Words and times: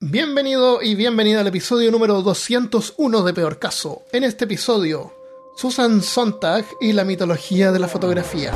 Bienvenido 0.00 0.82
y 0.82 0.94
bienvenida 0.94 1.40
al 1.40 1.46
episodio 1.46 1.90
número 1.90 2.20
201 2.20 3.22
de 3.22 3.32
Peor 3.32 3.58
Caso. 3.58 4.02
En 4.12 4.24
este 4.24 4.44
episodio, 4.44 5.14
Susan 5.56 6.02
Sontag 6.02 6.66
y 6.82 6.92
la 6.92 7.02
mitología 7.02 7.72
de 7.72 7.78
la 7.78 7.88
fotografía. 7.88 8.52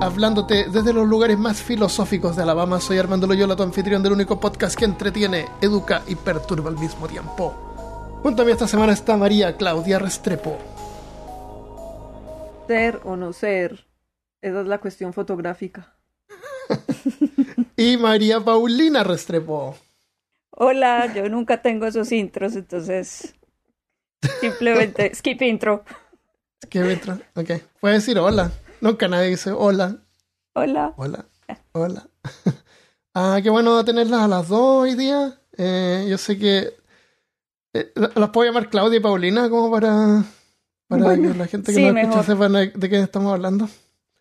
Hablándote 0.00 0.70
desde 0.70 0.94
los 0.94 1.06
lugares 1.06 1.38
más 1.38 1.60
filosóficos 1.60 2.36
de 2.36 2.42
Alabama, 2.44 2.80
soy 2.80 2.96
Armando 2.96 3.26
Loyola, 3.26 3.54
tu 3.54 3.64
anfitrión 3.64 4.02
del 4.02 4.14
único 4.14 4.40
podcast 4.40 4.78
que 4.78 4.86
entretiene, 4.86 5.44
educa 5.60 6.02
y 6.06 6.14
perturba 6.14 6.70
al 6.70 6.78
mismo 6.78 7.06
tiempo. 7.06 8.18
Junto 8.22 8.40
a 8.40 8.44
mí 8.46 8.50
esta 8.50 8.66
semana 8.66 8.94
está 8.94 9.18
María 9.18 9.58
Claudia 9.58 9.98
Restrepo. 9.98 10.56
Ser 12.66 12.98
o 13.04 13.14
no 13.14 13.34
ser, 13.34 13.86
esa 14.40 14.62
es 14.62 14.66
la 14.66 14.78
cuestión 14.78 15.12
fotográfica. 15.12 15.98
y 17.76 17.96
María 17.96 18.40
Paulina 18.40 19.04
Restrepo. 19.04 19.76
Hola, 20.50 21.12
yo 21.14 21.28
nunca 21.28 21.60
tengo 21.60 21.86
esos 21.86 22.10
intros, 22.12 22.56
entonces 22.56 23.34
simplemente 24.40 25.12
skip 25.14 25.42
intro. 25.42 25.84
Skip 26.64 26.90
intro, 26.90 27.18
ok. 27.34 27.50
Puedes 27.80 28.02
decir 28.02 28.18
hola. 28.18 28.50
Nunca 28.80 29.08
nadie 29.08 29.28
dice 29.28 29.52
hola. 29.52 29.98
Hola. 30.54 30.94
Hola. 30.96 31.26
Hola. 31.72 32.08
ah, 33.14 33.38
qué 33.42 33.50
bueno 33.50 33.84
tenerlas 33.84 34.22
a 34.22 34.28
las 34.28 34.48
dos 34.48 34.82
hoy 34.82 34.94
día. 34.94 35.38
Eh, 35.58 36.06
yo 36.08 36.16
sé 36.18 36.38
que 36.38 36.74
eh, 37.74 37.92
las 37.94 38.30
puedo 38.30 38.50
llamar 38.50 38.70
Claudia 38.70 38.98
y 38.98 39.02
Paulina 39.02 39.50
como 39.50 39.70
para, 39.70 40.24
para 40.88 41.14
que 41.14 41.34
la 41.34 41.46
gente 41.46 41.74
que 41.74 41.92
no 41.92 41.98
escucha 41.98 42.22
sepa 42.22 42.48
de, 42.48 42.72
qué 42.72 43.00
estamos 43.00 43.34
hablando. 43.34 43.68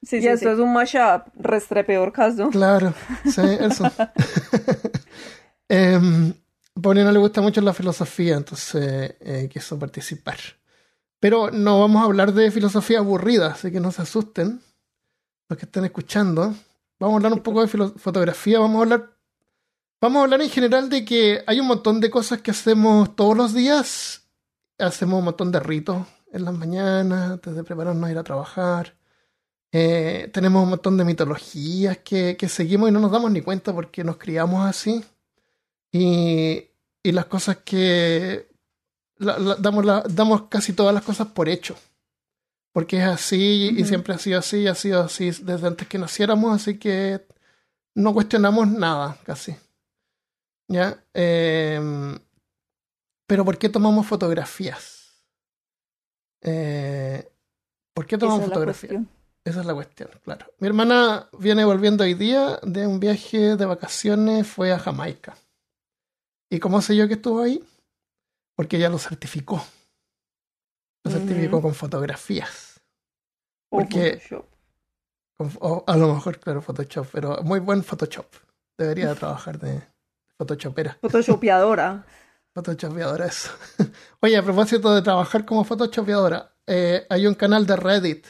Sí, 0.05 0.19
y 0.19 0.27
esto 0.27 0.51
es 0.51 0.59
un 0.59 0.71
mashup, 0.71 1.27
restrepeor 1.35 2.11
caso. 2.11 2.49
Claro, 2.49 2.93
sí, 3.25 3.41
eso. 3.59 3.85
eh, 5.69 5.99
Paulina 6.79 7.11
le 7.11 7.19
gusta 7.19 7.41
mucho 7.41 7.61
la 7.61 7.73
filosofía, 7.73 8.35
entonces 8.35 9.15
eh, 9.19 9.49
quiso 9.51 9.79
participar. 9.79 10.37
Pero 11.19 11.49
no 11.49 11.79
vamos 11.79 12.01
a 12.01 12.05
hablar 12.05 12.33
de 12.33 12.51
filosofía 12.51 12.99
aburrida, 12.99 13.47
así 13.47 13.71
que 13.71 13.79
no 13.79 13.91
se 13.91 14.03
asusten 14.03 14.61
los 15.49 15.57
que 15.57 15.65
estén 15.65 15.85
escuchando. 15.85 16.53
Vamos 16.99 17.13
a 17.13 17.15
hablar 17.17 17.33
un 17.33 17.39
poco 17.39 17.65
de 17.65 17.67
fotografía, 17.67 18.59
vamos 18.59 18.77
a 18.77 18.83
hablar 18.83 19.15
vamos 20.01 20.19
a 20.19 20.23
hablar 20.25 20.41
en 20.41 20.49
general 20.49 20.87
de 20.87 21.03
que 21.03 21.43
hay 21.47 21.59
un 21.59 21.67
montón 21.67 21.99
de 21.99 22.11
cosas 22.11 22.41
que 22.41 22.51
hacemos 22.51 23.15
todos 23.15 23.35
los 23.35 23.53
días. 23.55 24.27
Hacemos 24.77 25.17
un 25.19 25.25
montón 25.25 25.51
de 25.51 25.59
ritos 25.59 26.05
en 26.31 26.45
las 26.45 26.53
mañanas, 26.53 27.31
antes 27.31 27.55
de 27.55 27.63
prepararnos 27.63 28.07
a 28.07 28.11
ir 28.11 28.17
a 28.17 28.23
trabajar. 28.23 28.95
Eh, 29.77 30.29
tenemos 30.31 30.63
un 30.63 30.69
montón 30.69 30.95
de 30.95 31.03
mitologías 31.03 31.97
que, 31.97 32.37
que, 32.37 32.47
seguimos 32.47 32.87
y 32.87 32.93
no 32.93 33.01
nos 33.01 33.11
damos 33.11 33.29
ni 33.29 33.41
cuenta 33.41 33.73
porque 33.73 34.05
nos 34.05 34.15
criamos 34.15 34.65
así. 34.65 35.03
Y, 35.91 36.69
y 37.03 37.11
las 37.11 37.25
cosas 37.25 37.57
que 37.57 38.47
damos, 39.17 39.85
damos 40.15 40.43
casi 40.43 40.71
todas 40.71 40.93
las 40.93 41.03
cosas 41.03 41.27
por 41.27 41.49
hecho. 41.49 41.75
Porque 42.71 42.99
es 42.99 43.03
así 43.03 43.75
y 43.77 43.83
siempre 43.83 44.13
ha 44.13 44.17
sido 44.17 44.39
así 44.39 44.59
y 44.59 44.67
ha 44.67 44.75
sido 44.75 45.03
así 45.03 45.31
desde 45.31 45.67
antes 45.67 45.89
que 45.89 45.97
naciéramos, 45.97 46.55
así 46.55 46.79
que 46.79 47.27
no 47.95 48.13
cuestionamos 48.13 48.69
nada 48.69 49.17
casi. 49.25 49.57
¿Ya? 50.69 51.03
Em, 51.13 52.17
pero 53.27 53.43
¿por 53.43 53.57
qué 53.57 53.67
tomamos 53.67 54.07
fotografías? 54.07 55.21
Eh, 56.43 57.29
¿Por 57.93 58.05
qué 58.05 58.17
tomamos 58.17 58.45
fotografías? 58.45 59.03
Esa 59.45 59.59
es 59.61 59.65
la 59.65 59.73
cuestión, 59.73 60.09
claro. 60.23 60.47
Mi 60.59 60.67
hermana 60.67 61.29
viene 61.37 61.63
volviendo 61.63 62.03
hoy 62.03 62.15
día 62.15 62.59
de 62.63 62.87
un 62.87 62.99
viaje 62.99 63.55
de 63.55 63.65
vacaciones, 63.65 64.47
fue 64.47 64.73
a 64.73 64.79
Jamaica. 64.79 65.37
¿Y 66.49 66.59
cómo 66.59 66.81
sé 66.81 66.95
yo 66.95 67.07
que 67.07 67.13
estuvo 67.13 67.41
ahí? 67.41 67.63
porque 68.55 68.77
ella 68.77 68.89
lo 68.89 68.97
certificó. 68.97 69.63
Lo 71.03 71.11
certificó 71.11 71.61
con 71.61 71.75
fotografías. 71.75 72.81
Porque, 73.69 74.21
Photoshop. 75.37 75.89
a 75.89 75.97
lo 75.97 76.13
mejor, 76.13 76.39
claro, 76.39 76.61
Photoshop, 76.61 77.07
pero 77.11 77.43
muy 77.43 77.59
buen 77.59 77.83
Photoshop. 77.83 78.25
Debería 78.77 79.13
trabajar 79.15 79.59
de 79.59 79.83
Photoshopera. 80.37 80.97
Photoshopeadora. 81.01 82.05
Photoshopeadora, 82.53 83.25
eso. 83.25 83.51
Oye, 84.21 84.37
a 84.37 84.43
propósito 84.43 84.95
de 84.95 85.01
trabajar 85.01 85.45
como 85.45 85.63
Photoshopeadora, 85.63 86.53
eh, 86.65 87.05
hay 87.09 87.27
un 87.27 87.35
canal 87.35 87.67
de 87.67 87.75
Reddit. 87.75 88.25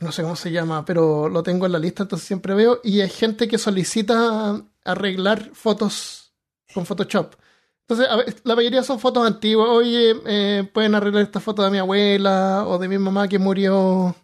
No 0.00 0.12
sé 0.12 0.22
cómo 0.22 0.36
se 0.36 0.52
llama, 0.52 0.84
pero 0.84 1.28
lo 1.28 1.42
tengo 1.42 1.66
en 1.66 1.72
la 1.72 1.78
lista, 1.78 2.04
entonces 2.04 2.26
siempre 2.26 2.54
veo. 2.54 2.80
Y 2.84 3.00
hay 3.00 3.08
gente 3.08 3.48
que 3.48 3.58
solicita 3.58 4.62
arreglar 4.84 5.50
fotos 5.54 6.32
con 6.72 6.86
Photoshop. 6.86 7.34
Entonces, 7.88 8.36
la 8.44 8.54
mayoría 8.54 8.82
son 8.82 9.00
fotos 9.00 9.26
antiguas. 9.26 9.68
Oye, 9.70 10.14
eh, 10.26 10.70
pueden 10.72 10.94
arreglar 10.94 11.22
esta 11.22 11.40
foto 11.40 11.62
de 11.62 11.70
mi 11.70 11.78
abuela 11.78 12.64
o 12.66 12.78
de 12.78 12.86
mi 12.86 12.98
mamá 12.98 13.26
que 13.28 13.38
murió. 13.38 14.14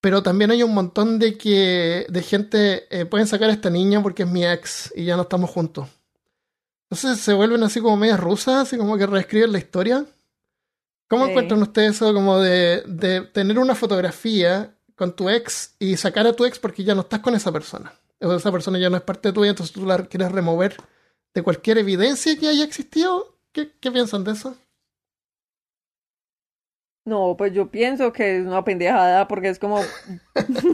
Pero 0.00 0.22
también 0.22 0.50
hay 0.50 0.62
un 0.62 0.74
montón 0.74 1.18
de 1.18 1.38
que 1.38 2.04
de 2.08 2.22
gente 2.22 2.86
eh, 2.90 3.06
pueden 3.06 3.26
sacar 3.26 3.48
a 3.48 3.52
esta 3.52 3.70
niña 3.70 4.02
porque 4.02 4.24
es 4.24 4.28
mi 4.28 4.44
ex 4.44 4.92
y 4.94 5.04
ya 5.04 5.16
no 5.16 5.22
estamos 5.22 5.50
juntos. 5.50 5.88
Entonces 6.90 7.20
se 7.20 7.32
vuelven 7.32 7.62
así 7.62 7.80
como 7.80 7.96
medias 7.96 8.20
rusas, 8.20 8.66
así 8.66 8.76
como 8.76 8.98
que 8.98 9.06
reescriben 9.06 9.52
la 9.52 9.58
historia. 9.58 10.04
¿Cómo 11.08 11.26
encuentran 11.26 11.62
ustedes 11.62 11.96
eso 11.96 12.12
como 12.12 12.40
de, 12.40 12.82
de 12.86 13.22
tener 13.22 13.58
una 13.58 13.74
fotografía 13.74 14.73
con 14.94 15.16
tu 15.16 15.28
ex 15.28 15.74
y 15.78 15.96
sacar 15.96 16.26
a 16.26 16.32
tu 16.32 16.44
ex 16.44 16.58
porque 16.58 16.84
ya 16.84 16.94
no 16.94 17.02
estás 17.02 17.20
con 17.20 17.34
esa 17.34 17.52
persona? 17.52 17.92
O 18.20 18.32
esa 18.32 18.52
persona 18.52 18.78
ya 18.78 18.90
no 18.90 18.96
es 18.96 19.02
parte 19.02 19.28
de 19.28 19.32
tuya, 19.32 19.50
entonces 19.50 19.74
tú 19.74 19.84
la 19.84 19.98
quieres 20.06 20.32
remover 20.32 20.76
de 21.34 21.42
cualquier 21.42 21.78
evidencia 21.78 22.38
que 22.38 22.48
haya 22.48 22.64
existido? 22.64 23.36
¿Qué, 23.52 23.66
piensan 23.90 24.24
de 24.24 24.32
eso? 24.32 24.56
No, 27.04 27.34
pues 27.36 27.52
yo 27.52 27.70
pienso 27.70 28.12
que 28.12 28.38
es 28.38 28.46
una 28.46 28.64
pendejada 28.64 29.28
porque 29.28 29.48
es 29.48 29.58
como 29.58 29.80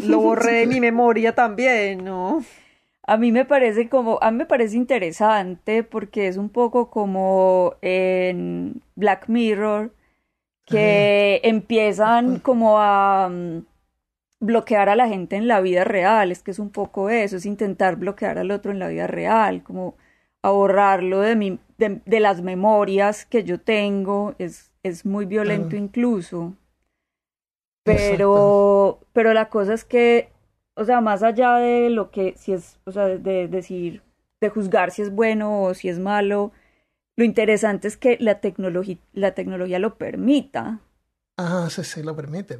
lo 0.04 0.20
borré 0.20 0.60
de 0.60 0.66
mi 0.66 0.80
memoria 0.80 1.34
también, 1.34 2.04
¿no? 2.04 2.44
A 3.02 3.16
mí 3.16 3.32
me 3.32 3.44
parece 3.44 3.88
como, 3.88 4.18
a 4.22 4.30
mí 4.30 4.38
me 4.38 4.46
parece 4.46 4.76
interesante 4.76 5.82
porque 5.82 6.28
es 6.28 6.36
un 6.36 6.48
poco 6.48 6.90
como 6.90 7.74
en 7.82 8.80
Black 8.94 9.28
Mirror 9.28 9.92
que 10.66 11.40
empiezan 11.42 12.38
como 12.38 12.78
a 12.78 13.28
mm, 13.28 13.66
bloquear 14.40 14.88
a 14.88 14.96
la 14.96 15.08
gente 15.08 15.36
en 15.36 15.46
la 15.46 15.60
vida 15.60 15.84
real, 15.84 16.32
es 16.32 16.42
que 16.42 16.50
es 16.50 16.58
un 16.58 16.70
poco 16.70 17.10
eso, 17.10 17.36
es 17.36 17.46
intentar 17.46 17.96
bloquear 17.96 18.38
al 18.38 18.50
otro 18.50 18.72
en 18.72 18.78
la 18.78 18.88
vida 18.88 19.06
real, 19.06 19.62
como 19.62 19.96
a 20.42 20.50
borrarlo 20.50 21.20
de, 21.20 21.36
mi, 21.36 21.58
de, 21.76 22.20
las 22.20 22.40
memorias 22.40 23.26
que 23.26 23.44
yo 23.44 23.60
tengo, 23.60 24.34
es, 24.38 24.72
es 24.82 25.04
muy 25.04 25.26
violento 25.26 25.76
incluso. 25.76 26.54
Pero, 27.84 29.00
pero 29.12 29.34
la 29.34 29.50
cosa 29.50 29.74
es 29.74 29.84
que, 29.84 30.32
o 30.74 30.84
sea, 30.84 31.00
más 31.00 31.22
allá 31.22 31.56
de 31.56 31.90
lo 31.90 32.10
que, 32.10 32.34
si 32.36 32.52
es, 32.52 32.78
o 32.84 32.92
sea, 32.92 33.06
de 33.06 33.48
decir, 33.48 34.02
de 34.40 34.48
juzgar 34.48 34.90
si 34.90 35.02
es 35.02 35.12
bueno 35.14 35.62
o 35.64 35.74
si 35.74 35.88
es 35.88 35.98
malo, 35.98 36.52
lo 37.16 37.24
interesante 37.24 37.88
es 37.88 37.96
que 37.98 38.16
la, 38.20 38.40
tecnología 38.40 38.96
la 39.12 39.34
tecnología 39.34 39.78
lo 39.78 39.96
permita. 39.96 40.80
Ah, 41.36 41.68
sí, 41.70 41.84
sí, 41.84 42.02
lo 42.02 42.16
permite. 42.16 42.58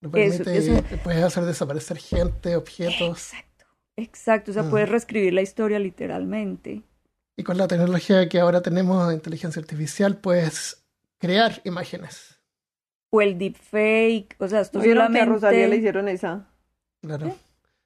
Lo 0.00 0.10
permite 0.10 0.98
puedes 1.02 1.24
hacer 1.24 1.44
desaparecer 1.44 1.96
gente, 1.98 2.56
objetos. 2.56 3.32
Exacto, 3.32 3.66
exacto, 3.96 4.50
o 4.50 4.54
sea, 4.54 4.68
puedes 4.68 4.88
reescribir 4.88 5.32
la 5.32 5.42
historia 5.42 5.78
literalmente. 5.78 6.82
Y 7.36 7.42
con 7.42 7.58
la 7.58 7.68
tecnología 7.68 8.28
que 8.28 8.40
ahora 8.40 8.62
tenemos 8.62 9.08
de 9.08 9.14
inteligencia 9.14 9.60
artificial, 9.60 10.16
puedes 10.16 10.86
crear 11.18 11.60
imágenes. 11.64 12.40
O 13.10 13.20
el 13.20 13.38
deepfake, 13.38 14.36
o 14.38 14.48
sea, 14.48 14.60
esto 14.60 14.82
solamente... 14.82 15.20
a 15.20 15.24
Rosalía 15.26 15.68
le 15.68 15.76
hicieron 15.76 16.08
esa? 16.08 16.48
Claro. 17.00 17.36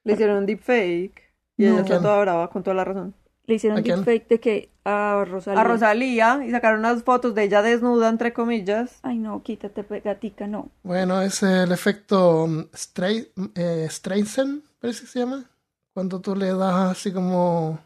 Le 0.04 0.12
hicieron 0.12 0.38
un 0.38 0.46
deepfake. 0.46 1.30
Y 1.56 1.66
ella 1.66 1.80
está 1.80 2.00
toda 2.00 2.20
brava, 2.20 2.48
con 2.50 2.62
toda 2.62 2.74
la 2.74 2.84
razón. 2.84 3.14
Le 3.50 3.56
hicieron 3.56 3.82
deepfake 3.82 4.29
de 4.29 4.38
que 4.38 4.70
a 4.85 5.25
Rosalía. 5.26 5.61
A 5.61 5.64
Rosalía 5.64 6.44
y 6.47 6.52
sacaron 6.52 6.79
unas 6.79 7.02
fotos 7.02 7.35
de 7.35 7.43
ella 7.43 7.62
desnuda, 7.62 8.08
entre 8.08 8.32
comillas. 8.32 9.00
Ay, 9.02 9.19
no, 9.19 9.43
quítate, 9.43 9.82
gatica, 10.05 10.47
no. 10.47 10.70
Bueno, 10.85 11.20
es 11.20 11.43
el 11.43 11.73
efecto 11.73 12.44
um, 12.44 12.69
Streisand, 12.73 13.49
eh, 13.56 14.62
parece 14.79 15.00
que 15.00 15.06
se 15.08 15.19
llama. 15.19 15.50
cuando 15.93 16.20
tú 16.20 16.37
le 16.37 16.55
das 16.55 16.93
así 16.93 17.12
como 17.12 17.81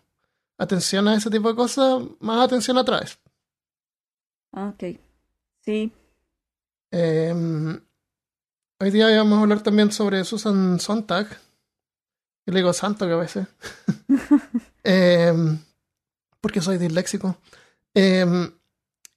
atención 0.59 1.09
a 1.09 1.15
ese 1.15 1.31
tipo 1.31 1.49
de 1.49 1.55
cosas, 1.55 2.03
más 2.21 2.45
atención 2.45 2.77
atraes. 2.77 3.19
Ah, 4.53 4.69
ok. 4.75 5.01
Sí. 5.63 5.91
Em, 6.91 7.81
hoy 8.81 8.91
día 8.91 9.07
vamos 9.17 9.39
a 9.39 9.41
hablar 9.41 9.63
también 9.63 9.91
sobre 9.91 10.23
Susan 10.25 10.79
Sontag. 10.79 11.27
Yo 12.47 12.53
le 12.53 12.61
digo 12.61 12.73
santo 12.73 13.07
que 13.07 13.13
a 13.13 13.17
veces. 13.17 13.47
Em, 14.85 15.59
porque 16.41 16.61
soy 16.61 16.77
disléxico. 16.77 17.39
Em, 17.95 18.53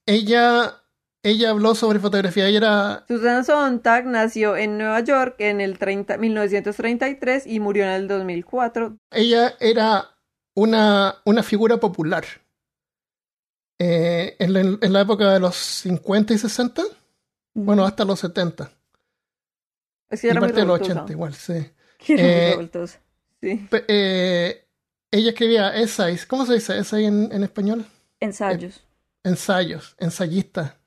ella, 0.06 0.82
ella 1.22 1.50
habló 1.50 1.76
sobre 1.76 2.00
fotografía. 2.00 2.48
Ella 2.48 2.58
era. 2.58 3.06
Susan 3.08 3.44
Sontag 3.44 4.06
nació 4.06 4.56
en 4.56 4.78
Nueva 4.78 5.02
York 5.02 5.36
en 5.40 5.60
el 5.60 5.78
30, 5.78 6.18
1933 6.18 7.48
y 7.48 7.60
murió 7.60 7.84
en 7.84 7.90
el 7.90 8.08
2004. 8.08 8.98
Ella 9.12 9.56
era 9.60 10.18
una, 10.56 11.16
una 11.26 11.44
figura 11.44 11.78
popular. 11.78 12.24
Eh, 13.80 14.36
en, 14.40 14.54
la, 14.54 14.60
en, 14.62 14.94
la, 14.94 15.02
época 15.02 15.34
de 15.34 15.40
los 15.40 15.56
50 15.56 16.34
y 16.34 16.38
60, 16.40 16.82
bueno, 17.54 17.86
hasta 17.86 18.06
los 18.06 18.20
70. 18.22 18.72
Sí, 20.14 20.28
era 20.28 20.40
y 20.40 20.42
parte 20.42 20.62
de 20.62 20.66
los 20.66 20.82
80, 20.82 21.12
igual, 21.12 21.34
sí. 21.34 21.54
Eh, 22.10 22.70
sí. 23.56 23.68
Eh, 23.88 24.66
ella 25.12 25.30
escribía 25.30 25.76
essays, 25.76 26.26
¿cómo 26.26 26.46
se 26.46 26.56
dice 26.56 26.78
essay 26.78 27.06
en, 27.06 27.32
en 27.32 27.44
español? 27.44 27.86
Ensayos. 28.20 28.84
ensayos, 29.24 29.96
ensayista. 30.00 30.78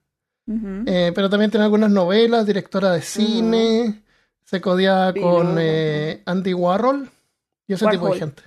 Uh 0.46 0.54
-huh. 0.54 0.84
eh, 0.86 1.12
pero 1.14 1.28
también 1.30 1.50
tiene 1.50 1.64
algunas 1.64 1.90
novelas, 1.90 2.46
directora 2.46 2.92
de 2.92 3.02
cine, 3.02 3.82
uh 3.82 3.92
-huh. 3.92 4.02
se 4.44 4.60
codiaba 4.60 5.12
con 5.14 5.56
eh, 5.60 6.22
Andy 6.26 6.54
Warhol 6.54 7.08
y 7.66 7.74
ese 7.74 7.84
Warhol. 7.84 8.00
tipo 8.00 8.12
de 8.14 8.18
gente. 8.18 8.42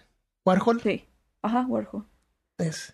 Warhol. 0.45 0.81
Sí. 0.81 1.05
Ajá, 1.41 1.65
Warhol. 1.67 2.05
Es. 2.57 2.93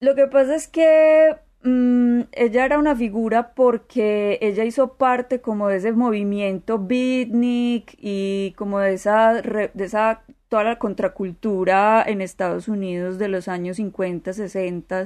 Lo 0.00 0.14
que 0.14 0.26
pasa 0.26 0.54
es 0.56 0.66
que 0.66 1.36
mmm, 1.62 2.22
ella 2.32 2.64
era 2.64 2.78
una 2.78 2.96
figura 2.96 3.54
porque 3.54 4.38
ella 4.42 4.64
hizo 4.64 4.94
parte 4.94 5.40
como 5.40 5.68
de 5.68 5.76
ese 5.76 5.92
movimiento 5.92 6.78
beatnik 6.78 7.96
y 7.98 8.52
como 8.56 8.78
de 8.80 8.94
esa, 8.94 9.34
de 9.34 9.70
esa 9.76 10.22
toda 10.48 10.64
la 10.64 10.78
contracultura 10.78 12.04
en 12.06 12.20
Estados 12.20 12.68
Unidos 12.68 13.18
de 13.18 13.28
los 13.28 13.48
años 13.48 13.76
50, 13.78 14.32
60. 14.32 15.04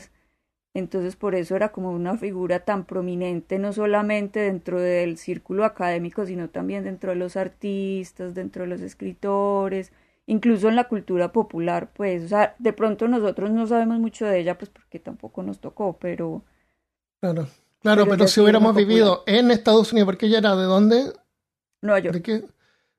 Entonces 0.74 1.16
por 1.16 1.34
eso 1.34 1.56
era 1.56 1.70
como 1.72 1.90
una 1.92 2.18
figura 2.18 2.60
tan 2.64 2.84
prominente, 2.84 3.58
no 3.58 3.72
solamente 3.72 4.40
dentro 4.40 4.80
del 4.80 5.16
círculo 5.18 5.64
académico, 5.64 6.26
sino 6.26 6.50
también 6.50 6.84
dentro 6.84 7.10
de 7.12 7.16
los 7.16 7.36
artistas, 7.36 8.34
dentro 8.34 8.62
de 8.64 8.68
los 8.68 8.80
escritores, 8.82 9.92
incluso 10.26 10.68
en 10.68 10.76
la 10.76 10.88
cultura 10.88 11.32
popular, 11.32 11.92
pues, 11.94 12.24
o 12.24 12.28
sea, 12.28 12.54
de 12.58 12.72
pronto 12.72 13.08
nosotros 13.08 13.50
no 13.50 13.66
sabemos 13.66 13.98
mucho 13.98 14.26
de 14.26 14.40
ella, 14.40 14.58
pues 14.58 14.70
porque 14.70 14.98
tampoco 14.98 15.42
nos 15.42 15.60
tocó, 15.60 15.96
pero... 15.98 16.44
Claro, 17.20 17.48
claro, 17.80 18.04
pero, 18.04 18.16
pero 18.16 18.28
si 18.28 18.40
hubiéramos 18.40 18.74
vivido 18.74 19.22
en 19.26 19.50
Estados 19.50 19.92
Unidos, 19.92 20.06
porque 20.06 20.26
ella 20.26 20.38
era 20.38 20.56
de 20.56 20.64
dónde? 20.64 21.12
Nueva 21.80 22.00
York. 22.00 22.14
¿De 22.14 22.22
qué? 22.22 22.44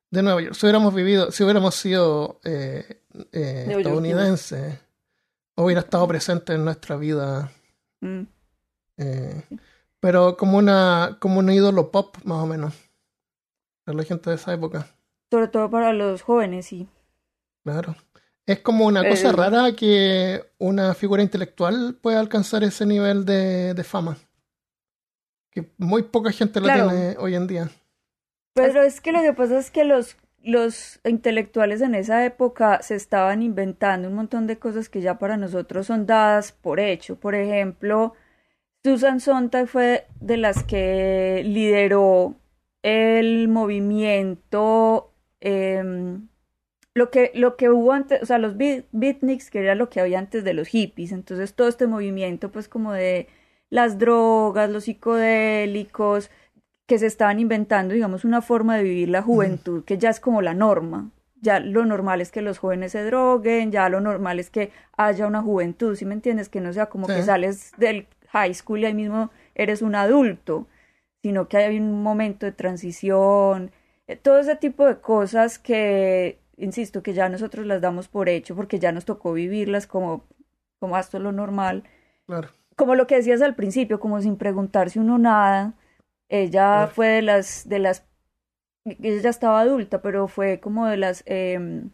De 0.09 0.24
Nueva 0.24 0.41
York. 0.41 0.56
Si 0.56 0.65
hubiéramos 0.65 0.94
vivido, 0.94 1.31
si 1.31 1.44
hubiéramos 1.44 1.75
sido 1.75 2.39
eh, 2.44 3.03
eh, 3.31 3.65
estadounidenses, 3.69 4.80
hubiera 5.56 5.81
estado 5.81 6.07
presente 6.07 6.53
en 6.53 6.65
nuestra 6.65 6.95
vida. 6.95 7.51
Mm. 8.00 8.21
Eh, 8.97 9.44
pero 10.00 10.38
como 10.38 10.57
una, 10.57 11.18
como 11.19 11.39
un 11.39 11.51
ídolo 11.51 11.91
pop, 11.91 12.15
más 12.23 12.44
o 12.44 12.47
menos. 12.47 12.73
Para 13.83 13.97
la 13.97 14.03
gente 14.03 14.30
de 14.30 14.38
esa 14.38 14.53
época. 14.53 14.88
Sobre 15.30 15.50
todo 15.50 15.69
para 15.69 15.94
los 15.94 16.21
jóvenes, 16.21 16.68
sí. 16.68 16.88
Claro. 17.67 17.95
Es 18.45 18.59
como 18.61 18.85
una 18.85 19.07
cosa 19.07 19.33
rara 19.33 19.73
que 19.73 20.41
una 20.57 20.93
figura 20.93 21.21
intelectual 21.21 21.97
pueda 22.01 22.21
alcanzar 22.21 22.63
ese 22.63 22.85
nivel 22.85 23.25
de, 23.25 23.73
de 23.73 23.83
fama. 23.83 24.17
Que 25.51 25.73
muy 25.77 26.03
poca 26.03 26.31
gente 26.31 26.61
lo 26.61 26.67
Claro. 26.67 26.87
tiene 26.89 27.15
hoy 27.19 27.35
en 27.35 27.45
día. 27.47 27.69
Pero 28.53 28.81
es 28.83 29.01
que 29.01 29.11
lo 29.11 29.21
que 29.21 29.33
pasa 29.33 29.57
es 29.57 29.69
que 29.69 29.83
los, 29.83 30.15
los 30.41 31.01
intelectuales 31.03 31.81
en 31.81 31.93
esa 31.93 32.23
época 32.23 32.81
se 32.81 32.95
estaban 32.95 33.41
inventando 33.41 34.07
un 34.07 34.15
montón 34.15 34.47
de 34.47 34.57
cosas 34.57 34.87
que 34.87 35.01
ya 35.01 35.19
para 35.19 35.35
nosotros 35.35 35.87
son 35.87 36.05
dadas 36.05 36.53
por 36.53 36.79
hecho. 36.79 37.19
Por 37.19 37.35
ejemplo, 37.35 38.13
Susan 38.81 39.19
Sontag 39.19 39.67
fue 39.67 40.07
de 40.21 40.37
las 40.37 40.63
que 40.63 41.43
lideró 41.45 42.35
el 42.81 43.49
movimiento, 43.49 45.11
eh, 45.41 45.83
lo 46.97 47.11
que, 47.11 47.31
lo 47.35 47.55
que 47.57 47.69
hubo 47.69 47.91
antes, 47.94 48.21
o 48.21 48.25
sea, 48.25 48.38
los 48.39 48.57
beat, 48.57 48.85
beatniks, 48.91 49.49
que 49.51 49.59
era 49.59 49.75
lo 49.75 49.89
que 49.89 50.01
había 50.01 50.19
antes 50.19 50.44
de 50.44 50.53
los 50.53 50.67
hippies. 50.67 51.11
Entonces 51.11 51.53
todo 51.53 51.67
este 51.67 51.85
movimiento, 51.88 52.51
pues 52.51 52.67
como 52.67 52.91
de 52.94 53.27
las 53.69 53.97
drogas, 53.99 54.69
los 54.69 54.85
psicodélicos, 54.85 56.29
que 56.88 56.97
se 56.97 57.05
estaban 57.05 57.39
inventando, 57.39 57.94
digamos, 57.94 58.23
una 58.25 58.41
forma 58.41 58.77
de 58.77 58.83
vivir 58.83 59.09
la 59.09 59.21
juventud 59.21 59.83
que 59.83 59.97
ya 59.97 60.09
es 60.09 60.19
como 60.19 60.41
la 60.41 60.53
norma. 60.53 61.11
Ya 61.39 61.59
lo 61.59 61.85
normal 61.85 62.19
es 62.21 62.31
que 62.31 62.41
los 62.41 62.57
jóvenes 62.57 62.94
se 62.94 63.03
droguen, 63.03 63.71
ya 63.71 63.89
lo 63.89 63.99
normal 64.01 64.39
es 64.39 64.49
que 64.49 64.71
haya 64.95 65.27
una 65.27 65.41
juventud, 65.41 65.95
¿sí 65.95 66.05
me 66.05 66.13
entiendes? 66.15 66.49
Que 66.49 66.61
no 66.61 66.73
sea 66.73 66.88
como 66.88 67.07
Sí. 67.07 67.13
que 67.13 67.23
sales 67.23 67.71
del 67.77 68.07
high 68.29 68.53
school 68.53 68.79
y 68.79 68.85
ahí 68.85 68.94
mismo 68.94 69.29
eres 69.53 69.81
un 69.81 69.95
adulto, 69.95 70.67
sino 71.21 71.47
que 71.47 71.57
hay 71.57 71.77
un 71.77 72.01
momento 72.01 72.45
de 72.45 72.53
transición, 72.53 73.71
eh, 74.07 74.15
todo 74.15 74.39
ese 74.39 74.55
tipo 74.55 74.85
de 74.88 74.95
cosas 74.99 75.59
que, 75.59 76.39
insisto, 76.57 77.04
que 77.04 77.13
ya 77.13 77.30
nosotros 77.30 77.65
las 77.65 77.81
damos 77.81 78.07
por 78.07 78.30
hecho 78.30 78.56
porque 78.56 78.80
ya 78.80 78.92
nos 78.92 79.06
tocó 79.06 79.33
vivirlas 79.33 79.88
como, 79.88 80.24
como 80.80 80.95
"Ah, 80.95 81.00
esto 81.01 81.18
es 81.18 81.24
lo 81.24 81.31
normal 81.31 81.83
Claro. 82.25 82.50
como 82.75 82.95
lo 82.95 83.07
que 83.07 83.15
decías 83.15 83.42
al 83.42 83.56
principio, 83.56 84.00
como 84.00 84.21
sin 84.21 84.36
preguntarse 84.38 85.00
uno 85.00 85.18
nada. 85.18 85.74
Ella 86.30 86.71
Claro. 86.71 86.92
fue 86.92 87.07
de 87.07 87.21
las, 87.24 87.68
de 87.69 87.80
las, 87.80 88.06
ella 88.86 89.21
ya 89.21 89.30
estaba 89.30 89.62
adulta, 89.62 90.01
pero 90.01 90.27
fue 90.27 90.59
como 90.59 90.86
de 90.88 90.98
las, 90.98 91.24
eh, 91.25 91.86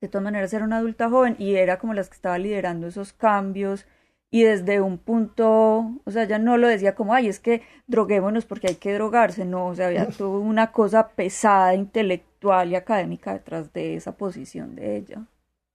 de 0.00 0.08
todas 0.08 0.22
maneras 0.24 0.52
era 0.52 0.64
una 0.64 0.78
adulta 0.78 1.08
joven 1.10 1.34
y 1.38 1.56
era 1.56 1.78
como 1.78 1.92
las 1.94 2.08
que 2.08 2.14
estaba 2.14 2.38
liderando 2.38 2.86
esos 2.86 3.12
cambios 3.12 3.86
y 4.30 4.42
desde 4.44 4.80
un 4.80 4.98
punto, 4.98 5.90
o 6.04 6.10
sea, 6.10 6.22
ella 6.24 6.38
no 6.38 6.56
lo 6.58 6.68
decía 6.68 6.94
como, 6.94 7.14
ay, 7.14 7.28
es 7.28 7.40
que 7.40 7.62
droguémonos 7.86 8.44
porque 8.44 8.68
hay 8.68 8.74
que 8.76 8.92
drogarse, 8.94 9.44
no, 9.44 9.66
o 9.66 9.74
sea, 9.74 9.88
había 9.88 10.06
toda 10.18 10.38
una 10.38 10.70
cosa 10.72 11.08
pesada, 11.08 11.74
intelectual 11.74 12.27
y 12.70 12.74
académica 12.76 13.32
detrás 13.32 13.72
de 13.72 13.96
esa 13.96 14.12
posición 14.16 14.74
de 14.76 14.96
ella. 14.96 15.22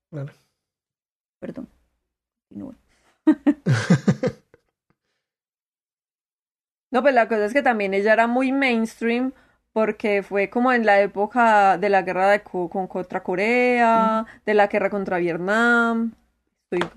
Claro. 0.09 0.33
Perdón. 1.39 1.67
No, 6.91 7.01
pues 7.01 7.13
la 7.15 7.27
cosa 7.27 7.45
es 7.45 7.53
que 7.53 7.63
también 7.63 7.93
ella 7.93 8.13
era 8.13 8.27
muy 8.27 8.51
mainstream 8.51 9.33
porque 9.71 10.21
fue 10.21 10.49
como 10.49 10.71
en 10.71 10.85
la 10.85 11.01
época 11.01 11.77
de 11.77 11.89
la 11.89 12.03
guerra 12.03 12.29
de 12.29 12.43
Co- 12.43 12.69
con, 12.69 12.87
contra 12.87 13.23
Corea, 13.23 14.25
de 14.45 14.53
la 14.53 14.67
guerra 14.67 14.89
contra 14.91 15.17
Vietnam. 15.17 16.13
Estoy, 16.69 16.87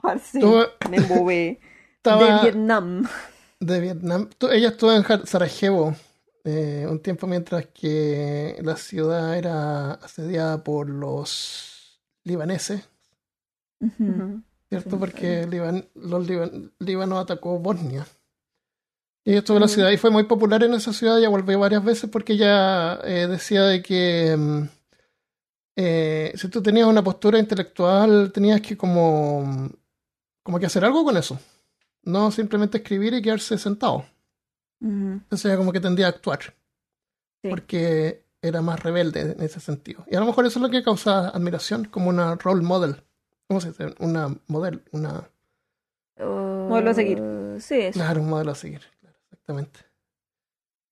parce, 0.00 0.58
me 0.88 0.96
embobé. 0.98 1.60
Estaba 1.96 2.24
De 2.24 2.32
Vietnam. 2.42 3.06
de 3.60 3.80
Vietnam. 3.80 4.30
Ella 4.50 4.68
estuvo 4.68 4.92
en 4.92 5.26
Sarajevo 5.26 5.94
eh, 6.44 6.86
un 6.88 7.00
tiempo 7.00 7.26
mientras 7.26 7.66
que 7.66 8.56
la 8.62 8.76
ciudad 8.76 9.36
era 9.36 9.92
asediada 9.92 10.62
por 10.62 10.88
los 10.88 12.00
libaneses. 12.24 12.88
¿cierto? 14.68 14.90
Sí, 14.90 14.96
Porque 14.98 15.46
Liban- 15.46 15.88
los 15.94 16.26
Liban- 16.26 16.72
Líbano 16.78 17.18
atacó 17.18 17.58
Bosnia. 17.58 18.06
Y 19.26 19.30
ella 19.30 19.38
estuvo 19.38 19.56
en 19.56 19.62
la 19.62 19.68
ciudad 19.68 19.90
y 19.90 19.96
fue 19.96 20.10
muy 20.10 20.24
popular 20.24 20.62
en 20.64 20.74
esa 20.74 20.92
ciudad. 20.92 21.18
Ya 21.18 21.30
volvió 21.30 21.58
varias 21.58 21.82
veces 21.84 22.10
porque 22.10 22.34
ella 22.34 23.00
eh, 23.04 23.26
decía 23.26 23.62
de 23.62 23.82
que 23.82 24.36
mm, 24.36 24.62
eh, 25.76 26.32
si 26.36 26.48
tú 26.48 26.62
tenías 26.62 26.86
una 26.86 27.02
postura 27.02 27.38
intelectual, 27.38 28.30
tenías 28.32 28.60
que 28.60 28.76
como, 28.76 29.70
como 30.42 30.58
que 30.58 30.66
hacer 30.66 30.84
algo 30.84 31.04
con 31.04 31.16
eso. 31.16 31.38
No 32.02 32.30
simplemente 32.30 32.78
escribir 32.78 33.14
y 33.14 33.22
quedarse 33.22 33.56
sentado. 33.56 34.04
Ujú. 34.84 35.12
Entonces 35.22 35.46
ella 35.46 35.56
como 35.56 35.72
que 35.72 35.80
tendía 35.80 36.06
a 36.06 36.10
actuar. 36.10 36.40
Sí. 37.42 37.48
Porque 37.50 38.24
era 38.42 38.60
más 38.62 38.82
rebelde 38.82 39.20
en 39.32 39.42
ese 39.42 39.58
sentido. 39.60 40.04
Y 40.10 40.16
a 40.16 40.20
lo 40.20 40.26
mejor 40.26 40.44
eso 40.46 40.58
es 40.58 40.62
lo 40.62 40.70
que 40.70 40.82
causa 40.82 41.28
admiración, 41.30 41.86
como 41.86 42.10
una 42.10 42.34
role 42.36 42.62
model. 42.62 43.02
¿Cómo 43.48 43.60
se 43.60 43.68
dice? 43.68 43.94
Una 43.98 44.36
model, 44.46 44.82
una... 44.92 45.30
Modelo 46.18 46.90
a 46.90 46.94
seguir. 46.94 47.20
Uh, 47.20 47.60
sí, 47.60 47.74
eso. 47.80 47.98
Claro, 47.98 48.20
un 48.22 48.28
modelo 48.28 48.52
a 48.52 48.54
seguir. 48.54 48.82
Claro, 49.00 49.16
exactamente. 49.24 49.80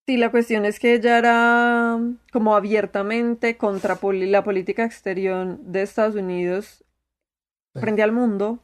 Sí, 0.06 0.16
la 0.16 0.30
cuestión 0.30 0.64
es 0.64 0.80
que 0.80 0.94
ella 0.94 1.16
era 1.18 1.98
como 2.32 2.56
abiertamente 2.56 3.56
contra 3.56 3.96
poli- 3.96 4.28
la 4.28 4.42
política 4.42 4.84
exterior 4.84 5.58
de 5.58 5.82
Estados 5.82 6.14
Unidos 6.16 6.84
Sí. 7.74 7.80
frente 7.80 8.02
al 8.02 8.12
mundo. 8.12 8.58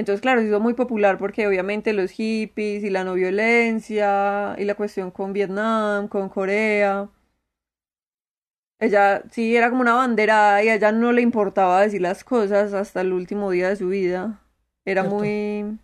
Entonces, 0.00 0.22
claro, 0.22 0.40
se 0.40 0.46
hizo 0.46 0.60
muy 0.60 0.72
popular 0.72 1.18
porque 1.18 1.46
obviamente 1.46 1.92
los 1.92 2.10
hippies 2.10 2.82
y 2.82 2.88
la 2.88 3.04
no 3.04 3.12
violencia 3.12 4.54
y 4.56 4.64
la 4.64 4.74
cuestión 4.74 5.10
con 5.10 5.34
Vietnam, 5.34 6.08
con 6.08 6.30
Corea. 6.30 7.10
Ella 8.78 9.22
sí 9.30 9.54
era 9.54 9.68
como 9.68 9.82
una 9.82 9.92
bandera 9.92 10.64
y 10.64 10.70
a 10.70 10.74
ella 10.76 10.90
no 10.90 11.12
le 11.12 11.20
importaba 11.20 11.82
decir 11.82 12.00
las 12.00 12.24
cosas 12.24 12.72
hasta 12.72 13.02
el 13.02 13.12
último 13.12 13.50
día 13.50 13.68
de 13.68 13.76
su 13.76 13.88
vida. 13.88 14.40
Era 14.86 15.02
Cierto. 15.02 15.18
muy 15.18 15.78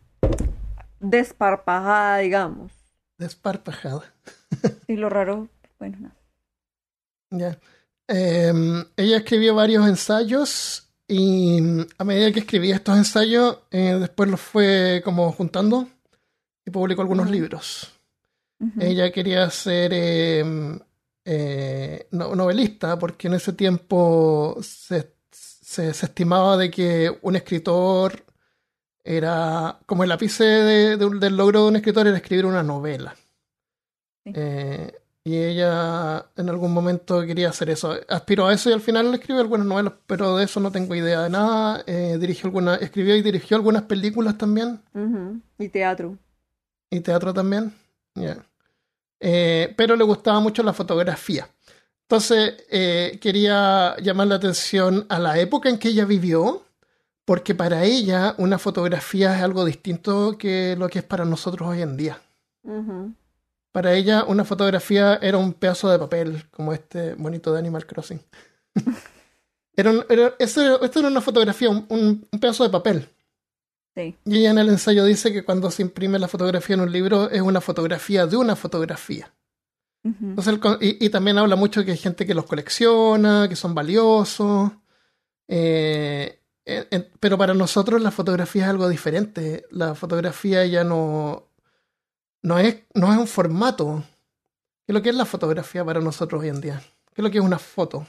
desparpajada, 0.98 2.16
digamos. 2.16 2.72
Desparpajada. 3.18 4.14
Y 4.88 4.96
lo 4.96 5.10
raro, 5.10 5.50
bueno, 5.78 5.98
no. 6.00 7.38
Ya. 7.38 7.58
Eh, 8.08 8.50
ella 8.96 9.18
escribió 9.18 9.54
varios 9.54 9.86
ensayos 9.86 10.85
y 11.08 11.60
mm, 11.60 11.80
a 11.98 12.04
medida 12.04 12.32
que 12.32 12.40
escribía 12.40 12.74
estos 12.76 12.96
ensayos, 12.96 13.58
eh, 13.70 13.96
después 14.00 14.28
los 14.30 14.40
fue 14.40 15.00
como 15.04 15.30
juntando 15.32 15.88
y 16.64 16.70
publicó 16.70 17.02
algunos 17.02 17.30
libros. 17.30 17.92
Ella 18.80 19.12
quería 19.12 19.48
ser 19.50 19.92
eh, 19.94 20.44
eh, 21.24 22.08
no- 22.12 22.34
novelista 22.34 22.98
porque 22.98 23.28
en 23.28 23.34
ese 23.34 23.52
tiempo 23.52 24.56
se, 24.62 25.12
se- 25.30 25.92
se 25.92 26.06
estimaba 26.06 26.56
de 26.56 26.70
que 26.70 27.14
un 27.22 27.36
escritor 27.36 28.24
era 29.04 29.78
como 29.86 30.04
el 30.04 30.10
ápice 30.12 30.44
de- 30.44 30.96
del 30.96 31.36
logro 31.36 31.62
de 31.64 31.68
un 31.68 31.76
escritor 31.76 32.06
era 32.06 32.16
escribir 32.16 32.46
una 32.46 32.62
novela. 32.62 33.14
Sí. 34.24 34.32
Y 35.26 35.38
ella 35.38 36.24
en 36.36 36.48
algún 36.48 36.72
momento 36.72 37.26
quería 37.26 37.48
hacer 37.48 37.68
eso. 37.68 37.96
Aspiró 38.08 38.46
a 38.46 38.54
eso 38.54 38.70
y 38.70 38.72
al 38.72 38.80
final 38.80 39.12
escribió 39.12 39.42
algunas 39.42 39.66
novelas, 39.66 39.94
pero 40.06 40.36
de 40.36 40.44
eso 40.44 40.60
no 40.60 40.70
tengo 40.70 40.94
idea 40.94 41.22
de 41.22 41.30
nada. 41.30 41.82
Eh, 41.84 42.16
dirigió 42.20 42.46
alguna, 42.46 42.76
escribió 42.76 43.16
y 43.16 43.22
dirigió 43.22 43.56
algunas 43.56 43.82
películas 43.82 44.38
también. 44.38 44.80
Y 45.58 45.68
teatro. 45.68 46.16
Y 46.90 47.00
teatro 47.00 47.34
también. 47.34 47.74
Ya. 48.14 48.36
Eh, 49.18 49.74
pero 49.76 49.96
le 49.96 50.04
gustaba 50.04 50.38
mucho 50.38 50.62
la 50.62 50.72
fotografía. 50.72 51.48
Entonces 52.02 52.64
eh, 52.70 53.18
quería 53.20 53.96
llamar 54.00 54.28
la 54.28 54.36
atención 54.36 55.06
a 55.08 55.18
la 55.18 55.40
época 55.40 55.68
en 55.68 55.80
que 55.80 55.88
ella 55.88 56.04
vivió, 56.04 56.62
porque 57.24 57.56
para 57.56 57.82
ella 57.82 58.36
una 58.38 58.60
fotografía 58.60 59.36
es 59.36 59.42
algo 59.42 59.64
distinto 59.64 60.38
que 60.38 60.76
lo 60.78 60.88
que 60.88 61.00
es 61.00 61.04
para 61.04 61.24
nosotros 61.24 61.68
hoy 61.68 61.82
en 61.82 61.96
día. 61.96 62.20
Para 63.76 63.92
ella 63.92 64.24
una 64.24 64.46
fotografía 64.46 65.18
era 65.20 65.36
un 65.36 65.52
pedazo 65.52 65.90
de 65.90 65.98
papel, 65.98 66.44
como 66.50 66.72
este 66.72 67.12
bonito 67.12 67.52
de 67.52 67.58
Animal 67.58 67.84
Crossing. 67.86 68.22
Era 69.76 69.90
un- 69.90 70.06
era- 70.08 70.34
eso- 70.38 70.80
esto 70.82 70.98
era 71.00 71.08
una 71.08 71.20
fotografía, 71.20 71.68
un- 71.68 71.84
un- 71.90 72.26
un 72.32 72.40
pedazo 72.40 72.64
de 72.64 72.70
papel. 72.70 73.10
Sí. 73.94 74.16
Y 74.24 74.38
ella 74.38 74.50
en 74.52 74.58
el 74.58 74.70
ensayo 74.70 75.04
dice 75.04 75.30
que 75.30 75.44
cuando 75.44 75.70
se 75.70 75.82
imprime 75.82 76.18
la 76.18 76.28
fotografía 76.28 76.72
en 76.74 76.80
un 76.80 76.90
libro 76.90 77.28
es 77.28 77.42
una 77.42 77.60
fotografía 77.60 78.26
de 78.26 78.38
una 78.38 78.56
fotografía. 78.56 79.34
Entonces, 80.02 80.54
el 80.54 80.60
y, 80.80 81.04
y 81.04 81.10
también 81.10 81.36
habla 81.36 81.56
mucho 81.56 81.84
que 81.84 81.90
hay 81.90 81.98
gente 81.98 82.24
que 82.24 82.32
los 82.32 82.46
colecciona, 82.46 83.46
que 83.50 83.56
son 83.56 83.74
valiosos. 83.74 84.72
eh, 85.48 86.40
pero 87.20 87.36
para 87.36 87.52
nosotros 87.52 88.00
la 88.00 88.10
fotografía 88.10 88.64
es 88.64 88.70
algo 88.70 88.88
diferente. 88.88 89.66
La 89.70 89.94
fotografía 89.94 90.64
ya 90.64 90.84
no, 90.84 91.45
no, 92.46 92.60
es, 92.60 92.84
no 92.94 93.12
es 93.12 93.18
un 93.18 93.26
formato. 93.26 94.04
¿Qué 94.86 94.92
es 94.92 94.94
lo 94.94 95.02
que 95.02 95.08
es 95.08 95.16
la 95.16 95.24
fotografía 95.24 95.84
para 95.84 96.00
nosotros 96.00 96.42
hoy 96.42 96.48
en 96.48 96.60
día? 96.60 96.80
¿Qué 97.12 97.20
es 97.20 97.24
lo 97.24 97.30
que 97.32 97.38
es 97.38 97.44
una 97.44 97.58
foto? 97.58 98.06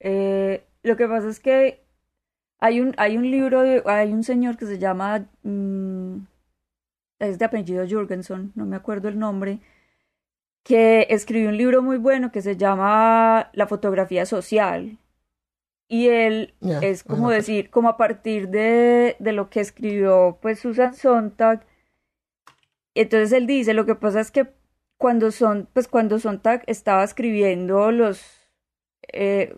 Eh, 0.00 0.64
lo 0.82 0.96
que 0.96 1.06
pasa 1.06 1.28
es 1.28 1.38
que 1.38 1.84
hay 2.58 2.80
un, 2.80 2.94
hay 2.98 3.16
un 3.16 3.30
libro, 3.30 3.62
de, 3.62 3.80
hay 3.86 4.12
un 4.12 4.24
señor 4.24 4.56
que 4.56 4.66
se 4.66 4.80
llama, 4.80 5.24
mm, 5.44 6.16
es 7.20 7.38
de 7.38 7.44
apellido 7.44 7.86
Jürgenson, 7.86 8.50
no 8.56 8.66
me 8.66 8.74
acuerdo 8.74 9.08
el 9.08 9.20
nombre, 9.20 9.60
que 10.64 11.06
escribió 11.08 11.50
un 11.50 11.56
libro 11.58 11.82
muy 11.82 11.98
bueno 11.98 12.32
que 12.32 12.42
se 12.42 12.56
llama 12.56 13.50
La 13.52 13.68
fotografía 13.68 14.26
social. 14.26 14.98
Y 15.86 16.08
él 16.08 16.54
es 16.82 17.04
como 17.04 17.30
decir, 17.30 17.70
como 17.70 17.88
a 17.88 17.96
partir 17.96 18.48
de, 18.48 19.14
de 19.20 19.32
lo 19.32 19.48
que 19.48 19.60
escribió 19.60 20.38
pues 20.42 20.58
Susan 20.58 20.92
Sontag, 20.92 21.64
entonces 23.00 23.32
él 23.32 23.46
dice, 23.46 23.74
lo 23.74 23.86
que 23.86 23.94
pasa 23.94 24.20
es 24.20 24.30
que 24.30 24.48
cuando 24.98 25.30
son, 25.30 25.68
pues 25.72 25.88
cuando 25.88 26.18
Sontag 26.18 26.62
estaba 26.66 27.04
escribiendo 27.04 27.90
los, 27.92 28.22
eh, 29.12 29.54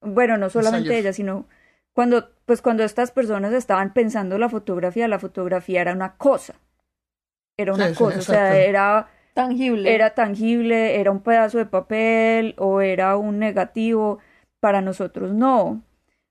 bueno, 0.00 0.36
no 0.38 0.50
solamente 0.50 0.88
Ensayos. 0.88 1.00
ella, 1.04 1.12
sino 1.12 1.46
cuando, 1.94 2.30
pues 2.46 2.60
cuando 2.62 2.84
estas 2.84 3.10
personas 3.10 3.52
estaban 3.54 3.92
pensando 3.94 4.38
la 4.38 4.48
fotografía, 4.48 5.08
la 5.08 5.18
fotografía 5.18 5.80
era 5.80 5.92
una 5.92 6.16
cosa, 6.16 6.54
era 7.56 7.72
una 7.74 7.88
Sí, 7.88 7.94
sí, 7.94 7.98
cosa, 7.98 8.18
o 8.18 8.22
sea, 8.22 8.56
era, 8.58 9.08
Tangible. 9.34 9.94
era 9.94 10.14
tangible, 10.14 11.00
era 11.00 11.10
un 11.10 11.22
pedazo 11.22 11.58
de 11.58 11.66
papel 11.66 12.54
o 12.58 12.80
era 12.80 13.16
un 13.16 13.38
negativo. 13.38 14.18
Para 14.60 14.80
nosotros 14.80 15.32
no. 15.32 15.82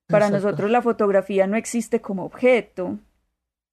Para 0.07 0.27
Exacto. 0.27 0.45
nosotros 0.45 0.71
la 0.71 0.81
fotografía 0.81 1.47
no 1.47 1.57
existe 1.57 1.99
como 2.01 2.23
objeto, 2.25 2.97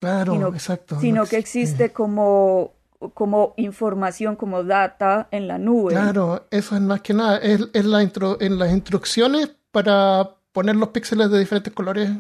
Claro, 0.01 0.33
sino- 0.33 0.49
exacto. 0.49 0.99
sino 1.01 1.23
no 1.23 1.29
que 1.29 1.37
existe. 1.37 1.85
existe 1.85 1.93
como, 1.93 2.73
como 3.15 3.55
información, 3.57 4.37
como 4.37 4.65
data 4.65 5.29
en 5.31 5.47
la 5.49 5.59
nube. 5.59 5.93
Claro, 5.93 6.47
eso 6.51 6.75
es 6.75 6.81
más 6.81 7.01
que 7.01 7.15
nada. 7.15 7.39
Es, 7.39 7.61
es 7.73 7.85
la 7.85 8.03
intro- 8.03 8.39
en 8.41 8.59
las 8.59 8.73
instrucciones 8.73 9.51
para 9.71 10.37
poner 10.53 10.77
los 10.77 10.89
píxeles 10.89 11.31
de 11.31 11.39
diferentes 11.39 11.73
colores 11.73 12.11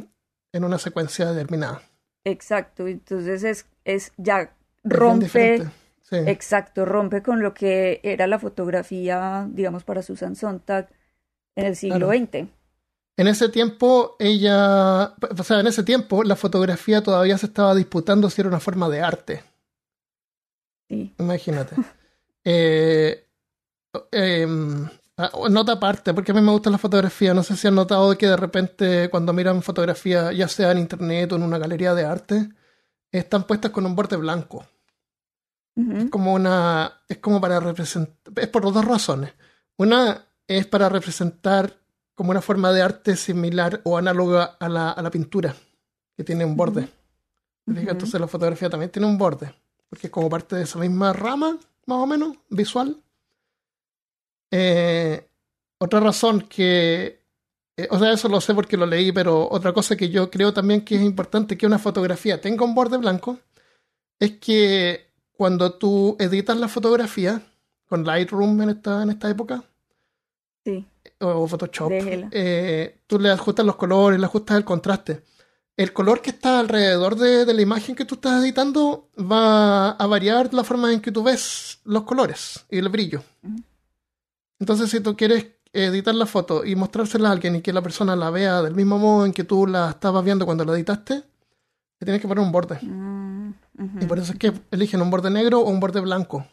en 0.52 0.64
una 0.64 0.78
secuencia 0.78 1.26
determinada. 1.32 1.82
Exacto. 2.24 2.86
Entonces 2.86 3.42
es, 3.44 3.66
es 3.84 4.12
ya 4.16 4.54
rompe. 4.84 5.66
Sí. 6.02 6.16
exacto, 6.26 6.86
rompe 6.86 7.22
con 7.22 7.42
lo 7.42 7.52
que 7.52 8.00
era 8.02 8.26
la 8.26 8.38
fotografía, 8.38 9.46
digamos, 9.50 9.84
para 9.84 10.00
Susan 10.00 10.36
Sontag 10.36 10.88
en 11.54 11.66
el 11.66 11.76
siglo 11.76 12.06
Claro. 12.08 12.24
XX. 12.26 12.48
En 13.18 13.26
ese 13.28 13.48
tiempo, 13.50 14.16
ella, 14.18 15.12
o 15.36 15.42
sea, 15.42 15.60
en 15.60 15.66
ese 15.66 15.82
tiempo 15.82 16.22
la 16.22 16.36
fotografía 16.36 17.02
todavía 17.02 17.36
se 17.36 17.46
estaba 17.46 17.74
disputando 17.74 18.30
si 18.30 18.40
era 18.40 18.48
una 18.48 18.60
forma 18.60 18.88
de 18.88 19.02
arte. 19.02 19.42
Sí. 20.88 21.14
Imagínate. 21.18 21.76
Eh, 22.44 23.26
em, 24.10 24.88
ah, 25.18 25.30
nota 25.50 25.72
aparte, 25.72 26.14
porque 26.14 26.32
a 26.32 26.34
mí 26.34 26.40
me 26.40 26.52
gusta 26.52 26.70
la 26.70 26.78
fotografía. 26.78 27.34
No 27.34 27.42
sé 27.42 27.56
si 27.56 27.68
han 27.68 27.74
notado 27.74 28.16
que 28.16 28.26
de 28.26 28.36
repente 28.36 29.10
cuando 29.10 29.32
miran 29.32 29.62
fotografía, 29.62 30.32
ya 30.32 30.48
sea 30.48 30.72
en 30.72 30.78
internet 30.78 31.32
o 31.32 31.36
en 31.36 31.42
una 31.42 31.58
galería 31.58 31.94
de 31.94 32.04
arte, 32.04 32.48
están 33.12 33.46
puestas 33.46 33.70
con 33.70 33.84
un 33.84 33.94
borde 33.94 34.16
blanco. 34.16 34.64
Ujú. 35.78 36.10
como 36.10 36.34
una 36.34 36.92
es 37.08 37.18
como 37.18 37.40
para 37.40 37.60
representar 37.60 38.32
es 38.34 38.48
por 38.48 38.64
dos 38.64 38.84
razones 38.84 39.32
una 39.76 40.26
es 40.48 40.66
para 40.66 40.88
representar 40.88 41.72
como 42.16 42.32
una 42.32 42.42
forma 42.42 42.72
de 42.72 42.82
arte 42.82 43.14
similar 43.14 43.80
o 43.84 43.96
análoga 43.96 44.56
a 44.58 44.68
la, 44.68 44.90
a 44.90 45.00
la 45.02 45.10
pintura 45.12 45.54
que 46.16 46.24
tiene 46.24 46.44
un 46.44 46.56
borde 46.56 46.88
entonces 47.64 48.20
la 48.20 48.26
fotografía 48.26 48.68
también 48.68 48.90
tiene 48.90 49.06
un 49.06 49.18
borde 49.18 49.54
porque 49.88 50.06
es 50.08 50.12
como 50.12 50.28
parte 50.28 50.56
de 50.56 50.62
esa 50.62 50.78
misma 50.78 51.12
rama 51.12 51.58
más 51.86 51.98
o 51.98 52.06
menos 52.06 52.36
visual 52.50 52.96
Eh, 54.50 55.28
otra 55.78 56.00
razón 56.00 56.42
que 56.42 57.20
eh, 57.76 57.88
o 57.90 57.98
sea 57.98 58.12
eso 58.12 58.28
lo 58.28 58.40
sé 58.40 58.54
porque 58.54 58.76
lo 58.76 58.86
leí 58.86 59.12
pero 59.12 59.48
otra 59.50 59.72
cosa 59.72 59.96
que 59.96 60.08
yo 60.08 60.30
creo 60.30 60.52
también 60.54 60.80
que 60.84 60.96
es 60.96 61.02
importante 61.02 61.56
que 61.58 61.66
una 61.66 61.78
fotografía 61.78 62.40
tenga 62.40 62.64
un 62.64 62.74
borde 62.74 62.96
blanco 62.96 63.38
es 64.18 64.38
que 64.38 65.06
cuando 65.32 65.74
tú 65.74 66.16
editas 66.18 66.56
la 66.56 66.66
fotografía 66.68 67.42
con 67.86 68.04
Lightroom 68.04 68.60
en 68.62 68.70
esta, 68.70 69.02
en 69.02 69.10
esta 69.10 69.30
época 69.30 69.62
Sí. 70.64 70.84
o 71.20 71.46
Photoshop, 71.46 71.90
eh, 72.32 72.98
tú 73.06 73.18
le 73.18 73.30
ajustas 73.30 73.64
los 73.64 73.76
colores, 73.76 74.18
le 74.20 74.26
ajustas 74.26 74.56
el 74.58 74.64
contraste. 74.64 75.22
El 75.78 75.92
color 75.92 76.20
que 76.20 76.30
está 76.30 76.58
alrededor 76.58 77.14
de, 77.14 77.44
de 77.44 77.54
la 77.54 77.62
imagen 77.62 77.94
que 77.94 78.04
tú 78.04 78.16
estás 78.16 78.42
editando 78.42 79.10
va 79.16 79.90
a 79.90 80.06
variar 80.08 80.52
la 80.52 80.64
forma 80.64 80.92
en 80.92 81.00
que 81.00 81.12
tú 81.12 81.22
ves 81.22 81.78
los 81.84 82.02
colores 82.02 82.66
y 82.68 82.78
el 82.78 82.88
brillo. 82.88 83.22
Entonces, 84.58 84.90
si 84.90 84.98
tú 84.98 85.16
quieres 85.16 85.46
editar 85.72 86.16
la 86.16 86.26
foto 86.26 86.64
y 86.64 86.74
mostrársela 86.74 87.28
a 87.28 87.32
alguien 87.32 87.54
y 87.54 87.62
que 87.62 87.72
la 87.72 87.80
persona 87.80 88.16
la 88.16 88.30
vea 88.30 88.60
del 88.60 88.74
mismo 88.74 88.98
modo 88.98 89.24
en 89.24 89.32
que 89.32 89.44
tú 89.44 89.68
la 89.68 89.90
estabas 89.90 90.24
viendo 90.24 90.46
cuando 90.46 90.64
la 90.64 90.72
editaste, 90.72 91.14
le 91.14 92.04
tienes 92.04 92.20
que 92.20 92.26
poner 92.26 92.42
un 92.42 92.50
borde. 92.50 92.80
Mm. 92.82 93.54
Y 94.00 94.06
por 94.06 94.18
eso 94.18 94.32
es 94.32 94.38
que 94.38 94.52
eligen 94.72 95.00
un 95.00 95.10
borde 95.10 95.30
negro 95.30 95.60
o 95.60 95.70
un 95.70 95.78
borde 95.78 96.00
blanco. 96.00 96.44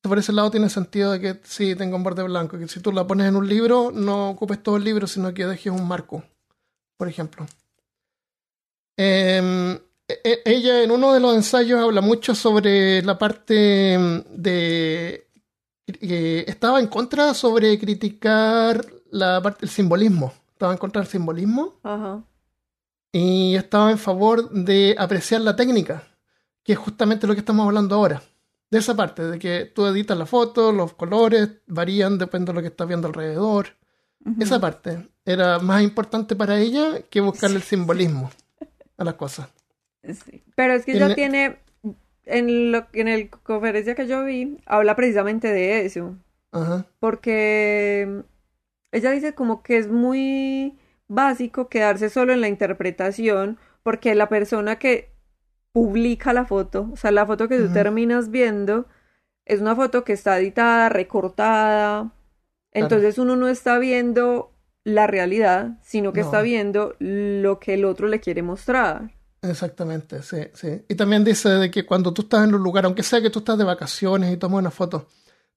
Por 0.00 0.18
ese 0.18 0.32
lado 0.32 0.50
tiene 0.50 0.70
sentido 0.70 1.12
de 1.12 1.20
que 1.20 1.40
sí 1.44 1.76
tenga 1.76 1.96
un 1.96 2.02
borde 2.02 2.22
blanco, 2.22 2.56
que 2.56 2.66
si 2.66 2.80
tú 2.80 2.92
la 2.92 3.06
pones 3.06 3.28
en 3.28 3.36
un 3.36 3.46
libro, 3.46 3.92
no 3.92 4.30
ocupes 4.30 4.62
todo 4.62 4.78
el 4.78 4.84
libro, 4.84 5.06
sino 5.06 5.34
que 5.34 5.44
dejes 5.44 5.70
un 5.70 5.86
marco, 5.86 6.24
por 6.96 7.08
ejemplo. 7.08 7.46
Em, 9.04 9.72
e- 10.06 10.20
e- 10.22 10.42
ella 10.44 10.82
en 10.84 10.90
uno 10.92 11.12
de 11.12 11.18
los 11.18 11.34
ensayos 11.34 11.80
habla 11.80 12.00
mucho 12.00 12.34
sobre 12.36 13.02
la 13.02 13.18
parte 13.18 13.94
em, 13.94 14.22
de... 14.30 15.26
que 15.86 16.44
estaba 16.46 16.78
en 16.78 16.86
contra 16.86 17.34
sobre 17.34 17.76
criticar 17.80 18.84
la 19.10 19.42
parte, 19.42 19.64
el 19.64 19.70
simbolismo. 19.70 20.32
Estaba 20.52 20.72
en 20.72 20.78
contra 20.78 21.02
del 21.02 21.10
simbolismo 21.10 21.80
Ajá. 21.82 22.22
y 23.10 23.56
estaba 23.56 23.90
en 23.90 23.98
favor 23.98 24.48
de 24.50 24.94
apreciar 24.96 25.40
la 25.40 25.56
técnica, 25.56 26.04
que 26.62 26.74
es 26.74 26.78
justamente 26.78 27.26
lo 27.26 27.34
que 27.34 27.40
estamos 27.40 27.66
hablando 27.66 27.96
ahora, 27.96 28.22
de 28.70 28.78
esa 28.78 28.94
parte, 28.94 29.24
de 29.24 29.38
que 29.40 29.64
tú 29.74 29.84
editas 29.86 30.16
la 30.16 30.26
foto, 30.26 30.70
los 30.70 30.94
colores 30.94 31.48
varían, 31.66 32.18
depende 32.18 32.52
de 32.52 32.54
lo 32.54 32.60
que 32.62 32.68
estás 32.68 32.86
viendo 32.86 33.08
alrededor. 33.08 33.76
Esa 34.38 34.60
parte 34.60 35.10
era 35.24 35.58
más 35.58 35.82
importante 35.82 36.36
para 36.36 36.60
ella 36.60 37.02
que 37.10 37.20
buscarle 37.20 37.56
el 37.56 37.64
simbolismo 37.64 38.30
a 39.02 39.04
las 39.04 39.14
cosas. 39.14 39.48
Sí. 40.02 40.42
Pero 40.56 40.74
es 40.74 40.84
que 40.84 40.92
ella 40.92 41.14
tiene, 41.14 41.58
en, 42.24 42.72
lo, 42.72 42.86
en 42.92 43.08
el 43.08 43.30
conferencia 43.30 43.94
que 43.94 44.06
yo 44.06 44.24
vi, 44.24 44.58
habla 44.66 44.96
precisamente 44.96 45.48
de 45.48 45.84
eso. 45.84 46.16
Ajá. 46.50 46.86
Porque 46.98 48.22
ella 48.90 49.10
dice 49.10 49.34
como 49.34 49.62
que 49.62 49.78
es 49.78 49.88
muy 49.88 50.78
básico 51.08 51.68
quedarse 51.68 52.10
solo 52.10 52.32
en 52.32 52.40
la 52.40 52.48
interpretación, 52.48 53.58
porque 53.82 54.14
la 54.14 54.28
persona 54.28 54.78
que 54.78 55.10
publica 55.72 56.32
la 56.32 56.44
foto, 56.44 56.90
o 56.92 56.96
sea, 56.96 57.10
la 57.10 57.26
foto 57.26 57.48
que 57.48 57.58
tú 57.58 57.72
terminas 57.72 58.30
viendo, 58.30 58.86
es 59.44 59.60
una 59.60 59.74
foto 59.74 60.04
que 60.04 60.12
está 60.12 60.38
editada, 60.38 60.88
recortada, 60.88 62.12
entonces 62.70 63.18
uno 63.18 63.36
no 63.36 63.48
está 63.48 63.78
viendo 63.78 64.51
la 64.84 65.06
realidad, 65.06 65.78
sino 65.82 66.12
que 66.12 66.20
No. 66.20 66.26
está 66.26 66.42
viendo 66.42 66.94
lo 66.98 67.58
que 67.60 67.74
el 67.74 67.84
otro 67.84 68.08
le 68.08 68.20
quiere 68.20 68.42
mostrar. 68.42 69.12
Exactamente, 69.42 70.22
sí, 70.22 70.38
sí. 70.54 70.82
Y 70.88 70.94
también 70.94 71.24
dice 71.24 71.48
de 71.48 71.70
que 71.70 71.84
cuando 71.84 72.12
tú 72.12 72.22
estás 72.22 72.44
en 72.44 72.54
un 72.54 72.62
lugar, 72.62 72.84
aunque 72.84 73.02
sea 73.02 73.20
que 73.20 73.30
tú 73.30 73.40
estás 73.40 73.58
de 73.58 73.64
vacaciones 73.64 74.32
y 74.32 74.36
tomas 74.36 74.60
una 74.60 74.70
foto, 74.70 75.08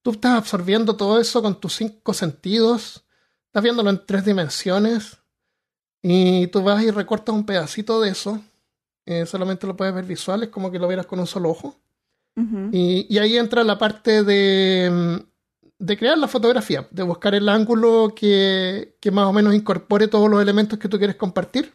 tú 0.02 0.12
estás 0.12 0.34
absorbiendo 0.38 0.96
todo 0.96 1.20
eso 1.20 1.42
con 1.42 1.60
tus 1.60 1.76
cinco 1.76 2.14
sentidos, 2.14 3.06
estás 3.48 3.64
viéndolo 3.64 3.90
en 3.92 4.06
tres 4.06 4.26
dimensiones 4.26 5.18
y 6.02 6.48
tú 6.48 6.62
vas 6.64 6.84
y 6.84 6.92
recortas 6.92 7.34
un 7.36 7.46
pedacito 7.46 8.02
de 8.02 8.10
eso, 8.10 8.42
eh, 9.06 9.26
solamente 9.28 9.68
lo 9.68 9.76
puedes 9.76 9.94
ver 9.94 10.06
visual, 10.06 10.44
es 10.44 10.50
como 10.50 10.72
que 10.72 10.80
lo 10.80 10.88
vieras 10.88 11.06
con 11.06 11.20
un 11.20 11.28
solo 11.28 11.50
ojo. 11.50 11.76
Y 12.72 13.18
ahí 13.18 13.38
entra 13.38 13.64
la 13.64 13.78
parte 13.78 14.24
de, 14.24 14.90
mm, 14.92 15.30
de 15.86 15.98
crear 15.98 16.18
la 16.18 16.28
fotografía, 16.28 16.88
de 16.90 17.04
buscar 17.04 17.36
el 17.36 17.48
ángulo 17.48 18.14
que, 18.16 18.98
que 19.00 19.12
más 19.12 19.26
o 19.26 19.34
menos 19.34 19.54
incorpore 19.54 20.08
todos 20.08 20.30
los 20.30 20.42
elementos 20.42 20.80
que 20.80 20.90
tú 20.90 20.98
quieres 20.98 21.16
compartir. 21.16 21.72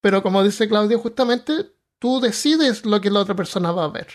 Pero 0.00 0.22
como 0.22 0.42
dice 0.44 0.68
Claudio, 0.68 0.98
justamente 0.98 1.52
tú 1.98 2.20
decides 2.20 2.86
lo 2.86 3.00
que 3.00 3.10
la 3.10 3.20
otra 3.20 3.34
persona 3.34 3.72
va 3.72 3.84
a 3.84 3.88
ver. 3.88 4.08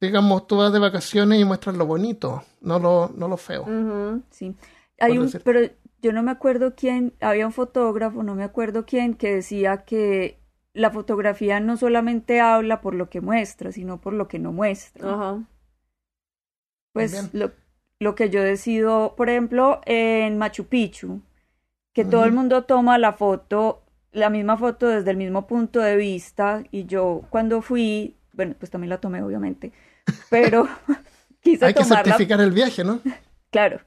Digamos, 0.00 0.46
tú 0.46 0.56
vas 0.56 0.72
de 0.72 0.78
vacaciones 0.78 1.40
y 1.40 1.44
muestras 1.44 1.76
lo 1.76 1.86
bonito, 1.86 2.42
no 2.60 2.78
lo, 2.78 3.10
no 3.14 3.28
lo 3.28 3.36
feo. 3.36 3.66
Sí. 4.30 4.54
Hay 4.98 5.18
un, 5.18 5.30
pero 5.44 5.60
yo 6.02 6.12
no 6.12 6.22
me 6.22 6.30
acuerdo 6.30 6.74
quién, 6.74 7.14
había 7.20 7.46
un 7.46 7.52
fotógrafo, 7.52 8.22
no 8.22 8.34
me 8.34 8.44
acuerdo 8.44 8.86
quién, 8.86 9.14
que 9.14 9.34
decía 9.36 9.84
que 9.84 10.38
la 10.72 10.90
fotografía 10.90 11.60
no 11.60 11.76
solamente 11.76 12.40
habla 12.40 12.80
por 12.80 12.94
lo 12.94 13.08
que 13.08 13.20
muestra, 13.20 13.72
sino 13.72 14.00
por 14.00 14.12
lo 14.12 14.26
que 14.28 14.38
no 14.38 14.52
muestra. 14.52 15.12
Ajá. 15.12 15.44
Pues 16.96 17.28
lo, 17.34 17.52
lo 18.00 18.14
que 18.14 18.30
yo 18.30 18.42
decido, 18.42 19.14
por 19.16 19.28
ejemplo, 19.30 19.80
en 19.86 20.38
Machu 20.38 20.66
Picchu, 20.68 21.22
que 21.92 22.04
todo 22.04 22.24
el 22.26 22.32
mundo 22.32 22.64
toma 22.64 22.98
la 22.98 23.12
foto, 23.14 23.84
la 24.12 24.30
misma 24.30 24.56
foto 24.58 24.88
desde 24.88 25.10
el 25.12 25.16
mismo 25.18 25.46
punto 25.46 25.80
de 25.80 25.96
vista, 25.96 26.64
y 26.70 26.86
yo 26.86 27.24
cuando 27.30 27.62
fui, 27.62 28.16
bueno, 28.32 28.54
pues 28.58 28.70
también 28.70 28.90
la 28.90 29.00
tomé, 29.00 29.22
obviamente, 29.22 29.72
pero 30.30 30.68
quise 31.42 31.66
Hay 31.66 31.74
que 31.74 31.84
certificar 31.84 32.40
el 32.40 32.52
viaje, 32.52 32.82
¿no? 32.84 33.00
claro, 33.50 33.80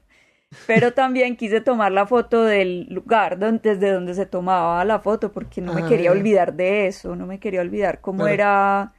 pero 0.66 0.94
también 0.94 1.36
quise 1.36 1.60
tomar 1.60 1.92
la 1.92 2.06
foto 2.06 2.44
del 2.44 2.86
lugar 2.90 3.38
don- 3.38 3.60
desde 3.62 3.92
donde 3.92 4.14
se 4.14 4.26
tomaba 4.26 4.84
la 4.86 5.00
foto, 5.00 5.32
porque 5.32 5.60
no 5.60 5.72
me 5.72 5.84
Ah, 5.84 5.84
quería 5.84 6.12
olvidar 6.12 6.54
de 6.54 6.86
eso, 6.88 7.16
no 7.16 7.26
me 7.26 7.40
quería 7.40 7.60
olvidar 7.62 8.00
cómo 8.00 8.26
Claro. 8.26 8.28
era 8.28 8.94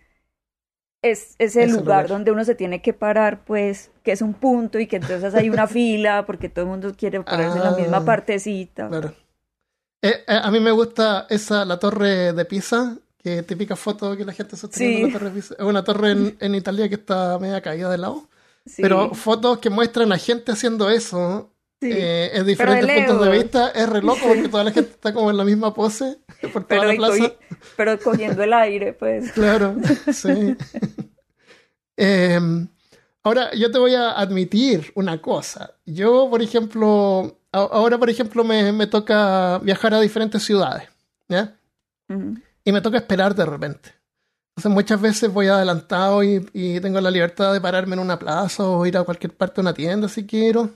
es, 1.01 1.35
ese 1.39 1.63
Ese 1.63 1.67
lugar, 1.67 1.81
lugar. 2.03 2.07
donde 2.07 2.31
uno 2.31 2.43
se 2.45 2.55
tiene 2.55 2.81
que 2.81 2.93
parar, 2.93 3.43
pues, 3.43 3.91
que 4.03 4.11
es 4.11 4.21
un 4.21 4.33
punto 4.33 4.79
y 4.79 4.87
que 4.87 4.97
entonces 4.97 5.33
hay 5.35 5.49
una 5.49 5.67
fila 5.67 6.25
porque 6.25 6.49
todo 6.49 6.65
el 6.65 6.71
mundo 6.71 6.93
quiere 6.97 7.21
pararse 7.23 7.57
en 7.57 7.63
la 7.63 7.71
misma 7.71 7.97
Ah, 7.97 8.05
partecita. 8.05 8.87
Claro. 8.89 9.13
Eh, 10.03 10.23
eh, 10.27 10.39
a 10.41 10.49
mí 10.51 10.59
me 10.59 10.71
gusta 10.71 11.27
esa, 11.29 11.63
la 11.65 11.77
torre 11.79 12.33
de 12.33 12.45
Pisa, 12.45 12.97
que 13.17 13.43
típica 13.43 13.75
foto 13.75 14.17
que 14.17 14.25
la 14.25 14.33
gente 14.33 14.55
sosteniendo 14.57 15.07
Sí. 15.07 15.11
la 15.13 15.19
torre 15.19 15.29
de 15.31 15.35
Pisa. 15.35 15.55
Es 15.57 15.65
una 15.65 15.83
torre 15.83 16.11
en, 16.11 16.37
en 16.39 16.55
Italia 16.55 16.89
que 16.89 16.95
está 16.95 17.37
media 17.39 17.61
caída 17.61 17.89
de 17.89 17.97
lado. 17.99 18.27
Sí. 18.65 18.81
Pero 18.81 19.13
fotos 19.13 19.57
que 19.59 19.69
muestran 19.69 20.11
a 20.11 20.17
gente 20.17 20.51
haciendo 20.51 20.89
eso 20.89 21.47
Sí. 21.83 21.89
eh, 21.91 22.29
en 22.35 22.45
diferentes 22.45 22.85
de 22.87 23.03
puntos 23.07 23.25
de 23.25 23.31
vista 23.31 23.69
es 23.71 23.89
re 23.89 24.03
loco 24.03 24.19
porque 24.27 24.47
toda 24.49 24.63
la 24.63 24.71
gente 24.71 24.91
está 24.93 25.11
como 25.13 25.31
en 25.31 25.37
la 25.37 25.43
misma 25.43 25.73
pose 25.73 26.19
por 26.53 26.63
toda 26.65 26.81
pero, 26.81 26.83
la 26.85 26.93
plaza. 26.95 27.15
cogi- 27.23 27.37
pero 27.75 27.99
cogiendo 27.99 28.43
el 28.43 28.53
aire, 28.53 28.93
pues. 28.93 29.31
Claro, 29.31 29.75
sí. 30.13 30.55
Em, 31.97 32.67
ahora, 33.23 33.53
yo 33.53 33.71
te 33.71 33.79
voy 33.79 33.95
a 33.95 34.11
admitir 34.11 34.91
una 34.95 35.21
cosa. 35.21 35.75
Yo, 35.85 36.29
por 36.29 36.41
ejemplo, 36.41 37.37
ahora, 37.51 37.97
por 37.97 38.09
ejemplo, 38.09 38.43
me, 38.43 38.71
me 38.71 38.87
toca 38.87 39.59
viajar 39.59 39.93
a 39.93 39.99
diferentes 39.99 40.43
ciudades, 40.43 40.89
¿ya? 41.27 41.55
Y 42.65 42.71
me 42.71 42.81
toca 42.81 42.97
esperar 42.97 43.35
de 43.35 43.45
repente. 43.45 43.93
Entonces, 44.49 44.71
muchas 44.71 44.99
veces 44.99 45.31
voy 45.31 45.47
adelantado 45.47 46.23
y, 46.23 46.45
y 46.53 46.79
tengo 46.81 46.99
la 46.99 47.09
libertad 47.09 47.53
de 47.53 47.61
pararme 47.61 47.93
en 47.93 47.99
una 47.99 48.19
plaza 48.19 48.67
o 48.67 48.85
ir 48.85 48.97
a 48.97 49.03
cualquier 49.03 49.35
parte 49.35 49.55
de 49.55 49.61
una 49.61 49.73
tienda 49.73 50.09
si 50.09 50.25
quiero. 50.25 50.69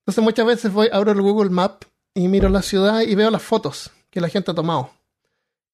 Entonces, 0.00 0.22
muchas 0.22 0.46
veces 0.46 0.72
voy, 0.72 0.88
abro 0.92 1.12
el 1.12 1.20
Google 1.20 1.50
Map 1.50 1.82
y 2.14 2.28
miro 2.28 2.48
la 2.48 2.62
ciudad 2.62 3.00
y 3.00 3.14
veo 3.14 3.30
las 3.30 3.42
fotos 3.42 3.90
que 4.10 4.20
la 4.20 4.28
gente 4.28 4.50
ha 4.52 4.54
tomado. 4.54 4.97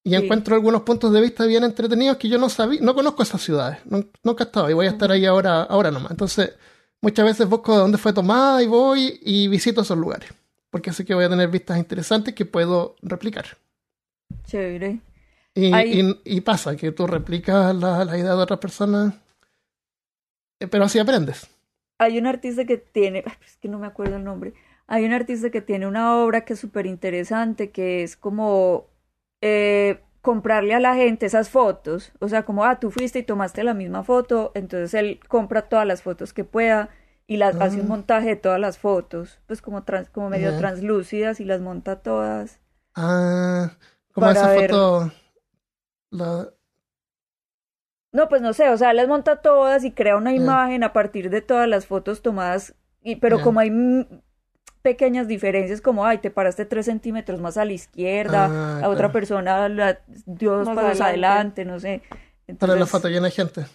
Y 0.05 0.11
Sí. 0.11 0.15
encuentro 0.17 0.55
algunos 0.55 0.83
puntos 0.83 1.11
de 1.11 1.19
vista 1.19 1.45
bien 1.47 1.63
entretenidos 1.63 2.17
que 2.17 2.29
yo 2.29 2.37
no 2.37 2.47
sabía, 2.47 2.79
no 2.79 2.93
conozco 2.93 3.23
esas 3.23 3.41
ciudades, 3.41 3.79
nun- 3.85 4.07
nunca 4.23 4.43
he 4.43 4.47
estado 4.47 4.69
y 4.69 4.73
voy 4.73 4.85
a 4.85 4.91
estar 4.91 5.11
ahí 5.11 5.25
ahora, 5.25 5.63
ahora 5.63 5.89
nomás. 5.89 6.11
Entonces, 6.11 6.53
muchas 7.01 7.25
veces 7.25 7.49
busco 7.49 7.73
de 7.73 7.79
dónde 7.79 7.97
fue 7.97 8.13
tomada 8.13 8.61
y 8.61 8.67
voy 8.67 9.19
y 9.23 9.47
visito 9.47 9.81
esos 9.81 9.97
lugares. 9.97 10.29
Porque 10.69 10.93
sé 10.93 11.03
que 11.05 11.15
voy 11.15 11.25
a 11.25 11.29
tener 11.29 11.49
vistas 11.49 11.77
interesantes 11.79 12.35
que 12.35 12.45
puedo 12.45 12.95
replicar. 13.01 13.45
Chévere. 14.45 14.99
Y, 15.55 15.73
y- 15.75 16.21
y 16.23 16.41
pasa 16.41 16.75
que 16.75 16.91
tú 16.91 17.07
replicas 17.07 17.75
la, 17.75 18.05
la 18.05 18.17
idea 18.17 18.35
de 18.35 18.41
otras 18.43 18.59
personas, 18.59 19.13
eh, 20.59 20.67
pero 20.67 20.83
así 20.85 20.99
aprendes. 20.99 21.47
Hay 21.97 22.17
un 22.19 22.27
artista 22.27 22.65
que 22.65 22.77
tiene, 22.77 23.23
es 23.45 23.55
que 23.57 23.69
no 23.69 23.79
me 23.79 23.87
acuerdo 23.87 24.17
el 24.17 24.23
nombre, 24.23 24.53
hay 24.87 25.05
un 25.05 25.13
artista 25.13 25.49
que 25.49 25.61
tiene 25.61 25.87
una 25.87 26.17
obra 26.17 26.45
que 26.45 26.53
es 26.53 26.59
súper 26.59 26.85
interesante, 26.85 27.71
que 27.71 28.03
es 28.03 28.15
como 28.17 28.85
eh, 29.47 30.01
comprarle 30.21 30.73
a 30.73 30.79
la 30.79 30.95
gente 30.95 31.27
esas 31.27 31.49
fotos, 31.49 32.11
o 32.19 32.27
sea, 32.27 32.45
como, 32.45 32.63
ah, 32.65 32.79
tú 32.79 32.89
fuiste 32.89 33.19
y 33.19 33.23
tomaste 33.23 33.63
la 33.63 33.75
misma 33.75 34.03
foto, 34.03 34.51
entonces 34.55 34.93
él 34.95 35.19
compra 35.27 35.69
todas 35.69 35.85
las 35.85 36.01
fotos 36.01 36.33
que 36.33 36.43
pueda 36.43 36.89
y 37.27 37.37
las 37.37 37.55
hace 37.61 37.77
un 37.79 37.85
Ah. 37.87 37.89
montaje 37.89 38.29
de 38.29 38.35
todas 38.35 38.59
las 38.59 38.77
fotos, 38.79 39.39
pues 39.47 39.61
como, 39.61 39.83
trans- 39.83 40.09
como 40.09 40.29
medio 40.29 40.57
translúcidas 40.57 41.39
y 41.39 41.45
las 41.45 41.61
monta 41.61 41.97
todas. 42.01 42.59
Ah, 42.95 43.71
como 44.13 44.31
esa 44.31 44.49
ver. 44.51 44.71
foto. 44.71 45.11
la- 46.11 46.49
No, 48.11 48.29
pues 48.29 48.41
no 48.41 48.53
sé, 48.53 48.69
o 48.69 48.77
sea, 48.77 48.93
las 48.93 49.07
monta 49.07 49.41
todas 49.41 49.83
y 49.83 49.91
crea 49.91 50.15
una 50.15 50.33
imagen 50.33 50.83
a 50.83 50.93
partir 50.93 51.29
de 51.29 51.41
todas 51.41 51.67
las 51.67 51.85
fotos 51.85 52.21
tomadas, 52.21 52.73
y, 53.03 53.17
pero 53.17 53.41
como 53.41 53.59
hay 53.59 53.69
pequeñas 54.85 55.27
diferencias, 55.27 55.81
como, 55.81 56.05
ay, 56.05 56.19
te 56.19 56.29
paraste 56.29 56.63
tres 56.65 56.85
centímetros 56.85 57.41
más 57.41 57.57
a 57.57 57.65
la 57.65 57.73
izquierda, 57.73 58.45
Ah, 58.77 58.81
la 58.81 58.89
otra 58.89 59.11
persona 59.11 59.67
la 59.67 59.99
dio 60.27 60.51
dos 60.57 60.67
pasos 60.67 61.01
adelante. 61.01 61.03
adelante, 61.63 61.65
no 61.65 61.79
sé. 61.79 62.03
Sale 62.07 62.19
la 62.45 62.47
Entonces, 62.47 62.89
foto 62.89 63.09
llena 63.09 63.25
de 63.25 63.31
gente. 63.31 63.65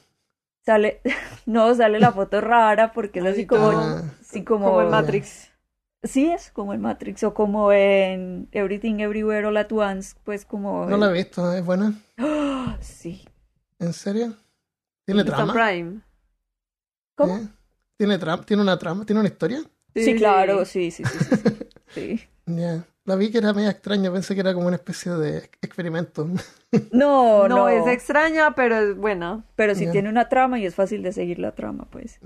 sale, 0.65 1.01
no, 1.47 1.75
sale 1.75 1.99
la 1.99 2.13
foto 2.13 2.41
rara 2.41 2.93
porque 2.93 3.19
es 3.19 3.27
así 3.27 3.45
como, 3.47 3.71
Ah. 3.71 4.03
sí, 4.23 4.45
como, 4.45 4.67
Como 4.67 4.83
en 4.83 4.91
Matrix. 4.91 5.51
sí 6.05 6.31
es 6.31 6.53
como 6.53 6.75
en 6.75 6.81
Matrix 6.81 7.25
o 7.25 7.35
como 7.35 7.73
en 7.73 8.49
Everything 8.53 9.01
Everywhere 9.01 9.47
All 9.49 9.57
at 9.57 9.73
Once, 9.73 10.15
pues 10.23 10.45
como, 10.45 10.87
No 10.87 10.97
la 10.97 11.11
he 11.11 11.13
visto, 11.13 11.53
es 11.53 11.65
buena. 11.65 11.93
¡Ah! 12.19 12.77
sí, 12.81 13.27
¿En 13.81 13.93
serio? 13.93 14.35
¿Tiene 15.05 15.25
trama? 15.25 15.53
Prime. 15.53 16.03
¿cómo? 17.17 17.37
¿Eh? 17.37 17.49
¿Tiene, 17.97 18.17
trama? 18.19 18.45
¿Tiene 18.45 18.63
una 18.63 18.79
trama? 18.79 19.05
¿Tiene 19.05 19.21
una 19.21 19.29
historia? 19.29 19.61
Sí, 19.95 20.15
claro, 20.17 20.65
sí, 20.65 20.91
sí, 20.91 21.03
sí, 21.05 21.19
sí, 21.19 21.37
sí. 21.37 21.57
sí. 21.95 22.21
Ya. 22.47 22.85
La 23.05 23.17
vi 23.17 23.31
que 23.31 23.39
era 23.39 23.53
media 23.53 23.71
extraña, 23.71 24.13
pensé 24.13 24.35
que 24.35 24.41
era 24.43 24.55
como 24.55 24.67
una 24.67 24.77
especie 24.77 25.13
de 25.13 25.39
experimento. 25.63 26.29
No, 26.93 27.49
No, 27.49 27.57
no, 27.57 27.69
es 27.69 27.85
extraña, 27.89 28.55
pero 28.55 28.77
es 28.79 28.97
buena. 28.97 29.45
pero 29.57 29.75
sí 29.75 29.91
tiene 29.91 30.09
una 30.09 30.29
trama 30.29 30.61
y 30.61 30.67
es 30.67 30.75
fácil 30.77 31.03
de 31.03 31.13
seguir 31.13 31.41
la 31.41 31.53
trama, 31.53 31.87
pues. 31.91 32.21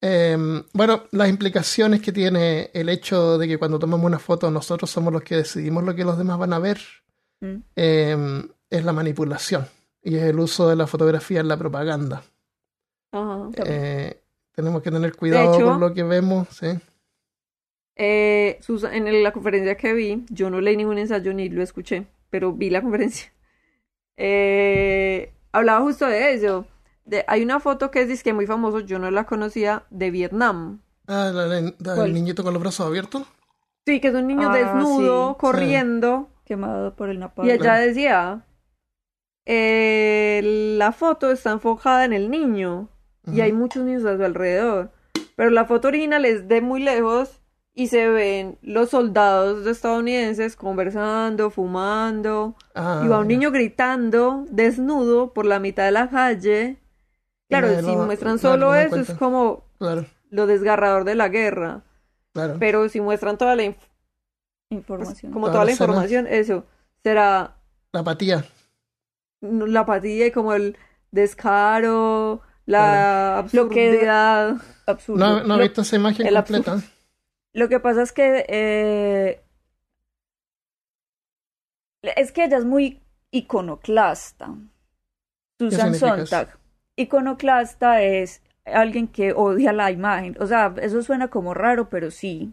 Em, 0.00 0.62
bueno, 0.74 1.04
las 1.12 1.28
implicaciones 1.28 2.00
que 2.02 2.12
tiene 2.12 2.70
el 2.74 2.88
hecho 2.88 3.36
de 3.38 3.48
que 3.48 3.58
cuando 3.58 3.78
tomamos 3.78 4.06
una 4.06 4.18
foto 4.18 4.50
nosotros 4.50 4.88
somos 4.90 5.12
los 5.12 5.22
que 5.22 5.36
decidimos 5.36 5.82
lo 5.82 5.94
que 5.94 6.04
los 6.04 6.16
demás 6.18 6.38
van 6.38 6.52
a 6.52 6.58
ver 6.58 6.78
Mm. 7.40 7.56
em, 7.76 8.48
es 8.68 8.84
la 8.84 8.92
manipulación 8.92 9.66
y 10.02 10.16
es 10.16 10.24
el 10.24 10.38
uso 10.40 10.68
de 10.68 10.74
la 10.76 10.86
fotografía 10.88 11.40
en 11.40 11.46
la 11.48 11.56
propaganda. 11.56 12.22
Ajá. 13.12 13.48
Eh, 13.64 14.20
tenemos 14.58 14.82
que 14.82 14.90
tener 14.90 15.14
cuidado 15.16 15.54
hecho- 15.54 15.64
con 15.66 15.78
lo 15.80 15.94
que 15.94 16.02
vemos, 16.02 16.48
¿sí? 16.50 16.66
Eh, 17.94 18.58
Susa- 18.60 18.94
en 18.94 19.22
la 19.22 19.32
conferencia 19.32 19.76
que 19.76 19.92
vi, 19.92 20.24
yo 20.30 20.50
no 20.50 20.60
leí 20.60 20.76
ningún 20.76 20.98
ensayo 20.98 21.32
ni 21.32 21.48
lo 21.48 21.62
escuché, 21.62 22.06
pero 22.30 22.52
vi 22.52 22.70
la 22.70 22.82
conferencia. 22.82 23.32
Eh, 24.16 25.32
hablaba 25.52 25.80
justo 25.82 26.06
de 26.06 26.32
eso, 26.34 26.66
de- 27.04 27.24
hay 27.28 27.42
una 27.44 27.60
foto 27.60 27.90
que 27.92 28.02
es 28.02 28.08
disque 28.08 28.32
muy 28.32 28.46
famoso, 28.46 28.80
yo 28.80 28.98
no 28.98 29.10
la 29.12 29.24
conocía, 29.24 29.84
de 29.90 30.10
Vietnam. 30.10 30.80
Ah, 31.06 31.30
la, 31.32 31.46
la- 31.46 31.60
la- 31.60 31.94
¿Cuál? 31.94 32.08
el 32.08 32.14
niñito 32.14 32.42
con 32.42 32.52
los 32.52 32.60
brazos 32.60 32.86
abiertos. 32.86 33.22
Sí, 33.86 34.00
que 34.00 34.08
es 34.08 34.14
un 34.14 34.26
niño 34.26 34.50
Ah, 34.50 34.56
desnudo, 34.56 35.30
sí. 35.32 35.36
corriendo. 35.40 36.28
Quemado 36.44 36.94
por 36.96 37.08
el 37.10 37.18
napalm. 37.20 37.48
Y 37.48 37.52
ella 37.52 37.74
decía, 37.76 38.44
eh, 39.46 40.40
la 40.78 40.92
foto 40.92 41.30
está 41.30 41.50
enfocada 41.52 42.04
en 42.04 42.12
el 42.12 42.30
niño 42.30 42.88
y 43.32 43.40
hay 43.40 43.52
muchos 43.52 43.84
niños 43.84 44.04
a 44.04 44.16
su 44.16 44.24
alrededor, 44.24 44.90
pero 45.36 45.50
la 45.50 45.64
foto 45.66 45.88
original 45.88 46.24
es 46.24 46.48
de 46.48 46.60
muy 46.60 46.82
lejos 46.82 47.40
y 47.74 47.86
se 47.88 48.08
ven 48.08 48.58
los 48.62 48.90
soldados 48.90 49.66
estadounidenses 49.66 50.56
conversando, 50.56 51.50
fumando, 51.50 52.56
Ah, 52.74 53.02
y 53.04 53.08
va 53.08 53.20
un 53.20 53.28
niño 53.28 53.50
gritando 53.52 54.44
desnudo 54.50 55.32
por 55.32 55.46
la 55.46 55.60
mitad 55.60 55.84
de 55.84 55.92
la 55.92 56.08
calle. 56.10 56.78
Claro, 57.48 57.68
si 57.80 57.82
lo- 57.86 58.04
muestran 58.04 58.38
solo 58.38 58.74
eso 58.74 58.96
es 58.96 59.06
cuenta. 59.06 59.18
como 59.18 59.64
Claro, 59.78 60.04
lo 60.30 60.46
desgarrador 60.46 61.04
de 61.04 61.14
la 61.14 61.28
guerra, 61.28 61.82
claro. 62.34 62.56
pero 62.58 62.88
si 62.88 63.00
muestran 63.00 63.38
toda 63.38 63.54
la 63.56 63.62
inf- 63.64 63.76
Información. 64.70 65.32
como 65.32 65.46
Toda 65.46 65.52
toda 65.54 65.64
la 65.64 65.66
la 65.66 65.72
escena. 65.72 65.86
información, 65.92 66.26
eso 66.26 66.66
será 67.02 67.56
La 67.92 68.00
apatía. 68.00 68.44
la 69.40 69.80
apatía 69.80 70.26
y 70.26 70.30
como 70.32 70.52
el 70.52 70.76
descaro, 71.10 72.40
la 72.68 73.44
Lo 73.52 73.68
que- 73.68 73.88
absurdidad. 73.88 74.56
Absurdo. 74.86 75.18
No, 75.18 75.42
no 75.44 75.54
he 75.54 75.58
Lo- 75.58 75.62
visto 75.64 75.80
esa 75.82 75.96
imagen 75.96 76.26
el 76.26 76.34
completa. 76.34 76.80
Lo 77.54 77.68
que 77.68 77.80
pasa 77.80 78.02
es 78.02 78.12
que 78.12 78.44
eh, 78.48 79.40
es 82.02 82.32
que 82.32 82.44
ella 82.44 82.58
es 82.58 82.64
muy 82.64 83.00
iconoclasta. 83.30 84.54
Susan? 85.58 85.94
Sontag. 85.94 86.56
Iconoclasta 86.96 88.02
es 88.02 88.42
alguien 88.64 89.08
que 89.08 89.32
odia 89.32 89.72
la 89.72 89.90
imagen. 89.90 90.36
O 90.40 90.46
sea, 90.46 90.74
eso 90.80 91.02
suena 91.02 91.28
como 91.28 91.54
raro, 91.54 91.88
pero 91.88 92.10
sí. 92.10 92.52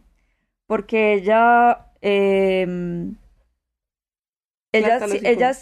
Porque 0.68 1.14
ella. 1.14 1.88
eh, 2.02 2.66
ella, 4.72 5.00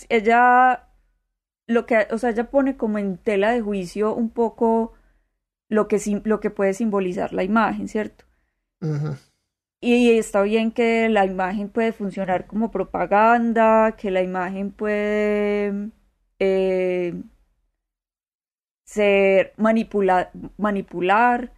ella. 0.09 0.87
Lo 1.67 1.85
que, 1.85 2.07
o 2.11 2.17
sea, 2.17 2.29
ella 2.29 2.49
pone 2.49 2.77
como 2.77 2.99
en 2.99 3.17
tela 3.17 3.51
de 3.51 3.61
juicio 3.61 4.13
un 4.15 4.29
poco 4.29 4.93
lo 5.69 5.87
que, 5.89 5.99
sim- 5.99 6.21
lo 6.25 6.39
que 6.41 6.51
puede 6.51 6.73
simbolizar 6.73 7.33
la 7.33 7.43
imagen, 7.43 7.87
¿cierto? 7.89 8.25
Ujú. 8.81 9.15
Y 9.81 10.17
está 10.17 10.41
bien 10.43 10.71
que 10.71 11.09
la 11.09 11.25
imagen 11.25 11.69
puede 11.69 11.91
funcionar 11.91 12.47
como 12.47 12.71
propaganda, 12.71 13.95
que 13.97 14.11
la 14.11 14.21
imagen 14.21 14.71
puede 14.71 15.89
eh, 16.39 17.13
ser 18.85 19.53
manipula- 19.57 20.31
manipular, 20.57 21.51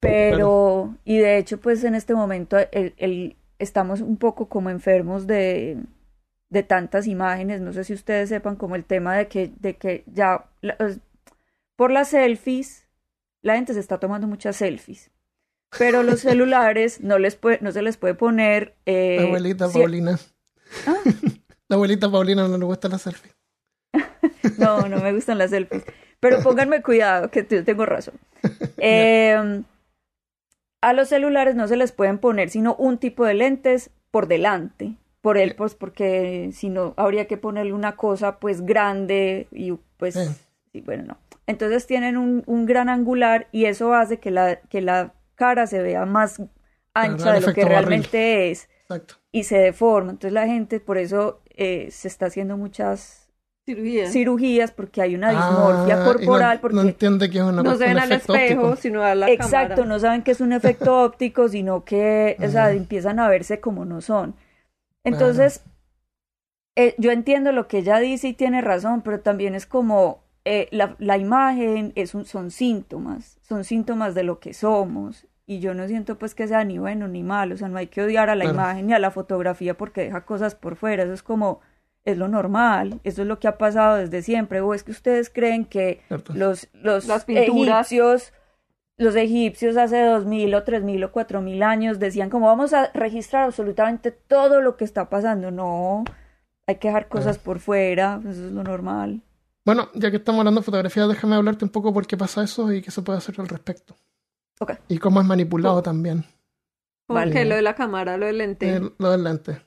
pero, 0.00 0.96
y 1.04 1.18
de 1.18 1.38
hecho, 1.38 1.60
pues 1.60 1.82
en 1.84 1.94
este 1.94 2.14
momento 2.14 2.56
el- 2.72 2.94
el- 2.98 3.36
estamos 3.58 4.00
un 4.00 4.16
poco 4.18 4.48
como 4.48 4.70
enfermos 4.70 5.26
de, 5.26 5.78
de 6.48 6.62
tantas 6.62 7.06
imágenes. 7.06 7.60
No 7.60 7.72
sé 7.72 7.84
si 7.84 7.94
ustedes 7.94 8.28
sepan 8.28 8.56
como 8.56 8.76
el 8.76 8.84
tema 8.84 9.16
de 9.16 9.28
que, 9.28 9.52
de 9.58 9.76
que 9.76 10.04
ya 10.06 10.46
por 11.76 11.90
las 11.90 12.08
selfies, 12.08 12.86
la 13.42 13.54
gente 13.54 13.74
se 13.74 13.80
está 13.80 13.98
tomando 13.98 14.26
muchas 14.26 14.56
selfies. 14.56 15.10
Pero 15.78 16.02
los 16.02 16.20
celulares 16.22 17.00
no 17.00 17.18
les 17.18 17.36
puede, 17.36 17.58
no 17.60 17.72
se 17.72 17.82
les 17.82 17.96
puede 17.96 18.14
poner 18.14 18.74
eh, 18.86 19.18
La 19.20 19.26
abuelita 19.26 19.68
Paulina. 19.68 20.18
Ah. 20.86 20.94
La 21.68 21.76
abuelita 21.76 22.10
Paulina 22.10 22.46
no 22.46 22.58
le 22.58 22.64
gusta 22.64 22.88
la 22.88 22.98
selfie. 22.98 23.32
No, 24.58 24.88
no 24.88 25.00
me 25.00 25.12
gustan 25.12 25.38
las 25.38 25.50
selfies. 25.50 25.84
Pero 26.20 26.40
pónganme 26.40 26.80
cuidado, 26.80 27.30
que 27.30 27.44
yo 27.50 27.64
tengo 27.64 27.84
razón. 27.84 28.14
Eh, 28.78 29.62
a 30.80 30.92
los 30.92 31.08
celulares 31.08 31.56
no 31.56 31.66
se 31.66 31.76
les 31.76 31.92
pueden 31.92 32.18
poner 32.18 32.48
sino 32.48 32.74
un 32.76 32.98
tipo 32.98 33.24
de 33.24 33.34
lentes 33.34 33.90
por 34.10 34.28
delante. 34.28 34.94
Por 35.26 35.38
él, 35.38 35.54
pues 35.56 35.74
porque 35.74 36.50
si 36.52 36.68
no, 36.68 36.94
habría 36.96 37.26
que 37.26 37.36
ponerle 37.36 37.72
una 37.72 37.96
cosa 37.96 38.38
pues 38.38 38.64
grande 38.64 39.48
y 39.50 39.72
pues, 39.96 40.14
Sí. 40.14 40.20
sí, 40.72 40.80
bueno, 40.82 41.02
no. 41.08 41.16
Entonces 41.48 41.86
tienen 41.88 42.16
un, 42.16 42.44
un 42.46 42.64
gran 42.64 42.88
angular 42.88 43.48
y 43.50 43.64
eso 43.64 43.92
hace 43.92 44.18
que 44.20 44.30
la, 44.30 44.60
que 44.70 44.80
la 44.80 45.14
cara 45.34 45.66
se 45.66 45.82
vea 45.82 46.06
más 46.06 46.40
ancha 46.94 47.32
de 47.32 47.40
lo 47.40 47.52
que 47.52 47.62
barril. 47.64 47.68
realmente 47.78 48.50
es 48.52 48.68
Exacto. 48.82 49.16
y 49.32 49.42
se 49.42 49.58
deforma. 49.58 50.12
Entonces 50.12 50.32
la 50.32 50.46
gente 50.46 50.78
por 50.78 50.96
eso 50.96 51.40
eh, 51.56 51.88
se 51.90 52.06
está 52.06 52.26
haciendo 52.26 52.56
muchas 52.56 53.28
Cirugía. 53.64 54.08
cirugías 54.08 54.70
porque 54.70 55.02
hay 55.02 55.16
una 55.16 55.30
dismorfia 55.30 55.96
Ah, 55.98 56.02
y 56.02 56.04
corporal 56.04 56.54
no, 56.56 56.60
porque 56.60 56.76
no 56.76 56.82
entiende 56.82 57.28
que 57.30 57.38
es 57.38 57.44
una 57.44 57.62
no 57.64 57.74
se 57.76 57.84
ven 57.84 57.94
un 57.94 57.98
al 57.98 58.12
efecto 58.12 58.34
espejo, 58.36 58.60
óptico. 58.62 58.76
sino 58.82 59.02
a 59.02 59.14
la 59.16 59.28
exacto, 59.28 59.74
cámara. 59.74 59.88
no 59.88 59.98
saben 59.98 60.22
que 60.22 60.30
es 60.30 60.40
un 60.40 60.52
efecto 60.52 61.02
óptico, 61.02 61.48
sino 61.48 61.84
que, 61.84 62.36
o 62.40 62.48
sea, 62.48 62.70
empiezan 62.70 63.18
a 63.18 63.28
verse 63.28 63.58
como 63.58 63.84
no 63.84 64.00
son. 64.00 64.36
Entonces, 65.06 65.62
eh, 66.76 66.94
yo 66.98 67.10
entiendo 67.10 67.52
lo 67.52 67.68
que 67.68 67.78
ella 67.78 67.98
dice 67.98 68.28
y 68.28 68.32
tiene 68.34 68.60
razón, 68.60 69.02
pero 69.02 69.20
también 69.20 69.54
es 69.54 69.66
como 69.66 70.22
eh, 70.44 70.68
la, 70.70 70.94
la 70.98 71.16
imagen 71.16 71.92
es 71.96 72.14
un, 72.14 72.24
son 72.26 72.50
síntomas, 72.50 73.38
son 73.42 73.64
síntomas 73.64 74.14
de 74.14 74.22
lo 74.24 74.38
que 74.40 74.52
somos. 74.54 75.26
Y 75.48 75.60
yo 75.60 75.74
no 75.74 75.86
siento 75.86 76.18
pues 76.18 76.34
que 76.34 76.48
sea 76.48 76.64
ni 76.64 76.78
bueno 76.78 77.06
ni 77.08 77.22
malo, 77.22 77.54
o 77.54 77.58
sea, 77.58 77.68
no 77.68 77.78
hay 77.78 77.86
que 77.86 78.02
odiar 78.02 78.30
a 78.30 78.34
la 78.34 78.44
Claro. 78.44 78.54
imagen 78.56 78.86
ni 78.88 78.92
a 78.94 78.98
la 78.98 79.12
fotografía 79.12 79.76
porque 79.76 80.02
deja 80.02 80.24
cosas 80.26 80.54
por 80.56 80.74
fuera, 80.76 81.04
eso 81.04 81.12
es 81.12 81.22
como, 81.22 81.60
es 82.04 82.18
lo 82.18 82.26
normal, 82.28 83.00
eso 83.04 83.22
es 83.22 83.28
lo 83.28 83.38
que 83.38 83.46
ha 83.48 83.56
pasado 83.56 83.96
desde 83.96 84.22
siempre, 84.22 84.60
o 84.60 84.74
es 84.74 84.82
que 84.82 84.90
ustedes 84.90 85.30
creen 85.30 85.64
que 85.64 86.00
Cierto. 86.08 86.32
los, 86.34 86.68
los 86.74 87.06
Las 87.06 87.24
pinturas. 87.24 87.92
egipcios, 87.92 88.32
los 88.98 89.14
egipcios 89.16 89.76
hace 89.76 90.02
dos 90.02 90.24
mil 90.24 90.54
o 90.54 90.62
tres 90.64 90.82
mil 90.82 91.02
o 91.04 91.12
cuatro 91.12 91.40
mil 91.42 91.62
años 91.62 91.98
decían 91.98 92.30
como 92.30 92.46
vamos 92.46 92.72
a 92.72 92.90
registrar 92.94 93.44
absolutamente 93.44 94.10
todo 94.10 94.60
lo 94.60 94.76
que 94.76 94.84
está 94.84 95.08
pasando. 95.10 95.50
No, 95.50 96.04
hay 96.66 96.76
que 96.76 96.88
dejar 96.88 97.08
cosas 97.08 97.38
por 97.38 97.58
fuera, 97.60 98.20
eso 98.22 98.46
es 98.46 98.52
lo 98.52 98.62
normal. 98.64 99.22
Bueno, 99.64 99.88
ya 99.94 100.10
que 100.10 100.18
estamos 100.18 100.38
hablando 100.40 100.60
de 100.60 100.64
fotografía, 100.64 101.06
déjame 101.06 101.34
hablarte 101.36 101.64
un 101.64 101.70
poco 101.72 101.92
por 101.92 102.06
qué 102.06 102.16
pasa 102.16 102.42
eso 102.44 102.72
y 102.72 102.82
qué 102.82 102.90
se 102.90 103.02
puede 103.02 103.18
hacer 103.18 103.34
al 103.40 103.48
respecto. 103.48 103.96
Ok. 104.60 104.72
Y 104.88 104.98
cómo 104.98 105.20
es 105.20 105.26
manipulado 105.26 105.82
también 105.82 106.24
Como 107.06 107.18
Vale. 107.18 107.32
que 107.32 107.44
lo 107.44 107.56
de 107.56 107.62
la 107.62 107.74
cámara, 107.74 108.16
lo 108.16 108.26
del 108.26 108.38
lente. 108.38 108.76
eh, 108.76 108.80
lo 108.98 109.10
del 109.10 109.24
lente. 109.24 109.60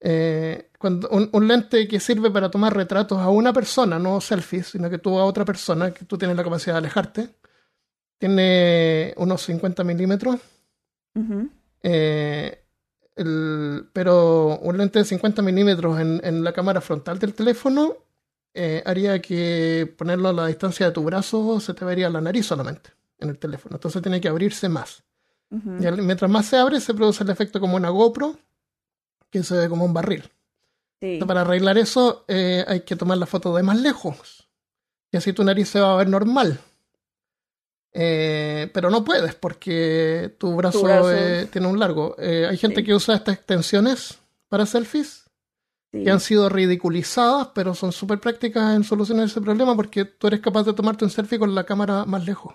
Eh, 0.00 0.70
cuando 0.78 1.08
un, 1.08 1.28
un 1.32 1.48
lente 1.48 1.88
que 1.88 1.98
sirve 2.00 2.30
para 2.30 2.50
tomar 2.50 2.76
retratos 2.76 3.18
a 3.18 3.30
una 3.30 3.52
persona, 3.52 3.98
no 3.98 4.20
selfies, 4.20 4.68
sino 4.68 4.90
que 4.90 4.98
tú 4.98 5.18
a 5.18 5.24
otra 5.24 5.44
persona, 5.44 5.92
que 5.92 6.04
tú 6.04 6.18
tienes 6.18 6.36
la 6.36 6.44
capacidad 6.44 6.74
de 6.74 6.78
alejarte, 6.78 7.30
tiene 8.18 9.14
unos 9.16 9.42
50 9.42 9.84
milímetros, 9.84 10.36
eh, 11.82 12.64
el- 13.16 13.88
pero 13.92 14.58
un 14.60 14.76
lente 14.78 14.98
de 15.00 15.04
50 15.04 15.42
milímetros 15.42 15.98
en, 16.00 16.20
en 16.22 16.44
la 16.44 16.52
cámara 16.52 16.80
frontal 16.80 17.18
del 17.18 17.34
teléfono 17.34 17.96
eh, 18.54 18.82
haría 18.86 19.20
que 19.20 19.92
ponerlo 19.96 20.28
a 20.28 20.32
la 20.32 20.46
distancia 20.46 20.86
de 20.86 20.92
tu 20.92 21.02
brazo 21.04 21.60
se 21.60 21.74
te 21.74 21.84
vería 21.84 22.10
la 22.10 22.20
nariz 22.20 22.46
solamente 22.46 22.90
en 23.18 23.28
el 23.30 23.38
teléfono. 23.38 23.76
Entonces 23.76 24.02
tiene 24.02 24.20
que 24.20 24.28
abrirse 24.28 24.68
más. 24.68 25.02
Y 25.82 25.86
al- 25.86 26.02
mientras 26.02 26.30
más 26.30 26.46
se 26.46 26.56
abre, 26.56 26.80
se 26.80 26.94
produce 26.94 27.24
el 27.24 27.30
efecto 27.30 27.58
como 27.60 27.76
una 27.76 27.88
GoPro, 27.90 28.36
que 29.30 29.42
se 29.42 29.56
ve 29.56 29.68
como 29.68 29.84
un 29.84 29.92
barril. 29.94 30.22
Sí. 30.22 30.30
Entonces, 31.14 31.28
para 31.28 31.40
arreglar 31.42 31.78
eso, 31.78 32.24
eh, 32.28 32.64
hay 32.66 32.80
que 32.80 32.96
tomar 32.96 33.18
la 33.18 33.26
foto 33.26 33.54
de 33.56 33.62
más 33.62 33.78
lejos. 33.80 34.48
Y 35.12 35.16
así 35.16 35.32
tu 35.32 35.44
nariz 35.44 35.68
se 35.68 35.80
va 35.80 35.92
a 35.94 35.96
ver 35.96 36.08
normal. 36.08 36.58
Eh, 37.92 38.70
pero 38.74 38.90
no 38.90 39.04
puedes 39.04 39.34
porque 39.34 40.34
tu 40.38 40.54
brazo, 40.54 40.82
brazo. 40.82 41.12
eh, 41.12 41.48
tiene 41.50 41.66
un 41.68 41.78
largo. 41.78 42.14
Eh, 42.18 42.46
hay 42.48 42.56
gente 42.56 42.80
Sí. 42.80 42.86
que 42.86 42.94
usa 42.94 43.16
estas 43.16 43.34
extensiones 43.36 44.18
para 44.48 44.66
selfies 44.66 45.24
Sí. 45.90 46.04
que 46.04 46.10
han 46.10 46.20
sido 46.20 46.48
ridiculizadas, 46.50 47.48
pero 47.54 47.74
son 47.74 47.92
súper 47.92 48.20
prácticas 48.20 48.76
en 48.76 48.84
solucionar 48.84 49.24
ese 49.26 49.40
problema 49.40 49.74
porque 49.74 50.04
tú 50.04 50.26
eres 50.26 50.40
capaz 50.40 50.64
de 50.64 50.74
tomarte 50.74 51.04
un 51.04 51.10
selfie 51.10 51.38
con 51.38 51.54
la 51.54 51.64
cámara 51.64 52.04
más 52.04 52.24
lejos 52.26 52.54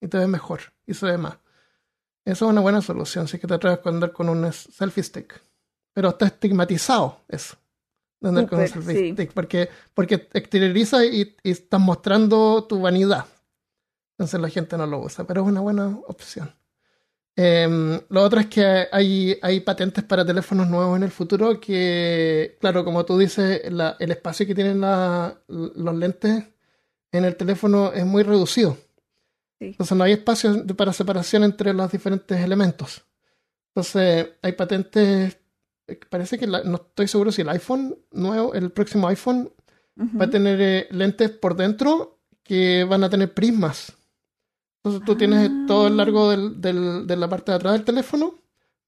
y 0.00 0.06
te 0.06 0.18
ves 0.18 0.28
mejor 0.28 0.60
y 0.86 0.94
se 0.94 1.06
ve 1.06 1.18
más. 1.18 1.34
Esa 2.24 2.44
es 2.44 2.50
una 2.50 2.60
buena 2.60 2.80
solución 2.80 3.26
si 3.26 3.36
es 3.36 3.40
que 3.40 3.48
te 3.48 3.54
atreves 3.54 3.80
a 3.84 3.88
andar 3.88 4.12
con 4.12 4.28
un 4.28 4.52
selfie 4.52 5.02
stick. 5.02 5.40
Pero 5.92 6.10
está 6.10 6.26
estigmatizado 6.26 7.18
eso, 7.28 7.56
de 8.20 8.28
andar 8.28 8.46
con 8.48 8.60
un 8.60 8.68
selfie 8.68 8.96
sí. 8.96 9.12
stick, 9.14 9.32
porque, 9.32 9.68
porque 9.92 10.28
exterioriza 10.32 11.04
y, 11.04 11.34
y 11.42 11.50
estás 11.50 11.80
mostrando 11.80 12.64
tu 12.68 12.80
vanidad. 12.80 13.24
Entonces 14.20 14.38
la 14.38 14.50
gente 14.50 14.76
no 14.76 14.86
lo 14.86 14.98
usa, 15.00 15.26
pero 15.26 15.40
es 15.40 15.46
una 15.48 15.60
buena 15.62 15.98
opción. 16.06 16.54
Em, 17.36 17.98
lo 18.10 18.22
otro 18.22 18.38
es 18.40 18.48
que 18.48 18.86
hay, 18.92 19.38
hay 19.40 19.60
patentes 19.60 20.04
para 20.04 20.26
teléfonos 20.26 20.68
nuevos 20.68 20.94
en 20.98 21.04
el 21.04 21.10
futuro 21.10 21.58
que, 21.58 22.58
claro, 22.60 22.84
como 22.84 23.06
tú 23.06 23.16
dices, 23.16 23.62
la- 23.72 23.96
el 23.98 24.10
espacio 24.10 24.46
que 24.46 24.54
tienen 24.54 24.82
la- 24.82 25.40
los 25.48 25.94
lentes 25.96 26.44
en 27.10 27.24
el 27.24 27.34
teléfono 27.36 27.92
es 27.94 28.04
muy 28.04 28.22
reducido. 28.22 28.76
Sí. 29.58 29.68
Entonces 29.68 29.96
no 29.96 30.04
hay 30.04 30.12
espacio 30.12 30.66
para 30.76 30.92
separación 30.92 31.42
entre 31.44 31.72
los 31.72 31.90
diferentes 31.90 32.38
elementos. 32.40 33.02
Entonces 33.68 34.28
hay 34.42 34.52
patentes, 34.52 35.38
eh, 35.86 35.98
parece 36.10 36.36
que 36.38 36.46
la- 36.46 36.62
no 36.64 36.76
estoy 36.76 37.08
seguro 37.08 37.32
si 37.32 37.40
el 37.40 37.48
iPhone 37.48 37.96
nuevo, 38.12 38.52
el 38.52 38.70
próximo 38.70 39.08
iPhone 39.08 39.50
va 40.20 40.26
a 40.26 40.30
tener 40.30 40.60
eh, 40.60 40.88
lentes 40.90 41.30
por 41.30 41.56
dentro 41.56 42.18
que 42.42 42.84
van 42.84 43.02
a 43.04 43.08
tener 43.08 43.32
prismas. 43.32 43.94
Entonces 44.82 45.06
tú 45.06 45.16
tienes 45.16 45.50
todo 45.66 45.88
el 45.88 45.96
largo 45.96 46.30
del, 46.30 46.60
del, 46.60 47.06
de 47.06 47.16
la 47.16 47.28
parte 47.28 47.52
de 47.52 47.56
atrás 47.56 47.74
del 47.74 47.84
teléfono 47.84 48.34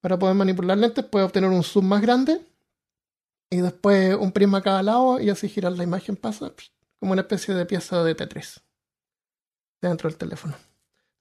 para 0.00 0.18
poder 0.18 0.34
manipular 0.34 0.76
lentes, 0.76 1.04
puedes 1.04 1.26
obtener 1.26 1.50
un 1.50 1.62
zoom 1.62 1.86
más 1.86 2.00
grande 2.00 2.40
y 3.50 3.58
después 3.58 4.16
un 4.18 4.32
prisma 4.32 4.58
a 4.58 4.62
cada 4.62 4.82
lado 4.82 5.20
y 5.20 5.28
así 5.30 5.48
girar 5.48 5.72
la 5.72 5.84
imagen 5.84 6.16
pasa 6.16 6.52
como 6.98 7.12
una 7.12 7.22
especie 7.22 7.54
de 7.54 7.66
pieza 7.66 8.02
de 8.02 8.14
Tetris 8.14 8.60
dentro 9.80 10.08
del 10.08 10.16
teléfono. 10.16 10.54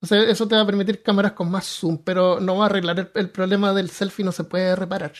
Entonces 0.01 0.29
eso 0.29 0.47
te 0.47 0.55
va 0.55 0.61
a 0.61 0.65
permitir 0.65 1.03
cámaras 1.03 1.33
con 1.33 1.51
más 1.51 1.65
zoom, 1.65 1.97
pero 1.97 2.39
no 2.39 2.57
va 2.57 2.63
a 2.63 2.65
arreglar 2.67 3.11
el, 3.13 3.29
problema 3.29 3.73
del 3.73 3.89
selfie, 3.89 4.25
no 4.25 4.31
se 4.31 4.45
puede 4.45 4.75
reparar. 4.75 5.13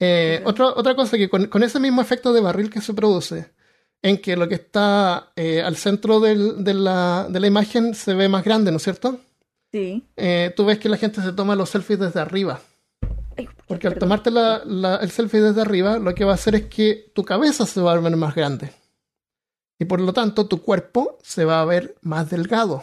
Eh, 0.00 0.42
otra, 0.44 0.68
otra 0.68 0.96
cosa 0.96 1.16
que 1.16 1.28
con, 1.28 1.62
ese 1.62 1.78
mismo 1.78 2.00
efecto 2.00 2.32
de 2.32 2.40
barril 2.40 2.70
que 2.70 2.80
se 2.80 2.94
produce, 2.94 3.52
en 4.02 4.18
que 4.18 4.36
lo 4.36 4.48
que 4.48 4.54
está 4.54 5.32
eh, 5.36 5.62
al 5.62 5.76
centro 5.76 6.20
del, 6.20 6.62
de, 6.64 6.74
la, 6.74 7.26
de, 7.28 7.40
la, 7.40 7.46
imagen 7.46 7.94
se 7.94 8.14
ve 8.14 8.28
más 8.28 8.44
grande, 8.44 8.70
¿no 8.70 8.76
es 8.76 8.82
cierto? 8.82 9.18
Sí. 9.72 10.04
Eh, 10.16 10.52
tú 10.56 10.64
ves 10.64 10.78
que 10.78 10.88
la 10.88 10.96
gente 10.96 11.20
se 11.20 11.32
toma 11.32 11.56
los 11.56 11.70
selfies 11.70 11.98
desde 11.98 12.20
arriba. 12.20 12.60
Porque 13.66 13.86
al 13.86 13.98
tomarte 13.98 14.30
el 14.30 15.10
selfie 15.10 15.40
desde 15.40 15.60
arriba, 15.60 15.98
lo 15.98 16.14
que 16.14 16.24
va 16.24 16.32
a 16.32 16.34
hacer 16.34 16.54
es 16.56 16.66
que 16.66 17.12
tu 17.14 17.24
cabeza 17.24 17.66
se 17.66 17.80
va 17.80 17.92
a 17.92 18.00
ver 18.00 18.16
más 18.16 18.34
grande. 18.34 18.72
Y 19.78 19.84
por 19.84 20.00
lo 20.00 20.12
tanto, 20.12 20.46
tu 20.46 20.62
cuerpo 20.62 21.18
se 21.22 21.44
va 21.44 21.60
a 21.60 21.64
ver 21.64 21.94
más 22.00 22.30
delgado. 22.30 22.82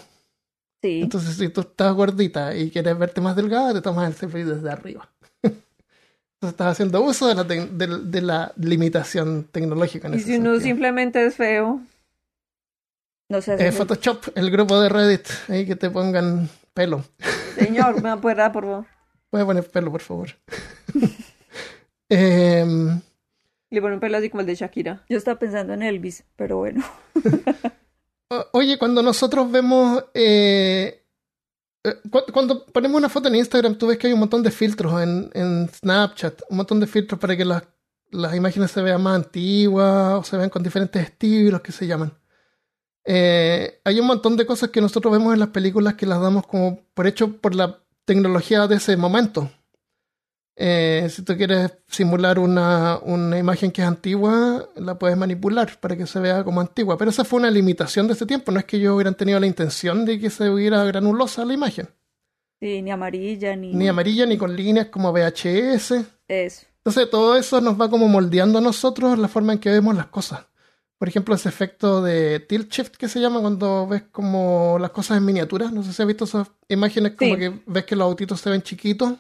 Sí. 0.81 1.01
Entonces, 1.01 1.35
si 1.35 1.49
tú 1.49 1.61
estás 1.61 1.93
gordita 1.93 2.55
y 2.55 2.69
quieres 2.69 2.97
verte 2.97 3.19
más 3.19 3.35
delgada, 3.35 3.73
te 3.73 3.81
tomas 3.81 4.07
el 4.07 4.13
selfie 4.13 4.45
desde 4.45 4.69
arriba. 4.69 5.09
Entonces, 6.35 6.53
estás 6.53 6.71
haciendo 6.73 7.01
uso 7.01 7.27
de 7.27 7.35
la, 7.35 7.43
de, 7.43 8.21
la 8.21 8.53
limitación 8.57 9.47
tecnológica. 9.51 10.09
y 10.13 10.19
si 10.19 10.37
uno 10.37 10.59
simplemente 10.59 11.25
es 11.25 11.35
feo. 11.35 11.81
No 13.29 13.41
sé. 13.41 13.55
Eh, 13.65 13.71
Photoshop, 13.71 14.27
el 14.35 14.51
grupo 14.51 14.79
de 14.79 14.89
Reddit, 14.89 15.27
ahí 15.47 15.65
que 15.65 15.75
te 15.75 15.89
pongan 15.89 16.49
pelo. 16.73 17.03
Señor, 17.55 18.01
¿me 18.03 18.17
puede 18.17 18.35
dar, 18.35 18.51
por 18.51 18.65
favor? 18.65 18.85
Puede 19.29 19.45
poner 19.45 19.69
pelo, 19.71 19.91
por 19.91 20.01
favor. 20.01 20.29
eh, 22.09 22.65
le 23.69 23.81
pone 23.81 23.93
un 23.95 23.99
pelo 23.99 24.17
así 24.17 24.29
como 24.29 24.41
el 24.41 24.47
de 24.47 24.55
Shakira. 24.55 25.03
Yo 25.09 25.17
estaba 25.17 25.39
pensando 25.39 25.73
en 25.73 25.83
Elvis, 25.83 26.25
pero 26.35 26.57
bueno. 26.57 26.83
Oye, 28.51 28.77
cuando 28.77 29.01
nosotros 29.01 29.49
vemos. 29.49 30.03
Eh 30.13 31.04
cuando 32.31 32.65
ponemos 32.65 32.97
una 32.97 33.09
foto 33.09 33.27
en 33.27 33.35
Instagram, 33.35 33.77
tú 33.77 33.87
ves 33.87 33.97
que 33.97 34.07
hay 34.07 34.13
un 34.13 34.19
montón 34.19 34.43
de 34.43 34.51
filtros 34.51 35.01
en, 35.01 35.29
en 35.33 35.69
Snapchat, 35.69 36.41
un 36.49 36.57
montón 36.57 36.79
de 36.79 36.87
filtros 36.87 37.19
para 37.19 37.35
que 37.35 37.45
las, 37.45 37.63
las, 38.11 38.35
imágenes 38.35 38.71
se 38.71 38.81
vean 38.81 39.01
más 39.03 39.15
antiguas 39.15 40.19
o 40.19 40.23
se 40.23 40.37
vean 40.37 40.49
con 40.49 40.63
diferentes 40.63 41.01
estilos 41.01 41.61
que 41.61 41.71
se 41.71 41.87
llaman. 41.87 42.13
Eh, 43.03 43.81
hay 43.83 43.99
un 43.99 44.07
montón 44.07 44.35
de 44.35 44.45
cosas 44.45 44.69
que 44.69 44.81
nosotros 44.81 45.11
vemos 45.11 45.33
en 45.33 45.39
las 45.39 45.49
películas 45.49 45.93
que 45.93 46.07
las 46.07 46.19
damos 46.19 46.47
como 46.47 46.79
por 46.93 47.05
hecho 47.05 47.37
por 47.37 47.53
la 47.53 47.79
tecnología 48.05 48.67
de 48.67 48.75
ese 48.77 48.97
momento. 48.97 49.51
Eh, 50.57 51.07
si 51.09 51.23
tú 51.23 51.35
quieres 51.35 51.73
simular 51.87 52.39
una, 52.39 52.97
una, 52.99 53.37
imagen 53.37 53.71
que 53.71 53.81
es 53.81 53.87
antigua, 53.87 54.69
la 54.75 54.97
puedes 54.97 55.17
manipular 55.17 55.77
para 55.79 55.97
que 55.97 56.07
se 56.07 56.19
vea 56.19 56.43
como 56.43 56.61
antigua. 56.61 56.97
Pero 56.97 57.11
esa 57.11 57.25
fue 57.25 57.39
una 57.39 57.51
limitación 57.51 58.07
de 58.07 58.13
ese 58.13 58.25
tiempo. 58.25 58.51
No 58.51 58.59
es 58.59 58.65
que 58.65 58.77
ellos 58.77 58.95
hubieran 58.95 59.15
tenido 59.15 59.39
la 59.39 59.47
intención 59.47 60.05
de 60.05 60.19
que 60.19 60.29
se 60.29 60.49
viera 60.49 60.83
granulosa 60.85 61.43
la 61.43 61.53
imagen. 61.53 61.89
Sí, 62.61 62.81
ni 62.81 62.89
amarilla, 62.89 63.55
ni... 63.55 63.73
Ni 63.73 63.87
amarilla, 63.89 64.25
ni 64.25 64.37
con 64.37 64.55
líneas 64.55 64.87
como 64.87 65.11
VHS. 65.11 65.91
Eso. 66.27 66.65
Entonces 66.77 67.09
todo 67.09 67.35
eso 67.35 67.59
nos 67.59 67.79
va 67.79 67.89
como 67.89 68.07
moldeando 68.07 68.59
a 68.59 68.61
nosotros 68.61 69.19
la 69.19 69.27
forma 69.27 69.53
en 69.53 69.59
que 69.59 69.69
vemos 69.69 69.95
las 69.95 70.07
cosas. 70.07 70.45
Por 70.97 71.09
ejemplo, 71.09 71.35
ese 71.35 71.49
efecto 71.49 72.01
de 72.01 72.39
tilt 72.39 72.71
shift 72.71 72.95
que 72.95 73.09
se 73.09 73.19
llama 73.19 73.41
cuando 73.41 73.85
ves 73.87 74.03
como 74.03 74.77
las 74.79 74.91
cosas 74.91 75.17
en 75.17 75.25
miniatura. 75.25 75.69
No 75.69 75.83
sé 75.83 75.91
si 75.91 76.01
has 76.01 76.07
visto 76.07 76.23
esas 76.23 76.47
imágenes 76.69 77.13
como 77.17 77.35
que 77.35 77.59
ves 77.65 77.85
que 77.85 77.97
los 77.97 78.05
autitos 78.05 78.39
se 78.39 78.49
ven 78.49 78.61
chiquitos 78.61 79.15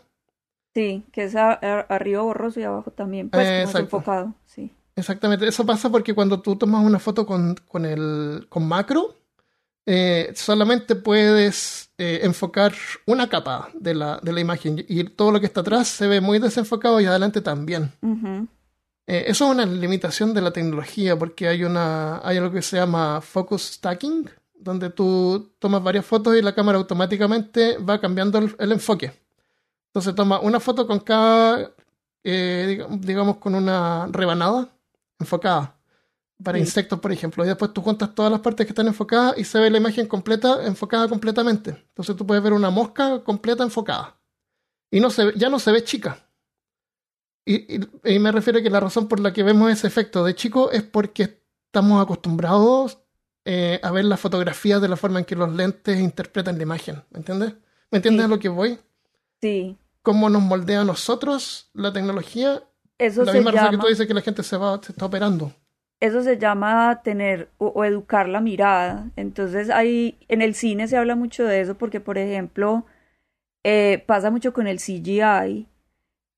Sí, 0.75 1.05
que 1.13 1.23
es 1.23 1.35
arriba 1.37 2.21
borroso 2.21 2.59
y 2.59 2.63
abajo 2.63 2.91
también, 2.91 3.29
pues 3.29 3.73
enfocado, 3.73 4.33
sí. 4.45 4.73
Exactamente, 4.97 5.47
eso 5.47 5.65
pasa 5.65 5.89
porque 5.89 6.13
cuando 6.13 6.41
tú 6.41 6.57
tomas 6.57 6.85
una 6.85 6.99
foto 6.99 7.25
con, 7.25 7.55
con 7.65 7.85
el 7.85 8.45
con 8.49 8.67
macro, 8.67 9.15
eh, 9.85 10.33
solamente 10.35 10.95
puedes 10.95 11.91
eh, 11.97 12.19
enfocar 12.23 12.73
una 13.05 13.29
capa 13.29 13.69
de 13.73 13.95
la, 13.95 14.19
de 14.21 14.33
la 14.33 14.41
imagen 14.41 14.83
y 14.85 15.05
todo 15.05 15.31
lo 15.31 15.39
que 15.39 15.45
está 15.45 15.61
atrás 15.61 15.87
se 15.87 16.07
ve 16.07 16.19
muy 16.19 16.39
desenfocado 16.39 16.99
y 16.99 17.05
adelante 17.05 17.39
también. 17.39 17.93
Eh, 19.07 19.23
eso 19.27 19.45
es 19.45 19.51
una 19.51 19.65
limitación 19.65 20.33
de 20.33 20.41
la 20.41 20.51
tecnología 20.51 21.17
porque 21.17 21.47
hay, 21.47 21.63
una, 21.63 22.19
hay 22.27 22.35
algo 22.35 22.51
que 22.51 22.61
se 22.61 22.75
llama 22.75 23.21
focus 23.21 23.75
stacking, 23.75 24.29
donde 24.53 24.89
tú 24.89 25.53
tomas 25.57 25.81
varias 25.81 26.05
fotos 26.05 26.35
y 26.35 26.41
la 26.41 26.53
cámara 26.53 26.79
automáticamente 26.79 27.77
va 27.77 28.01
cambiando 28.01 28.39
el 28.39 28.71
enfoque. 28.73 29.24
Entonces 29.95 30.13
toma 30.13 30.41
una 30.41 30.59
foto 30.59 30.85
con 30.85 30.99
cada, 30.99 31.71
eh, 32.21 32.85
digamos, 32.99 33.37
con 33.37 33.55
una 33.55 34.09
rebanada 34.11 34.67
enfocada 35.17 35.79
para 36.43 36.59
insectos, 36.59 36.99
por 36.99 37.13
ejemplo. 37.13 37.45
Y 37.45 37.47
después 37.47 37.71
tú 37.71 37.81
juntas 37.81 38.13
todas 38.13 38.29
las 38.29 38.41
partes 38.41 38.65
que 38.65 38.73
están 38.73 38.87
enfocadas 38.87 39.37
y 39.37 39.45
se 39.45 39.57
ve 39.57 39.69
la 39.69 39.77
imagen 39.77 40.05
completa, 40.05 40.65
enfocada 40.65 41.07
completamente. 41.07 41.69
Entonces 41.69 42.13
tú 42.17 42.27
puedes 42.27 42.43
ver 42.43 42.51
una 42.51 42.69
mosca 42.71 43.23
completa 43.23 43.63
enfocada. 43.63 44.19
Y 44.91 44.99
no 44.99 45.09
se, 45.09 45.31
ya 45.37 45.47
no 45.47 45.59
se 45.59 45.71
ve 45.71 45.81
chica. 45.85 46.27
Y, 47.45 47.79
me 48.19 48.33
refiero 48.33 48.59
a 48.59 48.61
que 48.61 48.69
la 48.69 48.81
razón 48.81 49.07
por 49.07 49.21
la 49.21 49.31
que 49.31 49.43
vemos 49.43 49.71
ese 49.71 49.87
efecto 49.87 50.25
de 50.25 50.35
chico 50.35 50.71
es 50.71 50.83
porque 50.83 51.41
estamos 51.67 52.03
acostumbrados 52.03 52.97
eh, 53.45 53.79
a 53.81 53.91
ver 53.91 54.03
las 54.03 54.19
fotografías 54.19 54.81
de 54.81 54.89
la 54.89 54.97
forma 54.97 55.19
en 55.19 55.25
que 55.25 55.37
los 55.37 55.53
lentes 55.53 55.97
interpretan 56.01 56.57
la 56.57 56.63
imagen. 56.63 57.01
¿Me 57.11 57.19
entiendes? 57.19 57.53
¿Me 57.91 57.99
entiendes 57.99 58.25
a 58.25 58.27
lo 58.27 58.39
que 58.39 58.49
voy? 58.49 58.77
Sí 59.39 59.77
cómo 60.05 60.29
nos 60.29 60.43
moldea 60.43 60.81
a 60.81 60.85
nosotros 60.85 61.69
la 61.73 61.91
tecnología. 61.91 62.63
Eso 62.97 63.25
la 63.25 63.33
misma 63.33 63.51
llama, 63.51 63.71
que 63.71 63.77
tú 63.77 63.87
dices 63.87 64.07
que 64.07 64.13
la 64.13 64.21
gente 64.21 64.43
se 64.43 64.55
va, 64.55 64.79
se 64.81 64.93
está 64.93 65.07
operando. 65.07 65.51
Eso 65.99 66.21
se 66.21 66.37
llama 66.37 67.01
tener 67.03 67.49
o, 67.57 67.83
educar 67.83 68.29
la 68.29 68.39
mirada. 68.39 69.09
Entonces 69.17 69.69
ahí 69.69 70.17
en 70.29 70.41
el 70.41 70.53
cine 70.53 70.87
se 70.87 70.95
habla 70.95 71.15
mucho 71.15 71.43
de 71.43 71.59
eso 71.59 71.75
porque, 71.75 71.99
por 71.99 72.17
ejemplo, 72.17 72.85
eh, 73.65 74.03
pasa 74.05 74.29
mucho 74.29 74.53
con 74.53 74.67
el 74.67 74.77
CGI, 74.77 75.67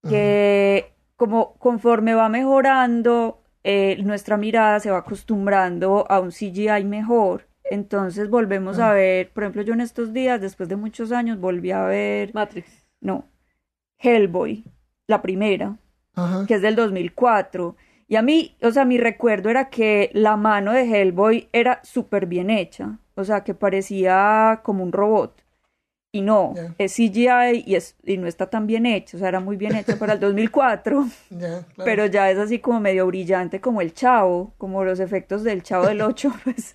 que 0.09 0.93
como 1.17 1.55
conforme 1.57 2.13
va 2.13 2.29
mejorando, 2.29 3.43
eh, 3.63 3.97
nuestra 4.01 4.37
mirada 4.37 4.79
se 4.79 4.89
va 4.89 4.99
acostumbrando 4.99 6.09
a 6.09 6.21
un 6.21 6.31
CGI 6.31 6.85
mejor. 6.85 7.47
Entonces 7.69 8.29
volvemos 8.29 8.79
a 8.79 8.93
ver, 8.93 9.29
por 9.33 9.43
ejemplo, 9.43 9.61
yo 9.63 9.73
en 9.73 9.81
estos 9.81 10.13
días, 10.13 10.39
después 10.39 10.69
de 10.69 10.77
muchos 10.77 11.11
años, 11.11 11.37
volví 11.37 11.71
a 11.71 11.83
ver... 11.83 12.33
Matrix. 12.33 12.87
No, 13.01 13.25
Hellboy, 13.99 14.63
la 15.07 15.21
primera, 15.21 15.77
que 16.47 16.55
es 16.55 16.61
del 16.61 16.75
2004. 16.75 17.75
Y 18.07 18.15
a 18.15 18.21
mí, 18.21 18.55
o 18.61 18.71
sea, 18.71 18.85
mi 18.85 18.97
recuerdo 18.97 19.49
era 19.49 19.69
que 19.69 20.09
la 20.13 20.37
mano 20.37 20.71
de 20.71 20.83
Hellboy 20.83 21.49
era 21.51 21.81
súper 21.83 22.25
bien 22.25 22.49
hecha, 22.49 22.99
o 23.15 23.23
sea, 23.23 23.43
que 23.43 23.53
parecía 23.53 24.61
como 24.63 24.83
un 24.83 24.91
robot. 24.91 25.43
Y 26.13 26.21
no, 26.21 26.53
es 26.77 26.95
CGI 26.95 27.63
y, 27.65 27.75
es, 27.75 27.95
y 28.03 28.17
no 28.17 28.27
está 28.27 28.49
tan 28.49 28.65
bien 28.65 28.85
hecho, 28.85 29.17
o 29.17 29.19
sea, 29.19 29.27
era 29.27 29.41
muy 29.41 29.57
bien 29.57 29.75
hecho 29.75 29.99
para 29.99 30.13
el 30.13 30.19
2004, 30.19 31.05
pero 31.77 32.05
ya 32.05 32.31
es 32.31 32.37
así 32.37 32.59
como 32.59 32.79
medio 32.79 33.05
brillante 33.05 33.59
como 33.59 33.81
el 33.81 33.93
chavo, 33.93 34.53
como 34.57 34.83
los 34.85 34.99
efectos 34.99 35.43
del 35.43 35.63
chavo 35.63 35.87
del 35.87 36.01
8, 36.01 36.33
pues. 36.43 36.73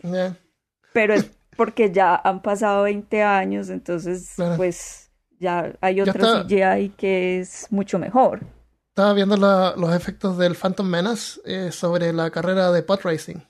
Pero 0.93 1.15
es 1.15 1.31
porque 1.57 1.91
ya 1.91 2.15
han 2.15 2.43
pasado 2.43 2.85
20 2.85 3.23
años, 3.23 3.71
entonces, 3.71 4.35
pues 4.57 5.02
ya 5.43 5.75
hay 5.81 6.01
otro 6.01 6.45
CGI 6.45 6.91
que 6.97 7.41
es 7.41 7.67
mucho 7.71 7.99
mejor. 7.99 8.41
Estaba 8.89 9.13
viendo 9.13 9.37
los 9.37 9.95
efectos 9.95 10.39
del 10.39 10.55
Phantom 10.55 10.87
Menace 10.87 11.41
eh, 11.45 11.73
sobre 11.73 12.13
la 12.13 12.31
carrera 12.31 12.71
de 12.73 12.83
pod 12.83 13.01
racing. 13.03 13.41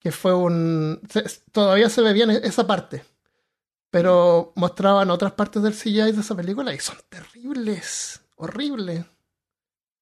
Que 0.00 0.10
fue 0.10 0.34
un. 0.34 1.00
todavía 1.52 1.88
se 1.88 2.00
ve 2.00 2.12
bien 2.12 2.30
e, 2.30 2.36
esa 2.42 2.66
parte. 2.66 3.04
Pero 3.90 4.52
mostraban 4.56 5.10
otras 5.10 5.32
partes 5.32 5.62
del 5.62 5.74
CGI 5.74 6.12
de 6.12 6.20
esa 6.20 6.34
película 6.34 6.74
y 6.74 6.78
son 6.78 6.96
terribles. 7.08 8.20
Horribles. 8.36 9.04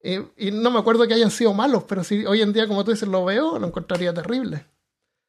Y, 0.03 0.51
no 0.51 0.71
me 0.71 0.79
acuerdo 0.79 1.07
que 1.09 1.15
hayan 1.15 1.31
sido 1.31 1.55
malos, 1.55 1.85
pero 1.85 2.05
si 2.05 2.27
hoy 2.27 2.43
en 2.43 2.53
día, 2.53 2.69
como 2.69 2.85
tú 2.85 2.91
dices, 2.91 3.09
lo 3.09 3.25
veo, 3.25 3.59
lo 3.59 3.67
encontraría 3.67 4.13
terrible. 4.13 4.67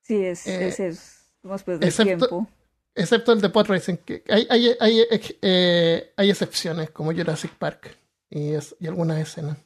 Sí, 0.01 0.25
es, 0.25 0.45
eh, 0.45 0.67
es, 0.67 0.79
es, 0.81 1.25
después 1.41 1.79
del 1.79 1.93
tiempo. 1.93 2.49
Excepto 2.95 3.33
el 3.33 3.41
de 3.41 3.49
Pod 3.49 3.67
Racing. 3.67 3.97
Que 3.97 4.23
hay, 4.29 4.47
hay, 4.49 4.75
hay, 4.79 5.03
eh, 5.41 6.13
hay, 6.15 6.29
excepciones, 6.29 6.89
como 6.91 7.11
Jurassic 7.11 7.51
Park 7.51 7.97
y, 8.29 8.53
y, 8.53 8.87
algunas 8.87 9.19
escenas. 9.19 9.57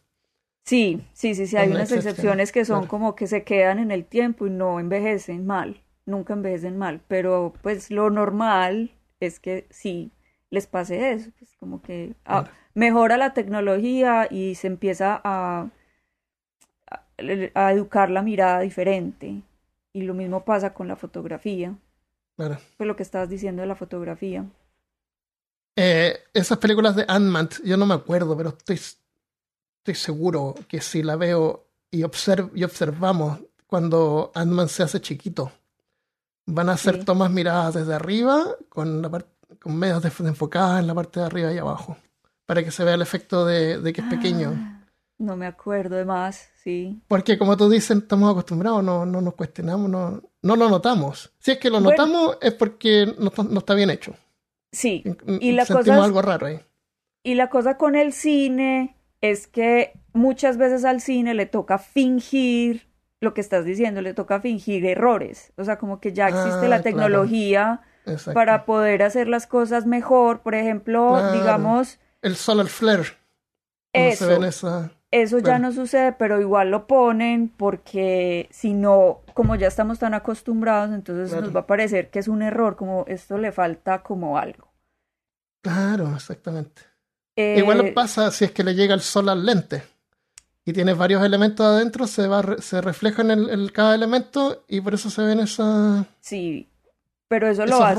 Sí, 0.65 1.01
sí, 1.13 1.35
sí, 1.35 1.45
sí. 1.45 1.55
Hay 1.55 1.69
unas 1.69 1.91
excepciones, 1.91 2.51
que 2.51 2.65
son 2.65 2.87
como 2.87 3.15
que 3.15 3.27
se 3.27 3.43
quedan 3.43 3.79
en 3.79 3.91
el 3.91 4.05
tiempo 4.05 4.47
y 4.47 4.49
no 4.49 4.79
envejecen 4.79 5.45
mal. 5.45 5.83
Nunca 6.05 6.33
envejecen 6.33 6.77
mal. 6.77 7.01
Pero 7.07 7.53
pues 7.61 7.91
lo 7.91 8.09
normal 8.09 8.91
es 9.19 9.39
que 9.39 9.67
sí 9.69 10.11
les 10.49 10.65
pase 10.65 11.11
eso. 11.11 11.29
Pues 11.37 11.55
como 11.59 11.81
que 11.83 12.15
ah, 12.25 12.49
mejora 12.73 13.17
la 13.17 13.33
tecnología 13.33 14.27
y 14.29 14.55
se 14.55 14.67
empieza 14.67 15.21
a, 15.23 15.69
a, 16.87 17.03
a 17.53 17.71
educar 17.73 18.09
la 18.09 18.23
mirada 18.23 18.61
diferente. 18.61 19.43
y 19.93 20.01
lo 20.03 20.13
mismo 20.13 20.45
pasa 20.45 20.73
con 20.73 20.87
la 20.87 20.95
fotografía. 20.95 21.75
Claro. 22.39 22.57
Lo 22.79 22.95
que 22.95 23.03
estabas 23.03 23.27
diciendo 23.27 23.61
de 23.61 23.67
la 23.67 23.75
fotografía. 23.75 24.45
Eh, 25.75 26.17
esas 26.33 26.57
películas 26.57 26.95
de 26.95 27.03
Ant-Man, 27.05 27.49
yo 27.65 27.75
no 27.75 27.85
me 27.85 27.95
acuerdo, 27.95 28.37
pero 28.37 28.49
estoy, 28.57 28.75
estoy 28.75 29.95
seguro 29.95 30.55
que 30.69 30.79
si 30.79 31.03
la 31.03 31.17
veo 31.17 31.65
y, 31.91 32.03
observ 32.03 32.49
y 32.55 32.63
observamos 32.63 33.39
cuando 33.67 34.31
Ant-Man 34.35 34.69
se 34.69 34.83
hace 34.83 35.01
chiquito, 35.01 35.51
van 36.45 36.69
a 36.69 36.77
ser 36.77 36.99
Sí. 36.99 37.03
tomas 37.03 37.29
miradas 37.29 37.73
desde 37.73 37.93
arriba 37.93 38.55
con, 38.69 39.01
la 39.01 39.25
con 39.61 39.75
medios 39.77 40.01
de- 40.01 40.11
enfocadas 40.27 40.79
en 40.79 40.87
la 40.87 40.95
parte 40.95 41.19
de 41.19 41.25
arriba 41.25 41.51
y 41.53 41.57
abajo, 41.57 41.97
para 42.45 42.63
que 42.63 42.71
se 42.71 42.85
vea 42.85 42.93
el 42.93 43.01
efecto 43.01 43.45
de, 43.45 43.79
de 43.81 43.91
que 43.91 43.99
es 43.99 44.07
pequeño. 44.07 44.78
Ah, 45.19 45.23
No 45.23 45.35
me 45.35 45.45
acuerdo 45.47 45.95
de 45.97 46.05
más, 46.05 46.49
sí. 46.63 47.01
Porque 47.07 47.37
como 47.37 47.57
tú 47.57 47.69
dices, 47.69 47.97
estamos 47.97 48.31
acostumbrados, 48.31 48.83
no, 48.83 49.05
no 49.05 49.21
nos 49.21 49.33
cuestionamos, 49.35 49.89
no, 49.89 50.21
no 50.41 50.55
lo 50.55 50.69
notamos. 50.69 51.33
Si 51.39 51.51
es 51.51 51.57
que 51.57 51.69
lo 51.69 51.81
Bueno. 51.81 51.89
notamos 51.91 52.37
es 52.41 52.53
porque 52.53 53.13
no, 53.19 53.27
está- 53.27 53.43
no 53.43 53.59
está 53.59 53.73
bien 53.73 53.89
hecho. 53.89 54.15
Sí. 54.71 55.03
Y 55.41 55.51
la 55.53 55.65
Sentimos 55.65 55.87
cosa 55.97 56.03
algo 56.05 56.21
raro 56.21 56.47
ahí. 56.47 56.59
Y 57.23 57.35
la 57.35 57.49
cosa 57.49 57.77
con 57.77 57.95
el 57.95 58.13
cine 58.13 58.95
es 59.21 59.47
que 59.47 59.93
muchas 60.13 60.57
veces 60.57 60.85
al 60.85 61.01
cine 61.01 61.33
le 61.33 61.45
toca 61.45 61.77
fingir 61.79 62.87
lo 63.19 63.33
que 63.33 63.41
estás 63.41 63.65
diciendo, 63.65 64.01
le 64.01 64.13
toca 64.13 64.39
fingir 64.39 64.85
errores. 64.85 65.51
O 65.57 65.65
sea, 65.65 65.77
como 65.77 65.99
que 65.99 66.13
ya 66.13 66.29
existe 66.29 66.49
Ah, 66.51 66.61
la 66.61 66.67
claro. 66.67 66.83
tecnología 66.83 67.81
para 68.33 68.65
poder 68.65 69.03
hacer 69.03 69.27
las 69.27 69.45
cosas 69.47 69.85
mejor. 69.85 70.41
Por 70.41 70.55
ejemplo, 70.55 71.09
Claro. 71.17 71.33
digamos, 71.33 71.99
El 72.21 72.35
solar 72.37 72.67
flare. 72.67 73.03
cuando 73.93 74.11
se 74.15 74.23
eso. 74.23 74.27
ven 74.27 74.43
esa... 74.45 74.91
Eso 75.11 75.39
ya 75.39 75.57
no 75.57 75.71
sucede, 75.71 76.11
pero 76.13 76.39
igual 76.39 76.69
lo 76.69 76.85
ponen 76.85 77.49
porque 77.49 78.47
si 78.51 78.73
no, 78.73 79.21
como 79.33 79.55
ya 79.55 79.67
estamos 79.67 79.97
tan 79.97 80.13
acostumbrados, 80.13 80.93
entonces 80.93 81.29
Claro. 81.31 81.45
nos 81.47 81.55
va 81.55 81.61
a 81.61 81.67
parecer 81.67 82.11
que 82.11 82.19
es 82.19 82.27
un 82.27 82.43
error, 82.43 82.75
como 82.75 83.05
esto 83.07 83.37
le 83.39 83.51
falta 83.51 84.03
como 84.03 84.37
algo. 84.37 84.67
Claro, 85.63 86.13
exactamente. 86.15 86.83
Eh, 87.35 87.55
Igual 87.57 87.91
pasa 87.93 88.29
si 88.31 88.45
es 88.45 88.51
que 88.51 88.63
le 88.63 88.75
llega 88.75 88.93
el 88.93 89.01
sol 89.01 89.29
al 89.29 89.45
lente 89.45 89.81
y 90.63 90.73
tienes 90.73 90.95
varios 90.97 91.23
elementos 91.23 91.65
adentro, 91.65 92.05
se, 92.05 92.27
va, 92.27 92.43
se 92.59 92.79
refleja 92.81 93.23
en 93.23 93.31
el, 93.31 93.71
cada 93.71 93.95
elemento 93.95 94.63
y 94.67 94.81
por 94.81 94.93
eso 94.93 95.09
se 95.09 95.23
ven 95.23 95.39
esa, 95.39 96.05
Sí, 96.19 96.69
pero 97.27 97.47
eso 97.47 97.65
lo 97.65 97.75
esos 97.77 97.81
hacen. 97.81 97.97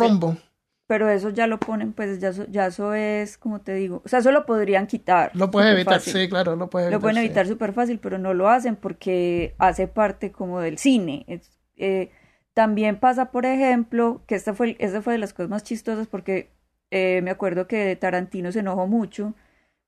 Pero 0.90 1.09
eso 1.09 1.31
ya 1.31 1.46
lo 1.46 1.59
ponen, 1.61 1.92
pues 1.92 2.18
ya 2.18 2.31
eso, 2.31 2.46
ya 2.50 2.66
eso 2.66 2.94
es, 2.94 3.38
como 3.38 3.61
te 3.61 3.74
digo, 3.74 4.03
o 4.05 4.09
sea, 4.09 4.18
eso 4.18 4.33
lo 4.33 4.44
podrían 4.44 4.88
quitar. 4.88 5.31
Lo 5.37 5.46
súper 5.46 5.68
evitar, 5.68 5.94
fácil. 6.00 6.12
sí, 6.14 6.29
claro, 6.29 6.57
lo 6.57 6.68
puedes 6.68 6.87
Lo 6.90 6.96
evitar. 6.96 7.03
pueden 7.03 7.16
sí. 7.22 7.26
evitar 7.26 7.46
súper 7.46 7.72
fácil, 7.72 8.00
pero 8.00 8.18
no 8.18 8.35
lo 8.35 8.48
hacen 8.48 8.74
porque 8.74 9.55
hace 9.59 9.87
parte 9.87 10.33
como 10.33 10.59
del 10.61 10.79
cine. 10.79 11.24
Es- 11.29 11.53
eh, 11.76 12.11
también 12.55 12.98
pasa, 12.98 13.31
por 13.31 13.46
ejemplo, 13.46 14.22
que 14.26 14.35
esta 14.35 14.53
fue, 14.53 14.74
esta 14.81 15.00
fue 15.00 15.12
de 15.12 15.18
las 15.20 15.33
cosas 15.33 15.48
más 15.50 15.62
chistosas 15.62 16.09
porque 16.09 16.50
eh, 16.90 17.20
me 17.22 17.31
acuerdo 17.31 17.68
que 17.68 17.94
Tarantino 17.94 18.50
se 18.50 18.59
enojó 18.61 18.88
mucho 18.88 19.35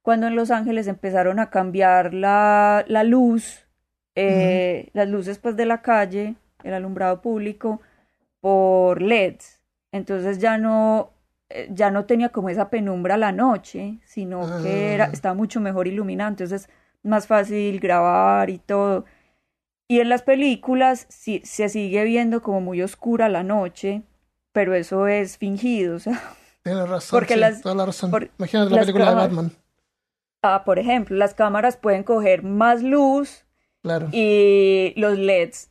cuando 0.03 0.29
en 0.29 0.37
Los 0.37 0.51
Ángeles 0.53 0.87
empezaron 0.87 1.41
a 1.41 1.51
cambiar 1.51 2.15
la, 2.15 2.85
la 2.89 3.05
luz, 3.05 3.67
eh, 4.15 4.89
las 4.93 5.09
luces 5.09 5.39
pues 5.39 5.57
de 5.57 5.67
la 5.67 5.83
calle, 5.83 6.37
el 6.65 6.75
alumbrado 6.75 7.21
público, 7.23 7.81
por 8.41 9.03
LEDs. 9.03 9.62
Entonces 9.93 10.39
ya 10.39 10.59
no, 10.59 11.11
eh, 11.51 11.69
ya 11.71 11.91
no 11.91 12.07
tenía 12.07 12.31
como 12.31 12.49
esa 12.49 12.71
penumbra 12.71 13.17
la 13.17 13.31
noche, 13.33 13.99
sino 14.05 14.63
que 14.63 14.95
era, 14.95 15.05
Ah. 15.07 15.11
estaba 15.13 15.35
mucho 15.35 15.61
mejor 15.61 15.87
iluminado, 15.87 16.31
entonces 16.31 16.69
más 17.03 17.27
fácil 17.27 17.79
grabar 17.81 18.49
y 18.51 18.59
todo. 18.59 19.05
Y 19.89 20.01
en 20.01 20.09
las 20.09 20.23
películas 20.23 21.07
sí, 21.11 21.43
se 21.45 21.69
sigue 21.69 22.05
viendo 22.05 22.41
como 22.43 22.61
muy 22.63 22.81
oscura 22.81 23.29
la 23.29 23.43
noche, 23.43 24.03
pero 24.53 24.75
eso 24.75 25.07
es 25.07 25.37
fingido, 25.39 25.97
o 25.97 25.99
sea, 25.99 26.21
Tienes 26.63 26.89
razón, 26.89 27.19
Porque 27.19 27.35
sí, 27.35 27.41
las- 27.41 27.61
toda 27.61 27.75
la 27.75 27.87
razón. 27.87 28.11
por- 28.13 28.31
Imagínate 28.39 28.71
la 28.71 28.81
película 28.83 29.11
de 29.11 29.15
Batman. 29.17 29.51
ah, 30.43 30.63
por 30.65 30.79
ejemplo, 30.79 31.17
las 31.17 31.35
cámaras 31.35 31.77
pueden 31.77 32.05
coger 32.05 32.45
más 32.45 32.83
luz 32.85 33.45
Claro. 33.83 34.09
y 34.13 34.95
los 34.97 35.19
LEDs 35.19 35.71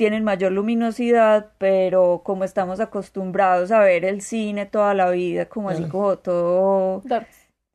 tienen 0.00 0.24
mayor 0.24 0.52
luminosidad, 0.52 1.52
pero 1.58 2.22
como 2.24 2.44
estamos 2.44 2.80
acostumbrados 2.80 3.70
a 3.70 3.80
ver 3.80 4.06
el 4.06 4.22
cine 4.22 4.64
toda 4.64 4.94
la 4.94 5.10
vida, 5.10 5.44
como 5.50 5.68
así 5.68 5.84
como 5.84 6.16
todo, 6.16 7.02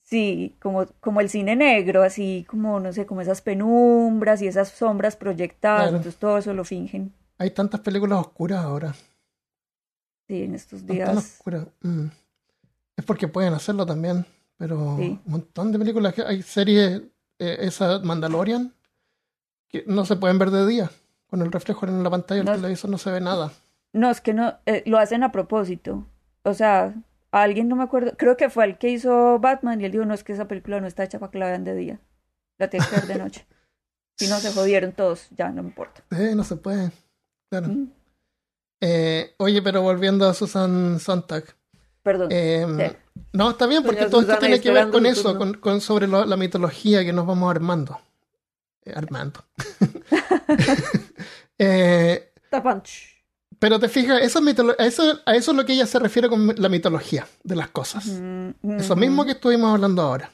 sí, 0.01 0.55
como, 0.59 0.87
como 0.99 1.21
el 1.21 1.29
cine 1.29 1.55
negro, 1.55 2.01
así 2.01 2.43
como, 2.49 2.79
no 2.79 2.91
sé, 2.93 3.05
como 3.05 3.21
esas 3.21 3.41
penumbras 3.41 4.41
y 4.41 4.47
esas 4.47 4.69
sombras 4.69 5.15
proyectadas, 5.15 5.83
Claro. 5.83 5.97
entonces 5.97 6.19
todo 6.19 6.39
eso 6.39 6.51
lo 6.55 6.63
fingen, 6.63 7.13
Hay 7.37 7.51
tantas 7.51 7.81
películas 7.81 8.17
oscuras 8.21 8.63
ahora. 8.65 8.95
sí, 10.27 10.41
en 10.45 10.55
estos 10.55 10.79
tan 10.83 10.95
días. 10.95 11.15
oscuras. 11.15 11.67
Mm. 11.81 12.07
Es 12.97 13.05
porque 13.05 13.27
pueden 13.27 13.53
hacerlo 13.53 13.85
también. 13.85 14.25
Pero 14.57 14.95
Sí. 14.97 15.19
un 15.25 15.31
montón 15.31 15.71
de 15.71 15.77
películas. 15.77 16.13
que 16.15 16.23
Hay 16.23 16.41
series, 16.41 17.01
eh, 17.37 17.57
esa 17.59 17.99
Mandalorian, 17.99 18.73
que 19.67 19.83
no 19.85 20.05
se 20.05 20.15
pueden 20.15 20.39
ver 20.39 20.49
de 20.49 20.65
día. 20.65 20.89
Con 21.35 21.45
el 21.45 21.51
reflejo 21.51 21.85
en 21.85 22.01
la 22.01 22.09
pantalla 22.09 22.37
del 22.43 22.45
No. 22.45 22.55
televisor 22.55 22.89
no 22.89 22.97
se 22.97 23.11
ve 23.11 23.19
nada. 23.19 23.51
No, 23.91 24.09
es 24.09 24.21
que 24.21 24.33
no, 24.33 24.55
eh, 24.65 24.83
lo 24.85 24.97
hacen 24.97 25.21
a 25.21 25.33
propósito. 25.33 26.05
O 26.43 26.53
sea, 26.53 26.93
alguien 27.31 27.67
no 27.67 27.75
me 27.75 27.83
acuerdo, 27.83 28.13
creo 28.17 28.37
que 28.37 28.49
fue 28.49 28.63
el 28.63 28.77
que 28.77 28.87
hizo 28.89 29.37
Batman 29.39 29.81
y 29.81 29.85
él 29.85 29.91
dijo, 29.91 30.05
no, 30.05 30.13
es 30.13 30.23
que 30.23 30.31
esa 30.31 30.47
película 30.47 30.79
no 30.79 30.87
está 30.87 31.03
hecha 31.03 31.19
para 31.19 31.31
que 31.31 31.39
la 31.39 31.47
vean 31.47 31.65
de 31.65 31.75
día. 31.75 31.99
La 32.57 32.69
tienes 32.69 32.87
que 32.87 32.95
ver 32.95 33.07
de 33.07 33.15
noche. 33.17 33.45
Si 34.17 34.29
no, 34.29 34.39
se 34.39 34.53
jodieron 34.53 34.93
todos, 34.93 35.27
ya 35.31 35.49
no 35.49 35.61
me 35.61 35.67
importa. 35.67 36.01
Eh, 36.11 36.35
no 36.37 36.45
se 36.45 36.55
puede. 36.55 36.89
Claro. 37.49 37.67
Mm, 37.67 37.91
Eh, 38.79 39.33
oye, 39.39 39.61
pero 39.61 39.81
volviendo 39.81 40.25
a 40.29 40.33
Susan 40.33 40.99
Sontag. 41.01 41.43
Perdón. 42.01 42.29
Eh, 42.31 42.65
Sí. 42.91 42.95
No, 43.33 43.49
está 43.49 43.65
bien, 43.67 43.83
porque 43.83 43.99
Doña 44.01 44.09
todo 44.11 44.21
esto 44.21 44.37
tiene 44.39 44.61
que 44.61 44.71
ver 44.71 44.89
con 44.89 45.05
eso, 45.05 45.37
con, 45.37 45.55
con 45.55 45.81
sobre 45.81 46.07
lo- 46.07 46.23
la 46.25 46.37
mitología 46.37 47.03
que 47.03 47.11
nos 47.11 47.25
vamos 47.25 47.51
armando. 47.51 47.99
Armando. 48.93 49.43
Eh, 51.57 52.33
pero 53.59 53.79
te 53.79 53.87
fijas, 53.87 54.21
eso 54.21 54.39
es 54.39 54.59
a, 54.59 54.85
eso, 54.85 55.19
a 55.25 55.35
eso 55.35 55.51
es 55.51 55.57
lo 55.57 55.65
que 55.65 55.73
ella 55.73 55.85
se 55.85 55.99
refiere 55.99 56.27
con 56.27 56.53
la 56.57 56.69
mitología 56.69 57.27
de 57.43 57.55
las 57.55 57.69
cosas. 57.69 58.05
Mm, 58.07 58.49
Eso 58.77 58.93
ujú. 58.93 58.99
mismo 58.99 59.25
que 59.25 59.31
estuvimos 59.31 59.73
hablando 59.73 60.01
ahora. 60.01 60.31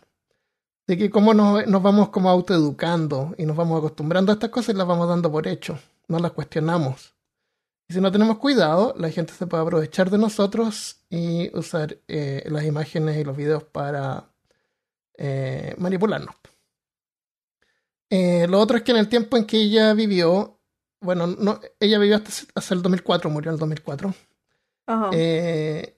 De 0.87 0.97
que 0.97 1.09
cómo 1.11 1.33
nos, 1.33 1.67
nos 1.67 1.83
vamos 1.83 2.09
como 2.09 2.29
autoeducando 2.29 3.35
y 3.37 3.45
nos 3.45 3.55
vamos 3.55 3.77
acostumbrando 3.77 4.31
a 4.31 4.33
estas 4.33 4.49
cosas 4.49 4.73
y 4.73 4.77
las 4.77 4.87
vamos 4.87 5.07
dando 5.07 5.31
por 5.31 5.47
hecho. 5.47 5.77
No 6.07 6.17
las 6.19 6.31
cuestionamos. 6.31 7.13
Y 7.87 7.93
si 7.93 8.01
no 8.01 8.11
tenemos 8.11 8.39
cuidado, 8.39 8.95
la 8.97 9.09
gente 9.11 9.33
se 9.33 9.45
puede 9.45 9.63
aprovechar 9.63 10.09
de 10.09 10.17
nosotros 10.17 11.01
y 11.09 11.55
usar 11.55 11.97
eh, 12.07 12.43
las 12.47 12.65
imágenes 12.65 13.17
y 13.17 13.23
los 13.23 13.37
videos 13.37 13.63
para 13.63 14.25
eh, 15.17 15.75
manipularnos. 15.77 16.35
Eh, 18.11 18.45
lo 18.47 18.59
otro 18.59 18.77
es 18.77 18.83
que 18.83 18.91
en 18.91 18.97
el 18.97 19.07
tiempo 19.09 19.37
en 19.37 19.45
que 19.45 19.57
ella 19.57 19.93
vivió, 19.93 20.59
bueno, 20.99 21.25
no, 21.27 21.59
ella 21.79 21.97
vivió 21.97 22.17
hasta, 22.17 22.29
hasta 22.53 22.73
el 22.75 22.81
2004, 22.81 23.29
murió 23.29 23.49
en 23.49 23.53
el 23.55 23.59
2004. 23.59 24.13
Ajá. 24.85 25.09
Eh, 25.13 25.97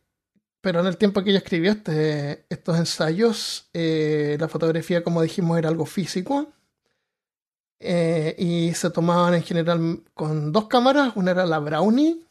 pero 0.62 0.80
en 0.80 0.86
el 0.86 0.98
tiempo 0.98 1.24
que 1.24 1.32
ella 1.32 1.40
escribió 1.40 1.72
este- 1.72 2.46
estos 2.50 2.78
ensayos, 2.78 3.68
eh, 3.74 4.38
la 4.40 4.48
fotografía, 4.48 5.04
como 5.04 5.22
dijimos, 5.22 5.58
era 5.58 5.68
algo 5.70 5.86
físico. 5.86 6.54
Y 8.38 8.74
se 8.76 8.90
tomaban 8.92 9.34
en 9.34 9.44
general 9.44 10.04
con 10.14 10.54
dos 10.54 10.68
cámaras. 10.68 11.14
Una 11.16 11.32
era 11.32 11.46
la 11.46 11.60
Brownie. 11.60 12.26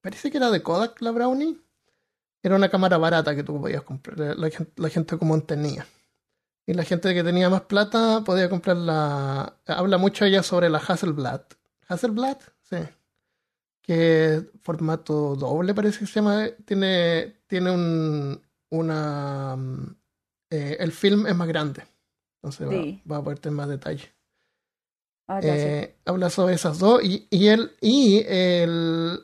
Parece 0.00 0.30
que 0.30 0.38
era 0.38 0.50
de 0.50 0.62
Kodak 0.62 1.00
la 1.02 1.10
Brownie. 1.10 1.58
Era 2.42 2.56
una 2.56 2.70
cámara 2.70 2.96
barata 2.96 3.34
que 3.34 3.42
tú 3.42 3.60
podías 3.60 3.82
comprar. 3.82 4.18
La, 4.38 4.50
la 4.76 4.88
gente 4.88 5.18
común 5.18 5.42
tenía. 5.42 5.86
Y 6.66 6.74
la 6.74 6.84
gente 6.84 7.12
que 7.14 7.22
tenía 7.24 7.50
más 7.50 7.62
plata 7.62 8.22
podía 8.24 8.48
comprar 8.48 8.76
la... 8.76 9.58
Habla 9.66 9.98
mucho 9.98 10.24
ella 10.24 10.42
sobre 10.42 10.68
la 10.70 10.78
Hasselblad. 10.78 11.42
¿Hasselblad? 11.88 12.38
Sí 12.62 12.76
que 13.86 14.42
formato 14.62 15.36
doble 15.36 15.74
parece 15.74 15.98
que 16.00 16.06
se 16.06 16.14
llama, 16.14 16.46
tiene, 16.64 17.36
tiene 17.46 17.70
un, 17.70 18.42
una... 18.70 19.56
mm, 19.56 19.96
eh, 20.50 20.76
el 20.80 20.90
film 20.92 21.26
es 21.26 21.36
más 21.36 21.46
grande, 21.48 21.82
entonces 22.36 22.66
va- 22.66 22.70
Sí. 22.72 23.02
va, 23.10 23.16
a 23.18 23.22
poder 23.22 23.38
tener 23.40 23.56
más 23.56 23.68
detalle. 23.68 24.10
Ah. 25.28 25.40
Eh, 25.42 25.96
habla 26.06 26.30
sobre 26.30 26.54
esas 26.54 26.78
dos 26.78 27.02
y, 27.04 27.26
y 27.30 27.48
él 27.48 27.72
y 27.80 28.22
el 28.26 29.20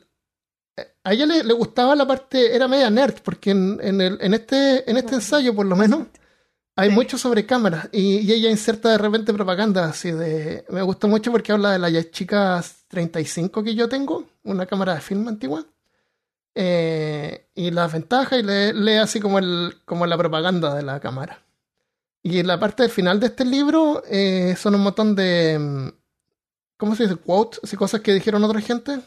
eh, 0.77 0.93
a 1.03 1.13
ella 1.13 1.25
le, 1.25 1.43
le 1.43 1.53
gustaba 1.53 1.95
la 1.95 2.05
parte 2.07 2.55
era 2.55 2.67
media 2.67 2.89
nerd 2.91 3.15
porque 3.23 3.51
en, 3.51 3.79
en, 3.81 3.99
el, 4.01 4.17
en 4.21 4.33
este 4.35 4.89
en 4.89 4.97
este 4.97 5.15
ensayo 5.15 5.55
por 5.55 5.65
lo 5.67 5.75
menos 5.75 6.07
hay 6.75 6.89
Sí. 6.89 6.95
mucho 6.95 7.17
sobre 7.17 7.45
cámaras 7.45 7.89
y, 7.91 8.19
y 8.19 8.31
ella 8.31 8.49
inserta 8.49 8.89
de 8.89 8.97
repente 8.97 9.33
propaganda 9.33 9.85
así 9.85 10.11
de 10.11 10.65
me 10.69 10.81
gustó 10.81 11.07
mucho 11.07 11.31
porque 11.31 11.51
habla 11.51 11.71
de 11.71 11.79
la 11.79 11.89
Yashica 11.89 12.63
35 12.87 13.63
que 13.63 13.75
yo 13.75 13.89
tengo 13.89 14.25
una 14.43 14.65
cámara 14.65 14.95
de 14.95 15.01
film 15.01 15.27
antigua 15.27 15.65
eh, 16.55 17.47
y 17.55 17.71
las 17.71 17.91
ventajas 17.93 18.39
y 18.39 18.43
lee, 18.43 18.73
lee 18.73 18.97
así 18.97 19.19
como 19.19 19.39
el 19.39 19.75
como 19.85 20.05
la 20.05 20.17
propaganda 20.17 20.75
de 20.75 20.83
la 20.83 20.99
cámara 20.99 21.43
y 22.23 22.39
en 22.39 22.47
la 22.47 22.59
parte 22.59 22.83
del 22.83 22.91
final 22.91 23.19
de 23.19 23.27
este 23.27 23.45
libro 23.45 24.03
eh, 24.07 24.55
son 24.57 24.75
un 24.75 24.81
montón 24.81 25.15
de. 25.15 25.57
mm, 25.59 25.87
¿Cómo 26.77 26.95
se 26.95 27.03
dice? 27.03 27.15
Quotes, 27.15 27.59
así 27.63 27.75
cosas 27.75 28.01
que 28.01 28.13
dijeron 28.13 28.43
otra 28.43 28.61
gente. 28.61 28.99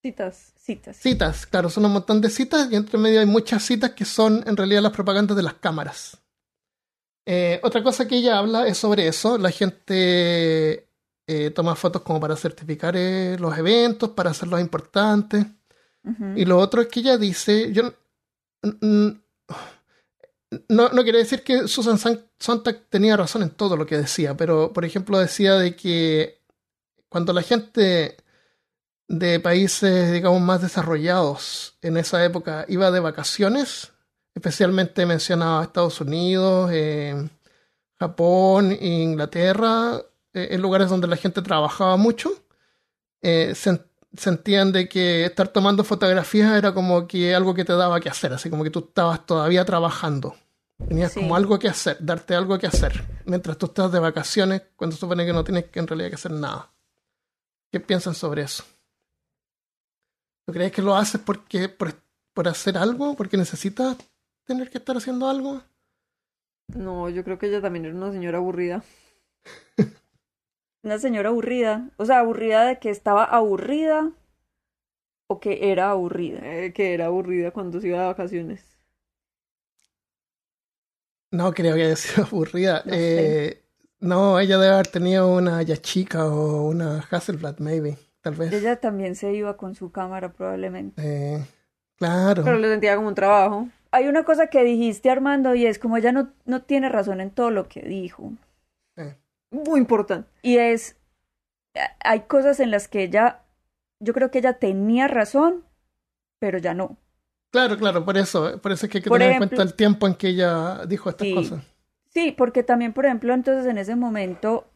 Citas. 0.00 0.52
Citas. 0.56 0.96
Citas, 0.96 1.46
claro, 1.46 1.68
son 1.70 1.84
un 1.86 1.92
montón 1.92 2.20
de 2.20 2.30
citas 2.30 2.70
y 2.70 2.76
entre 2.76 2.98
medio 2.98 3.18
hay 3.20 3.26
muchas 3.26 3.64
citas 3.64 3.90
que 3.92 4.04
son 4.04 4.44
en 4.46 4.56
realidad 4.56 4.82
las 4.82 4.92
propagandas 4.92 5.36
de 5.36 5.42
las 5.42 5.54
cámaras. 5.54 6.18
Eh, 7.26 7.60
otra 7.62 7.82
cosa 7.82 8.08
que 8.08 8.16
ella 8.16 8.38
habla 8.38 8.66
es 8.66 8.78
sobre 8.78 9.06
eso. 9.06 9.38
La 9.38 9.50
gente 9.50 10.88
eh, 11.26 11.50
toma 11.54 11.76
fotos 11.76 12.02
como 12.02 12.20
para 12.20 12.36
certificar 12.36 12.94
eh, 12.96 13.36
los 13.38 13.56
eventos, 13.56 14.10
para 14.10 14.30
hacerlos 14.30 14.60
importantes. 14.60 15.46
Y 16.34 16.46
lo 16.46 16.58
otro 16.58 16.80
es 16.80 16.88
que 16.88 17.00
ella 17.00 17.18
dice, 17.18 17.72
yo 17.72 17.92
no, 20.68 20.88
no, 20.88 21.02
quiere 21.02 21.18
decir 21.18 21.42
que 21.42 21.68
Susan 21.68 21.98
San- 21.98 22.24
Sontag 22.38 22.86
tenía 22.88 23.16
razón 23.16 23.42
en 23.42 23.50
todo 23.50 23.76
lo 23.76 23.86
que 23.86 23.98
decía, 23.98 24.36
pero 24.36 24.72
por 24.72 24.84
ejemplo 24.84 25.18
decía 25.18 25.54
de 25.54 25.76
que 25.76 26.40
cuando 27.08 27.32
la 27.32 27.42
gente 27.42 28.16
de 29.08 29.40
países, 29.40 30.12
digamos, 30.12 30.40
más 30.40 30.62
desarrollados 30.62 31.76
en 31.82 31.96
esa 31.96 32.24
época 32.24 32.64
iba 32.68 32.90
de 32.90 33.00
vacaciones, 33.00 33.92
especialmente 34.40 35.04
mencionaba 35.04 35.62
Estados 35.62 36.00
Unidos, 36.00 36.70
eh, 36.72 37.28
Japón, 37.98 38.72
Inglaterra, 38.80 40.00
eh, 40.32 40.48
en 40.52 40.62
lugares 40.62 40.88
donde 40.88 41.06
la 41.06 41.16
gente 41.16 41.42
trabajaba 41.42 41.96
mucho, 41.98 42.30
eh, 43.20 43.50
sen- 43.54 43.84
sentían 44.16 44.72
de 44.72 44.88
que 44.88 45.26
estar 45.26 45.48
tomando 45.48 45.84
fotografías 45.84 46.56
era 46.56 46.72
como 46.72 47.06
que 47.06 47.34
algo 47.34 47.52
que 47.54 47.66
te 47.66 47.74
daba 47.74 48.00
que 48.00 48.08
hacer, 48.08 48.32
así 48.32 48.48
como 48.48 48.64
que 48.64 48.70
tú 48.70 48.78
estabas 48.80 49.26
todavía 49.26 49.64
trabajando. 49.66 50.34
Tenías 50.88 51.12
Sí. 51.12 51.20
como 51.20 51.36
algo 51.36 51.58
que 51.58 51.68
hacer, 51.68 51.98
darte 52.00 52.34
algo 52.34 52.58
que 52.58 52.66
hacer, 52.66 53.04
mientras 53.26 53.58
tú 53.58 53.66
estás 53.66 53.92
de 53.92 53.98
vacaciones, 53.98 54.62
cuando 54.74 54.96
se 54.96 55.00
supone 55.00 55.26
que 55.26 55.34
no 55.34 55.44
tienes 55.44 55.66
que 55.66 55.78
en 55.80 55.86
realidad 55.86 56.08
que 56.08 56.14
hacer 56.14 56.32
nada. 56.32 56.70
¿Qué 57.70 57.78
piensan 57.78 58.14
sobre 58.14 58.42
eso? 58.42 58.64
¿Tú 60.46 60.52
crees 60.54 60.72
que 60.72 60.80
lo 60.82 60.96
haces 60.96 61.20
porque 61.20 61.68
por, 61.68 61.92
por 62.32 62.48
hacer 62.48 62.78
algo? 62.78 63.14
¿Porque 63.14 63.36
necesitas 63.36 63.96
tener 64.50 64.68
que 64.68 64.78
estar 64.78 64.96
haciendo 64.96 65.28
algo? 65.28 65.62
No, 66.74 67.08
yo 67.08 67.22
creo 67.24 67.38
que 67.38 67.46
ella 67.46 67.60
también 67.60 67.84
era 67.84 67.94
una 67.94 68.10
señora 68.10 68.38
aburrida. 68.38 68.82
Una 70.82 70.98
señora 70.98 71.28
aburrida. 71.28 71.90
O 71.98 72.06
sea, 72.06 72.20
aburrida 72.20 72.64
de 72.64 72.78
que 72.78 72.88
estaba 72.90 73.22
aburrida 73.24 74.12
o 75.28 75.38
que 75.38 75.70
era 75.70 75.90
aburrida. 75.90 76.40
eh, 76.42 76.72
que 76.72 76.94
era 76.94 77.06
aburrida 77.06 77.50
cuando 77.50 77.80
se 77.80 77.88
iba 77.88 78.00
de 78.00 78.06
vacaciones. 78.06 78.64
No 81.30 81.52
creo 81.52 81.74
que 81.76 81.84
haya 81.84 81.96
sido 81.96 82.26
aburrida. 82.26 82.82
No. 82.86 82.92
Eh, 82.94 83.62
no, 84.00 84.40
ella 84.40 84.56
debe 84.58 84.72
haber 84.72 84.86
tenido 84.88 85.32
una 85.32 85.62
Yashica 85.62 86.26
o 86.26 86.66
una 86.66 87.06
Hasselblad, 87.10 87.58
maybe, 87.58 87.98
tal 88.22 88.34
vez. 88.34 88.52
Ella 88.52 88.80
también 88.80 89.14
se 89.14 89.32
iba 89.34 89.56
con 89.58 89.74
su 89.74 89.92
cámara 89.92 90.32
probablemente. 90.32 91.00
Eh, 91.04 91.46
claro. 91.98 92.42
Pero 92.42 92.58
lo 92.58 92.68
sentía 92.68 92.96
como 92.96 93.08
un 93.08 93.14
trabajo. 93.14 93.68
Hay 93.92 94.06
una 94.08 94.24
cosa 94.24 94.48
que 94.48 94.62
dijiste, 94.64 95.10
Armando, 95.10 95.54
y 95.54 95.66
es 95.66 95.78
como 95.78 95.96
ella 95.96 96.12
no, 96.12 96.32
no 96.44 96.62
tiene 96.62 96.88
razón 96.88 97.20
en 97.20 97.30
todo 97.30 97.50
lo 97.50 97.68
que 97.68 97.80
dijo. 97.82 98.32
Eh, 98.96 99.16
Muy 99.50 99.80
importante. 99.80 100.28
Y 100.42 100.58
es, 100.58 100.96
hay 102.04 102.20
cosas 102.20 102.60
en 102.60 102.70
las 102.70 102.88
que 102.88 103.02
ella, 103.02 103.42
yo 104.00 104.12
creo 104.12 104.30
que 104.30 104.38
ella 104.38 104.54
tenía 104.58 105.08
razón, 105.08 105.64
pero 106.38 106.58
ya 106.58 106.74
no. 106.74 106.96
Claro, 107.52 107.76
claro, 107.76 108.04
por 108.04 108.16
eso, 108.16 108.60
por 108.60 108.70
eso 108.70 108.86
es 108.86 108.92
que 108.92 108.98
hay 108.98 109.02
que 109.02 109.08
Por 109.08 109.18
tener 109.18 109.32
en 109.32 109.38
cuenta 109.38 109.62
el 109.62 109.74
tiempo 109.74 110.06
en 110.06 110.14
que 110.14 110.28
ella 110.28 110.86
dijo 110.86 111.10
estas 111.10 111.26
Sí. 111.26 111.34
cosas. 111.34 111.64
Sí, 112.08 112.32
porque 112.32 112.62
también, 112.62 112.92
por 112.92 113.06
ejemplo, 113.06 113.34
entonces 113.34 113.66
en 113.66 113.78
ese 113.78 113.96
momento, 113.96 114.68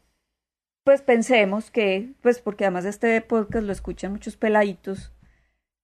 pues 0.85 1.01
pensemos 1.01 1.71
que, 1.71 2.13
pues 2.21 2.39
porque 2.39 2.65
además 2.65 2.85
este 2.85 3.19
podcast 3.21 3.65
lo 3.65 3.71
escuchan 3.71 4.11
muchos 4.11 4.35
peladitos, 4.37 5.11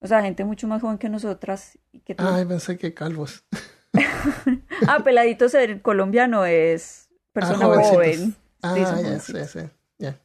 o 0.01 0.07
sea, 0.07 0.21
gente 0.21 0.43
mucho 0.43 0.67
más 0.67 0.81
joven 0.81 0.97
que 0.97 1.07
nosotras. 1.09 1.77
Y 1.93 1.99
que 2.01 2.15
tú- 2.15 2.23
Ay, 2.27 2.43
pensé 2.45 2.77
que 2.77 2.93
calvos. 2.93 3.45
Ah, 4.87 4.99
peladitos 5.03 5.53
en 5.53 5.79
colombiano 5.79 6.45
es 6.45 7.09
persona 7.33 7.65
jovencitos. 7.65 7.95
joven. 7.95 8.35
Ah, 8.63 8.77
ya, 8.77 9.19
sí, 9.19 9.33
sí. 9.47 9.59
Ya. 9.99 10.19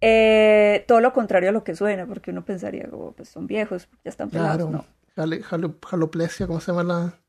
Eh, 0.00 0.84
todo 0.88 1.00
lo 1.00 1.12
contrario 1.12 1.50
a 1.50 1.52
lo 1.52 1.62
que 1.62 1.76
suena, 1.76 2.06
porque 2.06 2.30
uno 2.32 2.44
pensaría, 2.44 2.88
como, 2.90 3.12
pues 3.12 3.28
son 3.28 3.46
viejos, 3.46 3.88
ya 4.04 4.10
están 4.10 4.30
pelados. 4.30 4.56
Claro. 4.68 4.70
No. 4.70 4.84
Jale- 5.16 5.42
jalo- 5.42 5.76
jaloplesia, 5.86 6.46
¿cómo 6.46 6.60
se 6.60 6.72
llama 6.72 6.82
la, 6.82 7.20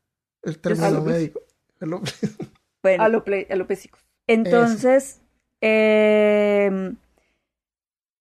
el 0.42 0.58
término 0.58 1.02
médico? 1.02 1.40
Jaloplesia. 1.80 2.30
Bueno, 2.82 3.02
Alople 3.04 3.46
alopésicos. 3.50 4.00
Entonces, 4.26 5.20
eh, 5.62 6.92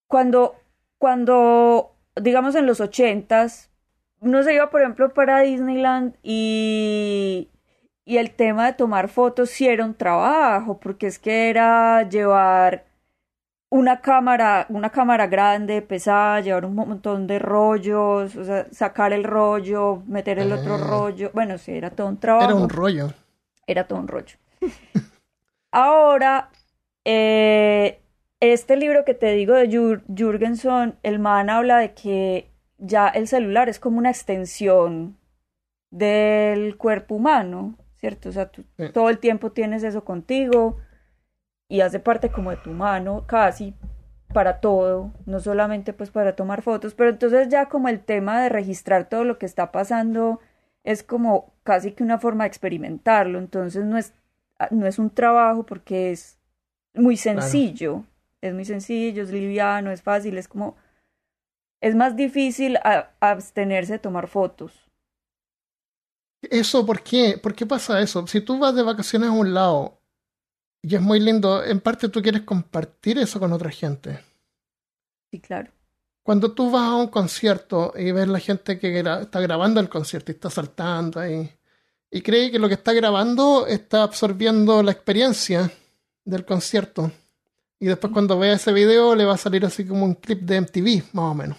cuando, 0.07 0.55
cuando, 0.97 1.92
digamos 2.22 2.55
en 2.55 2.66
los 2.66 2.82
ochentas, 2.82 3.72
uno 4.20 4.43
se 4.43 4.53
iba, 4.53 4.70
por 4.70 4.82
ejemplo, 4.82 5.14
para 5.14 5.39
Disneyland 5.41 6.16
y, 6.24 7.49
y 8.05 8.18
el 8.18 8.32
tema 8.32 8.68
de 8.68 8.74
tomar 8.74 9.09
fotos 9.09 9.49
sí 9.49 9.68
era 9.68 9.86
un 9.86 9.95
trabajo, 9.95 10.80
porque 10.80 11.07
es 11.07 11.20
que 11.20 11.49
era 11.49 12.07
llevar 12.09 12.86
una 13.70 14.01
cámara, 14.01 14.68
una 14.70 14.91
cámara 14.91 15.28
grande, 15.28 15.82
pesada, 15.82 16.41
llevar 16.41 16.66
un 16.66 16.76
montón 16.76 17.28
de 17.28 17.39
rollos, 17.39 18.36
o 18.36 18.43
sea, 18.45 18.68
sacar 18.72 19.14
el 19.14 19.24
rollo, 19.24 20.03
meter 20.07 20.39
el 20.39 20.51
otro 20.53 20.76
Ah. 20.76 20.78
rollo, 20.78 21.32
bueno, 21.34 21.57
sí, 21.57 21.72
era 21.74 21.89
todo 21.91 22.07
un 22.07 22.18
trabajo 22.20 22.45
Era 22.45 22.55
un 22.55 22.70
rollo. 22.70 23.14
era 23.68 23.88
todo 23.88 23.99
un 23.99 24.07
rollo. 24.07 24.36
Ahora, 25.72 26.49
eh, 27.05 28.03
este 28.51 28.75
libro 28.75 29.05
que 29.05 29.13
te 29.13 29.31
digo 29.31 29.53
de 29.53 29.69
Jür- 29.69 30.03
Jürgenson, 30.13 30.97
el 31.03 31.19
man 31.19 31.49
habla 31.49 31.77
de 31.77 31.93
que 31.93 32.49
ya 32.77 33.07
el 33.07 33.27
celular 33.27 33.69
es 33.69 33.79
como 33.79 33.97
una 33.99 34.09
extensión 34.09 35.17
del 35.91 36.75
cuerpo 36.77 37.15
humano, 37.15 37.77
¿cierto? 37.97 38.29
O 38.29 38.31
sea, 38.31 38.47
tú 38.49 38.63
Sí. 38.77 38.89
todo 38.91 39.09
el 39.09 39.19
tiempo 39.19 39.51
tienes 39.51 39.83
eso 39.83 40.03
contigo 40.03 40.77
y 41.69 41.81
hace 41.81 41.99
parte 41.99 42.29
como 42.31 42.49
de 42.51 42.57
tu 42.57 42.71
mano, 42.71 43.25
casi 43.27 43.73
para 44.33 44.59
todo, 44.59 45.11
no 45.27 45.39
solamente 45.39 45.93
pues 45.93 46.09
para 46.09 46.35
tomar 46.35 46.63
fotos, 46.63 46.95
pero 46.95 47.11
entonces 47.11 47.49
ya 47.49 47.69
como 47.69 47.87
el 47.87 47.99
tema 47.99 48.41
de 48.41 48.49
registrar 48.49 49.07
todo 49.07 49.23
lo 49.23 49.37
que 49.37 49.45
está 49.45 49.71
pasando 49.71 50.39
es 50.83 51.03
como 51.03 51.53
casi 51.63 51.91
que 51.91 52.03
una 52.03 52.17
forma 52.17 52.43
de 52.43 52.47
experimentarlo, 52.49 53.37
entonces 53.37 53.85
no 53.85 53.95
es, 53.97 54.13
ah, 54.57 54.67
no 54.71 54.87
es 54.87 54.97
un 54.97 55.11
trabajo 55.11 55.65
porque 55.65 56.11
es 56.11 56.39
muy 56.95 57.15
sencillo, 57.15 58.03
es 58.47 58.53
muy 58.53 58.65
sencillo, 58.65 59.23
es 59.23 59.31
liviano, 59.31 59.91
es 59.91 60.01
fácil, 60.01 60.37
es 60.37 60.47
como, 60.47 60.75
es 61.81 61.95
más 61.95 62.15
difícil 62.15 62.77
a- 62.77 63.11
abstenerse 63.19 63.93
de 63.93 63.99
tomar 63.99 64.27
fotos. 64.27 64.71
¿Eso 66.41 66.85
por 66.85 67.01
qué? 67.01 67.37
¿Por 67.41 67.55
qué 67.55 67.65
pasa 67.65 68.01
eso? 68.01 68.27
Si 68.27 68.41
tú 68.41 68.59
vas 68.59 68.75
de 68.75 68.83
vacaciones 68.83 69.29
a 69.29 69.33
un 69.33 69.53
lado 69.53 69.99
y 70.81 70.95
es 70.95 71.01
muy 71.01 71.19
lindo, 71.19 71.63
en 71.63 71.79
parte 71.79 72.09
tú 72.09 72.21
quieres 72.21 72.43
compartir 72.43 73.17
eso 73.17 73.39
con 73.39 73.53
otra 73.53 73.71
gente. 73.71 74.19
Sí, 75.31 75.39
claro. 75.39 75.71
Cuando 76.23 76.53
tú 76.53 76.71
vas 76.71 76.83
a 76.83 76.95
un 76.95 77.07
concierto 77.07 77.93
y 77.97 78.11
ves 78.11 78.27
la 78.27 78.39
gente 78.39 78.79
que 78.79 79.03
gra- 79.03 79.21
está 79.21 79.39
grabando 79.41 79.79
el 79.79 79.89
concierto 79.89 80.31
y 80.31 80.35
está 80.35 80.49
saltando 80.49 81.19
ahí 81.19 81.49
y 82.11 82.21
cree 82.21 82.51
que 82.51 82.59
lo 82.59 82.67
que 82.67 82.75
está 82.75 82.93
grabando 82.93 83.67
está 83.67 84.03
absorbiendo 84.03 84.83
la 84.83 84.91
experiencia 84.91 85.71
del 86.25 86.45
concierto 86.45 87.11
y 87.84 87.88
después 87.88 88.13
cuando 88.13 88.39
vea 88.39 88.53
ese 88.53 88.71
video 88.71 89.15
le 89.15 89.25
va 89.25 89.34
a 89.34 89.38
salir 89.38 89.65
así 89.65 89.86
como 89.86 90.05
un 90.05 90.15
clip 90.15 90.41
de 90.41 90.55
MTV, 90.61 91.03
más 91.13 91.31
o 91.31 91.36
menos. 91.36 91.57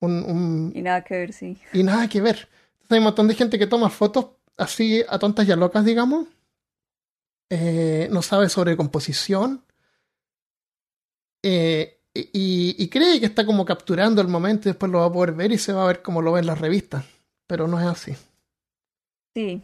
Un, 0.00 0.12
un- 0.24 0.72
Y 0.74 0.82
nada 0.82 1.02
que 1.04 1.14
ver, 1.16 1.32
sí. 1.32 1.56
y 1.72 1.82
nada 1.82 2.08
que 2.08 2.20
ver. 2.20 2.48
Entonces 2.72 2.90
hay 2.92 2.98
un 2.98 3.04
montón 3.04 3.28
de 3.28 3.34
gente 3.34 3.58
que 3.58 3.66
toma 3.66 3.88
fotos 3.88 4.26
así 4.56 5.02
a 5.08 5.18
tontas 5.18 5.46
y 5.48 5.52
a 5.52 5.56
locas, 5.56 5.84
digamos. 5.84 6.26
Eh, 7.50 8.08
no 8.10 8.20
sabe 8.22 8.48
sobre 8.48 8.76
composición. 8.76 9.64
Eh, 11.42 12.00
y, 12.14 12.76
y 12.78 12.88
cree 12.88 13.20
que 13.20 13.26
está 13.26 13.44
como 13.46 13.64
capturando 13.64 14.20
el 14.22 14.28
momento 14.28 14.68
y 14.68 14.72
después 14.72 14.90
lo 14.90 15.00
va 15.00 15.06
a 15.06 15.12
poder 15.12 15.32
ver 15.34 15.52
y 15.52 15.58
se 15.58 15.72
va 15.72 15.84
a 15.84 15.86
ver 15.88 16.02
como 16.02 16.22
lo 16.22 16.32
ve 16.32 16.40
en 16.40 16.46
las 16.46 16.60
revistas. 16.60 17.04
Pero 17.46 17.68
no 17.68 17.78
es 17.80 17.86
así. 17.86 18.14
Sí, 19.34 19.62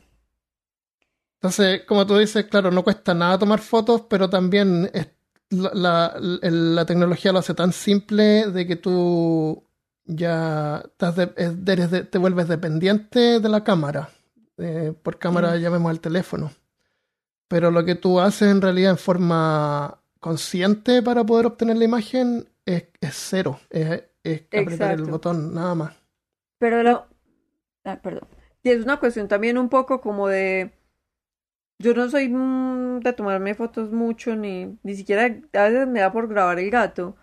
Entonces, 1.37 1.83
como 1.87 2.07
tú 2.07 2.17
dices, 2.19 2.45
claro, 2.47 2.71
no 2.71 2.83
cuesta 2.85 3.15
nada 3.15 3.39
tomar 3.39 3.61
fotos, 3.61 4.03
pero 4.11 4.29
también 4.29 4.91
es- 4.93 5.09
la, 5.51 6.15
la- 6.19 6.85
tecnología 6.87 7.33
lo 7.33 7.41
hace 7.41 7.55
tan 7.55 7.73
simple 7.73 8.47
de 8.51 8.67
que 8.67 8.77
tú 8.77 9.65
ya 10.05 10.83
estás 10.85 11.17
de- 11.17 11.33
es- 11.37 11.55
eres 11.67 11.91
de- 11.91 12.05
te 12.05 12.19
vuelves 12.19 12.49
dependiente 12.49 13.41
de 13.41 13.49
la 13.49 13.63
cámara. 13.65 14.11
Eh, 14.59 14.93
por 15.03 15.19
cámara 15.19 15.57
Mm. 15.57 15.61
llamemos 15.61 15.91
al 15.91 16.01
teléfono. 16.01 16.53
Pero 17.49 17.71
lo 17.71 17.85
que 17.85 17.95
tú 17.97 18.21
haces 18.21 18.49
en 18.51 18.61
realidad 18.61 18.93
en 18.93 18.99
forma 18.99 20.01
consciente 20.21 21.03
para 21.03 21.25
poder 21.25 21.47
obtener 21.47 21.77
la 21.79 21.85
imagen 21.85 22.49
es, 22.67 22.85
es 23.01 23.15
cero. 23.15 23.59
Es, 23.71 24.05
es 24.23 24.43
apretar 24.53 24.93
el 24.95 25.05
botón, 25.05 25.55
nada 25.55 25.75
más. 25.75 25.95
pero 26.59 26.83
la... 26.83 26.93
No. 26.93 27.07
Ah, 27.85 27.99
perdón. 28.03 28.29
Y 28.63 28.69
es 28.71 28.85
una 28.85 29.01
cuestión 29.01 29.27
también 29.29 29.57
un 29.59 29.69
poco 29.71 30.01
como 30.03 30.29
de... 30.29 30.73
Yo 31.81 31.95
no 31.95 32.09
soy 32.11 32.29
mm, 32.29 33.01
de 33.01 33.13
tomarme 33.15 33.55
fotos 33.57 33.91
mucho, 33.93 34.37
ni, 34.37 34.79
ni 34.85 34.95
siquiera 34.97 35.25
a 35.55 35.69
veces 35.69 35.89
me 35.89 36.01
da 36.01 36.13
por 36.13 36.29
grabar 36.29 36.59
el 36.61 36.71
gato, 36.71 37.17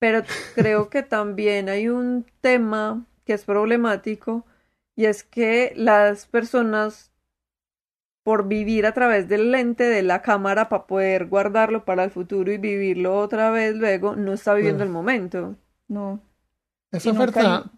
Pero 0.00 0.24
creo 0.54 0.90
que 0.90 1.02
también 1.16 1.68
hay 1.70 1.88
un 1.88 2.26
tema 2.42 3.06
que 3.26 3.34
es 3.34 3.44
problemático 3.44 4.46
y 4.96 5.06
es 5.06 5.24
que 5.24 5.72
las 5.76 6.26
personas 6.26 7.12
por 8.22 8.46
vivir 8.46 8.86
a 8.86 8.92
través 8.92 9.28
del 9.28 9.50
lente 9.52 9.84
de 9.84 10.02
la 10.02 10.22
cámara 10.22 10.68
para 10.68 10.86
poder 10.86 11.26
guardarlo 11.26 11.84
para 11.84 12.04
el 12.04 12.10
futuro 12.10 12.52
y 12.52 12.58
vivirlo 12.58 13.18
otra 13.18 13.50
vez 13.50 13.74
luego, 13.74 14.16
no 14.16 14.32
está 14.34 14.54
viviendo 14.54 14.84
el 14.84 14.90
momento. 14.90 15.56
No. 15.88 16.20
Esa 16.92 17.08
Y 17.08 17.12
nunca 17.12 17.40
oferta, 17.40 17.56
hay- 17.56 17.70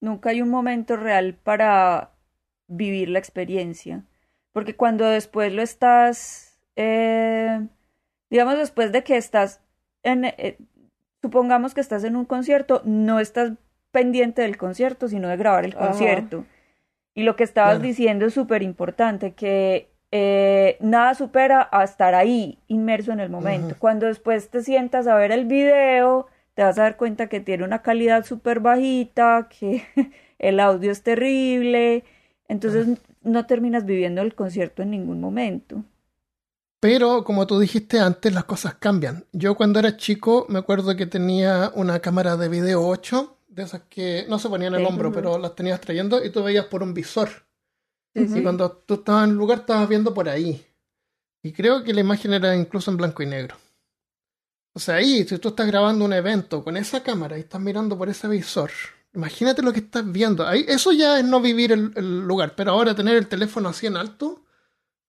Nunca 0.00 0.30
hay 0.30 0.42
un 0.42 0.50
momento 0.50 0.96
real 0.96 1.34
para 1.34 2.12
vivir 2.68 3.08
la 3.10 3.18
experiencia. 3.20 4.04
Porque 4.52 4.76
cuando 4.76 5.06
después 5.06 5.52
lo 5.52 5.62
estás, 5.62 6.58
eh, 6.76 7.66
digamos, 8.30 8.58
después 8.58 8.92
de 8.92 9.04
que 9.04 9.16
estás 9.16 9.60
en, 10.02 10.24
eh, 10.24 10.58
supongamos 11.22 11.74
que 11.74 11.80
estás 11.80 12.04
en 12.04 12.16
un 12.16 12.24
concierto, 12.24 12.82
no 12.84 13.20
estás 13.20 13.52
pendiente 13.90 14.42
del 14.42 14.56
concierto, 14.56 15.08
sino 15.08 15.28
de 15.28 15.36
grabar 15.36 15.64
el 15.64 15.72
Ajá. 15.72 15.86
concierto. 15.86 16.44
Y 17.14 17.22
lo 17.24 17.36
que 17.36 17.44
estabas 17.44 17.82
diciendo 17.82 18.26
es 18.26 18.34
súper 18.34 18.62
importante, 18.62 19.32
que 19.32 19.90
eh, 20.10 20.76
nada 20.80 21.14
supera 21.14 21.68
a 21.72 21.82
estar 21.84 22.14
ahí, 22.14 22.58
inmerso 22.68 23.12
en 23.12 23.20
el 23.20 23.28
momento. 23.28 23.74
Cuando 23.78 24.06
después 24.06 24.50
te 24.50 24.62
sientas 24.62 25.06
a 25.06 25.16
ver 25.16 25.32
el 25.32 25.46
video, 25.46 26.26
te 26.54 26.62
vas 26.62 26.78
a 26.78 26.82
dar 26.82 26.96
cuenta 26.96 27.28
que 27.28 27.40
tiene 27.40 27.64
una 27.64 27.82
calidad 27.82 28.24
súper 28.24 28.60
bajita, 28.60 29.48
que 29.48 29.82
el 30.38 30.60
audio 30.60 30.92
es 30.92 31.02
terrible, 31.02 32.04
entonces 32.46 32.98
no 33.22 33.46
terminas 33.46 33.84
viviendo 33.84 34.20
el 34.22 34.34
concierto 34.34 34.82
en 34.82 34.90
ningún 34.90 35.20
momento. 35.20 35.84
Pero 36.80 37.24
como 37.24 37.46
tú 37.46 37.58
dijiste 37.58 37.98
antes, 37.98 38.32
las 38.32 38.44
cosas 38.44 38.74
cambian. 38.74 39.24
Yo 39.32 39.56
cuando 39.56 39.80
era 39.80 39.96
chico 39.96 40.46
me 40.48 40.60
acuerdo 40.60 40.94
que 40.96 41.06
tenía 41.06 41.72
una 41.74 41.98
cámara 42.00 42.36
de 42.36 42.48
video 42.48 42.86
8, 42.86 43.36
de 43.48 43.62
esas 43.64 43.82
que 43.88 44.26
no 44.28 44.38
se 44.38 44.48
ponían 44.48 44.74
en 44.74 44.80
el 44.80 44.86
Sí. 44.86 44.92
hombro, 44.92 45.12
pero 45.12 45.38
las 45.38 45.56
tenías 45.56 45.80
trayendo 45.80 46.24
y 46.24 46.30
tú 46.30 46.42
veías 46.44 46.66
por 46.66 46.82
un 46.82 46.94
visor. 46.94 47.28
Sí. 48.14 48.22
Y 48.22 48.28
sí. 48.28 48.42
cuando 48.42 48.70
tú 48.70 48.94
estabas 48.94 49.24
en 49.24 49.30
el 49.30 49.36
lugar 49.36 49.58
estabas 49.60 49.88
viendo 49.88 50.14
por 50.14 50.28
ahí. 50.28 50.64
Y 51.42 51.52
creo 51.52 51.82
que 51.82 51.92
la 51.94 52.00
imagen 52.00 52.32
era 52.32 52.54
incluso 52.54 52.90
en 52.90 52.96
blanco 52.96 53.22
y 53.22 53.26
negro. 53.26 53.56
O 54.74 54.78
sea, 54.80 54.96
ahí, 54.96 55.24
si 55.24 55.38
tú 55.38 55.48
estás 55.48 55.66
grabando 55.66 56.04
un 56.04 56.12
evento 56.12 56.62
con 56.62 56.76
esa 56.76 57.02
cámara 57.02 57.36
y 57.36 57.40
estás 57.40 57.60
mirando 57.60 57.98
por 57.98 58.08
ese 58.08 58.28
visor, 58.28 58.70
imagínate 59.18 59.62
lo 59.62 59.72
que 59.72 59.80
estás 59.80 60.10
viendo. 60.10 60.46
Ahí, 60.46 60.64
eso 60.68 60.92
ya 60.92 61.18
es 61.18 61.24
no 61.24 61.40
vivir 61.40 61.72
el, 61.72 61.92
el 61.96 62.20
lugar, 62.26 62.54
pero 62.56 62.70
ahora 62.70 62.94
tener 62.94 63.16
el 63.16 63.26
teléfono 63.28 63.68
así 63.68 63.86
en 63.86 63.96
alto, 63.96 64.44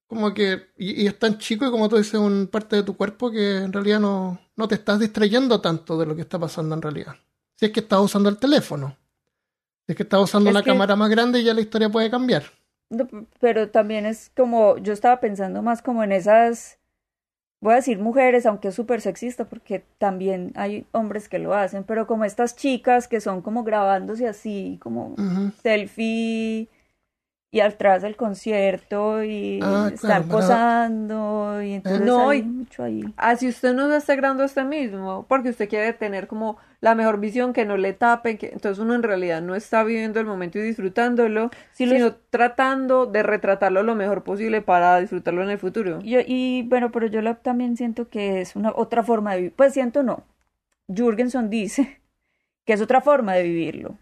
como 0.07 0.33
que, 0.33 0.71
y, 0.77 1.03
y 1.03 1.07
es 1.07 1.17
tan 1.19 1.37
chico 1.37 1.65
y 1.67 1.71
como 1.71 1.87
tú 1.87 1.97
dices, 1.97 2.15
un 2.19 2.47
parte 2.51 2.75
de 2.77 2.83
tu 2.83 2.97
cuerpo 2.97 3.29
que 3.31 3.57
en 3.57 3.71
realidad 3.71 3.99
no, 3.99 4.39
no 4.55 4.67
te 4.67 4.73
estás 4.75 4.99
distrayendo 4.99 5.61
tanto 5.61 5.97
de 5.99 6.07
lo 6.07 6.15
que 6.15 6.21
está 6.21 6.39
pasando 6.39 6.73
en 6.75 6.81
realidad. 6.81 7.15
Si 7.55 7.65
es 7.67 7.71
que 7.71 7.81
estás 7.81 7.99
usando 8.01 8.27
el 8.29 8.37
teléfono. 8.37 8.97
Si 9.85 9.91
es 9.91 9.95
que 9.95 10.03
estás 10.03 10.21
usando 10.21 10.49
Es 10.49 10.55
una 10.55 10.63
que- 10.63 10.71
cámara 10.71 10.95
más 10.95 11.09
grande, 11.09 11.43
ya 11.43 11.53
la 11.53 11.61
historia 11.61 11.89
puede 11.89 12.09
cambiar. 12.09 12.43
Pero 13.39 13.69
también 13.69 14.07
es 14.07 14.31
como, 14.35 14.77
yo 14.79 14.93
estaba 14.93 15.19
pensando 15.19 15.61
más 15.61 15.83
como 15.83 16.03
en 16.03 16.11
esas, 16.11 16.78
voy 17.61 17.73
a 17.73 17.77
decir 17.77 17.99
mujeres, 17.99 18.45
aunque 18.45 18.69
es 18.69 18.75
súper 18.75 19.01
sexista, 19.01 19.45
porque 19.45 19.83
también 19.97 20.51
hay 20.55 20.85
hombres 20.91 21.27
que 21.27 21.39
lo 21.39 21.53
hacen, 21.53 21.83
pero 21.83 22.07
como 22.07 22.25
estas 22.25 22.55
chicas 22.55 23.07
que 23.07 23.21
son 23.21 23.41
como 23.41 23.63
grabándose 23.63 24.27
así, 24.27 24.79
como 24.81 25.15
selfie 25.61 26.69
y 27.51 27.61
atrás 27.61 28.03
del 28.03 28.15
concierto 28.15 29.23
y 29.23 29.59
Ah, 29.63 29.89
están 29.91 30.23
claro, 30.23 30.25
posando 30.27 31.63
y 31.63 31.73
entonces 31.73 32.01
No, 32.01 32.29
hay 32.29 32.43
mucho 32.43 32.83
ahí. 32.83 33.03
Así 33.17 33.47
usted 33.47 33.73
no 33.73 33.89
se 33.89 33.97
esté 33.97 34.15
grabando 34.15 34.43
a 34.43 34.45
usted 34.45 34.65
mismo, 34.65 35.25
porque 35.27 35.49
usted 35.49 35.67
quiere 35.67 35.93
tener 35.93 36.27
como 36.27 36.57
la 36.79 36.95
mejor 36.95 37.19
visión, 37.19 37.51
que 37.53 37.65
no 37.65 37.75
le 37.75 37.93
tapen, 37.93 38.37
que 38.37 38.47
entonces 38.47 38.79
uno 38.79 38.93
en 38.93 39.03
realidad 39.03 39.41
no 39.41 39.55
está 39.55 39.83
viviendo 39.83 40.19
el 40.19 40.25
momento 40.27 40.59
y 40.59 40.61
disfrutándolo, 40.61 41.49
Sí, 41.73 41.87
sino 41.87 42.13
tratando 42.29 43.05
de 43.05 43.23
retratarlo 43.23 43.83
lo 43.83 43.95
mejor 43.95 44.23
posible 44.23 44.61
para 44.61 44.99
disfrutarlo 44.99 45.43
en 45.43 45.49
el 45.49 45.57
futuro. 45.57 45.99
Yo, 46.01 46.19
y 46.25 46.63
bueno, 46.67 46.91
pero 46.91 47.07
yo 47.07 47.35
también 47.37 47.75
siento 47.75 48.09
que 48.09 48.41
es 48.41 48.55
una 48.55 48.71
otra 48.75 49.03
forma 49.03 49.31
de 49.31 49.37
vivir. 49.37 49.53
Pues 49.55 49.73
siento 49.73 50.03
no. 50.03 50.23
Jürgenson 50.87 51.49
dice 51.49 51.99
que 52.65 52.73
es 52.73 52.81
otra 52.81 53.01
forma 53.01 53.33
de 53.33 53.43
vivirlo. 53.43 53.97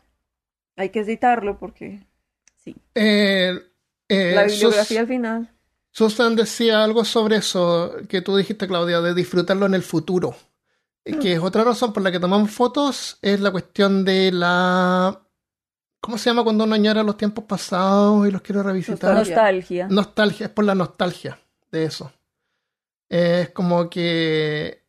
Hay 0.76 0.90
que 0.90 1.04
citarlo 1.04 1.58
porque 1.58 2.02
Sí. 2.68 2.76
Eh, 2.96 3.60
eh, 4.10 4.32
la 4.36 4.44
bibliografía 4.44 5.00
al 5.02 5.08
final. 5.08 5.50
Susan 5.92 6.36
decía 6.36 6.84
algo 6.84 7.06
sobre 7.06 7.38
eso 7.38 7.96
que 8.10 8.22
tú 8.22 8.36
dijiste, 8.36 8.68
Claudia, 8.68 9.02
de 9.02 9.14
disfrutarlo 9.14 9.66
en 9.66 9.74
el 9.74 9.84
futuro. 9.84 10.36
Eh, 11.06 11.18
Que 11.18 11.34
es 11.34 11.40
otra 11.40 11.64
razón 11.64 11.94
por 11.94 12.04
la 12.04 12.12
que 12.12 12.20
tomamos 12.20 12.52
fotos, 12.52 13.18
es 13.22 13.40
la 13.40 13.52
cuestión 13.52 14.04
de 14.04 14.32
la... 14.32 15.22
¿Cómo 16.00 16.18
se 16.18 16.30
llama 16.30 16.44
cuando 16.44 16.66
uno 16.66 16.76
añora 16.76 17.04
los 17.04 17.18
tiempos 17.18 17.46
pasados 17.46 18.28
y 18.28 18.32
los 18.32 18.42
quiere 18.42 18.62
revisitar? 18.62 19.16
Nostalgia. 19.16 19.36
Nostalgia. 19.36 19.88
Nostalgia, 19.90 20.46
es 20.46 20.52
por 20.52 20.66
la 20.66 20.76
nostalgia 20.76 21.40
de 21.72 21.86
eso. 21.86 22.12
Eh, 23.10 23.40
es 23.44 23.50
como 23.52 23.90
que 23.90 24.84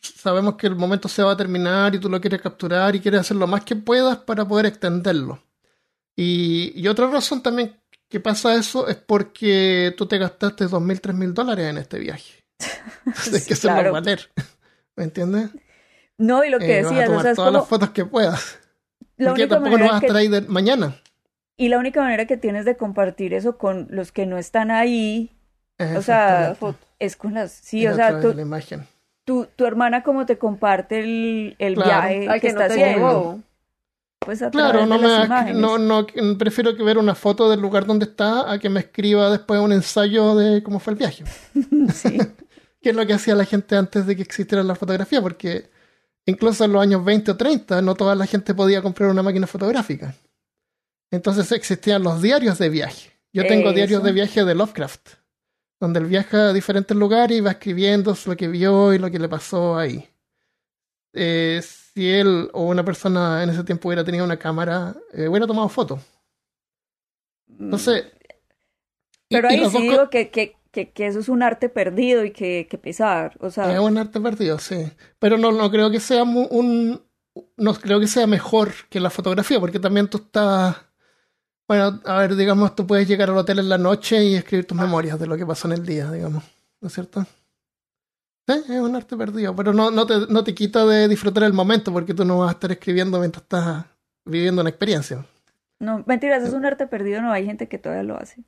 sabemos 0.00 0.54
que 0.54 0.66
el 0.66 0.76
momento 0.76 1.08
se 1.08 1.22
va 1.22 1.32
a 1.32 1.36
terminar 1.36 1.94
y 1.94 1.98
tú 1.98 2.08
lo 2.08 2.20
quieres 2.20 2.40
capturar 2.40 2.94
y 2.94 3.00
quieres 3.00 3.22
hacer 3.22 3.36
lo 3.36 3.46
más 3.46 3.64
que 3.64 3.76
puedas 3.76 4.18
para 4.18 4.46
poder 4.46 4.66
extenderlo. 4.66 5.42
Y, 6.22 6.72
y 6.74 6.86
otra 6.88 7.06
razón 7.08 7.42
también 7.42 7.76
que 8.08 8.20
pasa 8.20 8.54
eso 8.54 8.88
es 8.88 8.96
porque 8.96 9.94
tú 9.96 10.06
te 10.06 10.18
gastaste 10.18 10.66
dos 10.66 10.82
mil, 10.82 11.00
tres 11.00 11.16
mil 11.16 11.32
dólares 11.32 11.66
en 11.70 11.78
este 11.78 11.98
viaje. 11.98 12.44
Tienes 13.24 13.46
que 13.46 13.54
hacerlo 13.54 13.76
claro. 13.76 13.92
valer. 13.92 14.30
¿Me 14.96 15.04
entiendes? 15.04 15.50
No, 16.18 16.44
y 16.44 16.50
lo 16.50 16.58
que 16.58 16.78
Eh, 16.80 16.82
vas 16.82 16.92
a 16.92 16.94
decías, 16.94 17.08
o 17.08 17.12
tomar 17.12 17.22
sea, 17.22 17.30
es 17.30 17.36
todas 17.36 17.48
como 17.50 17.58
las 17.60 17.68
fotos 17.68 17.90
que 17.90 18.04
puedas. 18.04 18.58
la 19.16 19.30
Porque 19.30 19.42
única 19.44 19.54
tampoco 19.54 19.78
lo 19.78 19.84
vas 19.86 19.96
a 19.96 20.00
que- 20.06 20.28
de 20.28 20.40
mañana. 20.42 20.96
y 21.56 21.68
la 21.68 21.78
única 21.78 22.02
manera 22.02 22.26
que 22.26 22.36
tienes 22.36 22.64
de 22.66 22.76
compartir 22.76 23.32
eso 23.32 23.56
con 23.56 23.86
los 23.90 24.12
que 24.12 24.26
no 24.26 24.36
están 24.36 24.70
ahí 24.70 25.30
O 25.96 26.02
sea, 26.02 26.54
es 26.98 27.16
con 27.16 27.32
las, 27.32 27.52
sí, 27.52 27.86
Es 27.86 27.92
o 27.92 27.96
sea, 27.96 28.20
tú- 28.20 28.34
la 28.34 28.42
imagen. 28.42 28.86
tu, 29.24 29.46
tu 29.56 29.64
hermana 29.64 30.02
como 30.02 30.26
te 30.26 30.36
comparte 30.36 31.00
el, 31.00 31.56
el 31.58 31.74
Claro. 31.76 31.88
viaje 31.88 32.28
Ay, 32.28 32.40
que, 32.40 32.48
que 32.48 32.52
no 32.52 32.60
está 32.60 32.74
haciendo, 32.74 32.94
llegó. 33.08 33.40
Pues 34.30 34.42
a 34.42 34.50
Claro, 34.50 34.86
no 34.86 34.96
de 34.96 35.02
me 35.02 35.08
las 35.08 35.20
ha- 35.22 35.26
imágenes. 35.26 35.56
no, 35.60 35.76
no, 35.78 36.06
prefiero 36.38 36.76
que 36.76 36.82
ver 36.84 36.98
una 36.98 37.14
foto 37.16 37.50
del 37.50 37.60
lugar 37.60 37.84
donde 37.86 38.04
está 38.04 38.50
a 38.52 38.58
que 38.60 38.68
me 38.68 38.78
escriba 38.80 39.28
después 39.30 39.60
un 39.60 39.72
ensayo 39.72 40.36
de 40.36 40.62
cómo 40.62 40.78
fue 40.78 40.92
el 40.92 40.98
viaje. 40.98 41.24
Sí. 41.92 42.16
Que 42.82 42.90
es 42.90 42.96
lo 42.96 43.04
que 43.06 43.12
hacía 43.12 43.34
la 43.34 43.44
gente 43.44 43.76
antes 43.76 44.06
de 44.06 44.16
que 44.16 44.22
existiera 44.22 44.62
la 44.62 44.74
fotografía, 44.74 45.20
porque 45.20 45.68
incluso 46.24 46.64
en 46.64 46.72
los 46.72 46.80
años 46.80 47.04
20 47.04 47.32
o 47.32 47.36
30 47.36 47.82
no 47.82 47.94
toda 47.94 48.14
la 48.14 48.24
gente 48.26 48.54
podía 48.54 48.80
comprar 48.80 49.10
una 49.10 49.22
máquina 49.22 49.46
fotográfica. 49.46 50.14
Entonces 51.10 51.50
existían 51.52 52.02
los 52.02 52.22
diarios 52.22 52.56
de 52.58 52.68
viaje. 52.68 53.10
Yo 53.32 53.46
tengo 53.46 53.66
Eso. 53.66 53.74
diarios 53.74 54.02
de 54.02 54.12
viaje 54.12 54.44
de 54.44 54.54
Lovecraft, 54.54 55.08
donde 55.80 56.00
él 56.00 56.06
viaja 56.06 56.48
a 56.48 56.52
diferentes 56.52 56.96
lugares 56.96 57.36
y 57.36 57.40
va 57.40 57.50
escribiendo 57.52 58.16
lo 58.26 58.36
que 58.36 58.48
vio 58.48 58.94
y 58.94 58.98
lo 58.98 59.10
que 59.10 59.18
le 59.18 59.28
pasó 59.28 59.76
ahí. 59.76 60.08
Eh, 61.12 61.60
si 61.62 62.08
él 62.08 62.48
o 62.52 62.62
una 62.64 62.84
persona 62.84 63.42
en 63.42 63.50
ese 63.50 63.64
tiempo 63.64 63.88
hubiera 63.88 64.04
tenido 64.04 64.24
una 64.24 64.38
cámara, 64.38 64.94
eh, 65.12 65.28
hubiera 65.28 65.46
tomado 65.46 65.68
fotos. 65.68 66.00
Entonces. 67.48 68.04
y- 69.28 69.34
Pero 69.36 69.48
y 69.50 69.54
ahí 69.54 69.70
sí 69.70 69.80
digo 69.82 70.10
que, 70.10 70.30
que, 70.30 70.56
que, 70.70 70.92
que 70.92 71.06
eso 71.06 71.18
es 71.20 71.28
un 71.28 71.42
arte 71.42 71.68
perdido 71.68 72.24
y 72.24 72.32
que, 72.32 72.66
que 72.70 72.78
pesar. 72.78 73.36
O 73.40 73.50
sea, 73.50 73.72
Es 73.72 73.78
un 73.80 73.98
arte 73.98 74.20
perdido, 74.20 74.58
sí. 74.58 74.90
Pero 75.18 75.36
no, 75.38 75.52
no 75.52 75.70
creo 75.70 75.90
que 75.90 76.00
sea 76.00 76.24
mu- 76.24 76.48
un. 76.50 77.02
No 77.56 77.74
creo 77.74 78.00
que 78.00 78.08
sea 78.08 78.26
mejor 78.26 78.72
que 78.88 79.00
la 79.00 79.10
fotografía, 79.10 79.60
porque 79.60 79.78
también 79.78 80.08
tú 80.08 80.18
estás. 80.18 80.76
Bueno, 81.68 82.00
a 82.04 82.18
ver, 82.18 82.34
digamos, 82.34 82.74
tú 82.74 82.86
puedes 82.86 83.06
llegar 83.06 83.30
al 83.30 83.36
hotel 83.38 83.60
en 83.60 83.68
la 83.68 83.78
noche 83.78 84.24
y 84.24 84.34
escribir 84.34 84.66
tus 84.66 84.76
memorias 84.76 85.18
de 85.20 85.26
lo 85.28 85.36
que 85.36 85.46
pasó 85.46 85.68
en 85.68 85.74
el 85.74 85.86
día, 85.86 86.10
digamos. 86.10 86.42
¿No 86.80 86.88
es 86.88 86.94
cierto? 86.94 87.24
Sí, 88.50 88.72
es 88.72 88.80
un 88.80 88.96
arte 88.96 89.16
perdido, 89.16 89.54
pero 89.54 89.72
no, 89.72 89.90
no, 89.90 90.06
te, 90.06 90.14
no 90.28 90.42
te 90.44 90.54
quita 90.54 90.84
de 90.86 91.08
disfrutar 91.08 91.44
el 91.44 91.52
momento, 91.52 91.92
porque 91.92 92.14
tú 92.14 92.24
no 92.24 92.38
vas 92.38 92.48
a 92.50 92.52
estar 92.52 92.72
escribiendo 92.72 93.18
mientras 93.18 93.42
estás 93.42 93.84
viviendo 94.24 94.60
una 94.62 94.70
experiencia. 94.70 95.24
no, 95.78 96.02
mentiras, 96.06 96.42
es 96.42 96.52
un 96.52 96.64
arte 96.66 96.86
perdido, 96.86 97.22
no 97.22 97.32
hay 97.32 97.46
gente 97.46 97.68
que 97.68 97.78
todavía 97.78 98.04
lo 98.04 98.16
hace. 98.16 98.42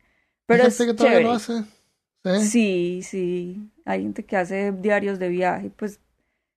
Pero 0.46 0.62
Hay 0.62 0.68
es 0.68 0.76
gente 0.76 0.92
que 0.92 0.96
todavía 0.96 1.20
lo 1.20 1.32
hace. 1.32 1.64
Sí. 2.24 2.40
Sí, 2.40 3.02
sí, 3.02 3.70
hay 3.84 4.02
gente 4.02 4.24
que 4.24 4.36
hace 4.36 4.72
diarios 4.72 5.18
de 5.18 5.28
viaje, 5.28 5.70
pues 5.70 6.00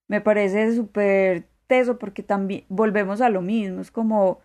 me 0.07 0.21
parece 0.21 0.75
súper 0.75 1.47
teso 1.67 1.97
porque 1.97 2.21
también 2.23 2.65
volvemos 2.69 3.21
a 3.21 3.29
lo 3.29 3.41
mismo, 3.41 3.81
es 3.81 3.91
como 3.91 4.41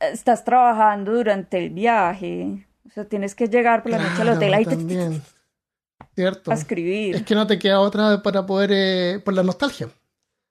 estás 0.00 0.44
trabajando 0.44 1.12
durante 1.12 1.58
el 1.58 1.70
viaje, 1.70 2.66
o 2.86 2.90
sea, 2.90 3.04
tienes 3.04 3.34
que 3.34 3.48
llegar 3.48 3.82
por 3.82 3.92
la 3.92 3.98
noche 3.98 4.22
al 4.22 4.30
hotel 4.30 4.54
ahí 4.54 4.64
te-. 4.64 5.20
Cierto. 6.14 6.50
a 6.50 6.54
escribir. 6.54 7.14
Es 7.16 7.22
que 7.22 7.34
no 7.34 7.46
te 7.46 7.58
queda 7.58 7.80
otra 7.80 8.22
para 8.22 8.44
poder, 8.46 8.70
eh, 8.72 9.18
por 9.24 9.34
la 9.34 9.42
nostalgia. 9.42 9.88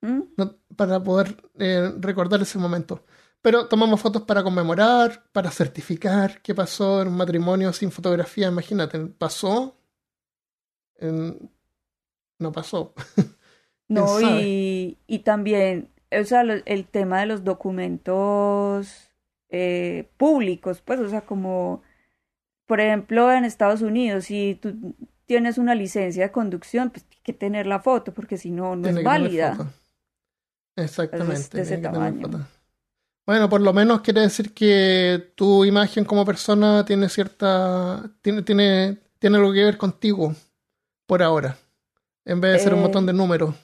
¿Mm? 0.04 0.22
no- 0.36 0.56
para 0.76 1.04
poder 1.04 1.36
eh, 1.60 1.92
recordar 2.00 2.42
ese 2.42 2.58
momento. 2.58 3.06
Pero 3.44 3.68
tomamos 3.68 4.02
fotos 4.02 4.24
para 4.24 4.42
conmemorar, 4.44 5.24
para 5.32 5.52
certificar 5.52 6.42
qué 6.42 6.56
pasó 6.56 7.02
en 7.04 7.10
un 7.10 7.18
matrimonio 7.18 7.72
sin 7.74 7.92
fotografía. 7.92 8.48
Imagínate, 8.48 9.00
pasó, 9.00 9.76
en- 10.98 11.52
no 12.40 12.52
pasó. 12.52 12.94
No, 13.88 14.22
y, 14.22 14.98
y 15.06 15.20
también, 15.20 15.90
o 16.18 16.24
sea, 16.24 16.46
lo- 16.46 16.64
el 16.66 16.86
tema 16.88 17.20
de 17.20 17.26
los 17.26 17.44
documentos 17.44 19.10
eh, 19.50 20.10
públicos, 20.16 20.82
pues, 20.82 21.02
o 21.02 21.10
sea, 21.10 21.26
como, 21.26 21.82
por 22.68 22.80
ejemplo, 22.80 23.30
en 23.34 23.44
Estados 23.44 23.82
Unidos, 23.82 24.24
si 24.26 24.58
tú 24.62 24.96
tienes 25.32 25.58
una 25.58 25.76
licencia 25.76 26.24
de 26.26 26.32
conducción, 26.32 26.90
pues 26.90 27.06
tienes 27.06 27.24
que 27.24 27.32
tener 27.32 27.66
la 27.66 27.80
foto, 27.80 28.14
porque 28.14 28.38
si 28.38 28.52
no, 28.52 28.76
no 28.76 28.84
Tiene 28.84 29.00
es 29.00 29.06
válida. 29.06 29.56
foto. 29.56 29.70
Exactamente. 30.76 31.40
Es 31.42 31.50
de 31.52 31.62
ese 31.62 31.78
tamaño. 31.78 32.22
foto. 32.28 32.40
Bueno, 33.26 33.48
por 33.50 33.62
lo 33.62 33.72
menos 33.72 34.02
quiere 34.02 34.22
decir 34.22 34.54
que 34.54 35.32
tu 35.36 35.64
imagen 35.64 36.04
como 36.04 36.26
persona 36.26 36.84
tiene 36.84 37.08
cierta. 37.08 38.12
tiene, 38.22 38.42
tiene, 38.42 38.98
tiene 39.20 39.38
algo 39.38 39.54
que 39.54 39.64
ver 39.64 39.78
contigo 39.78 40.36
por 41.06 41.24
ahora. 41.24 41.56
En 42.26 42.42
vez 42.42 42.54
de 42.54 42.60
ser 42.60 42.74
un 42.74 42.80
Eh, 42.80 42.84
montón 42.84 43.06
de 43.06 43.14
números 43.14 43.56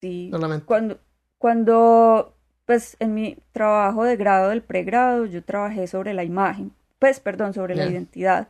Sí. 0.00 0.28
solamente. 0.30 0.64
Cuando, 0.64 0.98
cuando, 1.38 2.34
pues 2.64 2.96
en 3.00 3.12
mi 3.14 3.36
trabajo 3.52 4.04
de 4.04 4.16
grado 4.16 4.48
del 4.50 4.62
pregrado, 4.62 5.26
yo 5.26 5.42
trabajé 5.44 5.86
sobre 5.88 6.14
la 6.14 6.24
imagen, 6.24 6.72
pues, 6.98 7.20
perdón, 7.20 7.52
sobre 7.52 7.74
la 7.74 7.84
identidad, 7.86 8.48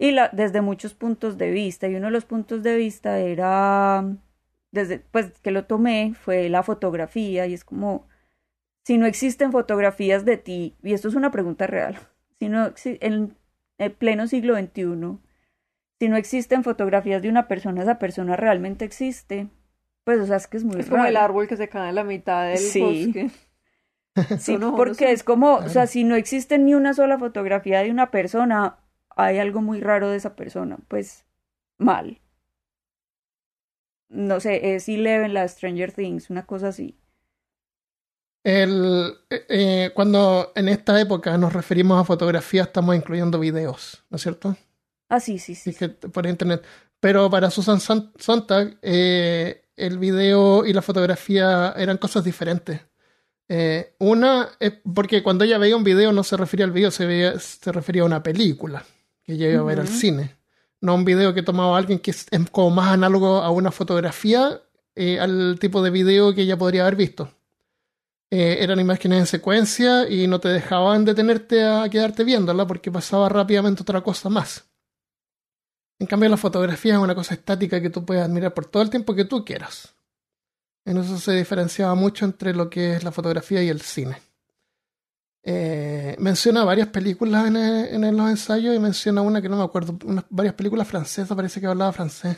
y 0.00 0.12
la, 0.12 0.30
desde 0.32 0.62
muchos 0.62 0.94
puntos 0.94 1.38
de 1.38 1.52
vista, 1.52 1.88
y 1.88 1.94
uno 1.96 2.06
de 2.08 2.12
los 2.12 2.24
puntos 2.26 2.64
de 2.64 2.76
vista 2.76 3.20
era, 3.20 4.04
desde, 4.72 5.00
pues, 5.00 5.38
que 5.42 5.52
lo 5.52 5.66
tomé, 5.66 6.14
fue 6.20 6.48
la 6.50 6.64
fotografía, 6.64 7.46
y 7.46 7.54
es 7.54 7.64
como, 7.64 8.08
si 8.84 8.98
no 8.98 9.06
existen 9.06 9.52
fotografías 9.52 10.24
de 10.24 10.38
ti, 10.38 10.76
y 10.82 10.94
esto 10.94 11.08
es 11.08 11.16
una 11.16 11.30
pregunta 11.30 11.66
real, 11.68 11.98
si 12.40 12.48
no, 12.48 12.66
exi- 12.68 12.98
en 13.02 13.36
el 13.78 13.92
pleno 13.92 14.26
siglo 14.28 14.54
XXI, 14.56 15.20
si 16.00 16.08
no 16.08 16.16
existen 16.16 16.64
fotografías 16.64 17.22
de 17.22 17.28
una 17.28 17.48
persona, 17.48 17.82
esa 17.82 17.98
persona 17.98 18.36
realmente 18.36 18.86
existe. 18.86 19.48
Pues, 20.04 20.18
o 20.20 20.26
sea, 20.26 20.36
es 20.38 20.46
que 20.46 20.56
es 20.56 20.64
muy 20.64 20.80
Es 20.80 20.86
como 20.88 21.04
el 21.04 21.16
árbol 21.18 21.46
que 21.46 21.58
se 21.58 21.68
cae 21.68 21.90
en 21.90 21.94
la 21.96 22.04
mitad 22.04 22.48
del 22.48 22.58
Sí. 22.58 22.80
bosque. 22.80 23.30
Sí, 24.38 24.54
No, 24.54 24.58
no, 24.58 24.70
no 24.72 24.76
porque 24.76 25.04
sé. 25.06 25.12
es 25.12 25.22
como, 25.22 25.54
o 25.56 25.68
sea, 25.68 25.86
si 25.86 26.04
no 26.04 26.14
existe 26.16 26.58
ni 26.58 26.74
una 26.74 26.94
sola 26.94 27.18
fotografía 27.18 27.80
de 27.82 27.90
una 27.90 28.10
persona, 28.10 28.79
hay 29.20 29.38
algo 29.38 29.60
muy 29.62 29.80
raro 29.80 30.08
de 30.10 30.16
esa 30.16 30.34
persona, 30.36 30.78
pues 30.88 31.24
mal. 31.78 32.20
No 34.08 34.40
sé, 34.40 34.74
es 34.74 34.88
Eleven, 34.88 35.34
la 35.34 35.46
Stranger 35.46 35.92
Things, 35.92 36.30
una 36.30 36.44
cosa 36.46 36.68
así. 36.68 36.96
El, 38.42 39.14
eh, 39.30 39.90
cuando 39.94 40.52
en 40.54 40.68
esta 40.68 40.98
época 41.00 41.36
nos 41.36 41.52
referimos 41.52 42.00
a 42.00 42.04
fotografía, 42.04 42.62
estamos 42.62 42.96
incluyendo 42.96 43.38
videos, 43.38 44.02
¿no 44.08 44.16
es 44.16 44.22
cierto? 44.22 44.56
Ah, 45.08 45.20
sí, 45.20 45.38
sí, 45.38 45.54
sí. 45.54 45.74
Que 45.74 45.88
por 45.90 46.26
internet. 46.26 46.64
Pero 47.00 47.28
para 47.30 47.50
Susan 47.50 47.80
Son- 47.80 48.12
Sontag, 48.18 48.78
eh, 48.82 49.62
el 49.76 49.98
video 49.98 50.64
y 50.64 50.72
la 50.72 50.82
fotografía 50.82 51.72
eran 51.76 51.98
cosas 51.98 52.24
diferentes. 52.24 52.80
Eh, 53.48 53.94
una 53.98 54.50
es 54.60 54.74
porque 54.94 55.22
cuando 55.22 55.44
ella 55.44 55.58
veía 55.58 55.76
un 55.76 55.84
video 55.84 56.12
no 56.12 56.22
se 56.22 56.36
refería 56.36 56.64
al 56.64 56.72
video, 56.72 56.90
se, 56.90 57.06
veía- 57.06 57.38
se 57.38 57.72
refería 57.72 58.02
a 58.02 58.06
una 58.06 58.22
película 58.22 58.84
que 59.24 59.34
ella 59.34 59.50
iba 59.50 59.60
a 59.60 59.64
ver 59.64 59.80
al 59.80 59.88
cine. 59.88 60.36
No 60.80 60.94
un 60.94 61.04
video 61.04 61.34
que 61.34 61.42
tomaba 61.42 61.76
alguien 61.76 61.98
que 61.98 62.10
es, 62.10 62.26
como 62.52 62.70
más 62.70 62.92
análogo 62.92 63.42
a 63.42 63.50
una 63.50 63.70
fotografía 63.70 64.62
eh, 64.94 65.20
al 65.20 65.58
tipo 65.60 65.82
de 65.82 65.90
video 65.90 66.34
que 66.34 66.42
ella 66.42 66.56
podría 66.56 66.82
haber 66.82 66.96
visto. 66.96 67.32
Eh, 68.30 68.58
eran 68.60 68.78
imágenes 68.78 69.18
en 69.18 69.26
secuencia 69.26 70.08
y 70.08 70.28
no 70.28 70.38
te 70.38 70.48
dejaban 70.48 71.04
detenerte 71.04 71.64
a 71.64 71.88
quedarte 71.90 72.22
viéndola 72.22 72.66
porque 72.66 72.90
pasaba 72.90 73.28
rápidamente 73.28 73.82
otra 73.82 74.02
cosa 74.02 74.28
más. 74.28 74.64
En 75.98 76.06
cambio, 76.06 76.30
la 76.30 76.36
fotografía 76.36 76.94
es 76.94 76.98
una 76.98 77.14
cosa 77.14 77.34
estática 77.34 77.80
que 77.80 77.90
tú 77.90 78.06
puedes 78.06 78.24
admirar 78.24 78.54
por 78.54 78.66
todo 78.66 78.82
el 78.82 78.90
tiempo 78.90 79.14
que 79.14 79.26
tú 79.26 79.44
quieras. 79.44 79.94
En 80.86 80.96
eso 80.96 81.18
se 81.18 81.32
diferenciaba 81.32 81.94
mucho 81.94 82.24
entre 82.24 82.54
lo 82.54 82.70
que 82.70 82.94
es 82.94 83.04
la 83.04 83.12
fotografía 83.12 83.62
y 83.62 83.68
el 83.68 83.82
cine. 83.82 84.16
Eh, 85.42 86.16
menciona 86.18 86.64
varias 86.64 86.88
películas 86.88 87.46
en, 87.46 87.56
eh, 87.56 87.94
en 87.94 88.16
los 88.16 88.28
ensayos 88.28 88.74
y 88.74 88.78
menciona 88.78 89.22
una 89.22 89.40
que 89.40 89.48
no 89.48 89.56
me 89.56 89.64
acuerdo, 89.64 89.98
unas, 90.04 90.24
varias 90.28 90.54
películas 90.54 90.86
francesas, 90.86 91.34
parece 91.34 91.60
que 91.60 91.66
hablaba 91.66 91.92
francés. 91.92 92.36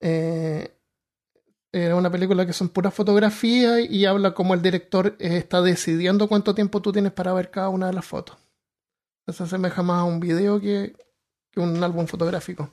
Eh, 0.00 0.76
era 1.70 1.96
una 1.96 2.10
película 2.10 2.44
que 2.44 2.52
son 2.52 2.68
puras 2.68 2.92
fotografías 2.92 3.80
y 3.88 4.04
habla 4.04 4.34
como 4.34 4.52
el 4.52 4.60
director 4.60 5.16
eh, 5.18 5.38
está 5.38 5.62
decidiendo 5.62 6.28
cuánto 6.28 6.54
tiempo 6.54 6.82
tú 6.82 6.92
tienes 6.92 7.12
para 7.12 7.32
ver 7.32 7.50
cada 7.50 7.70
una 7.70 7.86
de 7.86 7.94
las 7.94 8.04
fotos. 8.04 8.36
Se 9.28 9.44
asemeja 9.44 9.82
más 9.82 10.00
a 10.00 10.04
un 10.04 10.20
video 10.20 10.60
que, 10.60 10.94
que 11.50 11.60
un 11.60 11.82
álbum 11.82 12.06
fotográfico. 12.06 12.70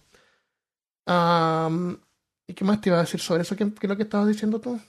Am, 1.06 1.98
¿Y 2.46 2.54
qué 2.54 2.66
más 2.66 2.82
te 2.82 2.90
iba 2.90 2.98
a 2.98 3.02
decir 3.02 3.20
sobre 3.22 3.44
eso? 3.44 3.56
¿Qué, 3.56 3.72
qué 3.74 3.86
es 3.86 3.90
lo 3.90 3.96
que 3.96 4.04
estabas 4.04 4.28
diciendo 4.28 4.60
tú? 4.60 4.80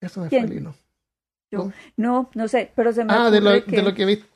Eso 0.00 0.20
me 0.20 0.28
fue 0.28 0.38
¿Quién? 0.38 0.44
el 0.44 0.58
hilo. 0.58 0.74
No, 1.96 2.30
no 2.34 2.48
sé, 2.48 2.70
pero 2.76 2.92
se 2.92 3.04
me 3.04 3.12
Ah, 3.12 3.30
de 3.30 3.40
lo, 3.40 3.50
que... 3.64 3.70
de 3.76 3.82
lo 3.82 3.94
que 3.94 4.04
viste. 4.04 4.26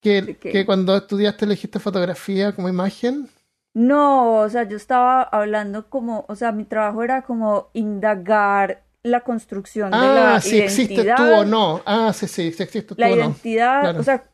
Que, 0.00 0.36
que 0.36 0.66
cuando 0.66 0.96
estudiaste 0.96 1.44
elegiste 1.44 1.78
fotografía 1.78 2.52
como 2.54 2.68
imagen. 2.68 3.28
No, 3.74 4.40
o 4.40 4.48
sea, 4.48 4.64
yo 4.64 4.76
estaba 4.76 5.22
hablando 5.22 5.88
como, 5.88 6.24
o 6.28 6.34
sea, 6.34 6.50
mi 6.52 6.64
trabajo 6.64 7.02
era 7.04 7.22
como 7.22 7.68
indagar 7.72 8.82
la 9.04 9.20
construcción 9.20 9.90
de 9.92 9.96
Ah, 9.96 10.32
la 10.34 10.40
si 10.40 10.58
existes 10.60 10.88
tú 11.14 11.22
identidad. 11.22 11.40
o 11.40 11.44
no. 11.44 11.82
Ah, 11.86 12.12
sí, 12.12 12.26
sí, 12.26 12.52
si 12.52 12.62
existes 12.62 12.86
tú 12.86 12.94
la 12.98 13.06
o 13.06 13.16
no. 13.16 13.16
identidad, 13.16 13.80
Claro. 13.82 14.00
o 14.00 14.02
sea, 14.02 14.24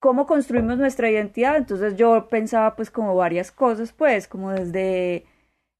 cómo 0.00 0.26
construimos 0.26 0.76
nuestra 0.76 1.08
identidad. 1.10 1.56
Entonces 1.56 1.96
yo 1.96 2.28
pensaba 2.28 2.74
pues 2.74 2.90
como 2.90 3.14
varias 3.14 3.52
cosas, 3.52 3.92
pues, 3.92 4.26
como 4.26 4.50
desde 4.50 5.24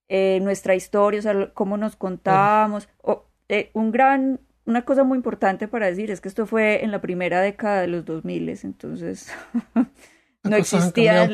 eh, 0.08 0.38
nuestra 0.40 0.74
historia, 0.76 1.18
o 1.18 1.22
sea, 1.22 1.52
cómo 1.52 1.76
nos 1.76 1.96
contamos. 1.96 2.88
O, 3.02 3.24
eh, 3.48 3.70
un 3.74 3.92
gran, 3.92 4.40
una 4.64 4.84
cosa 4.84 5.04
muy 5.04 5.16
importante 5.16 5.68
para 5.68 5.86
decir 5.86 6.10
es 6.10 6.20
que 6.20 6.28
esto 6.28 6.46
fue 6.46 6.84
en 6.84 6.90
la 6.90 7.00
primera 7.00 7.40
década 7.40 7.80
de 7.80 7.88
los 7.88 8.04
2000, 8.04 8.48
entonces 8.64 9.32
no 10.44 10.56
existía 10.56 11.28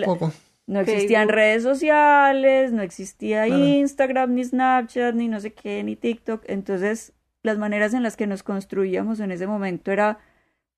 no 0.69 0.81
existían 0.81 1.31
redes 1.31 1.63
sociales, 1.63 2.73
no 2.73 2.83
existía 2.83 3.47
Claro. 3.47 3.65
Instagram, 3.65 4.35
ni 4.35 4.45
Snapchat, 4.45 5.15
ni 5.15 5.27
no 5.27 5.41
sé 5.41 5.55
qué, 5.55 5.83
ni 5.83 5.97
TikTok. 5.97 6.45
Entonces, 6.47 7.15
las 7.43 7.57
maneras 7.57 7.95
en 7.95 8.03
las 8.03 8.19
que 8.19 8.27
nos 8.27 8.43
construíamos 8.43 9.19
en 9.21 9.33
ese 9.33 9.47
momento 9.47 9.91
era 9.91 10.19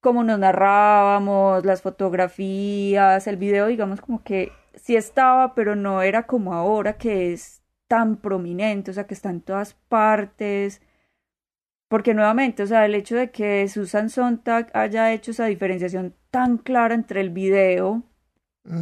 cómo 0.01 0.23
nos 0.23 0.39
narrábamos, 0.39 1.65
las 1.67 1.83
fotografías, 1.83 3.27
el 3.27 3.37
video, 3.37 3.67
digamos, 3.67 4.01
como 4.01 4.23
que 4.23 4.53
sí 4.77 4.95
estaba, 4.95 5.57
pero 5.57 5.75
no 5.75 6.03
era 6.03 6.25
como 6.25 6.55
ahora 6.55 6.97
que 6.97 7.33
es 7.33 7.61
tan 7.89 8.17
prominente, 8.17 8.93
o 8.93 8.95
sea, 8.95 9.09
que 9.09 9.15
está 9.15 9.31
en 9.31 9.41
todas 9.41 9.75
partes. 9.89 10.81
Porque 11.91 12.15
nuevamente, 12.15 12.63
o 12.63 12.67
sea, 12.69 12.87
el 12.87 12.95
hecho 12.95 13.17
de 13.17 13.33
que 13.33 13.67
Susan 13.67 14.11
Sontag 14.11 14.71
haya 14.75 15.13
hecho 15.13 15.33
esa 15.33 15.47
diferenciación 15.47 16.15
tan 16.31 16.57
clara 16.57 16.95
entre 16.95 17.21
el 17.21 17.31
video 17.31 18.05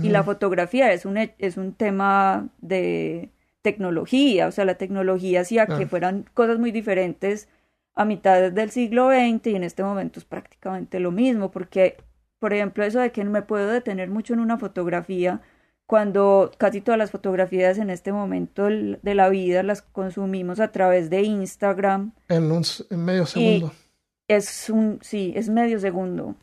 y 0.02 0.10
la 0.10 0.22
fotografía 0.22 0.92
es 0.92 1.06
un, 1.06 1.16
es 1.16 1.56
un 1.56 1.72
tema 1.72 2.50
de 2.58 3.30
tecnología, 3.62 4.46
o 4.46 4.52
sea, 4.52 4.66
la 4.66 4.74
tecnología 4.74 5.40
hacía 5.40 5.66
que 5.66 5.86
fueran 5.86 6.26
cosas 6.34 6.58
muy 6.58 6.70
diferentes 6.70 7.48
a 7.94 8.04
mitad 8.04 8.52
del 8.52 8.70
siglo 8.70 9.08
XX 9.08 9.46
y 9.46 9.56
en 9.56 9.64
este 9.64 9.82
momento 9.82 10.20
es 10.20 10.26
prácticamente 10.26 11.00
lo 11.00 11.10
mismo, 11.10 11.50
porque, 11.50 11.96
por 12.38 12.52
ejemplo, 12.52 12.84
eso 12.84 13.00
de 13.00 13.10
que 13.10 13.24
no 13.24 13.30
me 13.30 13.40
puedo 13.40 13.70
detener 13.70 14.10
mucho 14.10 14.34
en 14.34 14.40
una 14.40 14.58
fotografía, 14.58 15.40
cuando 15.88 16.50
casi 16.58 16.82
todas 16.82 16.98
las 16.98 17.10
fotografías 17.10 17.78
en 17.78 17.88
este 17.88 18.12
momento 18.12 18.66
de 18.66 19.14
la 19.14 19.30
vida 19.30 19.62
las 19.62 19.80
consumimos 19.80 20.60
a 20.60 20.70
través 20.70 21.08
de 21.08 21.22
Instagram, 21.22 22.12
En, 22.28 22.52
un, 22.52 22.62
en 22.90 23.04
medio 23.06 23.24
segundo. 23.24 23.72
es 24.28 24.68
un, 24.68 24.98
sí, 25.00 25.32
es 25.34 25.48
medio 25.48 25.80
segundo. 25.80 26.34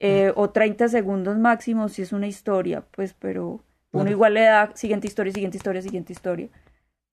Eh, 0.00 0.32
o 0.36 0.48
30 0.48 0.88
segundos 0.88 1.36
máximo 1.38 1.90
si 1.90 2.00
es 2.00 2.12
una 2.12 2.26
historia, 2.28 2.82
pues, 2.92 3.14
pero 3.18 3.62
uno 3.92 4.10
igual 4.10 4.32
le 4.34 4.44
da 4.44 4.72
siguiente 4.74 5.06
historia, 5.06 5.34
siguiente 5.34 5.58
historia, 5.58 5.82
siguiente 5.82 6.12
historia. 6.14 6.48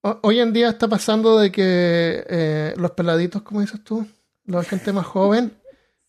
Ho- 0.01 0.19
Hoy 0.23 0.39
en 0.39 0.53
día 0.53 0.69
está 0.69 0.87
pasando 0.87 1.37
de 1.39 1.51
que 1.51 2.23
eh, 2.29 2.73
los 2.77 2.91
peladitos, 2.91 3.41
como 3.41 3.59
dices 3.59 3.83
tú, 3.83 4.07
la 4.45 4.63
gente 4.63 4.93
más 4.93 5.05
joven, 5.05 5.51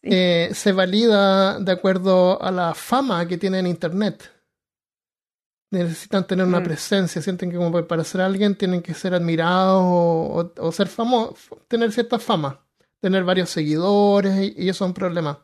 Sí. 0.02 0.10
eh, 0.12 0.50
se 0.52 0.70
valida 0.70 1.58
de 1.58 1.72
acuerdo 1.72 2.40
a 2.40 2.52
la 2.52 2.74
fama 2.74 3.26
que 3.26 3.36
tiene 3.38 3.58
en 3.58 3.66
Internet. 3.66 4.30
Necesitan 5.70 6.26
tener 6.26 6.46
una 6.46 6.60
Mm. 6.60 6.64
presencia, 6.64 7.20
sienten 7.20 7.50
que 7.50 7.56
como 7.56 7.86
para 7.86 8.04
ser 8.04 8.20
alguien 8.20 8.54
tienen 8.56 8.82
que 8.82 8.94
ser 8.94 9.14
admirados 9.14 9.82
o, 9.82 10.52
o- 10.56 10.66
o 10.68 10.72
ser 10.72 10.86
famosos, 10.86 11.36
tener 11.68 11.90
cierta 11.92 12.18
fama, 12.20 12.60
tener 13.00 13.24
varios 13.24 13.50
seguidores 13.50 14.36
y, 14.40 14.54
y 14.64 14.68
eso 14.68 14.84
es 14.84 14.88
un 14.88 14.94
problema. 14.94 15.40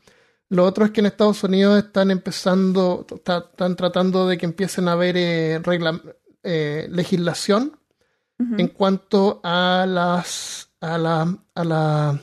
Lo 0.48 0.64
otro 0.64 0.84
es 0.84 0.90
que 0.92 1.00
en 1.00 1.06
Estados 1.06 1.42
Unidos 1.42 1.82
están 1.82 2.10
empezando, 2.10 3.04
están 3.10 3.74
tratando 3.74 4.28
de 4.28 4.38
que 4.38 4.46
empiecen 4.46 4.86
a 4.86 4.92
haber 4.92 5.16
eh, 5.16 5.58
regla- 5.62 6.00
eh, 6.42 6.86
legislación 6.90 7.78
en 8.58 8.66
cuanto 8.68 9.40
a 9.44 9.86
las 9.88 10.68
a 10.80 10.98
la, 10.98 11.38
a 11.54 11.64
la 11.64 12.20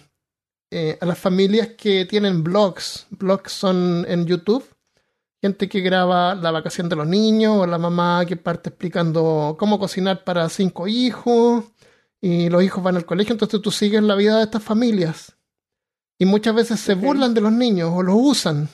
eh, 0.70 0.98
a 1.00 1.06
las 1.06 1.18
familias 1.18 1.70
que 1.78 2.06
tienen 2.06 2.44
blogs. 2.44 3.08
Blogs 3.10 3.52
son 3.54 4.06
en 4.08 4.26
YouTube. 4.26 4.64
Gente 5.42 5.70
que 5.70 5.80
graba 5.82 6.36
la 6.36 6.52
vacación 6.52 6.90
de 6.90 6.96
los 6.98 7.08
niños 7.08 7.58
o 7.58 7.66
la 7.66 7.78
mamá 7.78 8.26
que 8.28 8.36
parte 8.36 8.70
explicando 8.70 9.56
cómo 9.58 9.80
cocinar 9.80 10.24
para 10.26 10.50
cinco 10.50 10.88
hijos 10.88 11.64
y 12.20 12.50
los 12.50 12.62
hijos 12.64 12.84
van 12.84 12.98
al 12.98 13.06
colegio, 13.06 13.34
entonces 13.34 13.62
tú 13.62 13.72
sigues 13.72 14.04
la 14.04 14.16
vida 14.16 14.38
de 14.38 14.44
estas 14.44 14.62
familias. 14.64 15.38
Y 16.18 16.26
muchas 16.26 16.54
veces 16.54 16.82
se 16.82 16.96
burlan 16.96 17.34
de 17.34 17.40
los 17.40 17.54
niños 17.54 17.92
o 17.94 18.04
los 18.04 18.16
usan. 18.20 18.68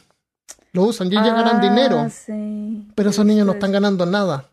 Los 0.72 0.90
usan 0.90 1.08
y 1.08 1.16
ellos 1.16 1.28
ganan 1.28 1.58
Ah, 1.58 1.62
dinero, 1.62 2.08
sí. 2.10 2.88
pero 2.96 3.12
esos 3.12 3.26
niños 3.26 3.46
no 3.46 3.54
están 3.54 3.72
ganando 3.72 4.06
nada. 4.08 4.50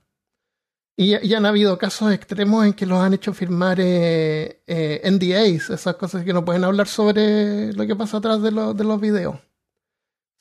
Y, 0.94 1.16
y 1.26 1.32
han 1.34 1.46
habido 1.46 1.78
casos 1.78 2.12
extremos 2.12 2.66
en 2.66 2.74
que 2.74 2.84
los 2.84 2.98
han 2.98 3.14
hecho 3.14 3.32
firmar 3.32 3.78
eh, 3.80 4.60
eh, 4.66 5.00
NDAs, 5.10 5.70
esas 5.70 5.96
cosas 5.96 6.22
que 6.22 6.34
no 6.34 6.44
pueden 6.44 6.64
hablar 6.64 6.86
sobre 6.86 7.72
lo 7.72 7.86
que 7.86 7.96
pasa 7.96 8.18
atrás 8.18 8.42
de, 8.42 8.50
de 8.50 8.84
los 8.84 9.00
videos. 9.00 9.36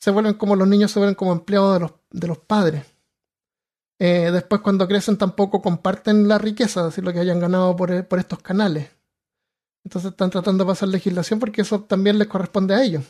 Se 0.01 0.09
vuelven 0.09 0.33
como 0.33 0.55
los 0.55 0.67
niños 0.67 0.91
se 0.91 0.99
vuelven 0.99 1.15
como 1.15 1.31
empleados 1.31 1.75
de 1.75 1.79
los, 1.79 1.91
de 2.09 2.27
los 2.27 2.39
padres. 2.39 2.85
Eh, 3.99 4.31
después 4.31 4.61
cuando 4.61 4.87
crecen 4.87 5.15
tampoco 5.15 5.61
comparten 5.61 6.27
la 6.27 6.39
riqueza, 6.39 6.87
así 6.87 7.01
lo 7.01 7.13
que 7.13 7.19
hayan 7.19 7.39
ganado 7.39 7.75
por, 7.75 7.91
eh, 7.91 8.01
por 8.01 8.17
estos 8.17 8.39
canales. 8.39 8.89
Entonces 9.83 10.09
están 10.09 10.31
tratando 10.31 10.63
de 10.63 10.69
pasar 10.69 10.89
legislación 10.89 11.39
porque 11.39 11.61
eso 11.61 11.81
también 11.81 12.17
les 12.17 12.27
corresponde 12.27 12.73
a 12.73 12.81
ellos. 12.83 13.03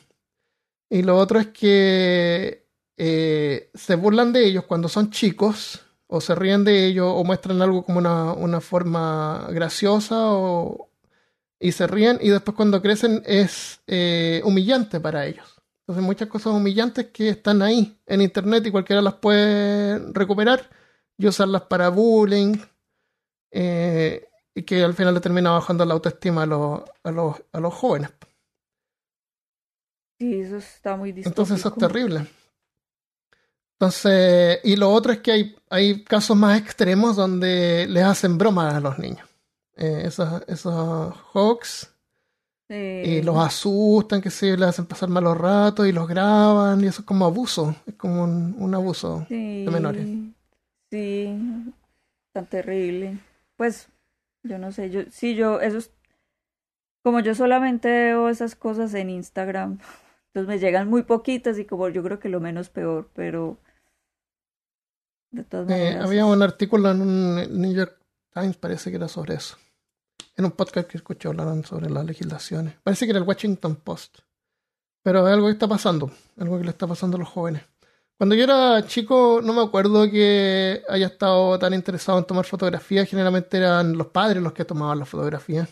Y 0.89 1.03
lo 1.03 1.17
otro 1.17 1.39
es 1.39 1.47
que 1.47 2.67
eh, 2.97 3.71
se 3.73 3.95
burlan 3.95 4.33
de 4.33 4.45
ellos 4.45 4.65
cuando 4.65 4.89
son 4.89 5.11
chicos, 5.11 5.79
o 6.07 6.19
se 6.19 6.35
ríen 6.35 6.65
de 6.65 6.87
ellos, 6.87 7.07
o 7.09 7.23
muestran 7.23 7.61
algo 7.61 7.85
como 7.85 7.99
una, 7.99 8.33
una 8.33 8.59
forma 8.59 9.47
graciosa, 9.49 10.33
o, 10.33 10.89
y 11.57 11.71
se 11.71 11.87
ríen, 11.87 12.19
y 12.21 12.29
después 12.29 12.53
cuando 12.57 12.81
crecen 12.81 13.23
es 13.25 13.79
humillante 14.43 14.99
para 14.99 15.25
ellos. 15.25 15.60
Entonces 15.81 16.03
muchas 16.05 16.29
cosas 16.29 16.53
humillantes 16.53 17.07
que 17.07 17.29
están 17.29 17.61
ahí 17.61 17.99
en 18.05 18.21
internet 18.21 18.65
y 18.65 18.71
cualquiera 18.71 19.01
las 19.01 19.15
puede 19.15 19.99
recuperar 20.13 20.69
y 21.17 21.27
usarlas 21.27 21.63
para 21.63 21.89
bullying, 21.89 22.57
eh, 23.51 24.27
y 24.55 24.63
que 24.63 24.83
al 24.83 24.93
final 24.93 25.13
le 25.13 25.19
termina 25.19 25.51
bajando 25.51 25.85
la 25.85 25.93
autoestima 25.93 26.43
a 26.43 26.45
los, 26.45 26.81
a 27.03 27.11
los, 27.11 27.43
a 27.51 27.59
los 27.59 27.73
jóvenes. 27.73 28.11
Sí, 30.19 30.39
eso 30.41 30.57
está 30.57 30.95
muy 30.95 31.11
Entonces 31.23 31.59
eso 31.59 31.69
es 31.69 31.75
distópico. 31.75 31.79
terrible. 31.79 32.27
Entonces, 33.73 34.59
y 34.63 34.75
lo 34.75 34.91
otro 34.91 35.11
es 35.11 35.19
que 35.19 35.31
hay, 35.31 35.55
hay 35.69 36.03
casos 36.03 36.37
más 36.37 36.59
extremos 36.59 37.15
donde 37.15 37.87
les 37.89 38.03
hacen 38.03 38.37
bromas 38.37 38.75
a 38.75 38.79
los 38.79 38.99
niños. 38.99 39.27
Eh, 39.75 40.03
esos, 40.05 40.43
esos 40.47 41.15
hoax 41.33 41.91
Sí. 42.71 42.77
y 43.03 43.21
los 43.21 43.37
asustan, 43.37 44.21
que 44.21 44.29
se 44.29 44.57
les 44.57 44.69
hacen 44.69 44.85
pasar 44.85 45.09
malos 45.09 45.37
ratos 45.37 45.87
y 45.87 45.91
los 45.91 46.07
graban 46.07 46.81
y 46.83 46.87
eso 46.87 47.01
es 47.01 47.05
como 47.07 47.25
abuso, 47.25 47.75
es 47.85 47.95
como 47.95 48.23
un, 48.23 48.55
un 48.57 48.75
abuso. 48.75 49.27
Sí, 49.27 49.65
menores. 49.71 50.07
Sí, 50.91 51.73
tan 52.33 52.47
terrible. 52.47 53.19
Pues, 53.57 53.89
yo 54.43 54.57
no 54.59 54.71
sé, 54.71 54.89
yo, 54.89 55.01
sí, 55.11 55.35
yo, 55.35 55.61
eso 55.61 55.77
es, 55.79 55.91
como 57.03 57.19
yo 57.19 57.35
solamente 57.35 57.87
veo 57.89 58.29
esas 58.29 58.55
cosas 58.55 58.93
en 58.93 59.09
Instagram, 59.09 59.79
entonces 60.27 60.47
me 60.47 60.59
llegan 60.59 60.89
muy 60.89 61.03
poquitas 61.03 61.59
y 61.59 61.65
como 61.65 61.89
yo 61.89 62.03
creo 62.03 62.19
que 62.19 62.29
lo 62.29 62.39
menos 62.39 62.69
peor, 62.69 63.09
pero 63.13 63.59
de 65.31 65.43
todas 65.43 65.67
Eh, 65.67 65.69
maneras. 65.69 66.05
había 66.05 66.25
un 66.25 66.41
artículo 66.41 66.91
en 66.91 67.01
un 67.01 67.61
New 67.61 67.73
York 67.73 67.97
Times, 68.33 68.57
parece 68.57 68.89
que 68.91 68.97
era 68.97 69.07
sobre 69.07 69.35
eso. 69.35 69.57
En 70.35 70.45
un 70.45 70.51
podcast 70.51 70.87
que 70.87 70.97
escuché 70.97 71.27
hablaron 71.27 71.63
sobre 71.63 71.89
las 71.89 72.05
legislaciones. 72.05 72.75
Parece 72.83 73.05
que 73.05 73.11
era 73.11 73.19
el 73.19 73.27
Washington 73.27 73.75
Post. 73.75 74.19
Pero 75.03 75.27
es 75.27 75.33
algo 75.33 75.47
que 75.47 75.53
está 75.53 75.67
pasando, 75.67 76.11
algo 76.37 76.57
que 76.57 76.63
le 76.63 76.69
está 76.69 76.87
pasando 76.87 77.17
a 77.17 77.19
los 77.19 77.29
jóvenes. 77.29 77.63
Cuando 78.17 78.35
yo 78.35 78.43
era 78.43 78.85
chico, 78.85 79.41
no 79.43 79.51
me 79.51 79.63
acuerdo 79.63 80.09
que 80.09 80.83
haya 80.87 81.07
estado 81.07 81.57
tan 81.57 81.73
interesado 81.73 82.19
en 82.19 82.25
tomar 82.25 82.45
fotografías. 82.45 83.09
Generalmente 83.09 83.57
eran 83.57 83.97
los 83.97 84.07
padres 84.07 84.43
los 84.43 84.53
que 84.53 84.63
tomaban 84.63 84.99
las 84.99 85.09
fotografías. 85.09 85.67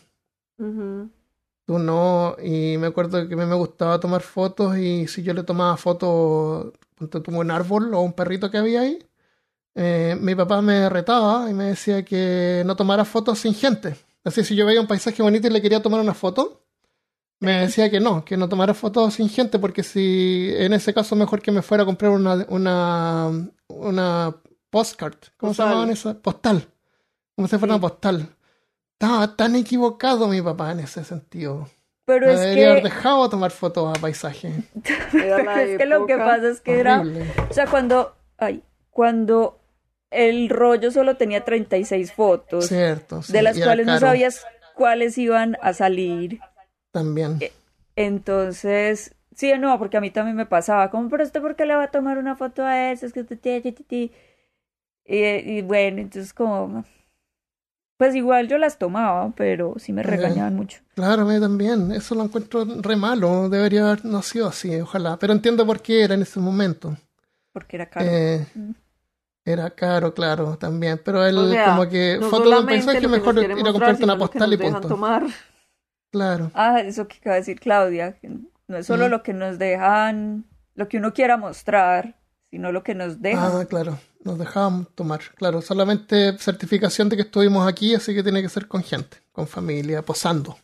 Tú 0.58 1.78
no, 1.78 2.36
y 2.44 2.78
me 2.80 2.88
acuerdo 2.88 3.28
que 3.28 3.36
a 3.36 3.38
mí 3.38 3.46
me 3.46 3.54
gustaba 3.54 4.00
tomar 4.00 4.22
fotos 4.22 4.76
y 4.80 5.08
si 5.08 5.22
yo 5.22 5.36
le 5.36 5.44
tomaba 5.44 5.78
fotos, 5.78 6.74
tú, 6.98 7.24
un 7.28 7.52
árbol 7.52 7.94
o 7.94 8.02
un 8.02 8.14
perrito 8.14 8.50
que 8.50 8.58
había 8.58 8.82
ahí, 8.82 8.98
eh, 9.76 10.18
mi 10.20 10.34
papá 10.34 10.64
me 10.64 10.90
retaba 10.90 11.48
y 11.52 11.54
me 11.54 11.66
decía 11.66 12.04
que 12.04 12.64
no 12.66 12.76
tomara 12.76 13.06
fotos 13.06 13.38
sin 13.38 13.54
gente. 13.54 13.96
Así 14.24 14.44
si 14.44 14.56
yo 14.56 14.66
veía 14.66 14.82
un 14.82 14.88
paisaje 14.88 15.22
bonito 15.24 15.48
y 15.48 15.52
le 15.52 15.62
quería 15.62 15.82
tomar 15.82 16.00
una 16.02 16.14
foto, 16.14 16.66
me 17.40 17.62
decía 17.62 17.90
que 17.90 18.00
no, 18.00 18.26
que 18.26 18.36
no 18.38 18.50
tomara 18.50 18.74
fotos 18.74 19.14
sin 19.14 19.30
gente 19.30 19.60
porque 19.60 19.82
si 19.84 20.52
en 20.58 20.74
ese 20.74 20.94
caso 20.94 21.16
mejor 21.16 21.42
que 21.42 21.52
me 21.52 21.62
fuera 21.62 21.84
a 21.84 21.86
comprar 21.86 22.12
una, 22.12 22.46
una, 22.50 23.32
una 23.68 24.36
postcard, 24.70 25.16
¿cómo 25.38 25.54
se 25.54 25.58
Postal. 25.60 25.68
llamaban 25.70 25.90
esas? 25.92 26.16
Postal, 26.18 26.68
como 27.36 27.48
si 27.48 27.58
fuera 27.58 27.74
Sí. 27.74 27.78
una 27.78 27.82
postal. 27.82 28.36
Estaba 28.94 29.36
tan 29.38 29.56
equivocado 29.56 30.28
mi 30.28 30.42
papá 30.42 30.72
en 30.74 30.82
ese 30.82 31.06
sentido. 31.06 31.70
Pero 32.06 32.28
Me 32.28 32.34
es 32.34 32.40
debería 32.42 32.72
haber 32.72 32.84
que, 32.84 32.90
dejado 32.90 33.30
tomar 33.30 33.52
fotos 33.52 33.88
a 33.88 33.94
la 34.02 34.02
es 35.64 35.78
que 35.78 35.86
lo 35.86 36.06
que 36.06 36.18
pasa 36.18 36.50
es 36.50 36.60
que 36.60 36.80
era, 36.80 37.04
o 37.50 37.54
sea, 37.54 37.68
cuando, 37.68 38.16
ay, 38.38 38.64
cuando 38.90 39.59
el 40.12 40.50
rollo 40.50 40.92
solo 40.92 41.18
tenía 41.18 41.44
36 41.46 42.12
fotos, 42.14 42.68
Cierto. 42.68 43.22
sí, 43.22 43.34
de 43.34 43.42
las 43.42 43.60
cuales 43.60 43.86
no 43.88 44.00
sabías 44.00 44.46
cuáles 44.76 45.18
iban 45.18 45.58
a 45.62 45.74
salir. 45.74 46.40
También. 46.92 47.38
Eh, 47.42 47.52
Entonces, 47.96 49.14
sí, 49.36 49.52
no, 49.60 49.78
porque 49.78 49.98
a 49.98 50.02
mí 50.02 50.10
también 50.12 50.36
me 50.38 50.46
pasaba, 50.46 50.90
como, 50.90 51.10
pero 51.10 51.24
usted 51.24 51.42
por 51.42 51.56
qué 51.56 51.66
le 51.66 51.76
va 51.76 51.84
a 51.84 51.92
tomar 51.92 52.18
una 52.18 52.36
foto 52.36 52.64
a 52.64 52.92
eso, 52.92 53.06
es 53.06 53.14
que 53.14 53.24
ti". 53.84 54.12
Y, 55.06 55.18
y 55.18 55.62
bueno, 55.64 56.00
entonces 56.02 56.34
como, 56.34 56.86
pues 57.98 58.16
igual 58.16 58.48
yo 58.48 58.58
las 58.58 58.78
tomaba, 58.78 59.32
pero 59.36 59.76
sí 59.78 59.92
me 59.92 60.02
Ajá. 60.02 60.12
regañaban 60.12 60.56
mucho. 60.56 60.80
Claro, 60.96 61.24
a 61.24 61.26
también. 61.40 61.92
Eso 61.92 62.16
lo 62.16 62.24
encuentro 62.24 62.66
re 62.66 62.96
malo. 62.96 63.50
Debería 63.50 63.86
haber 63.88 64.06
nacido 64.06 64.48
así, 64.48 64.74
ojalá. 64.80 65.18
Pero 65.18 65.34
entiendo 65.34 65.66
por 65.66 65.82
qué 65.82 66.04
era 66.04 66.14
en 66.14 66.22
ese 66.22 66.40
momento. 66.40 66.96
Porque 67.52 67.76
era 67.78 67.90
caro. 67.90 68.06
Eh, 68.10 68.46
Mm. 68.56 68.72
Era 69.46 69.70
caro, 69.72 70.14
claro, 70.14 70.58
también. 70.58 71.02
Pero 71.04 71.26
él, 71.26 71.38
O 71.38 71.50
sea, 71.50 71.66
como 71.66 71.90
que 71.90 72.18
no 72.20 72.30
foto 72.30 72.50
de 72.50 72.58
un 72.60 72.66
lo 72.86 73.00
que 73.00 73.08
mejor 73.08 73.38
ir 73.44 73.68
a 73.68 73.72
comprarte 73.72 74.04
una 74.04 74.18
postal 74.18 74.54
y 74.54 74.58
punto. 74.58 74.88
tomar. 74.88 75.24
Claro. 76.12 76.52
Ah, 76.54 76.82
eso 76.82 77.08
que 77.08 77.18
acaba 77.18 77.36
de 77.36 77.42
decir 77.42 77.60
Claudia, 77.60 78.18
que 78.20 78.30
no 78.68 78.78
es 78.78 78.86
solo 78.86 79.08
Mm. 79.08 79.12
lo 79.12 79.24
que 79.24 79.34
nos 79.34 79.60
dejan, 79.60 80.46
lo 80.76 80.88
que 80.88 80.98
uno 80.98 81.14
quiera 81.14 81.38
mostrar, 81.38 82.16
sino 82.50 82.72
lo 82.72 82.84
que 82.84 82.96
nos 82.96 83.22
dejan. 83.22 83.52
Ah, 83.62 83.66
claro. 83.66 84.00
Nos 84.24 84.38
dejábamos 84.38 84.94
tomar. 84.96 85.22
Claro, 85.36 85.62
solamente 85.62 86.38
certificación 86.40 87.10
de 87.10 87.16
que 87.16 87.22
estuvimos 87.22 87.68
aquí, 87.68 87.96
así 87.96 88.14
que 88.14 88.24
tiene 88.24 88.42
que 88.42 88.50
ser 88.50 88.68
con 88.68 88.84
gente, 88.84 89.18
con 89.32 89.48
familia, 89.48 90.04
posando. 90.04 90.58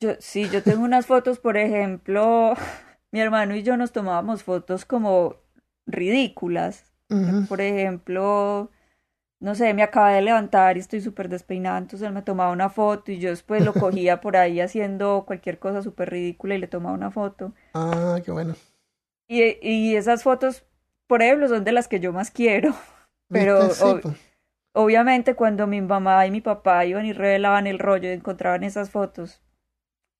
Yo, 0.00 0.12
sí, 0.18 0.48
yo 0.50 0.62
tengo 0.62 0.82
unas 0.84 1.06
fotos, 1.06 1.38
por 1.38 1.56
ejemplo, 1.56 2.54
mi 3.12 3.20
hermano 3.20 3.54
y 3.54 3.62
yo 3.62 3.76
nos 3.76 3.92
tomábamos 3.92 4.42
fotos 4.42 4.84
como 4.84 5.36
ridículas. 5.86 6.89
Por 7.48 7.60
ejemplo, 7.60 8.70
no 9.40 9.54
sé, 9.54 9.74
me 9.74 9.82
acabé 9.82 10.14
de 10.14 10.22
levantar 10.22 10.76
y 10.76 10.80
estoy 10.80 11.00
súper 11.00 11.28
despeinada, 11.28 11.78
entonces 11.78 12.06
él 12.08 12.14
me 12.14 12.22
tomaba 12.22 12.52
una 12.52 12.70
foto 12.70 13.12
y 13.12 13.18
yo 13.18 13.30
después 13.30 13.62
lo 13.62 13.74
cogía 13.74 14.20
por 14.20 14.36
ahí 14.36 14.60
haciendo 14.60 15.24
cualquier 15.26 15.58
cosa 15.58 15.82
súper 15.82 16.10
ridícula 16.10 16.54
y 16.54 16.58
le 16.58 16.68
tomaba 16.68 16.94
una 16.94 17.10
foto. 17.10 17.52
Ah, 17.74 18.20
qué 18.24 18.30
bueno. 18.30 18.54
Y, 19.28 19.56
y 19.62 19.96
esas 19.96 20.22
fotos, 20.22 20.64
por 21.06 21.22
ejemplo, 21.22 21.48
son 21.48 21.64
de 21.64 21.72
las 21.72 21.88
que 21.88 22.00
yo 22.00 22.12
más 22.12 22.30
quiero. 22.30 22.74
Pero 23.32 23.58
¿Viste? 23.58 23.74
Sí, 23.74 23.84
ob- 23.84 24.00
pues. 24.02 24.18
obviamente 24.74 25.34
cuando 25.36 25.66
mi 25.66 25.80
mamá 25.80 26.26
y 26.26 26.30
mi 26.30 26.40
papá 26.40 26.84
iban 26.84 27.06
y 27.06 27.12
revelaban 27.12 27.66
el 27.66 27.78
rollo 27.78 28.08
y 28.08 28.12
encontraban 28.12 28.64
esas 28.64 28.90
fotos, 28.90 29.40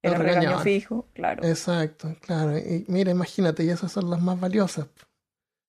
era 0.02 0.18
regaño 0.18 0.58
fijo, 0.60 1.06
claro. 1.14 1.42
Exacto, 1.44 2.14
claro. 2.20 2.56
Y 2.58 2.84
mira, 2.88 3.10
imagínate, 3.10 3.64
y 3.64 3.70
esas 3.70 3.92
son 3.92 4.10
las 4.10 4.20
más 4.22 4.38
valiosas. 4.38 4.86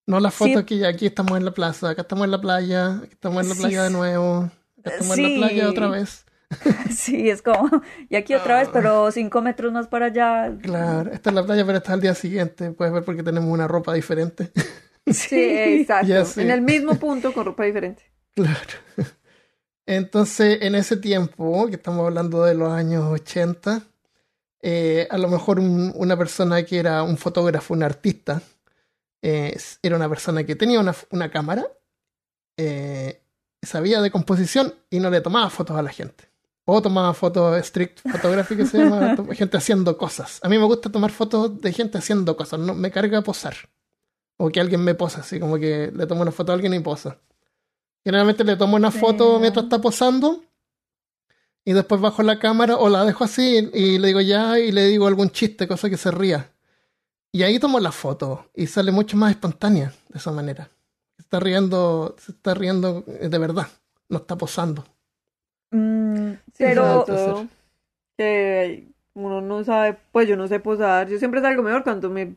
No 0.08 0.20
las 0.20 0.34
Sí. 0.34 0.50
fotos 0.50 0.64
que 0.66 0.78
ya 0.78 0.88
aquí 0.90 1.06
estamos 1.06 1.38
en 1.38 1.46
la 1.46 1.52
plaza, 1.52 1.90
acá 1.90 2.02
estamos 2.02 2.26
en 2.26 2.32
la 2.32 2.42
playa, 2.42 2.98
aquí 3.04 3.14
estamos 3.14 3.44
en 3.44 3.50
la 3.50 3.56
Sí. 3.56 3.62
playa 3.62 3.84
de 3.84 3.90
nuevo, 3.92 4.52
acá 4.80 4.92
estamos 4.92 5.18
en 5.18 5.40
la 5.42 5.48
playa 5.48 5.70
otra 5.70 5.88
vez. 5.90 6.26
Sí, 6.98 7.30
es 7.30 7.42
como, 7.42 7.70
y 8.10 8.16
aquí 8.18 8.34
otra 8.34 8.58
vez, 8.60 8.68
Ah. 8.68 8.72
pero 8.74 9.10
cinco 9.12 9.42
metros 9.42 9.72
más 9.72 9.88
para 9.88 10.08
allá. 10.08 10.52
Claro, 10.62 11.10
esta 11.14 11.30
es 11.30 11.34
la 11.34 11.46
playa, 11.46 11.66
pero 11.66 11.78
está 11.78 11.94
al 11.94 12.02
día 12.02 12.14
siguiente. 12.14 12.72
Puedes 12.72 12.94
ver 12.94 13.06
porque 13.06 13.24
tenemos 13.24 13.50
una 13.50 13.68
ropa 13.68 13.94
diferente. 13.94 14.52
Sí, 15.08 15.36
exacto. 15.82 16.40
En 16.42 16.52
el 16.52 16.62
mismo 16.62 16.96
punto 16.96 17.34
con 17.34 17.46
ropa 17.46 17.64
diferente. 17.64 18.04
Claro. 18.36 18.60
Entonces, 19.86 20.60
en 20.62 20.76
ese 20.76 20.96
tiempo, 20.98 21.68
que 21.68 21.76
estamos 21.76 22.06
hablando 22.06 22.44
de 22.44 22.54
los 22.54 22.72
años 22.72 23.04
80, 23.12 23.82
eh, 24.62 25.08
a 25.10 25.18
lo 25.18 25.28
mejor 25.28 25.60
un- 25.60 25.92
una 25.96 26.16
persona 26.18 26.64
que 26.64 26.78
era 26.80 27.02
un 27.04 27.18
fotógrafo, 27.18 27.74
un 27.74 27.84
artista, 27.84 28.42
eh, 29.22 29.58
era 29.82 29.96
una 29.96 30.10
persona 30.10 30.44
que 30.44 30.56
tenía 30.56 30.80
una, 30.80 30.96
una 31.12 31.30
cámara, 31.30 31.68
eh, 32.58 33.22
sabía 33.62 34.02
de 34.02 34.12
composición 34.12 34.74
y 34.90 35.00
no 35.00 35.10
le 35.10 35.22
tomaba 35.22 35.50
fotos 35.50 35.78
a 35.78 35.82
la 35.82 35.92
gente. 35.92 36.30
O 36.66 36.82
tomaba 36.82 37.14
fotos 37.14 37.66
strict 37.66 38.02
photography, 38.10 38.56
que 38.56 38.66
se 38.66 38.78
llama, 38.78 39.16
gente 39.34 39.58
haciendo 39.58 39.98
cosas. 39.98 40.40
A 40.44 40.50
mí 40.50 40.58
me 40.58 40.66
gusta 40.66 40.92
tomar 40.92 41.12
fotos 41.12 41.60
de 41.60 41.74
gente 41.74 41.98
haciendo 41.98 42.36
cosas, 42.38 42.60
no 42.60 42.74
me 42.74 42.92
carga 42.92 43.22
posar. 43.22 43.56
O 44.38 44.50
que 44.50 44.60
alguien 44.60 44.84
me 44.84 44.96
posa, 44.96 45.22
así 45.22 45.40
como 45.40 45.58
que 45.58 45.92
le 45.94 46.08
tomo 46.08 46.22
una 46.22 46.32
foto 46.32 46.52
a 46.52 46.56
alguien 46.56 46.74
y 46.74 46.80
posa. 46.80 47.18
Generalmente 48.04 48.44
le 48.44 48.56
tomo 48.56 48.76
una 48.76 48.90
foto 48.90 49.40
mientras 49.40 49.66
está 49.66 49.80
posando 49.80 50.44
y 51.64 51.74
después 51.74 52.02
bajo 52.02 52.24
la 52.24 52.40
cámara 52.40 52.78
o 52.78 52.90
la 52.90 53.06
dejo 53.06 53.24
así 53.24 53.70
y 53.74 54.00
le 54.00 54.08
digo 54.08 54.22
ya 54.22 54.58
y 54.58 54.72
le 54.72 54.88
digo 54.88 55.08
algún 55.08 55.30
chiste, 55.30 55.68
cosa 55.68 55.90
que 55.90 55.98
se 55.98 56.10
ría. 56.10 56.51
Y 57.34 57.44
ahí 57.44 57.60
tomo 57.60 57.80
la 57.80 57.92
foto 57.92 58.50
y 58.56 58.68
sale 58.68 58.92
mucho 58.92 59.16
más 59.18 59.32
espontánea 59.32 59.94
de 60.10 60.18
esa 60.20 60.32
manera. 60.32 60.70
Se 61.18 61.24
está 61.24 61.40
riendo, 61.40 62.16
se 62.20 62.32
está 62.34 62.54
riendo 62.54 63.02
de 63.04 63.38
verdad, 63.38 63.68
no 64.10 64.18
está 64.18 64.36
posando. 64.38 64.84
Mm, 65.72 66.32
Sí, 66.54 66.64
pero. 66.66 67.06
Que 68.18 68.88
uno 69.14 69.42
no 69.42 69.64
sabe, 69.64 69.98
pues 70.12 70.28
yo 70.28 70.36
no 70.36 70.48
sé 70.48 70.60
posar. 70.60 71.08
Yo 71.08 71.18
siempre 71.20 71.42
salgo 71.42 71.64
mejor 71.64 71.84
cuando 71.84 72.10
me. 72.10 72.36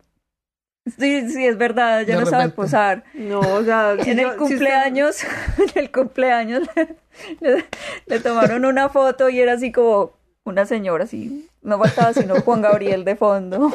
sí, 0.86 1.28
sí, 1.28 1.44
es 1.44 1.58
verdad, 1.58 2.02
ya 2.06 2.14
De 2.16 2.24
no 2.24 2.30
sabe 2.30 2.50
posar. 2.50 3.04
No, 3.14 3.40
o 3.40 3.64
sea. 3.64 3.96
si 4.02 4.10
En 4.10 4.18
yo- 4.18 4.28
el 4.28 4.32
si 4.34 4.38
cumpleaños, 4.38 5.24
en 5.58 5.78
el 5.82 5.90
cumpleaños 5.92 6.62
le, 6.76 6.96
le- 7.40 7.64
le 8.06 8.20
tomaron 8.20 8.64
una 8.64 8.88
foto 8.88 9.28
y 9.28 9.40
era 9.40 9.54
así 9.54 9.72
como 9.72 10.12
una 10.44 10.66
señora 10.66 11.04
así, 11.04 11.48
no 11.62 11.78
faltaba 11.78 12.12
sino 12.12 12.40
Juan 12.42 12.62
Gabriel 12.62 13.04
de 13.04 13.16
fondo. 13.16 13.72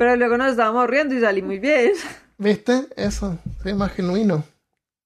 Pero 0.00 0.16
luego 0.16 0.38
nos 0.38 0.52
estábamos 0.52 0.88
riendo 0.88 1.14
y 1.14 1.20
salí 1.20 1.42
muy 1.42 1.58
bien. 1.58 1.92
¿Viste? 2.38 2.88
Eso, 2.96 3.36
sí, 3.62 3.74
más 3.74 3.92
genuino. 3.92 4.42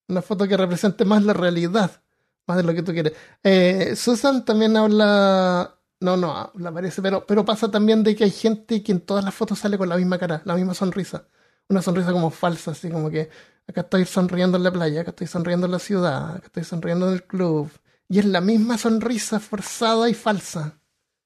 Una 0.07 0.22
foto 0.22 0.47
que 0.47 0.57
represente 0.57 1.05
más 1.05 1.24
la 1.24 1.32
realidad, 1.32 2.01
más 2.47 2.59
de 2.59 2.62
lo 2.62 2.72
que 2.72 2.84
tú 2.84 2.92
quieres. 2.92 3.12
Eh, 3.42 3.97
Susan 3.97 4.45
también 4.45 4.76
habla, 4.76 5.74
no, 5.99 6.16
no, 6.16 6.30
habla 6.36 6.70
parece, 6.70 7.03
pero, 7.03 7.26
pero 7.26 7.45
pasa 7.45 7.68
también 7.68 8.05
de 8.05 8.14
que 8.14 8.22
hay 8.22 8.30
gente 8.30 8.84
que 8.84 8.92
en 8.92 9.01
todas 9.01 9.24
las 9.24 9.34
fotos 9.34 9.59
sale 9.59 9.76
con 9.76 9.88
la 9.88 9.97
misma 9.97 10.16
cara, 10.16 10.42
la 10.45 10.55
misma 10.55 10.74
sonrisa. 10.74 11.26
Una 11.68 11.82
sonrisa 11.82 12.12
como 12.12 12.30
falsa, 12.30 12.70
así 12.70 12.88
como 12.88 13.11
que 13.11 13.30
acá 13.66 13.80
estoy 13.80 14.05
sonriendo 14.05 14.59
en 14.59 14.62
la 14.62 14.70
playa, 14.70 15.01
acá 15.01 15.11
estoy 15.11 15.26
sonriendo 15.26 15.66
en 15.66 15.72
la 15.72 15.80
ciudad, 15.80 16.36
acá 16.36 16.47
estoy 16.47 16.62
sonriendo 16.62 17.09
en 17.09 17.14
el 17.14 17.24
club. 17.24 17.68
Y 18.09 18.20
es 18.20 18.26
la 18.26 18.40
misma 18.40 18.78
sonrisa 18.78 19.40
forzada 19.40 20.09
y 20.09 20.14
falsa. 20.14 20.78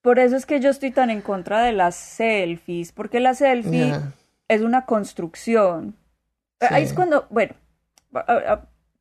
Por 0.03 0.19
eso 0.19 0.37
es 0.37 0.47
que 0.47 0.61
yo 0.61 0.71
estoy 0.71 0.91
tan 0.91 1.11
en 1.11 1.21
contra 1.21 1.63
de 1.63 1.73
las 1.73 1.95
selfies, 1.97 2.93
porque 2.93 3.21
la 3.21 3.35
selfie 3.35 3.93
es 4.49 4.63
una 4.63 4.87
construcción. 4.87 5.97
Sí. 6.61 6.67
Ahí 6.71 6.85
es 6.85 6.93
cuando, 6.93 7.27
bueno, 7.31 7.55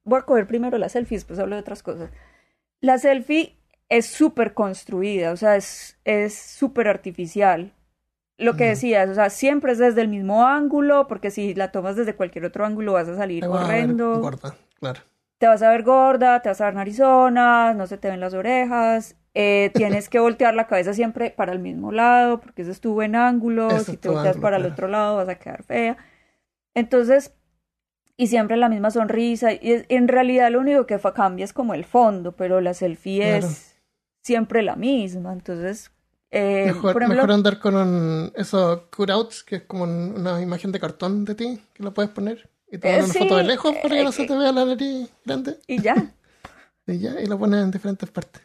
voy 0.04 0.20
a 0.20 0.24
coger 0.24 0.48
primero 0.48 0.78
la 0.78 0.90
selfie, 0.90 1.18
después 1.18 1.40
hablo 1.40 1.56
de 1.56 1.62
otras 1.62 1.84
cosas. 1.84 2.10
La 2.82 2.98
selfie 2.98 3.56
es 3.90 4.06
súper 4.06 4.54
construida, 4.54 5.32
o 5.32 5.38
sea, 5.38 5.56
es 5.56 5.98
es 6.04 6.36
súper 6.38 6.88
artificial. 6.88 7.72
Lo 8.40 8.56
que 8.56 8.66
decías, 8.66 9.10
o 9.10 9.16
sea, 9.16 9.32
siempre 9.32 9.72
es 9.72 9.80
desde 9.80 10.02
el 10.02 10.10
mismo 10.10 10.46
ángulo, 10.46 11.08
porque 11.08 11.32
si 11.32 11.56
la 11.56 11.72
tomas 11.72 11.96
desde 11.96 12.16
cualquier 12.16 12.46
otro 12.46 12.66
ángulo 12.66 12.94
vas 12.94 13.08
a 13.08 13.16
salir 13.16 13.42
Te 13.42 13.48
a 13.48 13.50
corriendo, 13.50 14.20
gorda, 14.20 14.56
claro. 14.80 15.02
te 15.40 15.48
vas 15.48 15.64
a 15.64 15.72
ver 15.72 15.82
gorda, 15.82 16.40
te 16.42 16.50
vas 16.50 16.62
a 16.62 16.66
ver 16.66 16.76
narizonas, 16.76 17.76
no 17.76 17.88
se 17.88 17.98
te 17.98 18.10
ven 18.10 18.20
las 18.20 18.36
orejas, 18.36 19.16
eh, 19.40 19.72
tienes 19.76 20.10
que 20.10 20.20
voltear 20.20 20.56
la 20.56 20.66
cabeza 20.68 20.94
siempre 20.94 21.30
para 21.32 21.54
el 21.54 21.60
mismo 21.60 21.92
lado, 21.92 22.40
porque 22.40 22.64
ese 22.64 22.72
es 22.72 22.82
tu 22.82 22.94
buen 22.94 23.16
ángulo, 23.16 23.76
Ese 23.76 23.92
si 23.92 23.98
te 23.98 24.10
volteas 24.10 24.36
ángulo, 24.36 24.42
para 24.42 24.58
el 24.58 24.66
otro 24.66 24.88
lado 24.88 25.18
vas 25.18 25.30
a 25.30 25.36
quedar 25.36 25.64
fea. 25.64 25.98
Entonces, 26.76 27.34
y 28.18 28.28
siempre 28.28 28.58
la 28.58 28.70
misma 28.70 28.92
sonrisa, 28.92 29.54
y 29.54 29.72
es- 29.74 29.86
en 29.90 30.08
realidad 30.08 30.52
lo 30.52 30.60
único 30.60 30.86
que 30.88 31.00
cambia 31.16 31.46
es 31.46 31.54
como 31.54 31.74
el 31.74 31.86
fondo, 31.86 32.32
pero 32.36 32.62
la 32.62 32.74
selfie 32.74 33.22
Claro. 33.22 33.48
es 33.48 33.76
siempre 34.24 34.64
la 34.64 34.76
misma, 34.76 35.34
entonces, 35.34 35.92
eh, 36.32 36.66
Mejor, 36.66 36.94
por 36.94 37.04
ejemplo, 37.04 37.22
mejor 37.22 37.32
andar 37.32 37.60
con 37.60 37.76
un, 37.76 38.32
esos 38.36 38.82
cutouts, 38.96 39.44
que 39.44 39.58
es 39.58 39.62
como 39.64 39.84
un- 39.84 40.14
una 40.18 40.42
imagen 40.42 40.72
de 40.72 40.80
cartón 40.80 41.26
de 41.26 41.36
ti, 41.36 41.62
que 41.74 41.84
lo 41.84 41.94
puedes 41.94 42.12
poner. 42.12 42.50
Y 42.72 42.78
te 42.80 42.88
Eh, 42.90 42.96
una 43.04 43.14
sí, 43.14 43.20
foto 43.20 43.38
de 43.38 43.44
lejos 43.44 43.76
para 43.78 43.90
que 43.96 44.02
eh, 44.02 44.04
no 44.04 44.12
se 44.12 44.26
te 44.26 44.36
vea 44.36 44.52
la 44.52 44.66
nariz 44.66 45.10
grande. 45.26 45.58
y 45.68 45.78
ya. 45.82 45.96
Y 46.88 47.00
ya, 47.00 47.20
y 47.20 47.26
lo 47.26 47.38
pones 47.38 47.62
en 47.64 47.72
diferentes 47.72 48.10
partes. 48.10 48.42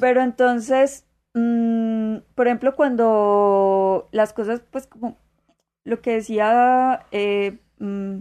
Pero 0.00 0.22
entonces, 0.22 1.06
mm, 1.34 2.18
por 2.34 2.46
ejemplo, 2.46 2.74
cuando 2.74 4.08
las 4.12 4.32
cosas, 4.32 4.62
pues 4.70 4.86
como 4.86 5.16
lo 5.84 6.00
que 6.00 6.14
decía 6.14 7.06
eh, 7.12 7.58
mm, 7.78 8.20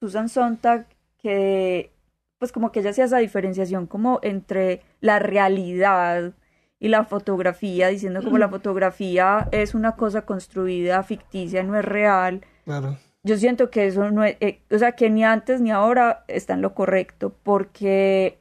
Susan 0.00 0.28
Sontag, 0.28 0.86
que 1.18 1.92
pues 2.38 2.50
como 2.50 2.72
que 2.72 2.80
ella 2.80 2.90
hacía 2.90 3.04
esa 3.04 3.18
diferenciación 3.18 3.86
como 3.86 4.18
entre 4.22 4.82
la 5.00 5.20
realidad 5.20 6.32
y 6.80 6.88
la 6.88 7.04
fotografía, 7.04 7.86
diciendo 7.86 8.20
como 8.24 8.38
la 8.38 8.48
fotografía 8.48 9.48
es 9.52 9.76
una 9.76 9.94
cosa 9.94 10.22
construida, 10.22 11.04
ficticia, 11.04 11.62
no 11.62 11.78
es 11.78 11.84
real. 11.84 12.44
Claro. 12.64 12.98
Yo 13.22 13.36
siento 13.36 13.70
que 13.70 13.86
eso 13.86 14.10
no 14.10 14.24
es, 14.24 14.36
eh, 14.40 14.62
o 14.72 14.78
sea, 14.78 14.92
que 14.92 15.08
ni 15.08 15.22
antes 15.22 15.60
ni 15.60 15.70
ahora 15.70 16.24
está 16.26 16.54
en 16.54 16.62
lo 16.62 16.74
correcto, 16.74 17.36
porque, 17.44 18.40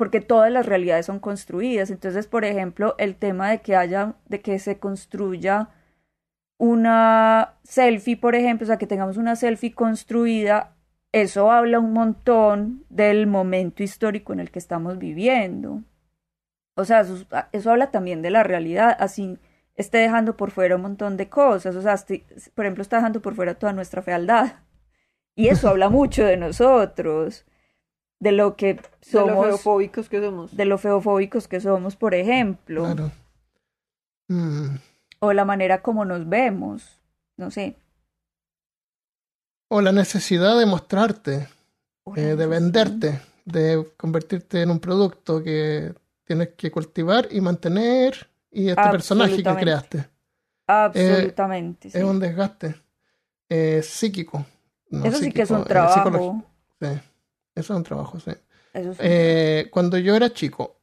porque 0.00 0.22
todas 0.22 0.50
las 0.50 0.64
realidades 0.64 1.04
son 1.04 1.18
construidas. 1.18 1.90
Entonces, 1.90 2.26
por 2.26 2.46
ejemplo, 2.46 2.94
el 2.96 3.16
tema 3.16 3.50
de 3.50 3.60
que 3.60 3.76
haya, 3.76 4.14
de 4.30 4.40
que 4.40 4.58
se 4.58 4.78
construya 4.78 5.68
una 6.56 7.56
selfie, 7.64 8.16
por 8.16 8.34
ejemplo, 8.34 8.64
o 8.64 8.66
sea, 8.66 8.78
que 8.78 8.86
tengamos 8.86 9.18
una 9.18 9.36
selfie 9.36 9.74
construida, 9.74 10.74
eso 11.12 11.50
habla 11.52 11.80
un 11.80 11.92
montón 11.92 12.86
del 12.88 13.26
momento 13.26 13.82
histórico 13.82 14.32
en 14.32 14.40
el 14.40 14.50
que 14.50 14.58
estamos 14.58 14.96
viviendo. 14.96 15.82
O 16.76 16.86
sea, 16.86 17.04
eso, 17.52 17.70
habla 17.70 17.90
también 17.90 18.22
de 18.22 18.30
la 18.30 18.42
realidad, 18.42 18.96
así 19.00 19.36
esté 19.74 19.98
dejando 19.98 20.34
por 20.34 20.50
fuera 20.50 20.76
un 20.76 20.82
montón 20.82 21.18
de 21.18 21.28
cosas, 21.28 21.76
o 21.76 21.82
sea, 21.82 21.96
por 22.54 22.64
ejemplo, 22.64 22.80
está 22.80 22.96
dejando 22.96 23.20
por 23.20 23.34
fuera 23.34 23.52
toda 23.56 23.74
nuestra 23.74 24.00
fealdad. 24.00 24.60
Y 25.36 25.48
eso 25.48 25.68
habla 25.68 25.90
mucho 25.90 26.24
de 26.24 26.38
nosotros, 26.38 27.44
de 28.20 28.32
lo 28.32 28.54
que 28.56 28.74
De 28.74 28.82
lo 28.82 28.88
somos, 29.26 29.46
feofóbicos 29.46 30.08
que 30.08 30.20
somos. 30.20 30.56
de 30.56 30.64
lo 30.66 30.78
feofóbicos 30.78 31.48
que 31.48 31.60
somos, 31.60 31.96
por 31.96 32.14
ejemplo, 32.14 32.84
Claro. 32.84 33.10
Mm. 34.28 34.76
o 35.20 35.32
la 35.32 35.44
manera 35.44 35.82
como 35.82 36.04
nos 36.04 36.28
vemos, 36.28 37.00
no 37.36 37.50
sé. 37.50 37.76
O 39.68 39.80
la 39.80 39.92
necesidad 39.92 40.58
de 40.58 40.66
mostrarte, 40.66 41.48
eh, 42.16 42.20
de 42.36 42.46
venderte, 42.46 43.20
de 43.44 43.86
convertirte 43.96 44.62
en 44.62 44.70
un 44.70 44.80
producto 44.80 45.42
que 45.42 45.94
tienes 46.24 46.50
que 46.56 46.70
cultivar 46.70 47.28
y 47.30 47.40
mantener. 47.40 48.28
Y 48.52 48.68
este 48.68 48.82
personaje 48.90 49.36
que 49.44 49.54
creaste 49.54 50.08
Absolutamente, 50.66 51.88
sí. 51.90 51.98
es 51.98 52.02
un 52.04 52.18
desgaste 52.18 52.74
eh, 53.48 53.80
psíquico. 53.82 54.44
no 54.90 55.04
Eso 55.04 55.18
sí 55.18 55.32
que 55.32 55.42
es 55.42 55.50
un 55.50 55.64
trabajo. 55.64 56.44
Sí, 56.80 56.88
eso 57.54 57.72
es 57.74 57.76
un 57.76 57.84
trabajo, 57.84 58.18
sí. 58.20 58.32
Eso. 58.72 58.94
Eh, 59.00 59.68
cuando 59.70 59.98
yo 59.98 60.14
era 60.14 60.32
chico, 60.32 60.80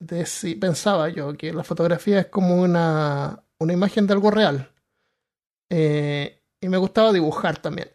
deci- 0.00 0.58
pensaba 0.60 1.08
yo 1.08 1.34
que 1.36 1.52
la 1.52 1.64
fotografía 1.64 2.20
es 2.20 2.26
como 2.26 2.60
una, 2.60 3.42
una 3.58 3.72
imagen 3.72 4.06
de 4.06 4.12
algo 4.12 4.30
real. 4.30 4.70
Eh, 5.70 6.42
y 6.60 6.68
me 6.68 6.76
gustaba 6.76 7.12
dibujar 7.12 7.58
también. 7.58 7.90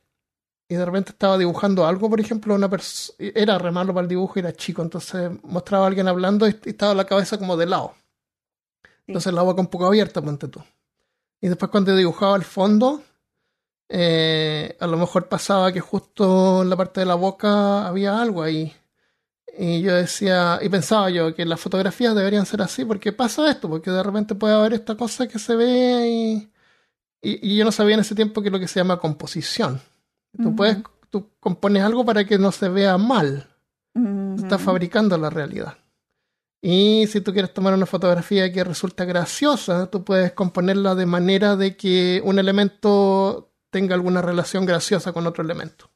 Y 0.69 0.75
de 0.75 0.85
repente 0.85 1.11
estaba 1.11 1.37
dibujando 1.37 1.85
algo, 1.85 2.09
por 2.09 2.19
ejemplo, 2.19 2.55
una 2.55 2.69
persona. 2.69 3.15
Era 3.35 3.57
re 3.57 3.71
malo 3.71 3.93
para 3.93 4.03
el 4.03 4.09
dibujo, 4.09 4.39
era 4.39 4.53
chico, 4.53 4.81
entonces 4.81 5.29
mostraba 5.43 5.85
a 5.85 5.87
alguien 5.87 6.07
hablando 6.07 6.47
y, 6.47 6.57
y 6.65 6.69
estaba 6.69 6.93
la 6.93 7.05
cabeza 7.05 7.37
como 7.37 7.57
de 7.57 7.65
lado. 7.65 7.93
Entonces 9.07 9.33
la 9.33 9.41
boca 9.41 9.61
un 9.61 9.67
poco 9.67 9.85
abierta, 9.85 10.21
ponte 10.21 10.47
tú. 10.47 10.61
Y 11.41 11.47
después 11.49 11.69
cuando 11.71 11.95
dibujaba 11.95 12.35
el 12.37 12.43
fondo, 12.43 13.03
eh, 13.93 14.77
a 14.79 14.87
lo 14.87 14.95
mejor 14.95 15.27
pasaba 15.27 15.73
que 15.73 15.81
justo 15.81 16.61
en 16.61 16.69
la 16.69 16.77
parte 16.77 17.01
de 17.01 17.05
la 17.05 17.15
boca 17.15 17.87
había 17.87 18.21
algo 18.21 18.41
ahí. 18.41 18.73
Y 19.57 19.81
yo 19.81 19.93
decía, 19.93 20.59
y 20.61 20.69
pensaba 20.69 21.09
yo 21.09 21.35
que 21.35 21.45
las 21.45 21.59
fotografías 21.59 22.15
deberían 22.15 22.45
ser 22.45 22.61
así, 22.61 22.85
porque 22.85 23.11
pasa 23.11 23.51
esto, 23.51 23.67
porque 23.67 23.91
de 23.91 24.01
repente 24.01 24.33
puede 24.33 24.53
haber 24.53 24.73
esta 24.73 24.95
cosa 24.95 25.27
que 25.27 25.39
se 25.39 25.57
ve 25.57 26.07
y, 26.09 26.51
y, 27.21 27.51
y 27.51 27.57
yo 27.57 27.65
no 27.65 27.73
sabía 27.73 27.95
en 27.95 27.99
ese 27.99 28.15
tiempo 28.15 28.41
que 28.41 28.47
es 28.47 28.53
lo 28.53 28.59
que 28.59 28.69
se 28.69 28.79
llama 28.79 28.97
composición. 28.97 29.81
Tú 30.41 30.55
puedes, 30.55 30.77
tú 31.09 31.29
compones 31.41 31.83
algo 31.83 32.05
para 32.05 32.23
que 32.23 32.37
no 32.37 32.53
se 32.53 32.69
vea 32.69 32.97
mal. 32.97 33.49
Estás 34.37 34.61
fabricando 34.61 35.17
la 35.17 35.29
realidad. 35.29 35.77
Y 36.61 37.07
si 37.07 37.19
tú 37.19 37.33
quieres 37.33 37.53
tomar 37.53 37.73
una 37.73 37.85
fotografía 37.85 38.53
que 38.53 38.63
resulta 38.63 39.03
graciosa, 39.03 39.87
tú 39.87 40.05
puedes 40.05 40.31
componerla 40.31 40.95
de 40.95 41.05
manera 41.05 41.57
de 41.57 41.75
que 41.75 42.21
un 42.23 42.39
elemento 42.39 43.50
tenga 43.71 43.95
alguna 43.95 44.21
relación 44.21 44.65
graciosa 44.67 45.13
con 45.13 45.25
otro 45.25 45.43
elemento. 45.43 45.89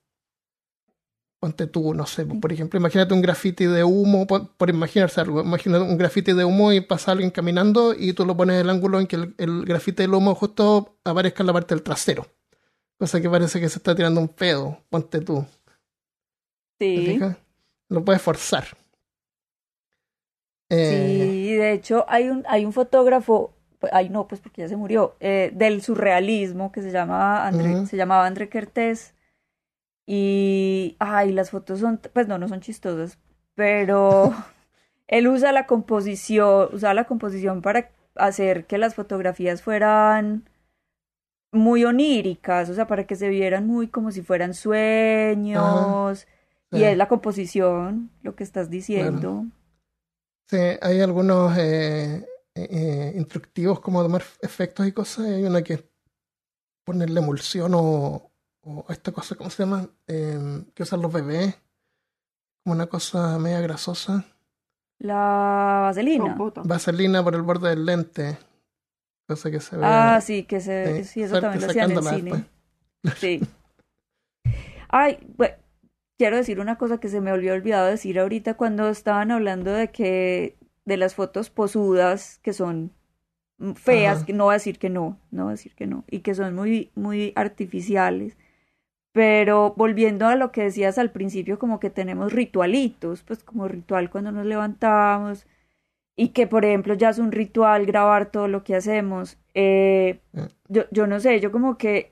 Ponte 1.40 1.68
tú, 1.68 1.94
no 1.94 2.08
sé, 2.08 2.26
por 2.26 2.52
ejemplo, 2.52 2.80
imagínate 2.80 3.14
un 3.14 3.22
graffiti 3.22 3.66
de 3.66 3.84
humo, 3.84 4.26
por, 4.26 4.56
por 4.56 4.70
imaginarse 4.70 5.22
algo, 5.22 5.42
imagínate 5.42 5.84
un 5.84 5.98
graffiti 5.98 6.34
de 6.34 6.44
humo 6.46 6.72
y 6.74 6.82
pasa 6.82 7.12
alguien 7.12 7.30
caminando 7.30 7.94
y 7.94 8.14
tú 8.14 8.26
lo 8.26 8.36
pones 8.36 8.56
en 8.56 8.62
el 8.62 8.70
ángulo 8.70 9.00
en 9.00 9.06
que 9.06 9.18
el, 9.18 9.36
el 9.38 9.66
grafiti 9.66 10.02
del 10.04 10.14
humo 10.16 10.34
justo 10.34 10.98
aparezca 11.04 11.44
en 11.44 11.48
la 11.48 11.54
parte 11.54 11.76
del 11.76 11.84
trasero. 11.84 12.26
Cosa 12.98 13.22
que 13.22 13.30
parece 13.30 13.60
que 13.60 13.70
se 13.70 13.78
está 13.80 13.94
tirando 13.94 14.22
un 14.22 14.30
pedo, 14.30 14.80
ponte 14.90 15.20
tú. 15.20 15.46
¿Te 16.80 16.86
Sí. 16.98 17.06
fijas? 17.06 17.38
Lo 17.90 18.04
puedes 18.04 18.22
forzar. 18.22 18.66
Eh, 20.70 20.90
Sí, 20.90 21.54
de 21.56 21.74
hecho 21.74 22.06
hay 22.08 22.30
un, 22.30 22.44
hay 22.48 22.66
un 22.66 22.74
fotógrafo, 22.74 23.55
pues, 23.86 23.94
ay 23.94 24.10
no, 24.10 24.28
pues 24.28 24.42
porque 24.42 24.62
ya 24.62 24.68
se 24.68 24.76
murió, 24.76 25.16
eh, 25.20 25.52
del 25.54 25.82
surrealismo 25.82 26.72
que 26.72 26.82
se 26.82 26.92
llama 26.92 27.46
André, 27.46 27.76
Ujú. 27.76 27.86
se 27.86 27.98
llamaba 27.98 28.26
André 28.26 28.50
Kertész 28.50 29.14
y 30.08 30.96
ay, 31.00 31.32
las 31.32 31.52
fotos 31.52 31.80
son, 31.80 32.00
pues 32.14 32.28
no, 32.28 32.38
no 32.38 32.48
son 32.48 32.62
chistosas, 32.62 33.18
pero 33.56 34.34
él 35.08 35.28
usa 35.28 35.52
la 35.52 35.66
composición, 35.68 36.70
usa 36.74 36.94
la 36.94 37.06
composición 37.06 37.62
para 37.62 37.92
hacer 38.16 38.66
que 38.66 38.78
las 38.78 38.96
fotografías 38.96 39.62
fueran 39.62 40.50
muy 41.52 41.86
oníricas, 41.86 42.70
o 42.70 42.74
sea, 42.74 42.88
para 42.88 43.06
que 43.06 43.16
se 43.16 43.30
vieran 43.30 43.68
muy 43.68 43.88
como 43.88 44.12
si 44.12 44.22
fueran 44.22 44.54
sueños. 44.54 46.28
Y 46.72 46.84
es 46.84 46.98
la 46.98 47.08
composición, 47.08 48.10
lo 48.22 48.36
que 48.36 48.44
estás 48.44 48.70
diciendo. 48.70 49.46
Sí, 50.50 50.58
hay 50.82 51.00
algunos 51.00 51.58
eh, 51.58 52.26
eh, 52.56 53.14
instructivos 53.16 53.80
como 53.80 54.02
tomar 54.02 54.24
efectos 54.42 54.88
y 54.88 54.92
cosas. 54.92 55.26
Hay 55.28 55.44
una 55.44 55.62
que 55.62 55.90
ponerle 56.84 57.20
emulsión 57.20 57.74
o, 57.76 58.32
o 58.62 58.86
esta 58.90 59.12
cosa, 59.12 59.36
¿cómo 59.36 59.50
se 59.50 59.64
llama? 59.64 59.90
Em, 60.08 60.66
que 60.74 60.84
usan 60.84 61.02
los 61.02 61.12
bebés. 61.12 61.56
Como 62.64 62.76
una 62.76 62.88
cosa 62.88 63.38
media 63.38 63.62
grasosa. 63.62 64.26
La 65.00 65.82
vaselina. 65.84 66.36
Vaselina 66.64 67.24
por 67.24 67.36
el 67.36 67.42
borde 67.42 67.70
del 67.70 67.86
lente. 67.86 68.38
Cosa 69.28 69.52
que 69.52 69.60
se 69.60 69.76
ve. 69.76 69.84
Ah, 69.86 70.20
sí, 70.22 70.44
que 70.44 70.62
se. 70.62 71.04
Sí, 71.04 71.24
eso 71.24 71.42
también 71.42 71.62
lo 71.62 71.68
hacían 71.68 71.92
en 71.92 71.98
el 71.98 72.04
cine. 72.04 72.46
Sí. 73.18 73.42
Ay, 74.90 75.18
bueno, 75.36 75.56
quiero 76.18 76.38
decir 76.38 76.60
una 76.60 76.78
cosa 76.78 77.00
que 77.00 77.10
se 77.10 77.22
me 77.22 77.32
olvidó 77.32 77.54
olvidado 77.54 77.88
decir 77.88 78.20
ahorita 78.20 78.56
cuando 78.56 78.90
estaban 78.90 79.32
hablando 79.32 79.72
de 79.72 79.92
que. 79.92 80.58
De 80.86 80.98
las 80.98 81.16
fotos 81.16 81.50
posudas 81.50 82.40
que 82.44 82.54
son 82.54 82.92
feas, 83.76 84.24
que 84.24 84.34
no 84.34 84.46
voy 84.46 84.54
a 84.54 84.58
decir 84.58 84.78
que 84.78 84.90
no, 84.90 85.18
no 85.32 85.44
voy 85.44 85.52
a 85.52 85.56
decir 85.56 85.74
que 85.76 85.88
no, 85.88 86.04
y 86.10 86.20
que 86.20 86.36
son 86.36 86.56
muy, 86.56 86.92
muy 86.96 87.34
artificiales. 87.36 88.38
Pero 89.14 89.74
volviendo 89.78 90.28
a 90.28 90.36
lo 90.36 90.52
que 90.52 90.64
decías 90.64 90.98
al 90.98 91.12
principio, 91.12 91.58
como 91.58 91.80
que 91.80 91.90
tenemos 91.90 92.34
ritualitos, 92.34 93.24
pues 93.24 93.44
como 93.44 93.68
ritual 93.68 94.10
cuando 94.10 94.32
nos 94.32 94.46
levantamos, 94.46 95.48
y 96.18 96.30
que 96.30 96.48
por 96.48 96.66
ejemplo 96.66 96.94
ya 96.96 97.10
es 97.10 97.20
un 97.20 97.32
ritual 97.32 97.86
grabar 97.86 98.32
todo 98.32 98.48
lo 98.48 98.64
que 98.64 98.76
hacemos. 98.76 99.38
Eh, 99.54 100.20
mm. 100.34 100.42
yo, 100.70 100.84
yo 100.92 101.08
no 101.08 101.20
sé, 101.20 101.40
yo 101.40 101.52
como 101.52 101.78
que 101.78 102.12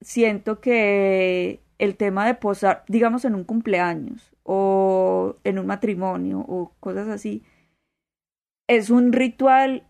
siento 0.00 0.60
que 0.60 1.60
el 1.78 1.96
tema 1.96 2.26
de 2.26 2.34
posar, 2.34 2.84
digamos 2.88 3.24
en 3.24 3.34
un 3.34 3.44
cumpleaños 3.44 4.32
o 4.42 5.36
en 5.44 5.58
un 5.58 5.66
matrimonio 5.66 6.40
o 6.40 6.72
cosas 6.80 7.08
así, 7.08 7.42
es 8.68 8.90
un 8.90 9.12
ritual 9.12 9.88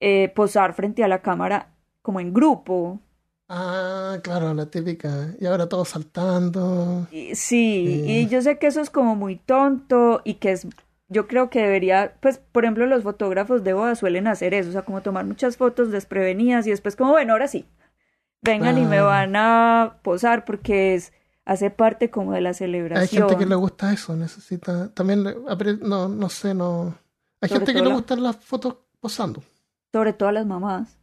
eh, 0.00 0.32
posar 0.34 0.72
frente 0.72 1.04
a 1.04 1.08
la 1.08 1.20
cámara 1.20 1.74
como 2.00 2.20
en 2.20 2.32
grupo. 2.32 3.00
Ah, 3.48 4.18
claro, 4.22 4.54
la 4.54 4.66
típica. 4.66 5.34
Y 5.38 5.44
ahora 5.44 5.68
todos 5.68 5.90
saltando. 5.90 7.06
sí, 7.34 8.04
y 8.06 8.26
yo 8.28 8.40
sé 8.40 8.58
que 8.58 8.68
eso 8.68 8.80
es 8.80 8.88
como 8.88 9.14
muy 9.14 9.36
tonto 9.36 10.22
y 10.24 10.34
que 10.34 10.52
es 10.52 10.66
yo 11.12 11.28
creo 11.28 11.50
que 11.50 11.60
debería, 11.60 12.14
pues, 12.20 12.38
por 12.38 12.64
ejemplo, 12.64 12.86
los 12.86 13.02
fotógrafos 13.02 13.62
de 13.62 13.74
boda 13.74 13.94
suelen 13.94 14.26
hacer 14.26 14.54
eso, 14.54 14.70
o 14.70 14.72
sea, 14.72 14.82
como 14.82 15.02
tomar 15.02 15.26
muchas 15.26 15.58
fotos 15.58 15.90
desprevenidas 15.90 16.66
y 16.66 16.70
después 16.70 16.96
como, 16.96 17.10
bueno, 17.10 17.34
ahora 17.34 17.48
sí, 17.48 17.66
vengan 18.40 18.78
y 18.78 18.86
me 18.86 19.00
van 19.00 19.36
a 19.36 19.98
posar 20.02 20.46
porque 20.46 20.94
es 20.94 21.12
hace 21.44 21.70
parte 21.70 22.10
como 22.10 22.32
de 22.32 22.40
la 22.40 22.54
celebración. 22.54 23.22
Hay 23.24 23.28
gente 23.28 23.44
que 23.44 23.48
le 23.48 23.56
gusta 23.56 23.92
eso, 23.92 24.16
necesita, 24.16 24.88
también, 24.94 25.22
no, 25.82 26.08
no 26.08 26.28
sé, 26.30 26.54
no, 26.54 26.96
hay 27.42 27.48
gente 27.48 27.74
que 27.74 27.82
le 27.82 27.92
gustan 27.92 28.22
las 28.22 28.36
fotos 28.36 28.76
posando. 29.00 29.42
Sobre 29.92 30.14
todo 30.14 30.30
a 30.30 30.32
las 30.32 30.46
mamás. 30.46 30.98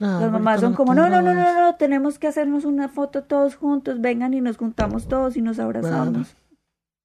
Ah, 0.00 0.18
las 0.20 0.32
mamás 0.32 0.60
son 0.60 0.74
como, 0.74 0.92
no, 0.94 1.08
no, 1.08 1.22
no, 1.22 1.32
no, 1.32 1.54
no, 1.54 1.76
tenemos 1.76 2.18
que 2.18 2.26
hacernos 2.26 2.64
una 2.64 2.88
foto 2.88 3.22
todos 3.22 3.54
juntos, 3.54 4.00
vengan 4.00 4.34
y 4.34 4.40
nos 4.40 4.56
juntamos 4.56 5.06
todos 5.06 5.36
y 5.36 5.42
nos 5.42 5.60
abrazamos 5.60 6.34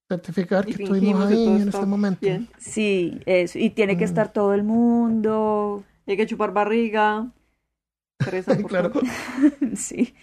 certificar 0.09 0.65
que 0.65 0.71
estuvimos 0.71 1.29
ahí 1.29 1.47
en 1.47 1.69
ese 1.69 1.85
momento. 1.85 2.27
Sí, 2.57 3.19
eso. 3.25 3.59
Y 3.59 3.69
tiene 3.69 3.95
que 3.95 4.05
mm. 4.05 4.09
estar 4.09 4.33
todo 4.33 4.53
el 4.53 4.63
mundo. 4.63 5.83
hay 6.07 6.17
que 6.17 6.25
chupar 6.25 6.51
barriga. 6.51 7.31
claro. 8.67 8.91
sí. 9.75 10.15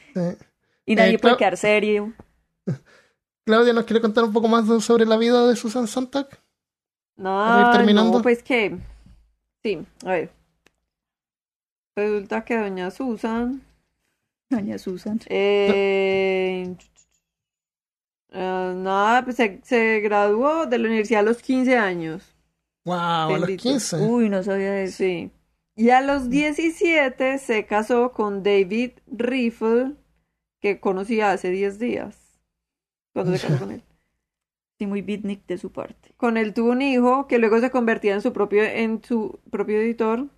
Y 0.85 0.97
nadie 0.97 1.14
eh, 1.14 1.19
puede 1.19 1.37
quedar 1.37 1.57
serio. 1.57 2.12
Claudia, 3.47 3.73
¿nos 3.73 3.85
quiere 3.85 4.01
contar 4.01 4.25
un 4.25 4.33
poco 4.33 4.49
más 4.49 4.67
sobre 4.83 5.07
la 5.07 5.17
vida 5.17 5.47
de 5.47 5.55
Susan 5.55 5.87
Sontag? 5.87 6.29
No, 7.17 7.71
terminando? 7.73 8.23
pues 8.23 8.43
que... 8.43 8.79
Sí, 9.62 9.85
a 10.05 10.12
ver. 10.12 10.31
Resulta 11.97 12.45
que 12.45 12.57
doña 12.57 12.91
Susan... 12.91 13.62
Doña 14.51 14.79
Susan. 14.79 15.21
Eh... 15.27 16.77
Uh, 18.37 18.75
nada, 18.75 19.25
pues 19.25 19.37
se, 19.37 20.01
graduó 20.01 20.67
de 20.67 20.79
la 20.79 20.89
universidad 20.89 21.21
a 21.21 21.25
los 21.25 21.41
15 21.41 21.79
años. 21.79 22.35
Wow, 22.85 22.97
a 22.97 23.39
los 23.39 23.49
15. 23.49 23.97
Uy, 23.97 24.29
no 24.29 24.43
sabía 24.43 24.83
eso. 24.83 24.99
Sí. 24.99 25.31
Y 25.75 25.91
a 25.91 26.03
los 26.03 26.29
17 26.29 27.39
se 27.39 27.67
casó 27.67 28.12
con 28.12 28.43
David 28.43 28.93
Riffle, 29.07 29.95
que 30.61 30.81
conocía 30.81 31.33
hace 31.33 31.51
10 31.51 31.79
días. 31.79 32.41
Cuando 33.14 33.37
se 33.37 33.47
casó 33.47 33.59
con 33.61 33.73
él. 33.73 33.83
Sí, 34.79 34.87
muy 34.87 35.01
beatnik 35.01 35.47
de 35.47 35.57
su 35.57 35.72
parte. 35.72 36.12
Con 36.16 36.37
él 36.37 36.53
tuvo 36.53 36.72
un 36.72 36.83
hijo 36.83 37.27
que 37.27 37.39
luego 37.39 37.61
se 37.61 37.70
convertía 37.70 38.14
en 38.14 38.20
su 38.20 38.33
propio, 38.33 38.62
en 38.62 39.03
su 39.03 39.41
propio 39.51 39.81
editor. 39.81 40.29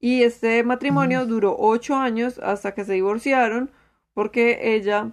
Y 0.00 0.22
este 0.22 0.62
matrimonio 0.64 1.24
duró 1.24 1.56
8 1.58 1.94
años 1.96 2.38
hasta 2.38 2.74
que 2.74 2.84
se 2.84 2.92
divorciaron 2.92 3.70
porque 4.12 4.74
ella 4.74 5.12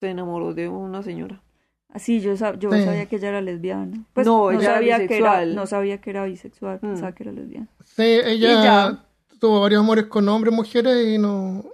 se 0.00 0.10
enamoró 0.10 0.52
de 0.52 0.68
una 0.68 1.04
señora. 1.04 1.42
Así, 1.88 2.20
yo, 2.20 2.34
yo 2.34 2.70
sabía 2.70 3.06
que 3.06 3.16
ella 3.16 3.28
era 3.28 3.40
lesbiana. 3.40 4.04
Pues, 4.14 4.26
no, 4.26 4.50
ella 4.50 4.74
sabía 4.74 4.96
era 4.96 5.04
bisexual. 5.04 5.44
Que 5.44 5.50
era, 5.50 5.54
no 5.54 5.66
sabía 5.66 6.00
que 6.00 6.10
era 6.10 6.24
bisexual, 6.24 6.76
mm. 6.78 6.80
pensaba 6.80 7.12
que 7.12 7.22
era 7.22 7.32
lesbiana. 7.32 7.68
Sí, 7.84 8.02
ella 8.02 9.04
tuvo 9.38 9.60
varios 9.60 9.80
amores 9.80 10.06
con 10.06 10.28
hombres, 10.28 10.54
mujeres 10.54 11.06
y 11.06 11.18
no... 11.18 11.64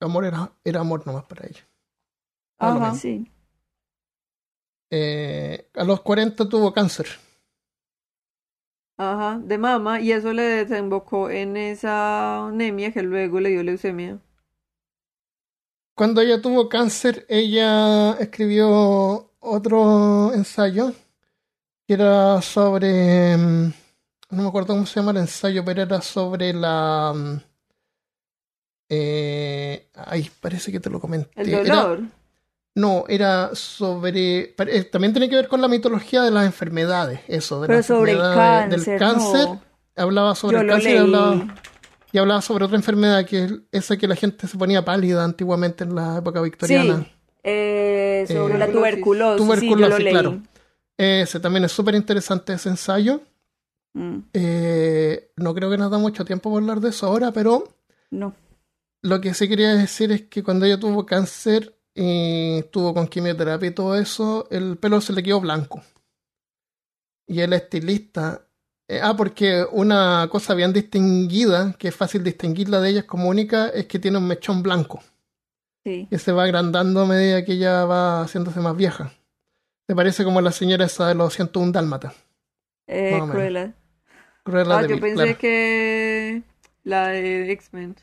Amor 0.00 0.24
era, 0.24 0.52
era 0.64 0.80
amor 0.80 1.06
nomás 1.06 1.24
para 1.24 1.46
ella. 1.46 1.60
Ajá, 2.58 2.94
sí. 2.94 3.30
Eh, 4.90 5.68
a 5.74 5.84
los 5.84 6.00
40 6.00 6.48
tuvo 6.48 6.72
cáncer. 6.72 7.06
Ajá, 8.96 9.38
de 9.42 9.58
mama, 9.58 10.00
y 10.00 10.10
eso 10.10 10.32
le 10.32 10.42
desembocó 10.42 11.30
en 11.30 11.56
esa 11.56 12.48
anemia 12.48 12.92
que 12.92 13.02
luego 13.02 13.38
le 13.38 13.50
dio 13.50 13.62
leucemia. 13.62 14.18
Cuando 15.94 16.20
ella 16.20 16.42
tuvo 16.42 16.68
cáncer, 16.68 17.24
ella 17.28 18.12
escribió 18.14 19.30
otro 19.40 20.32
ensayo 20.34 20.92
que 21.86 21.94
era 21.94 22.42
sobre, 22.42 23.36
mm, 23.36 23.72
no 24.30 24.42
me 24.42 24.48
acuerdo 24.48 24.74
cómo 24.74 24.84
se 24.84 25.00
llama 25.00 25.12
el 25.12 25.18
ensayo, 25.18 25.64
pero 25.64 25.82
era 25.82 26.02
sobre 26.02 26.52
la... 26.52 27.12
Mm, 27.16 27.40
eh, 28.90 29.88
ay, 29.94 30.30
parece 30.40 30.70
que 30.70 30.80
te 30.80 30.90
lo 30.90 31.00
comenté. 31.00 31.30
¿El 31.40 31.50
dolor? 31.50 32.02
No, 32.78 33.04
era 33.08 33.50
sobre... 33.54 34.54
Eh, 34.56 34.84
también 34.84 35.12
tiene 35.12 35.28
que 35.28 35.34
ver 35.34 35.48
con 35.48 35.60
la 35.60 35.66
mitología 35.68 36.22
de 36.22 36.30
las 36.30 36.46
enfermedades, 36.46 37.20
eso, 37.26 37.60
de 37.60 37.66
pero 37.66 37.82
sobre 37.82 38.12
el 38.12 38.18
cáncer, 38.18 38.80
del 38.80 38.98
cáncer. 38.98 39.48
Hablaba 39.96 40.34
sobre 40.36 40.60
el 40.60 40.66
cáncer, 40.68 40.98
hablaba 40.98 41.54
y 42.12 42.18
hablaba 42.18 42.40
sobre 42.40 42.64
otra 42.64 42.76
enfermedad 42.76 43.26
que 43.26 43.44
es 43.44 43.52
esa 43.72 43.96
que 43.96 44.06
la 44.06 44.14
gente 44.14 44.46
se 44.46 44.56
ponía 44.56 44.84
pálida 44.84 45.24
antiguamente 45.24 45.84
en 45.84 45.94
la 45.96 46.18
época 46.18 46.40
victoriana. 46.40 47.00
Sí, 47.00 47.10
eh, 47.42 48.24
sobre 48.28 48.56
la 48.56 48.70
tuberculosis. 48.70 49.44
Tuberculosis, 49.44 50.04
claro. 50.06 50.40
Ese 50.96 51.40
también 51.40 51.64
es 51.64 51.72
súper 51.72 51.96
interesante 51.96 52.52
ese 52.52 52.68
ensayo. 52.68 53.22
Mm. 53.94 54.18
Eh, 54.32 55.32
no 55.36 55.54
creo 55.54 55.68
que 55.68 55.78
nos 55.78 55.90
da 55.90 55.98
mucho 55.98 56.24
tiempo 56.24 56.50
para 56.50 56.62
hablar 56.62 56.80
de 56.80 56.90
eso 56.90 57.06
ahora, 57.06 57.32
pero 57.32 57.64
no. 58.10 58.34
Lo 59.02 59.20
que 59.20 59.34
sí 59.34 59.48
quería 59.48 59.74
decir 59.74 60.12
es 60.12 60.22
que 60.22 60.42
cuando 60.42 60.64
ella 60.64 60.78
tuvo 60.78 61.06
cáncer 61.06 61.77
y 61.94 62.58
estuvo 62.58 62.94
con 62.94 63.08
quimioterapia 63.08 63.68
y 63.68 63.74
todo 63.74 63.96
eso, 63.96 64.46
el 64.50 64.76
pelo 64.78 65.00
se 65.00 65.12
le 65.12 65.22
quedó 65.22 65.40
blanco. 65.40 65.82
Y 67.26 67.40
el 67.40 67.52
estilista 67.52 68.48
eh, 68.90 69.00
ah, 69.02 69.14
porque 69.14 69.66
una 69.70 70.26
cosa 70.30 70.54
bien 70.54 70.72
distinguida, 70.72 71.74
que 71.78 71.88
es 71.88 71.94
fácil 71.94 72.24
distinguirla 72.24 72.80
de 72.80 72.88
ella 72.88 73.06
como 73.06 73.28
única, 73.28 73.68
es 73.68 73.86
que 73.86 73.98
tiene 73.98 74.16
un 74.16 74.26
mechón 74.26 74.62
blanco. 74.62 75.02
Sí. 75.84 76.06
Que 76.08 76.18
se 76.18 76.32
va 76.32 76.44
agrandando 76.44 77.02
a 77.02 77.06
medida 77.06 77.44
que 77.44 77.52
ella 77.52 77.84
va 77.84 78.22
haciéndose 78.22 78.60
más 78.60 78.74
vieja. 78.74 79.12
Se 79.86 79.94
parece 79.94 80.24
como 80.24 80.40
la 80.40 80.52
señora 80.52 80.86
esa 80.86 81.08
de 81.08 81.14
los 81.14 81.34
101 81.34 81.72
dálmatas. 81.72 82.14
Eh, 82.86 83.20
Cruella. 83.30 83.74
Cruella 84.42 84.78
ah, 84.78 84.86
yo 84.86 84.98
pensé 84.98 85.34
que 85.36 86.42
la 86.84 87.08
de 87.08 87.52
X-Men. 87.52 87.94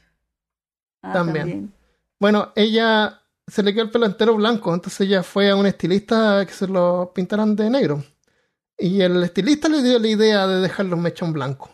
Ah, 1.02 1.14
también. 1.14 1.74
Bueno, 2.20 2.52
ella 2.56 3.24
se 3.48 3.64
le 3.64 3.74
quedó 3.74 3.84
el 3.84 3.92
pelo 3.92 4.06
entero 4.06 4.36
blanco, 4.36 4.74
entonces 4.74 5.02
ella 5.02 5.24
fue 5.24 5.50
a 5.50 5.56
un 5.56 5.66
estilista 5.66 6.46
que 6.46 6.54
se 6.54 6.68
lo 6.68 7.12
pintaran 7.14 7.56
de 7.56 7.70
negro. 7.70 8.04
Y 8.78 9.02
el 9.02 9.24
estilista 9.24 9.70
le 9.70 9.82
dio 9.82 10.00
la 10.00 10.08
idea 10.08 10.48
de 10.48 10.62
dejar 10.62 10.88
los 10.88 11.00
mechón 11.00 11.32
blanco. 11.32 11.70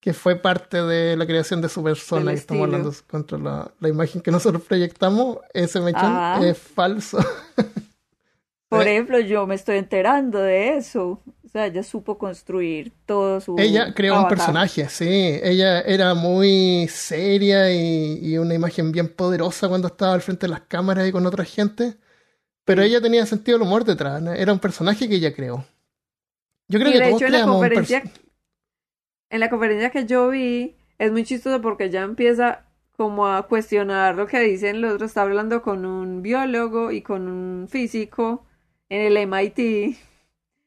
Que 0.00 0.12
fue 0.12 0.36
parte 0.36 0.82
de 0.82 1.16
la 1.16 1.26
creación 1.26 1.60
de 1.60 1.68
su 1.68 1.82
persona. 1.82 2.32
Y 2.32 2.36
estamos 2.36 2.64
hablando 2.64 2.92
contra 3.08 3.38
la, 3.38 3.72
la, 3.80 3.88
imagen 3.88 4.20
que 4.20 4.30
nosotros 4.30 4.62
proyectamos. 4.62 5.38
Ese 5.52 5.80
mechón 5.80 6.44
es 6.44 6.58
falso. 6.58 7.18
Por 8.68 8.86
ejemplo, 8.86 9.18
yo 9.18 9.46
me 9.46 9.54
estoy 9.54 9.78
enterando 9.78 10.40
de 10.40 10.76
eso. 10.76 11.22
O 11.48 11.50
sea, 11.50 11.64
ella 11.64 11.82
supo 11.82 12.18
construir 12.18 12.92
todo 13.06 13.40
su 13.40 13.56
Ella 13.58 13.94
creó 13.94 14.20
un 14.20 14.28
personaje, 14.28 14.86
sí. 14.90 15.40
Ella 15.42 15.80
era 15.80 16.12
muy 16.12 16.86
seria 16.88 17.72
y, 17.72 18.18
y 18.20 18.36
una 18.36 18.52
imagen 18.52 18.92
bien 18.92 19.08
poderosa 19.08 19.66
cuando 19.66 19.88
estaba 19.88 20.12
al 20.12 20.20
frente 20.20 20.46
de 20.46 20.50
las 20.50 20.60
cámaras 20.60 21.08
y 21.08 21.12
con 21.12 21.24
otra 21.24 21.44
gente. 21.44 21.96
Pero 22.66 22.82
ella 22.82 23.00
tenía 23.00 23.24
sentido 23.24 23.56
del 23.56 23.66
humor 23.66 23.84
detrás. 23.84 24.20
¿no? 24.20 24.30
Era 24.30 24.52
un 24.52 24.58
personaje 24.58 25.08
que 25.08 25.14
ella 25.14 25.34
creó. 25.34 25.64
Yo 26.68 26.78
creo 26.78 26.90
Y 26.90 26.92
que 26.92 26.98
de 26.98 27.08
todos 27.08 27.22
hecho 27.22 27.26
en 27.26 27.32
la 27.32 27.46
conferencia, 27.46 28.02
en 29.30 29.40
la 29.40 29.48
conferencia 29.48 29.90
que 29.90 30.04
yo 30.04 30.28
vi, 30.28 30.76
es 30.98 31.10
muy 31.10 31.24
chistoso 31.24 31.62
porque 31.62 31.88
ya 31.88 32.02
empieza 32.02 32.66
como 32.94 33.26
a 33.26 33.46
cuestionar 33.46 34.16
lo 34.16 34.26
que 34.26 34.40
dicen 34.40 34.82
los 34.82 34.92
otros. 34.92 35.12
Está 35.12 35.22
hablando 35.22 35.62
con 35.62 35.86
un 35.86 36.20
biólogo 36.20 36.90
y 36.92 37.00
con 37.00 37.26
un 37.28 37.68
físico 37.68 38.44
en 38.90 39.00
el 39.00 39.26
MIT. 39.26 39.96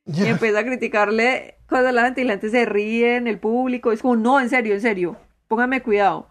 Y 0.05 0.13
Ya. 0.13 0.29
empieza 0.29 0.59
a 0.59 0.63
criticarle 0.65 1.55
cosas 1.67 1.87
a 1.87 1.91
la 1.91 2.05
gente 2.05 2.21
y 2.21 2.23
la 2.25 2.33
gente 2.33 2.49
se 2.49 2.65
ríe 2.65 3.15
en 3.17 3.27
el 3.27 3.39
público. 3.39 3.91
Es 3.91 4.01
como, 4.01 4.15
no, 4.15 4.39
en 4.39 4.49
serio, 4.49 4.73
en 4.73 4.81
serio, 4.81 5.17
póngame 5.47 5.81
cuidado. 5.83 6.27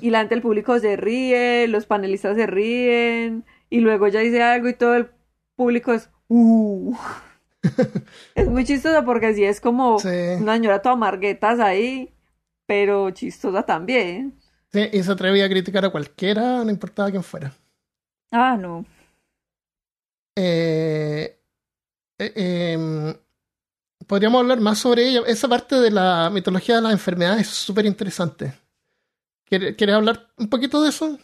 Y 0.00 0.10
la 0.10 0.18
gente 0.20 0.34
del 0.34 0.42
público 0.42 0.78
se 0.78 0.96
ríe, 0.96 1.66
los 1.68 1.86
panelistas 1.86 2.36
se 2.36 2.46
ríen, 2.46 3.44
y 3.70 3.80
luego 3.80 4.06
ella 4.06 4.20
dice 4.20 4.42
algo 4.42 4.68
y 4.68 4.74
todo 4.74 4.94
el 4.96 5.10
público 5.56 5.92
es, 5.94 6.10
uh. 6.28 6.94
Es 8.34 8.48
muy 8.48 8.64
chistoso 8.64 9.04
porque 9.04 9.32
sí 9.34 9.44
es 9.44 9.60
como 9.60 9.98
Sí. 9.98 10.08
una 10.40 10.54
señora 10.54 10.82
toda 10.82 10.96
marguetas 10.96 11.58
ahí, 11.60 12.12
pero 12.66 13.10
chistosa 13.12 13.62
también. 13.62 14.34
Sí, 14.72 14.88
y 14.92 15.02
se 15.02 15.12
atrevía 15.12 15.44
a 15.46 15.48
criticar 15.48 15.84
a 15.84 15.90
cualquiera, 15.90 16.64
no 16.64 16.70
importaba 16.70 17.10
quién 17.10 17.22
fuera. 17.22 17.52
Ah, 18.30 18.56
no. 18.58 18.84
Eh, 20.36 21.38
eh, 22.26 22.72
em, 22.74 23.14
podríamos 24.06 24.40
hablar 24.40 24.60
más 24.60 24.78
sobre 24.78 25.08
ella. 25.08 25.22
Esa 25.26 25.48
parte 25.48 25.76
de 25.76 25.90
la 25.90 26.30
mitología 26.32 26.76
de 26.76 26.82
las 26.82 26.92
enfermedades 26.92 27.42
es 27.48 27.54
súper 27.54 27.86
interesante. 27.86 28.54
¿Quieres 29.46 29.76
quieres 29.76 29.96
hablar 29.96 30.28
un 30.38 30.48
poquito 30.48 30.82
de 30.82 30.90
eso? 30.90 31.18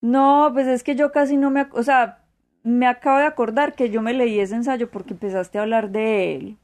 No, 0.00 0.50
pues 0.52 0.66
es 0.66 0.82
que 0.82 0.94
yo 0.94 1.10
casi 1.12 1.36
no 1.36 1.50
me, 1.50 1.66
o 1.72 1.82
sea, 1.82 2.24
me 2.62 2.86
acabo 2.86 3.18
de 3.18 3.24
acordar 3.24 3.74
que 3.74 3.90
yo 3.90 4.02
me 4.02 4.12
leí 4.12 4.38
ese 4.40 4.54
ensayo 4.54 4.90
porque 4.90 5.14
empezaste 5.14 5.58
a 5.58 5.62
hablar 5.62 5.90
de 5.90 6.36
él. 6.36 6.56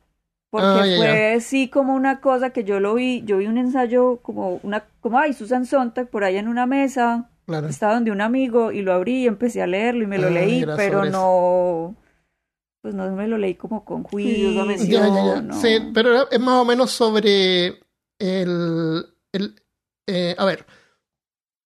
Porque 0.50 0.66
Ah, 0.68 0.84
fue 0.96 1.40
sí 1.40 1.68
como 1.68 1.94
una 1.94 2.20
cosa 2.20 2.50
que 2.50 2.64
yo 2.64 2.80
lo 2.80 2.94
vi, 2.94 3.22
yo 3.24 3.38
vi 3.38 3.46
un 3.46 3.58
ensayo 3.58 4.18
como 4.22 4.60
una, 4.62 4.84
como 5.00 5.18
ay, 5.18 5.32
Susan 5.32 5.66
Sontag 5.66 6.08
por 6.08 6.24
ahí 6.24 6.36
en 6.36 6.48
una 6.48 6.66
mesa, 6.66 7.30
Claro. 7.46 7.68
estaba 7.68 7.94
donde 7.94 8.10
un 8.12 8.20
amigo 8.20 8.70
y 8.72 8.82
lo 8.82 8.92
abrí 8.92 9.24
y 9.24 9.26
empecé 9.26 9.62
a 9.62 9.66
leerlo 9.66 10.04
y 10.04 10.06
me 10.06 10.18
lo 10.18 10.28
Ah, 10.28 10.30
leí, 10.30 10.64
pero 10.76 11.04
no, 11.06 11.96
pues 12.82 12.94
no 12.96 13.08
me 13.12 13.28
lo 13.28 13.38
leí 13.38 13.54
como 13.54 13.84
con 13.84 14.02
juicio, 14.02 14.50
Ya, 14.50 14.66
ya, 14.76 15.24
ya. 15.24 15.40
no. 15.40 15.60
Sí, 15.60 15.78
pero 15.94 16.28
es 16.30 16.40
más 16.40 16.60
o 16.60 16.64
menos 16.64 16.90
sobre 16.90 17.80
el... 18.18 19.06
el 19.32 19.54
eh, 20.08 20.34
a 20.36 20.44
ver, 20.44 20.66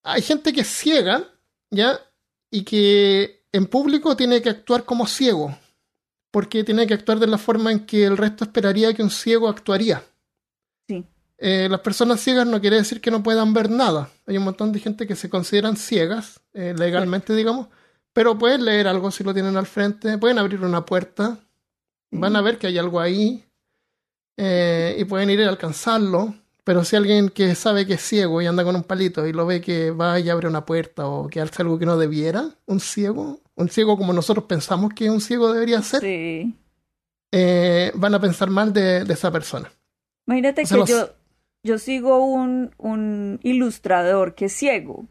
hay 0.05 0.21
gente 0.21 0.53
que 0.53 0.61
es 0.61 0.69
ciega, 0.69 1.25
¿ya? 1.71 1.99
Y 2.51 2.65
que 2.65 3.47
en 3.51 3.67
público 3.67 4.15
tiene 4.15 4.43
que 4.43 4.51
actuar 4.51 4.85
como 4.85 5.07
ciego, 5.07 5.59
porque 6.31 6.63
tiene 6.63 6.87
que 6.87 6.95
actuar 6.95 7.19
de 7.19 7.27
la 7.27 7.39
forma 7.39 7.73
en 7.73 7.87
que 7.87 8.05
el 8.05 8.19
resto 8.19 8.45
esperaría 8.45 8.93
que 8.93 9.03
un 9.03 9.11
ciego 9.11 9.49
actuaría. 9.49 10.05
Sí. 10.87 11.03
Eh, 11.39 11.69
las 11.71 11.81
personas 11.81 12.21
ciegas 12.21 12.47
no 12.47 12.61
quiere 12.61 12.77
decir 12.77 13.01
que 13.01 13.11
no 13.11 13.23
puedan 13.23 13.55
ver 13.55 13.71
nada. 13.71 14.11
Hay 14.27 14.37
un 14.37 14.45
montón 14.45 14.71
de 14.73 14.81
gente 14.81 15.07
que 15.07 15.17
se 15.17 15.31
consideran 15.31 15.79
ciegas, 15.79 16.41
eh, 16.53 16.75
legalmente, 16.77 17.35
digamos, 17.35 17.69
pero 18.17 18.39
pueden 18.39 18.65
leer 18.65 18.89
algo 18.89 19.11
si 19.11 19.23
lo 19.23 19.35
tienen 19.35 19.59
al 19.59 19.67
frente, 19.67 20.17
pueden 20.17 20.39
abrir 20.39 20.63
una 20.63 20.87
puerta, 20.87 21.39
van 22.11 22.35
a 22.35 22.41
ver 22.41 22.57
que 22.57 22.67
hay 22.69 22.79
algo 22.79 22.99
ahí 22.99 23.45
eh, 24.39 24.97
y 24.99 25.05
pueden 25.05 25.29
ir 25.29 25.43
a 25.43 25.51
alcanzarlo. 25.51 26.35
Pero 26.65 26.83
si 26.83 26.97
alguien 26.97 27.29
que 27.29 27.55
sabe 27.55 27.87
que 27.87 27.93
es 27.95 28.01
ciego 28.01 28.41
y 28.41 28.47
anda 28.47 28.65
con 28.65 28.75
un 28.75 28.85
palito 28.85 29.27
y 29.27 29.35
lo 29.35 29.45
ve 29.45 29.61
que 29.61 29.91
va 29.91 30.19
y 30.19 30.31
abre 30.31 30.49
una 30.49 30.65
puerta 30.65 31.07
o 31.07 31.29
que 31.29 31.43
hace 31.43 31.61
algo 31.61 31.79
que 31.79 31.85
no 31.85 31.99
debiera, 31.99 32.49
un 32.65 32.81
ciego, 32.81 33.41
un 33.55 33.69
ciego 33.69 33.99
como 33.99 34.15
nosotros 34.15 34.47
pensamos 34.47 34.95
que 34.95 35.11
un 35.11 35.21
ciego 35.21 35.53
debería 35.53 35.83
ser, 35.83 36.01
Sí. 36.01 36.55
eh, 37.33 37.93
van 37.97 38.15
a 38.15 38.21
pensar 38.21 38.49
mal 38.49 38.73
de, 38.73 39.05
de 39.05 39.13
esa 39.13 39.31
persona. 39.31 39.71
Imagínate 40.27 40.63
O 40.63 40.67
sea, 40.67 40.75
que 40.77 40.81
los- 40.81 40.89
yo, 40.91 41.09
yo 41.63 41.79
sigo 41.79 42.25
un, 42.25 42.75
un 42.79 43.39
ilustrador 43.43 44.35
que 44.35 44.47
es 44.47 44.53
ciego. 44.55 45.07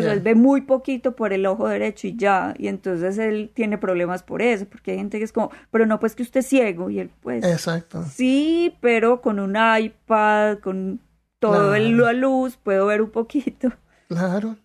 Pues 0.00 0.04
él 0.12 0.20
ve 0.20 0.34
muy 0.34 0.62
poquito 0.62 1.14
por 1.16 1.32
el 1.32 1.46
ojo 1.46 1.68
derecho 1.68 2.06
y 2.06 2.16
ya. 2.16 2.54
Y 2.58 2.68
entonces 2.68 3.18
él 3.18 3.50
tiene 3.54 3.78
problemas 3.78 4.22
por 4.22 4.42
eso. 4.42 4.66
Porque 4.66 4.92
hay 4.92 4.96
gente 4.98 5.18
que 5.18 5.24
es 5.24 5.32
como, 5.32 5.50
pero 5.70 5.86
no, 5.86 6.00
pues 6.00 6.14
que 6.14 6.22
usted 6.22 6.40
es 6.40 6.46
ciego. 6.46 6.90
Y 6.90 6.98
él, 7.00 7.10
pues, 7.20 7.44
Exacto. 7.44 8.04
sí, 8.12 8.74
pero 8.80 9.20
con 9.20 9.38
un 9.38 9.56
iPad, 9.56 10.58
con 10.58 11.00
todo 11.38 11.74
el 11.74 11.88
Claro. 11.96 12.04
la 12.06 12.12
luz, 12.12 12.56
puedo 12.56 12.86
ver 12.86 13.02
un 13.02 13.10
poquito. 13.10 13.72
Claro. 14.08 14.56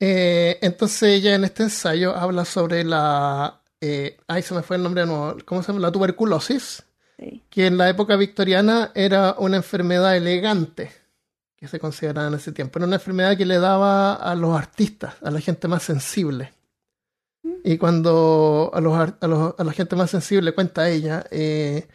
Eh, 0.00 0.58
entonces 0.62 1.02
ella 1.04 1.34
en 1.34 1.44
este 1.44 1.62
ensayo 1.64 2.14
habla 2.16 2.44
sobre 2.44 2.82
la... 2.84 3.60
eh, 3.80 4.16
ay, 4.26 4.42
se 4.42 4.54
me 4.54 4.62
fue 4.62 4.76
el 4.76 4.82
nombre 4.82 5.02
de 5.02 5.06
nuevo. 5.06 5.36
¿Cómo 5.44 5.62
se 5.62 5.68
llama? 5.72 5.80
La 5.80 5.92
tuberculosis, 5.92 6.84
Sí. 7.18 7.42
que 7.50 7.66
en 7.66 7.78
la 7.78 7.88
época 7.88 8.16
victoriana 8.16 8.90
era 8.96 9.36
una 9.38 9.56
enfermedad 9.58 10.16
elegante, 10.16 10.90
que 11.62 11.68
se 11.68 11.78
consideraba 11.78 12.26
en 12.28 12.34
ese 12.34 12.50
tiempo. 12.52 12.78
Era 12.78 12.86
una 12.86 12.96
enfermedad 12.96 13.36
que 13.38 13.46
le 13.46 13.58
daba 13.60 14.14
a 14.14 14.34
los 14.34 14.56
artistas, 14.56 15.14
a 15.22 15.30
la 15.30 15.40
gente 15.40 15.68
más 15.68 15.84
sensible. 15.84 16.52
Y 17.64 17.78
cuando 17.78 18.70
a, 18.74 18.80
los, 18.80 18.94
a, 18.98 19.26
los- 19.28 19.54
a 19.58 19.64
la 19.64 19.72
gente 19.72 19.96
más 19.96 20.10
sensible, 20.10 20.52
cuenta 20.54 20.88
ella, 20.88 21.24
eh, 21.30 21.86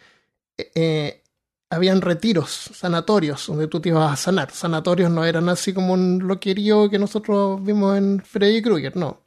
eh, 0.58 0.72
eh, 0.74 1.22
habían 1.70 2.00
retiros, 2.00 2.50
sanatorios, 2.74 3.46
donde 3.48 3.68
tú 3.68 3.80
te 3.80 3.90
ibas 3.90 4.12
a 4.12 4.16
sanar. 4.16 4.50
Sanatorios 4.52 5.10
no 5.10 5.24
eran 5.24 5.48
así 5.50 5.72
como 5.74 5.94
un 5.94 6.26
loquerío 6.26 6.88
que 6.90 6.98
nosotros 6.98 7.62
vimos 7.64 7.98
en 7.98 8.20
Freddy 8.24 8.62
Krueger, 8.62 8.96
no. 8.96 9.22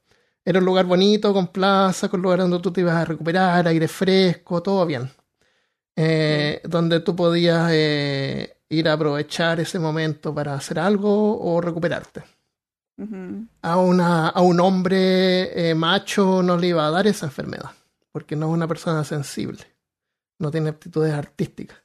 Era 0.45 0.59
un 0.59 0.65
lugar 0.65 0.85
bonito, 0.85 1.33
con 1.33 1.47
plaza, 1.49 2.09
con 2.09 2.21
lugar 2.21 2.39
donde 2.39 2.59
tú 2.59 2.71
te 2.71 2.81
ibas 2.81 2.95
a 2.95 3.05
recuperar, 3.05 3.67
aire 3.67 3.87
fresco, 3.87 4.61
todo 4.63 4.85
bien. 4.87 5.11
Eh, 5.95 6.61
Donde 6.65 7.01
tú 7.01 7.15
podías 7.15 7.69
eh, 7.73 8.57
ir 8.72 8.88
a 8.89 8.93
aprovechar 8.93 9.59
ese 9.59 9.80
momento 9.80 10.34
para 10.34 10.53
hacer 10.55 10.80
algo 10.80 11.39
o 11.39 11.61
recuperarte. 11.61 12.24
Ujú. 12.97 13.47
A, 13.61 13.78
una, 13.78 14.30
a 14.30 14.41
un 14.41 14.59
hombre 14.59 15.69
eh, 15.69 15.76
macho 15.76 16.41
no 16.43 16.57
le 16.57 16.67
iba 16.67 16.86
a 16.88 16.91
dar 16.91 17.05
esa 17.07 17.26
enfermedad, 17.26 17.72
porque 18.11 18.36
no 18.36 18.47
es 18.47 18.53
una 18.53 18.67
persona 18.67 19.03
sensible, 19.03 19.59
no 20.39 20.51
tiene 20.51 20.69
aptitudes 20.69 21.13
artísticas. 21.13 21.77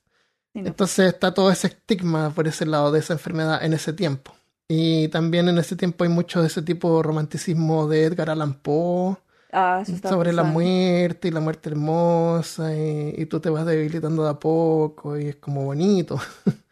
Sí, 0.53 0.63
no. 0.63 0.69
Entonces 0.69 1.13
está 1.13 1.35
todo 1.35 1.51
ese 1.51 1.67
estigma 1.69 2.31
por 2.31 2.49
ese 2.49 2.67
lado 2.67 2.93
de 2.93 3.01
esa 3.01 3.13
enfermedad 3.15 3.63
en 3.65 3.73
ese 3.75 3.93
tiempo. 3.93 4.33
Y 4.69 5.09
también 5.09 5.49
en 5.49 5.59
ese 5.59 5.77
tiempo 5.77 6.05
hay 6.05 6.11
mucho 6.11 6.41
de 6.41 6.49
ese 6.49 6.63
tipo 6.63 6.97
de 6.97 7.03
romanticismo 7.03 7.87
de 7.89 8.05
Edgar 8.05 8.31
Allan 8.31 8.55
Poe 8.55 9.17
Ah, 9.53 9.83
sobre 9.85 10.33
la 10.33 10.43
pensando. 10.43 10.61
muerte 10.61 11.29
y 11.29 11.31
la 11.31 11.41
muerte 11.41 11.71
hermosa 11.71 12.75
y, 12.77 13.15
y 13.17 13.27
tú 13.27 13.41
te 13.41 13.49
vas 13.49 13.65
debilitando 13.65 14.25
de 14.25 14.31
a 14.31 14.35
poco 14.35 15.17
y 15.19 15.29
es 15.29 15.37
como 15.37 15.65
bonito. 15.65 16.19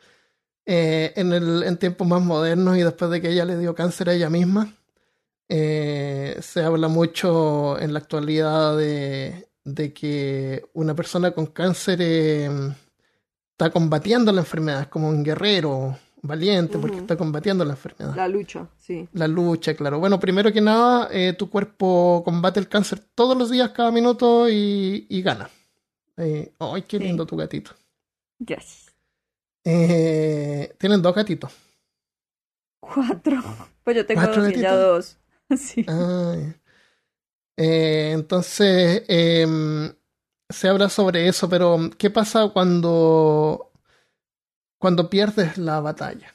Eh, 0.66 1.12
en, 1.16 1.32
el, 1.32 1.62
en 1.64 1.76
tiempos 1.76 2.06
más 2.08 2.22
modernos 2.22 2.76
y 2.78 2.82
después 2.82 3.10
de 3.10 3.20
que 3.20 3.28
ella 3.30 3.44
le 3.44 3.58
dio 3.58 3.74
cáncer 3.74 4.08
a 4.08 4.14
ella 4.14 4.30
misma, 4.30 4.72
eh, 5.48 6.38
se 6.40 6.62
habla 6.62 6.88
mucho 6.88 7.78
en 7.78 7.92
la 7.92 7.98
actualidad 7.98 8.76
de, 8.76 9.46
de 9.64 9.92
que 9.92 10.64
una 10.72 10.94
persona 10.94 11.32
con 11.32 11.46
cáncer 11.46 11.98
eh, 12.00 12.48
está 13.52 13.70
combatiendo 13.70 14.32
la 14.32 14.40
enfermedad, 14.40 14.80
es 14.82 14.86
como 14.88 15.08
un 15.10 15.22
guerrero 15.22 15.98
valiente 16.22 16.78
porque 16.78 16.96
está 16.96 17.16
combatiendo 17.16 17.62
la 17.66 17.72
enfermedad. 17.72 18.16
La 18.16 18.26
lucha, 18.26 18.66
sí. 18.78 19.06
La 19.12 19.28
lucha, 19.28 19.74
claro. 19.74 19.98
Bueno, 19.98 20.18
primero 20.18 20.50
que 20.50 20.62
nada, 20.62 21.08
eh, 21.12 21.34
tu 21.34 21.50
cuerpo 21.50 22.22
combate 22.24 22.58
el 22.58 22.68
cáncer 22.68 23.00
todos 23.14 23.36
los 23.36 23.50
días, 23.50 23.68
cada 23.70 23.90
minuto 23.90 24.48
y, 24.48 25.06
y 25.10 25.20
gana. 25.20 25.50
Eh, 26.16 26.54
¡Ay, 26.58 26.82
qué 26.88 26.96
Sí. 26.96 27.04
lindo 27.04 27.26
tu 27.26 27.36
gatito! 27.36 27.72
Yes. 28.38 28.83
Eh, 29.64 30.74
tienen 30.78 31.02
dos 31.02 31.14
gatitos. 31.14 31.52
Cuatro. 32.80 33.42
Pues 33.82 33.96
yo 33.96 34.06
tengo 34.06 34.20
¿Cuatro 34.20 34.42
dos 34.42 34.50
y 34.50 34.54
ella 34.54 34.74
gatitos? 34.74 34.76
dos. 34.76 35.18
Sí. 35.58 35.84
Ay. 35.86 36.54
Eh, 37.56 38.12
entonces, 38.12 39.04
em, 39.08 39.94
se 40.48 40.68
habla 40.68 40.88
sobre 40.88 41.28
eso, 41.28 41.48
pero 41.48 41.78
¿qué 41.98 42.10
pasa 42.10 42.48
cuando, 42.52 43.72
cuando 44.78 45.08
pierdes 45.10 45.58
la 45.58 45.80
batalla? 45.80 46.34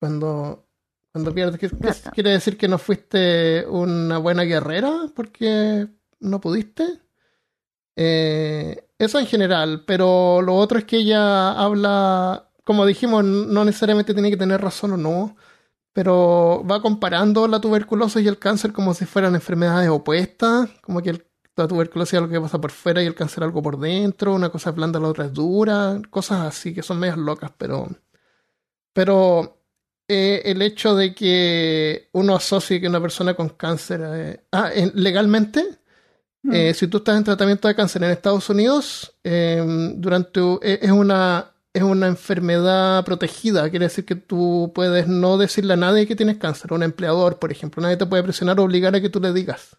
Cuando, 0.00 0.66
cuando 1.12 1.34
pierdes, 1.34 1.58
¿qué, 1.60 1.68
qué 1.70 1.92
quiere 2.14 2.30
decir 2.30 2.58
que 2.58 2.68
no 2.68 2.78
fuiste 2.78 3.66
una 3.68 4.18
buena 4.18 4.44
guerrera 4.44 5.10
porque 5.14 5.88
no 6.20 6.40
pudiste? 6.40 7.00
Eh, 7.96 8.88
eso 9.04 9.18
en 9.18 9.26
general, 9.26 9.84
pero 9.86 10.42
lo 10.42 10.54
otro 10.56 10.78
es 10.78 10.84
que 10.84 10.96
ella 10.98 11.52
habla, 11.52 12.50
como 12.64 12.86
dijimos, 12.86 13.24
no 13.24 13.64
necesariamente 13.64 14.14
tiene 14.14 14.30
que 14.30 14.36
tener 14.36 14.60
razón 14.60 14.92
o 14.92 14.96
no, 14.96 15.36
pero 15.92 16.64
va 16.70 16.82
comparando 16.82 17.48
la 17.48 17.60
tuberculosis 17.60 18.22
y 18.24 18.28
el 18.28 18.38
cáncer 18.38 18.72
como 18.72 18.94
si 18.94 19.06
fueran 19.06 19.34
enfermedades 19.34 19.88
opuestas, 19.90 20.70
como 20.82 21.02
que 21.02 21.10
el- 21.10 21.26
la 21.56 21.68
tuberculosis 21.68 22.14
es 22.14 22.18
algo 22.20 22.32
que 22.32 22.40
pasa 22.40 22.60
por 22.60 22.70
fuera 22.72 23.02
y 23.02 23.06
el 23.06 23.14
cáncer 23.14 23.44
algo 23.44 23.62
por 23.62 23.78
dentro, 23.78 24.34
una 24.34 24.50
cosa 24.50 24.70
es 24.70 24.76
blanda, 24.76 25.00
la 25.00 25.08
otra 25.08 25.26
es 25.26 25.32
dura, 25.34 26.00
cosas 26.10 26.40
así 26.42 26.74
que 26.74 26.82
son 26.82 26.98
medias 27.00 27.18
locas, 27.18 27.52
pero, 27.58 27.88
pero 28.92 29.58
eh, 30.08 30.42
el 30.44 30.62
hecho 30.62 30.94
de 30.94 31.14
que 31.14 32.08
uno 32.12 32.34
asocie 32.36 32.80
que 32.80 32.88
una 32.88 33.00
persona 33.00 33.34
con 33.34 33.50
cáncer, 33.50 34.00
eh, 34.04 34.46
ah, 34.52 34.70
legalmente, 34.94 35.64
eh, 36.50 36.74
si 36.74 36.88
tú 36.88 36.98
estás 36.98 37.16
en 37.16 37.24
tratamiento 37.24 37.68
de 37.68 37.74
cáncer 37.74 38.02
en 38.02 38.10
Estados 38.10 38.48
Unidos, 38.50 39.14
em, 39.22 40.00
durante 40.00 40.40
es 40.62 40.90
una 40.90 41.52
es 41.74 41.82
una 41.82 42.06
enfermedad 42.06 43.04
protegida, 43.04 43.70
quiere 43.70 43.86
decir 43.86 44.04
que 44.04 44.14
tú 44.14 44.72
puedes 44.74 45.08
no 45.08 45.38
decirle 45.38 45.72
a 45.72 45.76
nadie 45.76 46.06
que 46.06 46.16
tienes 46.16 46.36
cáncer, 46.36 46.72
un 46.72 46.82
empleador, 46.82 47.38
por 47.38 47.50
ejemplo, 47.50 47.82
nadie 47.82 47.96
te 47.96 48.06
puede 48.06 48.22
presionar 48.22 48.60
o 48.60 48.64
obligar 48.64 48.94
a 48.94 49.00
que 49.00 49.08
tú 49.08 49.20
le 49.20 49.32
digas. 49.32 49.78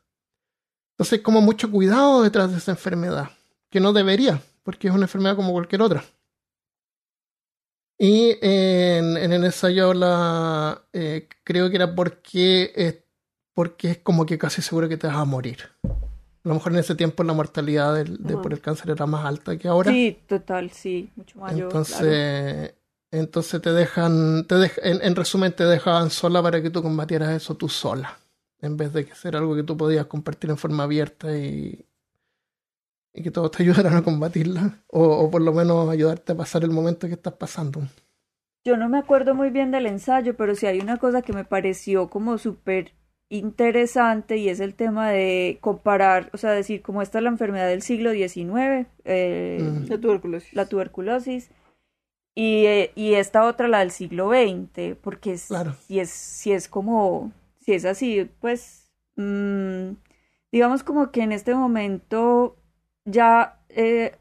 Entonces, 0.94 1.22
como 1.22 1.42
mucho 1.42 1.70
cuidado 1.70 2.24
detrás 2.24 2.52
de 2.52 2.58
esa 2.58 2.72
enfermedad, 2.72 3.30
que 3.70 3.80
no 3.80 3.94
debería, 3.94 4.42
porque 4.64 4.88
es 4.88 4.94
una 4.94 5.06
enfermedad 5.06 5.36
como 5.36 5.52
cualquier 5.52 5.82
otra. 5.82 6.04
Y 8.00 8.38
en, 8.42 9.18
el 9.18 9.44
ensayo 9.44 9.94
la, 9.94 10.84
eh, 10.94 11.30
creo 11.44 11.70
que 11.70 11.76
era 11.76 11.94
porque, 11.94 13.04
porque 13.54 13.92
es 13.92 13.98
como 14.00 14.26
que 14.26 14.38
casi 14.38 14.62
seguro 14.62 14.90
que 14.90 14.98
te 14.98 15.08
vas 15.08 15.18
a 15.18 15.26
morir. 15.26 15.70
A 16.44 16.50
lo 16.50 16.56
mejor 16.56 16.74
en 16.74 16.80
ese 16.80 16.96
tiempo 16.96 17.24
la 17.24 17.34
mortalidad 17.34 18.04
de, 18.04 18.38
por 18.38 18.52
el 18.52 18.60
cáncer 18.60 18.90
era 18.90 19.06
más 19.06 19.26
alta 19.26 19.58
que 19.58 19.70
ahora. 19.70 19.92
Sí, 19.92 20.20
total, 20.28 20.72
sí, 20.72 21.10
mucho 21.16 21.40
mayor. 21.40 21.64
Entonces, 21.64 22.74
entonces 23.12 23.62
te 23.62 23.72
dejan, 23.72 24.46
te 24.46 24.56
en, 24.82 25.16
resumen, 25.16 25.54
te 25.54 25.64
dejaban 25.64 26.10
sola 26.10 26.44
para 26.44 26.62
que 26.62 26.70
tú 26.70 26.82
combatieras 26.82 27.30
eso 27.30 27.56
tú 27.56 27.70
sola, 27.70 28.18
en 28.60 28.76
vez 28.76 28.92
de 28.92 29.06
que 29.06 29.16
ser 29.16 29.38
algo 29.38 29.56
que 29.56 29.64
tú 29.64 29.78
podías 29.78 30.06
compartir 30.08 30.50
en 30.50 30.58
forma 30.58 30.84
abierta 30.84 31.38
y, 31.38 31.86
y 33.14 33.24
que 33.24 33.32
todos 33.32 33.52
te 33.52 33.64
ayudaran 33.64 33.96
a 33.96 34.04
combatirla, 34.04 34.84
o, 34.88 35.02
o 35.02 35.32
por 35.32 35.42
lo 35.42 35.54
menos 35.54 35.90
ayudarte 35.90 36.34
a 36.34 36.36
pasar 36.36 36.66
el 36.66 36.72
momento 36.72 37.08
que 37.08 37.14
estás 37.14 37.34
pasando. 37.34 37.84
Yo 38.66 38.76
no 38.76 38.90
me 38.90 38.98
acuerdo 38.98 39.34
muy 39.34 39.50
bien 39.50 39.72
del 39.72 39.86
ensayo, 39.86 40.36
pero 40.36 40.56
sí 40.56 40.66
hay 40.66 40.80
una 40.80 40.98
cosa 40.98 41.22
que 41.22 41.32
me 41.32 41.46
pareció 41.46 42.10
como 42.10 42.38
súper 42.38 42.94
interesante 43.34 44.38
y 44.38 44.50
es 44.50 44.60
el 44.60 44.76
tema 44.76 45.10
de 45.10 45.58
comparar, 45.60 46.30
o 46.34 46.38
sea, 46.38 46.52
decir 46.52 46.82
como 46.84 47.02
esta 47.02 47.18
es 47.18 47.24
la 47.24 47.32
enfermedad 47.32 47.68
del 47.68 47.82
siglo 47.82 48.12
XIX, 48.12 48.88
eh, 49.06 49.60
la 49.88 49.98
tuberculosis, 49.98 50.54
la 50.54 50.68
tuberculosis 50.68 51.50
y, 52.36 52.66
eh, 52.66 52.92
y, 52.96 53.16
esta 53.16 53.46
otra 53.46 53.68
la 53.68 53.80
del 53.80 53.92
siglo 53.92 54.30
XX, 54.30 54.96
porque 55.02 55.38
si, 55.38 56.00
es, 56.00 56.10
si 56.12 56.52
es 56.52 56.68
como, 56.68 57.32
si 57.60 57.74
es 57.74 57.86
así, 57.86 58.30
pues 58.40 58.92
mm, 59.16 59.94
digamos 60.52 60.84
como 60.84 61.12
que 61.12 61.24
en 61.24 61.32
este 61.32 61.56
momento 61.56 62.56
ya 63.06 63.60
eh, 63.70 64.16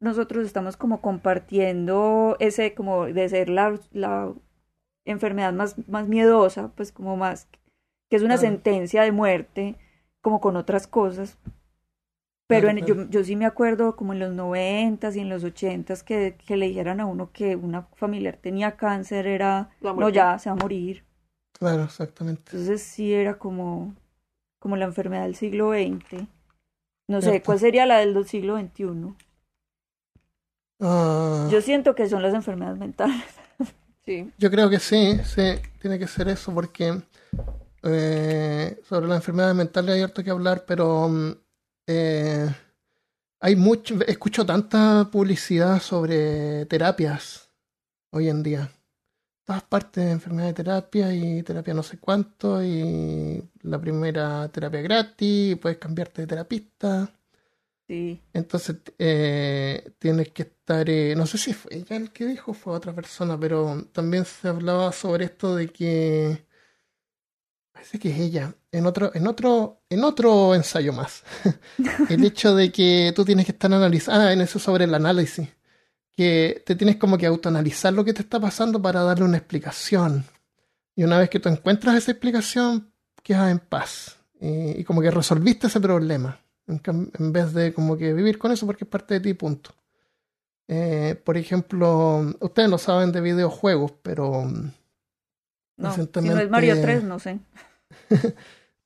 nosotros 0.00 0.46
estamos 0.46 0.78
como 0.78 1.02
compartiendo 1.02 2.36
ese 2.40 2.74
como 2.74 3.04
de 3.04 3.28
ser 3.28 3.50
la, 3.50 3.78
la 3.92 4.32
enfermedad 5.04 5.52
más, 5.52 5.76
más 5.88 6.08
miedosa, 6.08 6.72
pues 6.74 6.90
como 6.92 7.16
más 7.16 7.48
que 8.08 8.16
es 8.16 8.22
una 8.22 8.36
sentencia 8.36 9.02
de 9.02 9.12
muerte, 9.12 9.76
como 10.20 10.40
con 10.40 10.56
otras 10.56 10.86
cosas. 10.86 11.38
Pero 12.48 12.70
yo, 12.70 13.08
yo, 13.08 13.24
sí 13.24 13.34
me 13.34 13.44
acuerdo 13.44 13.96
como 13.96 14.12
en 14.12 14.20
los 14.20 14.32
noventas 14.32 15.16
y 15.16 15.20
en 15.20 15.28
los 15.28 15.42
ochentas 15.42 16.04
que, 16.04 16.36
que 16.46 16.56
le 16.56 16.68
dijeran 16.68 17.00
a 17.00 17.06
uno 17.06 17.32
que 17.32 17.56
una 17.56 17.88
familiar 17.96 18.36
tenía 18.36 18.76
cáncer 18.76 19.26
era, 19.26 19.70
no, 19.80 20.08
ya, 20.10 20.38
se 20.38 20.48
va 20.48 20.54
a 20.54 20.58
morir. 20.58 21.04
Claro, 21.58 21.84
exactamente. 21.84 22.42
Entonces 22.52 22.82
sí 22.82 23.12
era 23.12 23.36
como, 23.36 23.96
como 24.60 24.76
la 24.76 24.84
enfermedad 24.84 25.24
del 25.24 25.34
siglo 25.34 25.72
XX. 25.72 26.24
No 27.08 27.20
sé, 27.20 27.42
¿cuál 27.42 27.58
sería 27.58 27.84
la 27.86 27.98
del 27.98 28.24
siglo 28.26 28.58
XXI? 28.58 29.14
Ah. 30.80 31.48
Yo 31.50 31.60
siento 31.60 31.94
que 31.94 32.08
son 32.08 32.22
las 32.22 32.34
enfermedades 32.34 32.78
mentales. 32.78 33.24
sí. 34.04 34.30
Yo 34.38 34.50
creo 34.50 34.70
que 34.70 34.78
sí, 34.78 35.18
sí, 35.24 35.54
tiene 35.80 35.98
que 35.98 36.06
ser 36.06 36.28
eso 36.28 36.52
porque 36.54 37.00
eh, 37.88 38.80
sobre 38.88 39.06
las 39.06 39.16
enfermedades 39.16 39.54
mentales 39.56 39.94
hay 39.94 40.02
harto 40.02 40.24
que 40.24 40.30
hablar, 40.30 40.64
pero 40.66 41.08
mm, 41.08 41.32
eh, 41.86 42.48
hay 43.40 43.56
mucho, 43.56 44.00
escucho 44.06 44.44
tanta 44.44 45.08
publicidad 45.10 45.80
sobre 45.80 46.66
terapias 46.66 47.50
hoy 48.10 48.28
en 48.28 48.42
día. 48.42 48.70
Todas 49.44 49.62
partes 49.62 50.04
de 50.04 50.10
enfermedad 50.10 50.48
de 50.48 50.54
terapia 50.54 51.14
y 51.14 51.42
terapia 51.42 51.74
no 51.74 51.82
sé 51.84 51.98
cuánto 51.98 52.64
y 52.64 53.42
la 53.62 53.80
primera 53.80 54.48
terapia 54.48 54.80
gratis, 54.80 55.52
y 55.52 55.54
puedes 55.54 55.78
cambiarte 55.78 56.22
de 56.22 56.26
terapista. 56.26 57.12
Sí. 57.86 58.20
Entonces 58.32 58.78
eh, 58.98 59.92
tienes 60.00 60.30
que 60.30 60.42
estar, 60.42 60.88
no 61.16 61.26
sé 61.26 61.38
si 61.38 61.54
fue 61.54 61.76
ella 61.76 61.96
el 61.96 62.10
que 62.12 62.26
dijo, 62.26 62.52
fue 62.54 62.72
otra 62.72 62.92
persona, 62.92 63.38
pero 63.38 63.84
también 63.92 64.24
se 64.24 64.48
hablaba 64.48 64.90
sobre 64.92 65.26
esto 65.26 65.54
de 65.54 65.68
que 65.68 66.45
Parece 67.76 67.98
que 67.98 68.08
es 68.08 68.18
ella. 68.18 68.54
En 68.72 68.86
otro, 68.86 69.10
en 69.14 69.26
otro, 69.26 69.82
en 69.90 70.02
otro 70.02 70.54
ensayo 70.54 70.94
más. 70.94 71.22
el 72.08 72.24
hecho 72.24 72.54
de 72.54 72.72
que 72.72 73.12
tú 73.14 73.22
tienes 73.22 73.44
que 73.44 73.52
estar 73.52 73.70
analizando, 73.70 74.22
ah, 74.22 74.32
en 74.32 74.40
eso 74.40 74.58
sobre 74.58 74.84
el 74.84 74.94
análisis. 74.94 75.46
Que 76.10 76.62
te 76.64 76.74
tienes 76.74 76.96
como 76.96 77.18
que 77.18 77.26
autoanalizar 77.26 77.92
lo 77.92 78.02
que 78.02 78.14
te 78.14 78.22
está 78.22 78.40
pasando 78.40 78.80
para 78.80 79.02
darle 79.02 79.26
una 79.26 79.36
explicación. 79.36 80.24
Y 80.94 81.04
una 81.04 81.18
vez 81.18 81.28
que 81.28 81.38
tú 81.38 81.50
encuentras 81.50 81.96
esa 81.96 82.12
explicación, 82.12 82.90
quedas 83.22 83.50
en 83.50 83.58
paz. 83.58 84.16
Y, 84.40 84.82
como 84.84 85.02
que 85.02 85.10
resolviste 85.10 85.66
ese 85.66 85.78
problema. 85.78 86.40
En, 86.66 87.30
vez 87.30 87.52
de 87.52 87.74
como 87.74 87.98
que 87.98 88.14
vivir 88.14 88.38
con 88.38 88.52
eso 88.52 88.64
porque 88.64 88.84
es 88.84 88.90
parte 88.90 89.12
de 89.12 89.20
ti, 89.20 89.34
punto. 89.34 89.74
Eh, 90.66 91.20
por 91.22 91.36
ejemplo, 91.36 92.34
ustedes 92.40 92.70
no 92.70 92.78
saben 92.78 93.12
de 93.12 93.20
videojuegos, 93.20 93.92
pero 94.02 94.50
no, 95.76 95.94
si 95.94 96.00
no 96.22 96.38
es 96.38 96.50
Mario 96.50 96.80
3, 96.80 97.04
no 97.04 97.18
sé. 97.18 97.38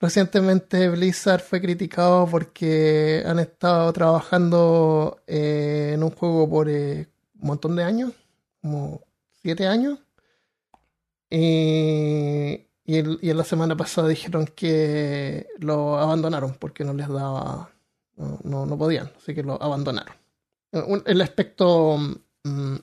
Recientemente 0.00 0.88
Blizzard 0.88 1.42
fue 1.42 1.60
criticado 1.60 2.26
porque 2.26 3.22
han 3.26 3.38
estado 3.38 3.92
trabajando 3.92 5.20
eh, 5.26 5.92
en 5.94 6.02
un 6.02 6.10
juego 6.10 6.48
por 6.48 6.70
eh, 6.70 7.06
un 7.38 7.48
montón 7.48 7.76
de 7.76 7.84
años, 7.84 8.12
como 8.62 9.02
siete 9.42 9.66
años. 9.66 9.98
Y, 11.28 12.66
y, 12.86 12.96
en 12.96 13.36
la 13.36 13.44
semana 13.44 13.76
pasada 13.76 14.08
dijeron 14.08 14.46
que 14.46 15.46
lo 15.58 15.98
abandonaron 15.98 16.54
porque 16.54 16.82
no 16.82 16.94
les 16.94 17.06
daba, 17.06 17.70
no, 18.16 18.66
no, 18.66 18.78
podían, 18.78 19.12
así 19.16 19.34
que 19.34 19.42
lo 19.42 19.62
abandonaron. 19.62 20.14
el 20.72 21.20
aspecto... 21.20 21.98
Mm, 22.44 22.76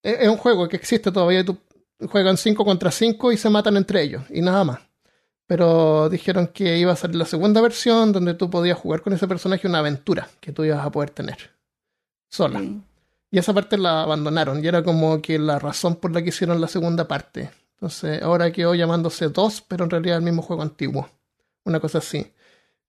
es 0.00 0.28
un 0.28 0.36
juego 0.36 0.68
que 0.68 0.76
existe 0.76 1.10
todavía, 1.10 1.44
tú 1.44 1.58
juegan 2.06 2.36
5 2.36 2.64
contra 2.64 2.90
5 2.90 3.32
y 3.32 3.36
se 3.36 3.50
matan 3.50 3.76
entre 3.76 4.02
ellos, 4.02 4.22
y 4.30 4.40
nada 4.40 4.64
más. 4.64 4.80
Pero 5.46 6.08
dijeron 6.10 6.48
que 6.48 6.78
iba 6.78 6.92
a 6.92 6.96
salir 6.96 7.16
la 7.16 7.24
segunda 7.24 7.60
versión 7.60 8.12
donde 8.12 8.34
tú 8.34 8.50
podías 8.50 8.78
jugar 8.78 9.00
con 9.00 9.14
ese 9.14 9.26
personaje 9.26 9.66
una 9.66 9.78
aventura 9.78 10.28
que 10.40 10.52
tú 10.52 10.62
ibas 10.64 10.84
a 10.84 10.90
poder 10.90 11.10
tener 11.10 11.38
sola. 12.28 12.62
Y 13.30 13.38
esa 13.38 13.54
parte 13.54 13.78
la 13.78 14.02
abandonaron 14.02 14.62
y 14.62 14.68
era 14.68 14.82
como 14.82 15.20
que 15.22 15.38
la 15.38 15.58
razón 15.58 15.96
por 15.96 16.12
la 16.12 16.22
que 16.22 16.28
hicieron 16.28 16.60
la 16.60 16.68
segunda 16.68 17.08
parte. 17.08 17.50
Entonces 17.76 18.22
ahora 18.22 18.52
quedó 18.52 18.74
llamándose 18.74 19.28
2, 19.28 19.64
pero 19.66 19.84
en 19.84 19.90
realidad 19.90 20.18
el 20.18 20.22
mismo 20.22 20.42
juego 20.42 20.62
antiguo. 20.62 21.08
Una 21.64 21.80
cosa 21.80 21.98
así. 21.98 22.30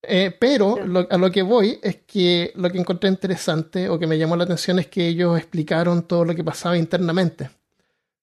Eh, 0.02 0.36
pero 0.38 0.78
a 1.10 1.18
lo 1.18 1.32
que 1.32 1.42
voy 1.42 1.80
es 1.82 1.98
que 2.06 2.52
lo 2.56 2.70
que 2.70 2.78
encontré 2.78 3.10
interesante 3.10 3.90
o 3.90 4.00
que 4.00 4.08
me 4.08 4.18
llamó 4.18 4.36
la 4.36 4.46
atención 4.46 4.80
es 4.80 4.88
que 4.88 5.08
ellos 5.08 5.38
explicaron 5.38 6.04
todo 6.04 6.26
lo 6.26 6.36
que 6.36 6.44
pasaba 6.44 6.78
internamente 6.78 7.50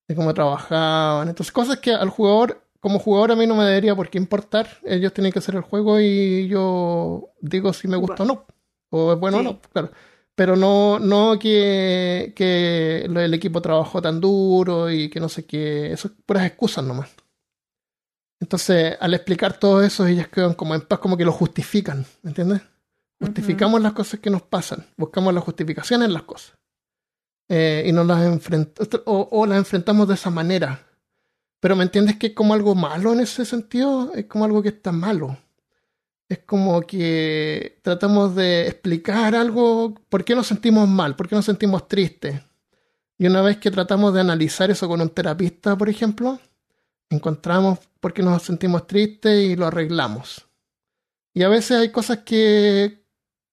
de 0.08 0.14
cómo 0.14 0.32
trabajaban. 0.34 1.28
Entonces, 1.28 1.52
cosas 1.52 1.78
que 1.78 1.92
al 1.92 2.10
jugador, 2.10 2.62
como 2.80 2.98
jugador, 2.98 3.32
a 3.32 3.36
mí 3.36 3.46
no 3.46 3.54
me 3.54 3.64
debería 3.64 3.94
por 3.94 4.08
qué 4.08 4.18
importar. 4.18 4.68
Ellos 4.84 5.12
tienen 5.12 5.32
que 5.32 5.38
hacer 5.38 5.54
el 5.54 5.62
juego 5.62 6.00
y 6.00 6.48
yo 6.48 7.30
digo 7.40 7.72
si 7.72 7.88
me 7.88 7.96
gusta 7.96 8.22
o 8.22 8.26
no. 8.26 8.46
O 8.90 9.12
es 9.12 9.18
bueno 9.18 9.38
o 9.38 9.42
no, 9.42 9.60
claro. 9.72 9.90
Pero 10.34 10.54
no, 10.54 10.98
no 10.98 11.38
que, 11.38 12.32
que 12.36 13.06
el 13.06 13.34
equipo 13.34 13.62
trabajó 13.62 14.02
tan 14.02 14.20
duro 14.20 14.90
y 14.90 15.08
que 15.08 15.18
no 15.18 15.28
sé 15.28 15.46
qué. 15.46 15.92
Eso 15.92 16.08
es 16.08 16.14
puras 16.24 16.44
excusas 16.44 16.84
nomás. 16.84 17.10
Entonces, 18.40 18.96
al 19.00 19.14
explicar 19.14 19.58
todo 19.58 19.82
eso, 19.82 20.06
ellas 20.06 20.28
quedan 20.28 20.54
como 20.54 20.74
en 20.74 20.82
paz, 20.82 20.98
como 20.98 21.16
que 21.16 21.24
lo 21.24 21.32
justifican, 21.32 22.04
¿me 22.22 22.30
entiendes? 22.30 22.60
Justificamos 23.18 23.80
las 23.80 23.94
cosas 23.94 24.20
que 24.20 24.28
nos 24.28 24.42
pasan, 24.42 24.86
buscamos 24.96 25.32
la 25.32 25.40
justificación 25.40 26.02
en 26.02 26.12
las 26.12 26.24
cosas. 26.24 26.54
Eh, 27.48 27.85
y 27.86 27.93
no 27.93 28.02
las 28.05 28.24
enfrentamos 28.24 29.02
o, 29.05 29.47
las 29.47 29.59
enfrentamos 29.59 30.09
de 30.09 30.14
esa 30.14 30.31
manera. 30.31 30.86
Pero 31.60 31.77
me 31.77 31.85
entiendes 31.85 32.16
que 32.16 32.28
es 32.28 32.32
como 32.35 32.55
algo 32.55 32.74
malo 32.74 33.12
en 33.12 33.20
ese 33.20 33.44
sentido, 33.44 34.12
es 34.14 34.27
como 34.27 34.44
algo 34.44 34.62
que 34.62 34.70
está 34.70 34.93
malo. 34.93 35.39
Es 36.28 36.40
como 36.40 36.82
que 36.82 37.78
tratamos 37.82 38.35
de 38.35 38.66
explicar 38.66 39.35
algo, 39.35 39.94
por 40.09 40.24
qué 40.24 40.35
nos 40.35 40.48
sentimos 40.48 40.89
mal, 40.89 41.14
por 41.14 41.28
qué 41.28 41.36
nos 41.36 41.44
sentimos 41.44 41.86
tristes. 41.89 42.40
Y 43.18 43.27
una 43.27 43.43
vez 43.43 43.59
que 43.59 43.70
tratamos 43.70 44.12
de 44.12 44.20
analizar 44.20 44.70
eso 44.70 44.89
con 44.89 45.01
un 45.01 45.10
terapista, 45.10 45.77
por 45.77 45.89
ejemplo, 45.89 46.39
encontramos 47.10 47.78
por 48.01 48.12
qué 48.12 48.23
nos 48.23 48.43
sentimos 48.43 48.86
tristes 48.86 49.44
y 49.44 49.56
lo 49.56 49.66
arreglamos. 49.66 50.47
Y 51.32 51.43
a 51.43 51.48
veces 51.48 51.78
hay 51.78 51.90
cosas 51.90 52.18
que 52.18 53.06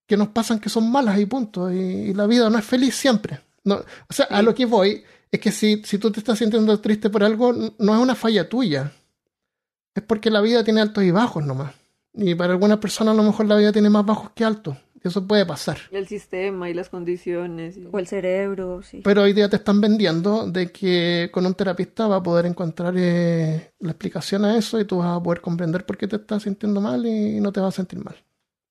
que 0.07 0.18
nos 0.18 0.30
pasan 0.30 0.60
que 0.60 0.70
son 0.70 0.91
malas 0.91 1.20
y 1.20 1.26
punto. 1.26 1.72
Y, 1.72 2.14
la 2.14 2.28
vida 2.28 2.49
no 2.49 2.57
es 2.57 2.65
feliz 2.65 2.95
siempre. 2.95 3.40
No, 3.64 3.76
o 3.76 4.14
sea, 4.14 4.26
a 4.26 4.41
lo 4.41 4.53
que 4.53 4.65
voy 4.65 5.03
es 5.31 5.40
que 5.40 5.52
si, 5.52 5.81
si 5.84 5.98
tú 5.98 6.11
te 6.11 6.19
estás 6.19 6.40
sintiendo 6.40 6.80
triste 6.80 7.10
por 7.10 7.23
algo, 7.23 7.53
no 7.53 7.95
es 7.95 8.02
una 8.02 8.15
falla 8.15 8.48
tuya. 8.48 8.91
Es 9.95 10.03
porque 10.03 10.30
la 10.30 10.41
vida 10.41 10.64
tiene 10.64 10.81
altos 10.81 11.03
y 11.03 11.11
bajos 11.11 11.45
nomás. 11.45 11.73
Y 12.14 12.35
para 12.35 12.53
algunas 12.53 12.77
personas 12.77 13.14
a 13.14 13.18
lo 13.18 13.23
mejor 13.23 13.48
la 13.48 13.56
vida 13.56 13.72
tiene 13.72 13.90
más 13.90 14.06
bajos 14.06 14.31
que 14.35 14.45
altos. 14.45 14.77
Eso 15.03 15.27
puede 15.27 15.45
pasar. 15.45 15.77
El 15.91 16.07
sistema 16.07 16.69
y 16.69 16.73
las 16.73 16.88
condiciones. 16.88 17.77
O 17.91 17.99
el 17.99 18.07
cerebro, 18.07 18.81
sí. 18.81 19.02
Pero 19.03 19.23
hoy 19.23 19.34
día 19.34 19.49
te 19.49 19.57
están 19.57 19.81
vendiendo 19.81 20.49
de 20.49 20.72
que 20.72 21.30
con 21.34 21.45
un 21.45 21.53
terapista 21.56 22.07
va 22.07 22.18
a 22.18 22.23
poder 22.23 22.45
encontrar 22.45 22.94
eh, 22.98 23.73
la 23.80 23.91
explicación 23.91 24.45
a 24.45 24.57
eso 24.57 24.80
y 24.80 24.85
tú 24.85 24.99
vas 24.99 25.18
a 25.18 25.22
poder 25.22 25.41
comprender 25.41 25.85
por 25.85 25.98
qué 25.98 26.07
te 26.07 26.15
estás 26.15 26.44
sintiendo 26.44 26.80
mal 26.80 27.06
y 27.06 27.41
no 27.41 27.52
te 27.52 27.60
vas 27.60 27.73
a 27.73 27.77
sentir 27.77 27.99
mal. 27.99 28.15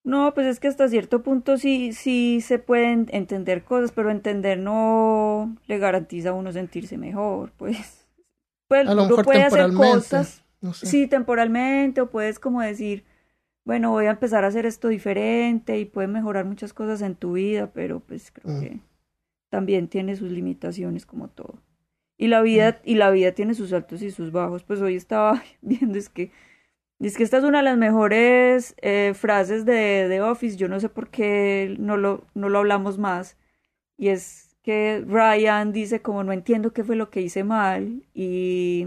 No, 0.05 0.35
pues 0.35 0.47
es 0.49 0.59
que 0.59 0.69
hasta 0.69 0.89
cierto 0.89 1.23
punto 1.23 1.59
sí, 1.59 1.93
sí 1.93 2.41
se 2.41 2.59
pueden 2.59 3.09
entender 3.13 3.63
cosas, 3.63 3.93
pero 3.93 4.11
entender 4.11 4.59
no 4.59 5.57
le 5.67 5.79
garantiza 5.79 6.31
a 6.31 6.33
uno 6.33 6.53
sentirse 6.53 6.99
mejor, 6.99 7.53
pues. 7.57 8.07
pues 8.67 8.89
a 8.89 8.95
lo 8.95 9.07
mejor 9.07 9.25
puede 9.25 9.45
hacer 9.45 9.73
cosas, 9.73 10.43
sí, 10.73 11.07
temporalmente, 11.07 12.01
o 12.01 12.11
puedes 12.11 12.41
como 12.41 12.61
decir, 12.63 13.05
bueno, 13.65 13.91
voy 13.91 14.07
a 14.07 14.11
empezar 14.11 14.45
a 14.45 14.49
hacer 14.49 14.67
esto 14.67 14.89
diferente 14.89 15.79
y 15.79 15.85
puede 15.85 16.09
mejorar 16.09 16.47
muchas 16.47 16.73
cosas 16.73 17.01
en 17.03 17.15
tu 17.15 17.35
vida, 17.35 17.71
pero 17.73 18.01
pues 18.01 18.33
creo 18.33 18.57
mm. 18.57 18.61
que 18.61 18.81
también 19.51 19.87
tiene 19.87 20.17
sus 20.17 20.33
limitaciones 20.33 21.07
como 21.07 21.29
todo. 21.29 21.63
Y 22.19 22.27
la 22.27 22.43
vida, 22.43 22.73
mm. 22.73 22.89
y 22.89 22.95
la 22.97 23.11
vida 23.11 23.33
tiene 23.33 23.55
sus 23.55 23.73
altos 23.73 24.03
y 24.03 24.11
sus 24.11 24.33
bajos. 24.33 24.65
Pues 24.65 24.81
hoy 24.81 24.97
estaba 24.97 25.43
viendo 25.61 25.97
es 25.97 26.09
que 26.09 26.33
es 27.09 27.17
que 27.17 27.25
esta 27.25 27.39
es 27.39 27.45
una 27.45 27.59
de 27.59 27.65
las 27.65 27.77
mejores 27.77 28.75
eh, 28.81 29.13
frases 29.15 29.65
de, 29.65 30.09
de, 30.09 30.21
Office. 30.21 30.57
Yo 30.57 30.69
no 30.69 30.79
sé 30.79 30.89
por 30.89 31.09
qué 31.09 31.75
no 31.79 31.97
lo, 31.97 32.25
no 32.35 32.49
lo 32.49 32.61
hablamos 32.61 32.99
más. 32.99 33.37
Y 33.97 34.09
es 34.09 34.57
que 34.63 35.05
Ryan 35.07 35.73
dice 35.73 36.01
como 36.01 36.23
no 36.23 36.33
entiendo 36.33 36.73
qué 36.73 36.85
fue 36.85 36.95
lo 36.95 37.11
que 37.11 37.21
hice 37.21 37.43
mal. 37.43 38.05
Y 38.15 38.87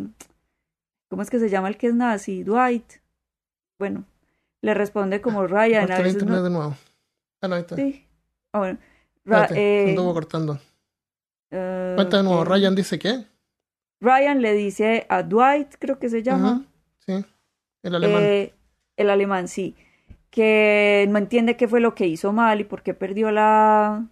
¿cómo 1.10 1.24
es 1.24 1.30
que 1.30 1.40
se 1.40 1.50
llama 1.50 1.68
el 1.68 1.78
que 1.78 1.88
es 1.88 1.94
nazi? 1.94 2.44
Dwight. 2.44 2.86
Bueno, 3.78 4.06
le 4.62 4.74
responde 4.74 5.20
como 5.20 5.46
Ryan. 5.46 5.92
A 5.92 6.00
veces 6.00 6.24
no... 6.24 6.42
de 6.42 6.50
nuevo. 6.50 6.76
Ah, 7.42 7.50
no, 7.50 7.56
ahí 7.56 7.62
está. 7.62 7.76
Sí. 7.76 8.06
Ah, 8.54 8.60
bueno. 8.60 8.78
eh, 9.52 9.94
cortando. 9.96 10.54
Uh, 11.52 11.96
Cuenta 11.96 12.18
de 12.18 12.24
nuevo. 12.24 12.46
¿Ryan 12.46 12.76
dice 12.76 12.98
qué? 12.98 13.26
Ryan 14.00 14.42
le 14.42 14.54
dice 14.54 15.06
a 15.10 15.24
Dwight, 15.24 15.76
creo 15.80 16.00
que 16.00 16.10
se 16.10 16.24
llama. 16.24 16.66
Sí. 17.06 17.26
El 17.86 17.95
alemán. 17.95 18.24
Eh, 18.24 18.53
el 18.98 19.10
alemán, 19.12 19.48
sí. 19.48 19.76
Que 20.32 21.06
no 21.10 21.20
entiende 21.20 21.56
qué 21.56 21.68
fue 21.68 21.80
lo 21.80 21.94
que 21.94 22.07
hizo 22.07 22.34
mal 22.34 22.60
y 22.60 22.64
por 22.64 22.82
qué 22.82 22.95
perdió 22.95 23.30
la, 23.30 24.07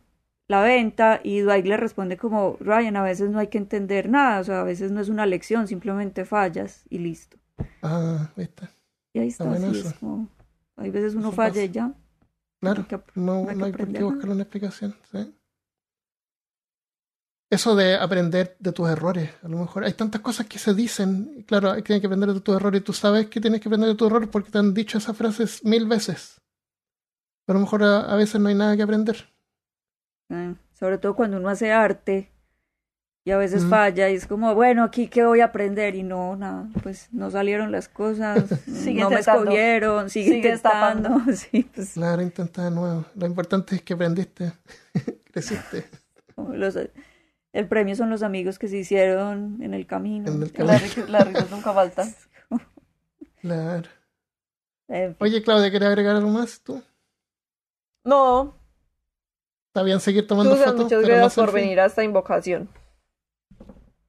la 0.48 0.62
venta. 0.62 1.20
Y 1.24 1.40
Dwight 1.40 1.66
le 1.66 1.76
responde 1.76 2.16
como, 2.16 2.56
Ryan, 2.60 2.98
a 2.98 3.04
veces 3.04 3.32
no 3.32 3.40
hay 3.40 3.48
que 3.48 3.58
entender 3.58 4.10
nada. 4.10 4.40
O 4.40 4.44
sea, 4.44 4.62
a 4.62 4.64
veces 4.64 4.92
no 4.92 5.02
es 5.02 5.10
una 5.10 5.26
lección, 5.26 5.68
simplemente 5.68 6.24
fallas 6.24 6.86
y 6.90 7.00
listo. 7.00 7.38
Ah, 7.82 8.32
ahí 8.38 8.44
está. 8.44 8.70
Y 9.14 9.20
ahí 9.20 9.28
está, 9.30 9.58
sí, 9.58 9.80
es 9.80 9.94
como... 9.96 10.30
Hay 10.76 10.90
veces 10.92 11.16
uno 11.16 11.32
falla 11.32 11.64
y 11.64 11.70
ya. 11.70 11.94
Claro, 12.60 12.86
no, 13.16 13.48
hay, 13.48 13.72
por 13.72 13.92
qué 13.92 14.04
buscar 14.04 14.30
una 14.30 14.44
explicación. 14.44 14.96
¿sí? 15.12 15.34
Eso 17.54 17.76
de 17.76 17.94
aprender 17.98 18.56
de 18.58 18.72
tus 18.72 18.90
errores, 18.90 19.30
a 19.44 19.48
lo 19.48 19.60
mejor 19.60 19.84
hay 19.84 19.94
tantas 19.94 20.22
cosas 20.22 20.48
que 20.48 20.58
se 20.58 20.74
dicen, 20.74 21.44
claro, 21.48 21.72
hay 21.72 21.84
que 21.84 21.94
aprender 21.98 22.34
de 22.34 22.42
tus 22.42 22.56
errores 22.56 22.82
y 22.82 22.84
tú 22.84 22.94
sabes 22.94 23.28
que 23.28 23.40
tienes 23.40 23.62
que 23.62 23.70
aprender 23.70 23.90
de 23.90 23.96
tus 23.96 24.08
errores 24.08 24.28
porque 24.28 24.50
te 24.50 24.58
han 24.58 24.74
dicho 24.74 24.98
esas 24.98 25.16
frases 25.16 25.64
mil 25.64 25.86
veces. 25.86 26.42
Pero 27.46 27.58
a 27.58 27.60
lo 27.60 27.66
mejor 27.66 27.84
a, 27.84 28.16
veces 28.16 28.42
no 28.42 28.50
hay 28.50 28.56
nada 28.56 28.76
que 28.76 28.82
aprender. 28.82 29.30
Ah, 30.32 30.56
sobre 30.74 30.98
todo 30.98 31.16
cuando 31.16 31.38
uno 31.38 31.48
hace 31.48 31.72
arte, 31.72 32.32
y 33.24 33.30
a 33.30 33.38
veces 33.38 33.64
falla 33.66 34.10
y 34.10 34.16
es 34.16 34.26
como, 34.26 34.56
bueno, 34.56 34.84
aquí 34.84 35.08
qué 35.08 35.24
voy 35.24 35.42
a 35.42 35.46
aprender 35.46 35.94
y 35.94 36.02
no, 36.02 36.36
nada, 36.36 36.68
pues 36.82 37.08
no 37.12 37.30
salieron 37.30 37.72
las 37.72 37.88
cosas, 37.88 38.46
no 38.68 39.10
me 39.12 39.20
escogieron, 39.20 40.10
sigue, 40.10 40.26
sigue 40.26 40.38
intentando. 40.38 41.22
sí, 41.36 41.70
pues. 41.72 41.94
Claro, 41.94 42.24
intenta 42.24 42.66
de 42.66 42.72
nuevo. 42.72 43.06
Lo 43.14 43.28
importante 43.28 43.76
es 43.76 43.84
que 43.84 43.94
aprendiste, 43.94 44.54
creciste. 45.32 45.86
El 47.54 47.68
premio 47.68 47.96
son 47.96 48.10
los 48.10 48.24
amigos 48.24 48.58
que 48.58 48.68
se 48.68 48.78
hicieron 48.78 49.62
en 49.62 49.74
el 49.74 49.86
camino. 49.86 50.32
En 50.32 50.42
el 50.42 50.52
camino. 50.52 50.74
Las 51.08 51.28
risas 51.28 51.52
nunca 51.52 51.74
faltan. 51.74 52.14
Claro. 53.42 53.90
Oye, 55.20 55.44
Claudia, 55.44 55.70
¿quieres 55.70 55.90
agregar 55.90 56.16
algo 56.16 56.30
más 56.30 56.62
tú? 56.62 56.82
No. 58.06 58.56
Está 59.68 59.84
bien 59.84 60.00
seguir 60.00 60.26
tomando 60.26 60.56
fotos. 60.56 60.84
Muchas 60.84 61.02
gracias 61.04 61.36
por 61.36 61.52
venir 61.52 61.78
a 61.82 61.88
esta 61.88 62.06
invocación. 62.06 62.70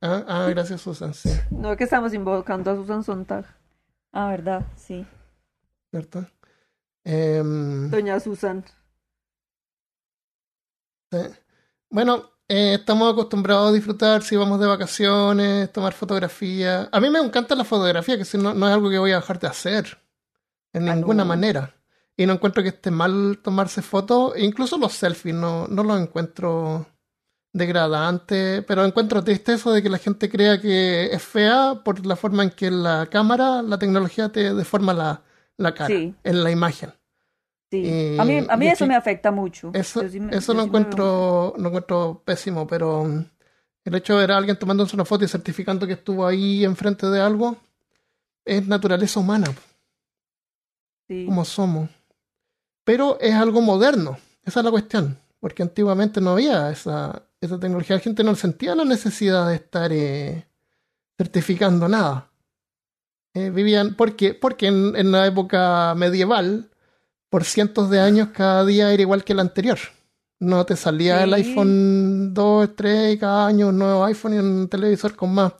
Ah, 0.01 0.25
ah, 0.29 0.47
gracias 0.51 0.83
Susan, 0.83 1.15
sí. 1.15 1.31
No 1.51 1.77
que 1.77 1.83
estamos 1.83 2.15
invocando 2.15 2.71
a 2.71 2.77
Susan 2.77 3.03
Sontag. 3.03 3.45
Ah, 4.13 4.29
verdad, 4.29 4.67
sí. 4.77 5.05
¿Cierto? 5.91 6.27
Em, 7.03 7.91
Doña 7.91 8.21
Susan. 8.21 8.65
Bueno, 11.91 12.34
eh, 12.49 12.75
estamos 12.75 13.13
acostumbrados 13.13 13.71
a 13.71 13.73
disfrutar 13.73 14.23
si 14.23 14.37
vamos 14.37 14.61
de 14.61 14.67
vacaciones, 14.67 15.73
tomar 15.73 15.93
fotografías. 15.93 16.89
A 16.93 17.01
mí 17.01 17.09
me 17.11 17.19
encanta 17.19 17.55
la 17.55 17.65
fotografía, 17.65 18.19
que 18.19 18.25
si 18.25 18.39
no, 18.39 18.55
no 18.55 18.69
es 18.69 18.75
algo 18.75 18.91
que 18.91 18.99
voy 18.99 19.13
a 19.13 19.17
dejar 19.17 19.39
de 19.39 19.49
hacer. 19.49 19.99
En 20.73 20.89
ah, 20.89 20.95
ninguna 20.95 21.25
manera. 21.25 21.75
Y 22.17 22.27
no 22.27 22.35
encuentro 22.35 22.63
que 22.63 22.71
esté 22.71 22.91
mal 22.91 23.39
tomarse 23.43 23.81
fotos. 23.81 24.35
Incluso 24.37 24.77
los 24.77 24.93
selfies 24.93 25.35
no, 25.35 25.67
no 25.69 25.83
los 25.83 26.01
encuentro 26.01 26.87
degradante, 27.53 28.63
pero 28.63 28.85
encuentro 28.85 29.23
triste 29.23 29.55
eso 29.55 29.73
de 29.73 29.83
que 29.83 29.89
la 29.89 29.99
gente 29.99 30.29
crea 30.29 30.61
que 30.61 31.07
es 31.07 31.23
fea 31.23 31.83
por 31.85 32.05
la 32.05 32.17
forma 32.17 32.43
en 32.43 32.51
que 32.51 32.71
la 32.71 33.07
cámara, 33.07 33.63
la 33.63 33.79
tecnología 33.79 34.31
te 34.31 34.53
deforma 34.53 34.93
la, 34.93 35.23
la 35.57 35.73
cara 35.73 35.95
en 35.95 36.45
la 36.45 36.51
imagen. 36.51 36.93
Sí. 37.83 38.17
a 38.19 38.25
mí, 38.25 38.47
a 38.49 38.57
mí 38.57 38.69
eso 38.69 38.87
me 38.87 38.95
afecta 38.95 39.31
mucho. 39.31 39.71
Eso, 39.75 40.03
eso 40.03 40.55
lo, 40.55 40.63
encuentro, 40.63 41.55
lo 41.57 41.69
encuentro 41.69 42.23
pésimo, 42.25 42.67
pero 42.67 43.05
el 43.85 43.95
hecho 43.95 44.15
de 44.15 44.21
ver 44.21 44.33
a 44.33 44.37
alguien 44.37 44.59
tomándose 44.59 44.97
una 44.97 45.05
foto 45.05 45.25
y 45.25 45.29
certificando 45.29 45.87
que 45.87 45.95
estuvo 45.95 46.27
ahí 46.27 46.65
enfrente 46.65 47.07
de 47.07 47.21
algo 47.21 47.57
es 48.45 48.67
naturaleza 48.67 49.21
humana. 49.21 49.47
Como 51.09 51.45
somos. 51.45 51.91
Pero 52.85 53.19
es 53.21 53.35
algo 53.35 53.61
moderno. 53.61 54.19
Esa 54.45 54.61
es 54.61 54.65
la 54.65 54.71
cuestión. 54.71 55.19
Porque 55.41 55.63
antiguamente 55.63 56.21
no 56.21 56.31
había 56.31 56.71
esa, 56.71 57.23
esa 57.41 57.61
tecnología, 57.61 57.97
la 57.97 58.03
gente 58.03 58.25
no 58.25 58.35
sentía 58.35 58.75
la 58.75 58.85
necesidad 58.85 59.49
de 59.49 59.57
estar 59.57 59.93
eh, 59.93 60.47
certificando 61.19 61.89
nada. 61.89 62.31
Eh, 63.35 63.51
vivían, 63.51 63.95
porque, 63.95 64.33
porque 64.33 64.69
en, 64.69 64.97
en, 64.97 65.13
la 65.13 65.27
época 65.27 65.95
medieval, 65.97 66.71
por 67.35 67.43
cientos 67.43 67.91
de 67.91 67.99
años, 67.99 68.29
cada 68.29 68.65
día 68.65 68.93
era 68.93 69.03
igual 69.03 69.25
que 69.25 69.33
el 69.33 69.41
anterior. 69.41 69.77
No 70.39 70.65
te 70.65 70.77
salía 70.77 71.25
el 71.25 71.35
iPhone 71.35 72.33
2, 72.33 72.77
3 72.77 73.19
cada 73.19 73.49
año 73.49 73.71
un 73.71 73.79
nuevo 73.79 74.05
iPhone 74.05 74.35
y 74.35 74.39
un 74.39 74.69
televisor 74.69 75.17
con 75.17 75.35
más, 75.35 75.53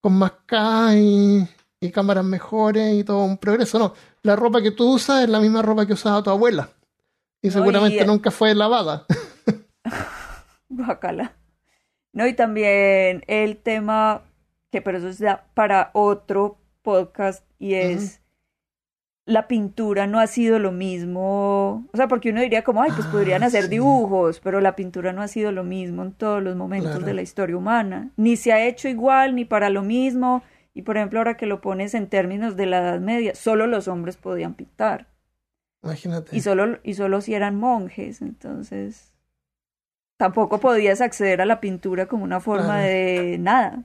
con 0.00 0.14
más 0.14 0.32
K 0.46 0.96
y, 0.96 1.46
y 1.80 1.90
cámaras 1.90 2.24
mejores 2.24 2.94
y 2.94 3.04
todo 3.04 3.24
un 3.24 3.36
progreso. 3.36 3.78
No, 3.78 3.92
la 4.22 4.36
ropa 4.36 4.62
que 4.62 4.70
tú 4.70 4.90
usas 4.90 5.24
es 5.24 5.28
la 5.28 5.38
misma 5.38 5.60
ropa 5.60 5.84
que 5.84 5.92
usaba 5.92 6.22
tu 6.22 6.30
abuela. 6.30 6.70
Y 7.42 7.50
seguramente 7.50 8.06
nunca 8.06 8.30
fue 8.30 8.54
lavada. 8.54 9.04
Bacala. 10.70 11.34
No, 12.14 12.26
y 12.26 12.32
también 12.32 13.22
el 13.26 13.58
tema, 13.58 14.22
que 14.70 14.80
pero 14.80 14.96
eso 14.96 15.08
es 15.10 15.22
para 15.52 15.90
otro 15.92 16.56
podcast, 16.80 17.44
y 17.58 17.74
es 17.74 18.21
la 19.24 19.46
pintura 19.46 20.06
no 20.06 20.18
ha 20.18 20.26
sido 20.26 20.58
lo 20.58 20.72
mismo. 20.72 21.86
O 21.92 21.96
sea, 21.96 22.08
porque 22.08 22.30
uno 22.30 22.40
diría 22.40 22.64
como, 22.64 22.82
ay, 22.82 22.90
pues 22.94 23.06
podrían 23.06 23.42
ah, 23.42 23.46
hacer 23.46 23.68
dibujos, 23.68 24.40
pero 24.40 24.60
la 24.60 24.74
pintura 24.74 25.12
no 25.12 25.22
ha 25.22 25.28
sido 25.28 25.52
lo 25.52 25.64
mismo 25.64 26.02
en 26.02 26.12
todos 26.12 26.42
los 26.42 26.56
momentos 26.56 27.04
de 27.04 27.14
la 27.14 27.22
historia 27.22 27.56
humana. 27.56 28.10
Ni 28.16 28.36
se 28.36 28.52
ha 28.52 28.66
hecho 28.66 28.88
igual, 28.88 29.34
ni 29.34 29.44
para 29.44 29.70
lo 29.70 29.82
mismo. 29.82 30.42
Y 30.74 30.82
por 30.82 30.96
ejemplo, 30.96 31.20
ahora 31.20 31.36
que 31.36 31.46
lo 31.46 31.60
pones 31.60 31.94
en 31.94 32.08
términos 32.08 32.56
de 32.56 32.66
la 32.66 32.78
Edad 32.78 33.00
Media, 33.00 33.34
solo 33.34 33.66
los 33.66 33.88
hombres 33.88 34.16
podían 34.16 34.54
pintar. 34.54 35.06
Imagínate. 35.82 36.36
Y 36.36 36.40
solo, 36.40 36.78
y 36.82 36.94
solo 36.94 37.20
si 37.20 37.34
eran 37.34 37.56
monjes, 37.56 38.22
entonces 38.22 39.12
tampoco 40.16 40.60
podías 40.60 41.00
acceder 41.00 41.40
a 41.40 41.46
la 41.46 41.60
pintura 41.60 42.06
como 42.06 42.24
una 42.24 42.40
forma 42.40 42.80
de 42.80 43.38
nada. 43.38 43.84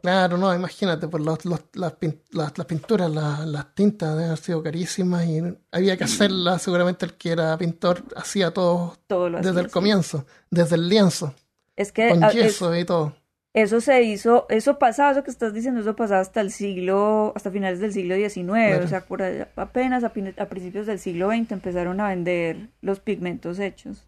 Claro, 0.00 0.38
no, 0.38 0.54
imagínate, 0.54 1.08
por 1.08 1.20
los, 1.20 1.44
las, 1.44 1.62
las, 1.74 1.92
pinturas, 1.92 3.10
las, 3.10 3.74
tintas 3.74 4.10
deben 4.10 4.26
haber 4.26 4.38
sido 4.38 4.62
carísimas 4.62 5.26
y 5.26 5.42
había 5.72 5.96
que 5.96 6.04
hacerlas. 6.04 6.62
Seguramente 6.62 7.06
el 7.06 7.14
que 7.14 7.30
era 7.32 7.56
pintor 7.58 8.04
hacía 8.16 8.52
todo, 8.52 8.96
desde 9.08 9.60
el 9.60 9.70
comienzo, 9.70 10.24
desde 10.50 10.76
el 10.76 10.88
lienzo. 10.88 11.34
Es 11.76 11.92
que 11.92 12.10
con 12.10 12.30
yeso 12.30 12.74
y 12.76 12.84
todo. 12.84 13.14
Eso 13.54 13.80
se 13.80 14.02
hizo, 14.02 14.46
eso 14.50 14.78
pasaba, 14.78 15.12
eso 15.12 15.24
que 15.24 15.30
estás 15.30 15.52
diciendo, 15.52 15.80
eso 15.80 15.96
pasaba 15.96 16.20
hasta 16.20 16.40
el 16.40 16.52
siglo, 16.52 17.32
hasta 17.34 17.50
finales 17.50 17.80
del 17.80 17.92
siglo 17.92 18.14
XIX, 18.14 18.84
o 18.84 18.88
sea, 18.88 19.00
por 19.00 19.22
apenas 19.22 20.04
a, 20.04 20.12
principios 20.12 20.86
del 20.86 20.98
siglo 20.98 21.30
XX 21.30 21.52
empezaron 21.52 22.00
a 22.00 22.08
vender 22.08 22.68
los 22.82 23.00
pigmentos 23.00 23.58
hechos. 23.58 24.06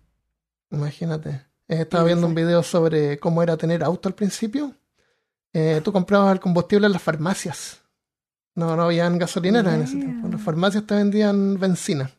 Imagínate. 0.70 1.30
Eh, 1.66 1.80
estaba 1.80 2.04
viendo 2.04 2.26
un 2.26 2.34
video 2.34 2.62
sobre 2.62 3.18
cómo 3.18 3.42
era 3.42 3.56
tener 3.56 3.82
auto 3.82 4.08
al 4.08 4.14
principio. 4.14 4.74
Eh, 5.52 5.80
tú 5.82 5.92
comprabas 5.92 6.32
el 6.32 6.40
combustible 6.40 6.86
en 6.86 6.92
las 6.92 7.02
farmacias. 7.02 7.80
No, 8.54 8.76
no 8.76 8.84
habían 8.84 9.18
gasolineras 9.18 9.74
en 9.74 9.82
ese 9.82 9.96
tiempo. 9.96 10.26
En 10.26 10.32
las 10.32 10.42
farmacias 10.42 10.86
te 10.86 10.94
vendían 10.94 11.58
benzina. 11.58 12.10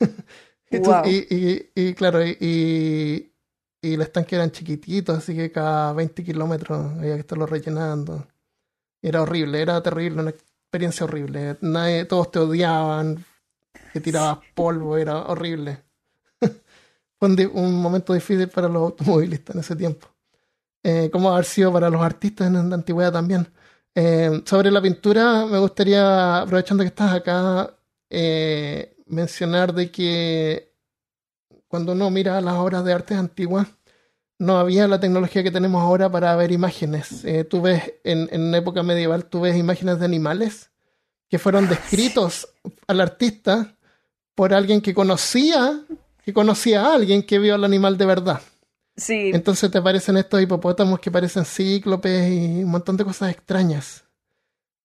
y, 0.70 1.94
claro, 1.94 2.24
y, 2.24 3.32
y 3.82 3.96
los 3.96 4.12
tanques 4.12 4.32
eran 4.32 4.50
chiquititos, 4.50 5.18
así 5.18 5.34
que 5.34 5.52
cada 5.52 5.92
20 5.92 6.24
kilómetros 6.24 6.92
había 6.96 7.14
que 7.14 7.20
estarlo 7.20 7.46
rellenando. 7.46 8.26
Era 9.00 9.22
horrible, 9.22 9.60
era 9.60 9.82
terrible, 9.82 10.20
una 10.20 10.30
experiencia 10.30 11.04
horrible. 11.04 11.56
Nadie, 11.60 12.04
todos 12.04 12.30
te 12.30 12.38
odiaban, 12.38 13.24
que 13.92 14.00
tirabas 14.00 14.38
polvo, 14.54 14.96
era 14.96 15.22
horrible. 15.22 15.82
Fue 17.18 17.28
un, 17.46 17.80
momento 17.80 18.12
difícil 18.12 18.48
para 18.48 18.68
los 18.68 18.82
automovilistas 18.82 19.54
en 19.54 19.60
ese 19.60 19.76
tiempo. 19.76 20.08
Eh, 20.88 21.10
como 21.10 21.32
haber 21.32 21.44
sido 21.44 21.72
para 21.72 21.90
los 21.90 22.00
artistas 22.00 22.46
en 22.46 22.70
la 22.70 22.76
antigüedad 22.76 23.12
también. 23.12 23.48
Eh, 23.92 24.40
sobre 24.44 24.70
la 24.70 24.80
pintura, 24.80 25.44
me 25.44 25.58
gustaría, 25.58 26.42
aprovechando 26.42 26.84
que 26.84 26.88
estás 26.88 27.12
acá, 27.12 27.76
eh, 28.08 28.94
mencionar 29.06 29.74
de 29.74 29.90
que 29.90 30.72
cuando 31.66 31.90
uno 31.90 32.08
mira 32.10 32.40
las 32.40 32.54
obras 32.54 32.84
de 32.84 32.92
arte 32.92 33.16
antiguas, 33.16 33.66
no 34.38 34.58
había 34.58 34.86
la 34.86 35.00
tecnología 35.00 35.42
que 35.42 35.50
tenemos 35.50 35.82
ahora 35.82 36.08
para 36.08 36.36
ver 36.36 36.52
imágenes. 36.52 37.24
Eh, 37.24 37.42
tú 37.42 37.62
ves, 37.62 37.94
en, 38.04 38.28
en 38.30 38.54
época 38.54 38.84
medieval, 38.84 39.24
tú 39.24 39.40
ves 39.40 39.56
imágenes 39.56 39.98
de 39.98 40.04
animales 40.04 40.70
que 41.28 41.40
fueron 41.40 41.68
descritos 41.68 42.48
al 42.86 43.00
artista 43.00 43.76
por 44.36 44.54
alguien 44.54 44.80
que 44.80 44.94
conocía, 44.94 45.80
que 46.24 46.32
conocía 46.32 46.82
a 46.82 46.94
alguien 46.94 47.24
que 47.24 47.40
vio 47.40 47.56
al 47.56 47.64
animal 47.64 47.98
de 47.98 48.06
verdad. 48.06 48.40
Sí. 48.96 49.30
Entonces 49.34 49.70
te 49.70 49.78
aparecen 49.78 50.16
estos 50.16 50.40
hipopótamos 50.40 51.00
que 51.00 51.10
parecen 51.10 51.44
cíclopes 51.44 52.30
y 52.30 52.62
un 52.64 52.70
montón 52.70 52.96
de 52.96 53.04
cosas 53.04 53.30
extrañas. 53.30 54.04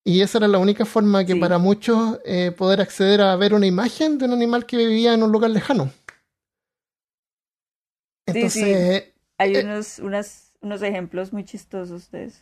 Y 0.03 0.21
esa 0.21 0.39
era 0.39 0.47
la 0.47 0.57
única 0.57 0.85
forma 0.85 1.23
que 1.25 1.35
para 1.35 1.59
muchos 1.59 2.19
eh, 2.25 2.51
poder 2.51 2.81
acceder 2.81 3.21
a 3.21 3.35
ver 3.35 3.53
una 3.53 3.67
imagen 3.67 4.17
de 4.17 4.25
un 4.25 4.33
animal 4.33 4.65
que 4.65 4.77
vivía 4.77 5.13
en 5.13 5.21
un 5.21 5.31
lugar 5.31 5.51
lejano. 5.51 5.91
Entonces, 8.25 9.13
hay 9.37 9.55
eh, 9.55 9.63
unos, 9.63 9.99
unos 10.61 10.81
ejemplos 10.81 11.31
muy 11.31 11.45
chistosos 11.45 12.09
de 12.11 12.25
eso. 12.25 12.39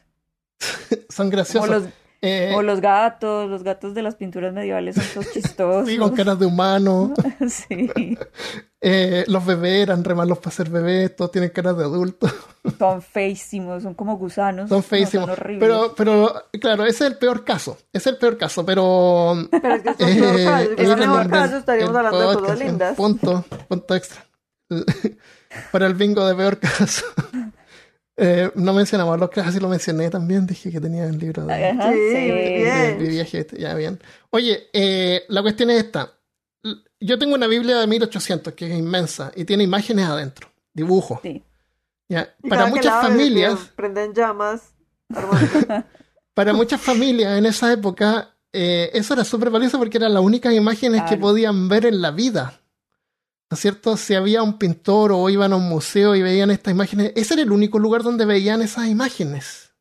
son 1.10 1.30
graciosos. 1.30 1.90
Eh, 2.22 2.52
o 2.54 2.62
los 2.62 2.82
gatos, 2.82 3.50
los 3.50 3.64
gatos 3.64 3.94
de 3.94 4.02
las 4.02 4.16
pinturas 4.16 4.54
medievales 4.54 4.96
son 4.96 5.06
todos 5.14 5.32
chistosos. 5.34 5.88
Sí, 5.88 5.98
con 5.98 6.16
caras 6.16 6.38
de 6.38 6.46
humano. 6.46 7.14
sí. 7.48 8.18
Eh, 8.82 9.24
los 9.28 9.46
bebés 9.46 9.84
eran 9.84 10.04
re 10.04 10.16
malos 10.16 10.40
para 10.40 10.52
ser 10.52 10.70
bebés, 10.70 11.16
todos 11.16 11.32
tienen 11.32 11.50
caras 11.50 11.78
de 11.78 11.84
adultos. 11.84 12.34
son 12.80 13.02
feísimos, 13.02 13.84
son 13.84 13.94
como 13.94 14.18
gusanos. 14.18 14.68
Son 14.70 14.84
feísimos. 14.84 15.30
pero, 15.60 15.94
pero, 15.96 16.34
claro, 16.60 16.86
ese 16.86 17.06
es 17.06 17.12
el 17.12 17.18
peor 17.18 17.46
caso. 17.46 17.78
Ese 17.94 18.10
es 18.10 18.14
el 18.14 18.18
peor 18.18 18.38
caso, 18.38 18.66
pero. 18.66 19.36
Pero 19.50 19.76
es 19.76 19.82
que 19.84 19.90
es 19.92 20.00
el 20.00 20.20
peor 20.20 20.46
caso. 20.46 20.72
es 20.78 20.90
el 20.90 20.98
mejor 20.98 21.30
caso 21.30 21.58
estaríamos 21.58 21.96
hablando 21.96 22.30
de 22.30 22.38
cosas 22.38 22.60
lindas. 22.60 22.96
Punto, 22.96 23.46
punto 23.68 23.96
extra. 23.96 24.26
para 25.72 25.88
el 25.88 25.94
bingo 25.94 26.26
de 26.26 26.36
peor 26.36 26.60
caso. 26.60 27.06
Eh, 28.22 28.52
no 28.56 28.74
mencionamos 28.74 29.18
los 29.18 29.30
casos, 29.30 29.54
sí 29.54 29.60
lo 29.62 29.70
mencioné 29.70 30.10
también. 30.10 30.46
Dije 30.46 30.70
que 30.72 30.82
tenía 30.82 31.06
el 31.06 31.18
libro 31.18 31.46
de, 31.46 32.98
sí, 33.00 33.08
viaje. 33.08 33.40
Este, 33.40 33.60
ya, 33.60 33.74
bien. 33.76 33.98
Oye, 34.30 34.68
eh, 34.74 35.24
la 35.30 35.42
cuestión 35.42 35.70
es 35.70 35.86
esta. 35.86 36.14
Yo 37.00 37.18
tengo 37.18 37.36
una 37.36 37.48
Biblia 37.48 37.78
de 37.78 37.88
1800 37.88 38.54
que 38.54 38.70
es 38.70 38.78
inmensa 38.78 39.32
y 39.36 39.46
tiene 39.46 39.64
imágenes 39.64 40.06
adentro, 40.06 40.50
dibujos. 40.74 41.20
Sí. 41.22 41.42
Ya. 42.10 42.36
Para 42.50 42.66
muchas 42.66 43.02
familias. 43.02 43.72
Prenden 43.76 44.14
llamas. 44.14 44.74
para 46.34 46.52
muchas 46.52 46.82
familias 46.82 47.38
en 47.38 47.46
esa 47.46 47.72
época, 47.72 48.36
eh, 48.52 48.90
eso 48.94 49.14
era 49.14 49.24
súper 49.24 49.50
valioso 49.50 49.78
porque 49.78 49.98
eran 49.98 50.14
las 50.14 50.24
únicas 50.24 50.54
imágenes 50.54 51.04
que 51.04 51.16
podían 51.16 51.70
ver 51.70 51.86
en 51.86 52.02
la 52.02 52.12
vida. 52.12 52.59
¿No 53.50 53.56
es 53.56 53.62
cierto? 53.62 53.98
Si 53.98 54.14
había 54.14 54.44
un 54.44 54.58
pintor 54.60 55.12
o 55.12 55.30
iban 55.30 55.54
a 55.54 55.56
un 55.56 55.68
museo 55.68 56.16
y 56.16 56.22
veían 56.22 56.52
estas 56.52 56.72
imágenes, 56.72 57.14
ese 57.16 57.34
era 57.34 57.44
el 57.44 57.52
único 57.52 57.80
lugar 57.80 58.04
donde 58.04 58.26
veían 58.26 58.62
esas 58.62 58.88
imágenes. 58.88 59.72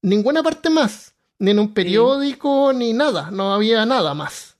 Ninguna 0.00 0.42
parte 0.42 0.70
más, 0.70 1.14
ni 1.38 1.50
en 1.50 1.58
un 1.58 1.74
periódico, 1.74 2.72
ni 2.72 2.92
nada, 2.92 3.30
no 3.30 3.52
había 3.52 3.84
nada 3.84 4.14
más. 4.14 4.56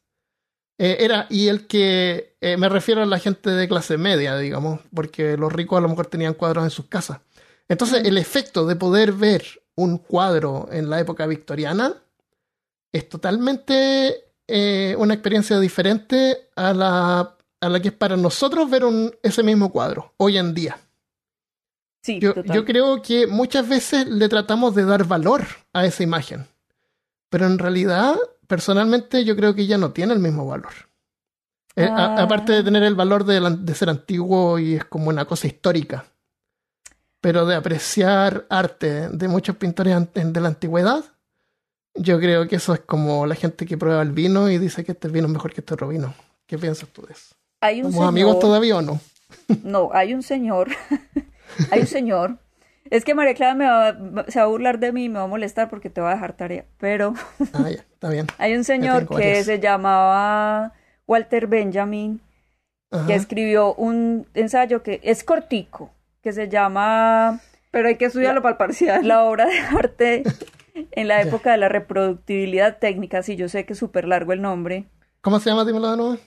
Eh, 0.77 0.99
era, 1.01 1.27
y 1.31 1.49
el 1.49 1.67
que 1.67 2.37
eh, 2.41 2.57
me 2.57 2.69
refiero 2.69 3.03
a 3.03 3.07
la 3.07 3.19
gente 3.19 3.51
de 3.51 3.69
clase 3.69 3.97
media, 3.97 4.37
digamos, 4.37 4.81
porque 4.95 5.37
los 5.37 5.53
ricos 5.53 5.79
a 5.79 5.81
lo 5.81 5.89
mejor 5.89 6.07
tenían 6.07 6.35
cuadros 6.35 6.65
en 6.65 6.71
sus 6.71 6.87
casas. 6.87 7.21
Entonces, 7.69 8.05
el 8.05 8.19
efecto 8.19 8.67
de 8.67 8.77
poder 8.77 9.13
ver 9.13 9.45
un 9.75 9.99
cuadro 9.99 10.69
en 10.71 10.91
la 10.91 11.01
época 11.01 11.27
victoriana 11.27 11.95
es 12.93 13.09
totalmente 13.09 14.33
eh, 14.47 14.95
una 14.99 15.15
experiencia 15.15 15.59
diferente 15.59 16.49
a 16.57 16.73
la 16.73 17.38
a 17.61 17.69
la 17.69 17.81
que 17.81 17.89
es 17.89 17.95
para 17.95 18.17
nosotros 18.17 18.71
ver 18.71 18.83
ese 19.23 19.43
mismo 19.43 19.71
cuadro 19.71 20.15
hoy 20.17 20.39
en 20.39 20.55
día. 20.55 20.79
Sí, 22.03 22.21
yo, 22.21 22.35
yo, 22.45 22.65
creo 22.65 23.03
que 23.03 23.27
muchas 23.27 23.69
veces 23.69 24.07
le 24.07 24.29
tratamos 24.29 24.75
de 24.75 24.85
dar 24.85 25.05
valor 25.05 25.45
a 25.73 25.85
esa 25.85 26.03
imagen, 26.03 26.47
pero 27.29 27.47
en 27.47 27.59
realidad, 27.59 28.17
personalmente, 28.47 29.25
yo 29.25 29.37
creo 29.37 29.55
que 29.55 29.67
ya 29.67 29.79
no 29.79 29.91
tiene 29.91 30.15
el 30.15 30.21
mismo 30.21 30.47
valor. 30.47 30.73
Eh, 31.79 31.89
ah. 31.89 32.17
aparte 32.19 32.53
de 32.53 32.65
tener 32.65 32.83
el 32.83 32.97
valor 32.97 33.25
de, 33.25 33.75
ser 33.75 33.89
antiguo 33.89 34.59
y 34.59 34.75
es 34.75 34.85
como 34.85 35.11
una 35.11 35.27
cosa 35.27 35.47
histórica, 35.47 36.07
pero 37.21 37.47
de 37.47 37.55
apreciar 37.55 38.47
arte 38.51 39.09
de 39.11 39.29
muchos 39.29 39.57
pintores 39.57 39.97
de 40.13 40.41
la 40.41 40.49
antigüedad, 40.49 41.05
yo 41.95 42.19
creo 42.19 42.49
que 42.49 42.57
eso 42.57 42.75
es 42.75 42.81
como 42.81 43.27
la 43.27 43.37
gente 43.37 43.65
que 43.65 43.79
prueba 43.79 44.03
el 44.03 44.11
vino 44.11 44.51
y 44.51 44.59
dice 44.59 44.85
que 44.85 44.91
este 44.91 45.07
vino 45.07 45.29
es 45.29 45.33
mejor 45.33 45.53
que 45.53 45.61
este 45.61 45.75
otro 45.75 45.87
vino. 45.87 46.13
¿Qué 46.47 46.59
piensas 46.59 46.89
tú 46.89 47.03
de 47.07 47.13
eso? 47.13 47.37
Hay 47.61 47.83
un 47.83 47.95
amigos 48.03 48.39
todavía 48.39 48.77
o 48.77 48.83
no? 48.83 49.01
No, 49.65 49.91
hay 49.93 50.15
un 50.15 50.23
señor. 50.23 50.69
hay 51.71 51.81
un 51.81 51.87
señor. 51.87 52.39
Es 52.91 53.05
que 53.05 53.15
María 53.15 53.35
Clara 53.35 53.55
me 53.55 53.67
va, 53.67 54.25
se 54.29 54.39
va 54.39 54.45
a 54.45 54.49
burlar 54.49 54.79
de 54.79 54.93
mí 54.93 55.05
y 55.05 55.09
me 55.09 55.19
va 55.19 55.25
a 55.25 55.29
molestar 55.29 55.69
porque 55.69 55.91
te 55.91 56.01
va 56.01 56.11
a 56.11 56.15
dejar 56.15 56.35
tarea. 56.35 56.65
Pero. 56.79 57.15
ah, 57.55 57.71
ya, 57.71 57.83
está 57.93 58.11
bien. 58.11 58.27
Hay 58.39 58.55
un 58.55 58.65
señor 58.65 59.09
que 59.09 59.43
se 59.45 59.59
llamaba 59.59 60.75
Walter 61.07 61.47
Benjamin, 61.47 62.21
que 63.07 63.15
escribió 63.15 63.75
un 63.75 64.27
ensayo 64.35 64.83
que 64.83 65.01
es 65.03 65.25
cortico, 65.25 65.91
que 66.23 66.33
se 66.33 66.49
llama. 66.49 67.41
Pero 67.71 67.89
hay 67.89 67.97
que 67.97 68.07
estudiarlo 68.07 68.41
para 68.41 68.53
el 68.53 68.59
parcial. 68.59 69.07
La 69.07 69.25
obra 69.25 69.47
de 69.47 69.59
arte 69.59 70.23
en 70.93 71.09
la 71.09 71.21
época 71.21 71.53
de 71.53 71.59
la 71.59 71.69
reproductibilidad 71.69 72.79
técnica. 72.79 73.23
Sí, 73.23 73.37
yo 73.37 73.49
sé 73.49 73.67
que 73.67 73.75
es 73.75 73.79
súper 73.79 74.07
largo 74.07 74.33
el 74.33 74.41
nombre. 74.41 74.87
¿Cómo 75.21 75.39
se 75.41 75.51
llama? 75.51 75.65
Dímelo 75.65 75.91
de 75.91 75.97
nuevo. 75.97 76.19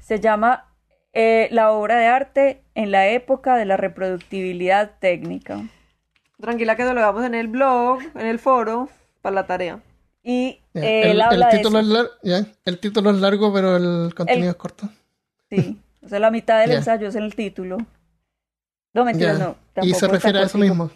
Se 0.00 0.20
llama 0.20 0.75
eh, 1.18 1.48
la 1.50 1.72
obra 1.72 1.96
de 1.96 2.06
arte 2.06 2.62
en 2.74 2.90
la 2.90 3.08
época 3.08 3.56
de 3.56 3.64
la 3.64 3.78
reproductibilidad 3.78 4.98
técnica. 5.00 5.66
Tranquila 6.38 6.76
que 6.76 6.84
lo 6.84 6.90
hagamos 6.90 7.24
en 7.24 7.34
el 7.34 7.48
blog, 7.48 8.00
en 8.14 8.26
el 8.26 8.38
foro, 8.38 8.90
para 9.22 9.34
la 9.34 9.46
tarea. 9.46 9.80
Y 10.22 10.60
eh, 10.74 11.10
el, 11.10 11.22
título 11.50 11.80
es 12.22 12.46
el 12.66 12.78
título 12.80 13.10
es 13.12 13.16
largo, 13.16 13.50
pero 13.50 13.76
el 13.76 14.14
contenido 14.14 14.50
es 14.50 14.56
corto. 14.56 14.90
Sí, 15.48 15.80
o 16.02 16.08
sea, 16.08 16.18
la 16.18 16.30
mitad 16.30 16.60
del 16.60 16.72
ensayo 16.72 17.08
es 17.08 17.14
en 17.14 17.22
el 17.22 17.34
título. 17.34 17.78
No, 18.92 19.04
mentiras, 19.06 19.38
no. 19.38 19.56
Y 19.82 19.94
se 19.94 20.08
refiere 20.08 20.40
a 20.40 20.42
eso 20.42 20.58
mismo 20.58 20.90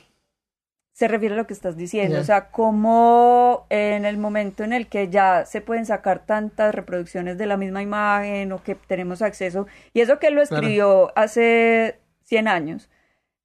se 1.01 1.09
refiere 1.09 1.35
a 1.35 1.39
lo 1.39 1.47
que 1.47 1.55
estás 1.55 1.79
diciendo, 1.79 2.21
o 2.21 2.25
sea, 2.25 2.51
como 2.51 3.65
en 3.71 4.05
el 4.05 4.19
momento 4.19 4.65
en 4.65 4.75
el 4.75 4.87
que 4.87 5.09
ya 5.09 5.47
se 5.47 5.63
pueden 5.63 5.87
sacar 5.87 6.27
tantas 6.27 6.75
reproducciones 6.75 7.39
de 7.39 7.47
la 7.47 7.57
misma 7.57 7.81
imagen 7.81 8.53
o 8.53 8.63
que 8.63 8.75
tenemos 8.75 9.23
acceso, 9.23 9.67
y 9.95 10.03
eso 10.03 10.19
que 10.19 10.27
él 10.27 10.35
lo 10.35 10.43
escribió 10.43 11.11
hace 11.17 11.99
100 12.25 12.49
años, 12.49 12.91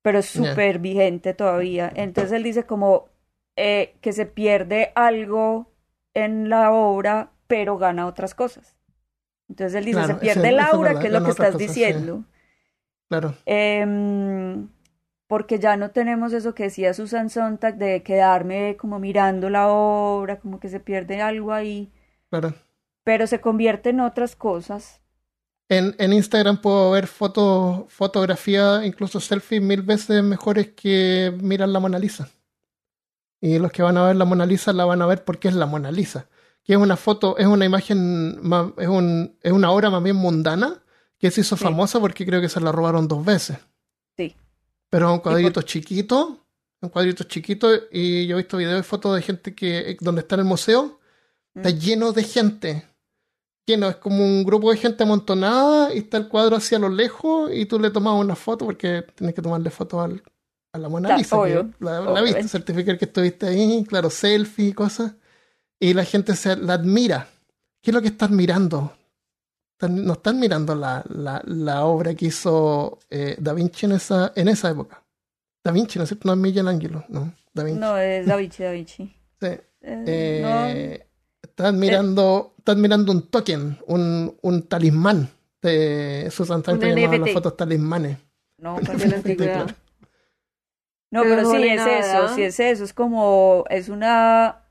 pero 0.01 0.19
es 0.19 0.25
súper 0.25 0.79
vigente 0.79 1.33
todavía. 1.33 1.89
Entonces 1.95 2.33
él 2.33 2.43
dice 2.43 2.63
como 2.65 3.07
eh, 3.55 3.95
que 4.01 4.11
se 4.11 4.25
pierde 4.25 4.91
algo 4.93 5.71
en 6.13 6.49
la 6.49 6.73
obra, 6.73 7.31
pero 7.47 7.77
gana 7.77 8.05
otras 8.05 8.35
cosas. 8.35 8.75
Entonces 9.47 9.75
él 9.75 9.85
dice, 9.85 10.05
se 10.05 10.15
pierde 10.15 10.49
el 10.49 10.59
aura, 10.59 10.99
que 10.99 11.07
es 11.07 11.13
lo 11.13 11.23
que 11.23 11.31
estás 11.31 11.57
diciendo. 11.57 12.25
Claro. 13.07 13.33
Eh, 13.45 14.65
porque 15.27 15.59
ya 15.59 15.75
no 15.77 15.91
tenemos 15.91 16.33
eso 16.33 16.53
que 16.53 16.63
decía 16.63 16.93
Susan 16.93 17.29
Sontag 17.29 17.77
de 17.77 18.03
quedarme 18.03 18.77
como 18.77 18.99
mirando 18.99 19.49
la 19.49 19.67
obra, 19.69 20.39
como 20.39 20.59
que 20.59 20.69
se 20.69 20.79
pierde 20.79 21.21
algo 21.21 21.51
ahí. 21.53 21.91
Claro. 22.29 22.53
Pero 23.03 23.27
se 23.27 23.41
convierte 23.41 23.89
en 23.89 23.99
otras 24.01 24.35
cosas. 24.35 25.01
En, 25.67 25.95
en 25.97 26.13
Instagram 26.13 26.61
puedo 26.61 26.91
ver 26.91 27.07
fotos, 27.07 27.91
fotografía, 27.91 28.85
incluso 28.85 29.19
selfies 29.19 29.61
mil 29.61 29.81
veces 29.81 30.21
mejores 30.23 30.69
que 30.73 31.35
mirar 31.41 31.69
la 31.69 31.79
Mona 31.79 31.97
Lisa. 31.97 32.29
Y 33.41 33.59
los 33.59 33.71
que 33.71 33.83
van 33.83 33.97
a 33.97 34.05
ver 34.07 34.15
la 34.15 34.25
Mona 34.25 34.45
Lisa 34.45 34.73
la 34.73 34.85
van 34.85 35.01
a 35.01 35.05
ver 35.07 35.23
porque 35.23 35.47
es 35.47 35.55
la 35.55 35.65
Mona 35.65 35.91
Lisa. 35.91 36.27
Que 36.63 36.73
es 36.73 36.79
una 36.79 36.97
foto, 36.97 37.37
es 37.37 37.45
una 37.45 37.65
imagen, 37.65 38.39
más- 38.47 38.71
es, 38.77 38.87
un, 38.87 39.37
es 39.41 39.51
una 39.51 39.71
obra 39.71 39.89
más 39.89 40.01
bien 40.03 40.15
mundana 40.15 40.83
que 41.19 41.29
se 41.31 41.41
hizo 41.41 41.55
Sí. 41.57 41.63
famosa 41.63 41.99
porque 41.99 42.25
creo 42.25 42.41
que 42.41 42.49
se 42.49 42.59
la 42.61 42.71
robaron 42.71 43.07
dos 43.07 43.23
veces. 43.25 43.57
Sí. 44.17 44.35
Pero 44.95 45.07
es 45.09 45.13
un 45.13 45.19
cuadrito 45.19 45.61
chiquito, 45.61 46.39
un 46.81 46.89
cuadrito 46.89 47.25
chiquito, 47.25 47.67
y 47.91 48.25
yo 48.27 48.37
he 48.37 48.41
visto 48.43 48.55
videos 48.55 48.79
y 48.79 48.83
fotos 48.87 49.13
de 49.13 49.21
gente 49.21 49.53
que, 49.53 49.97
donde 49.99 50.21
está 50.21 50.35
en 50.35 50.39
el 50.39 50.45
museo, 50.45 51.01
está 51.53 51.69
Mm. 51.69 51.79
lleno 51.79 52.11
de 52.13 52.23
gente. 52.23 52.87
Lleno, 53.67 53.89
es 53.89 53.97
como 53.97 54.23
un 54.23 54.45
grupo 54.45 54.71
de 54.71 54.77
gente 54.77 55.03
amontonada 55.03 55.93
y 55.93 55.97
está 55.97 56.15
el 56.15 56.29
cuadro 56.29 56.55
hacia 56.55 56.79
lo 56.79 56.87
lejos 56.87 57.51
y 57.53 57.65
tú 57.65 57.77
le 57.77 57.89
tomas 57.89 58.13
una 58.13 58.35
foto 58.35 58.63
porque 58.65 59.03
tienes 59.15 59.35
que 59.35 59.41
tomarle 59.41 59.69
foto 59.69 59.99
al, 59.99 60.23
a 60.71 60.77
la 60.77 60.87
Mona 60.87 61.09
Lisa. 61.17 61.35
la, 61.79 61.99
la 61.99 62.21
viste, 62.21 62.47
certificar 62.47 62.97
que 62.97 63.05
estuviste 63.05 63.47
ahí, 63.47 63.83
claro, 63.85 64.09
selfie 64.09 64.67
y 64.69 64.73
cosas. 64.73 65.15
Y 65.77 65.93
la 65.93 66.05
gente 66.05 66.37
se 66.37 66.55
la 66.55 66.75
admira. 66.75 67.27
¿Qué 67.81 67.91
es 67.91 67.95
lo 67.95 68.01
que 68.01 68.07
están 68.07 68.33
mirando? 68.33 68.93
Están- 69.77 70.05
no 70.05 70.13
están 70.13 70.39
mirando 70.39 70.73
la, 70.75 71.03
la, 71.09 71.41
la 71.45 71.85
obra 71.85 72.13
que 72.15 72.27
hizo 72.27 72.99
eh, 73.09 73.35
Da 73.39 73.53
Vinci 73.53 73.85
en 73.85 73.91
esa, 73.93 74.31
en 74.35 74.47
esa 74.47 74.69
época. 74.69 75.03
Da 75.63 75.71
Vinci, 75.71 75.99
¿no 75.99 76.03
es 76.03 76.09
cierto? 76.09 76.27
No 76.27 76.33
es 76.33 76.39
Michelangelo, 76.39 77.03
no. 77.09 77.33
Da 77.53 77.63
Vinci. 77.63 77.79
No, 77.79 77.97
es 77.97 78.25
Da 78.25 78.35
Vinci, 78.37 78.63
Da 78.63 78.71
Vinci. 78.71 79.15
Sí. 79.41 79.47
Eh, 79.47 79.63
Eh, 79.81 81.07
están 81.43 81.77
mirando, 81.77 82.53
están 82.57 82.79
mirando 82.81 83.11
un 83.11 83.27
token, 83.27 83.77
un, 83.87 84.35
un 84.41 84.63
talismán 84.63 85.29
de 85.61 86.29
Susan 86.31 86.63
Un 86.67 86.79
llamaba 86.79 87.17
las 87.17 87.31
fotos 87.31 87.57
talismanes. 87.57 88.17
no, 88.57 88.79
no, 88.79 88.93
De 88.93 89.07
la 89.07 89.15
antigüedad. 89.17 89.65
Claro. 89.65 89.75
No, 91.11 91.21
Pero 91.23 91.51
sí 91.51 91.63
es 91.67 91.75
nada. 91.77 91.99
eso, 91.99 92.35
sí 92.35 92.43
es 92.43 92.59
eso, 92.59 92.83
es 92.83 92.93
como, 92.93 93.63
es 93.69 93.89
una, 93.89 94.63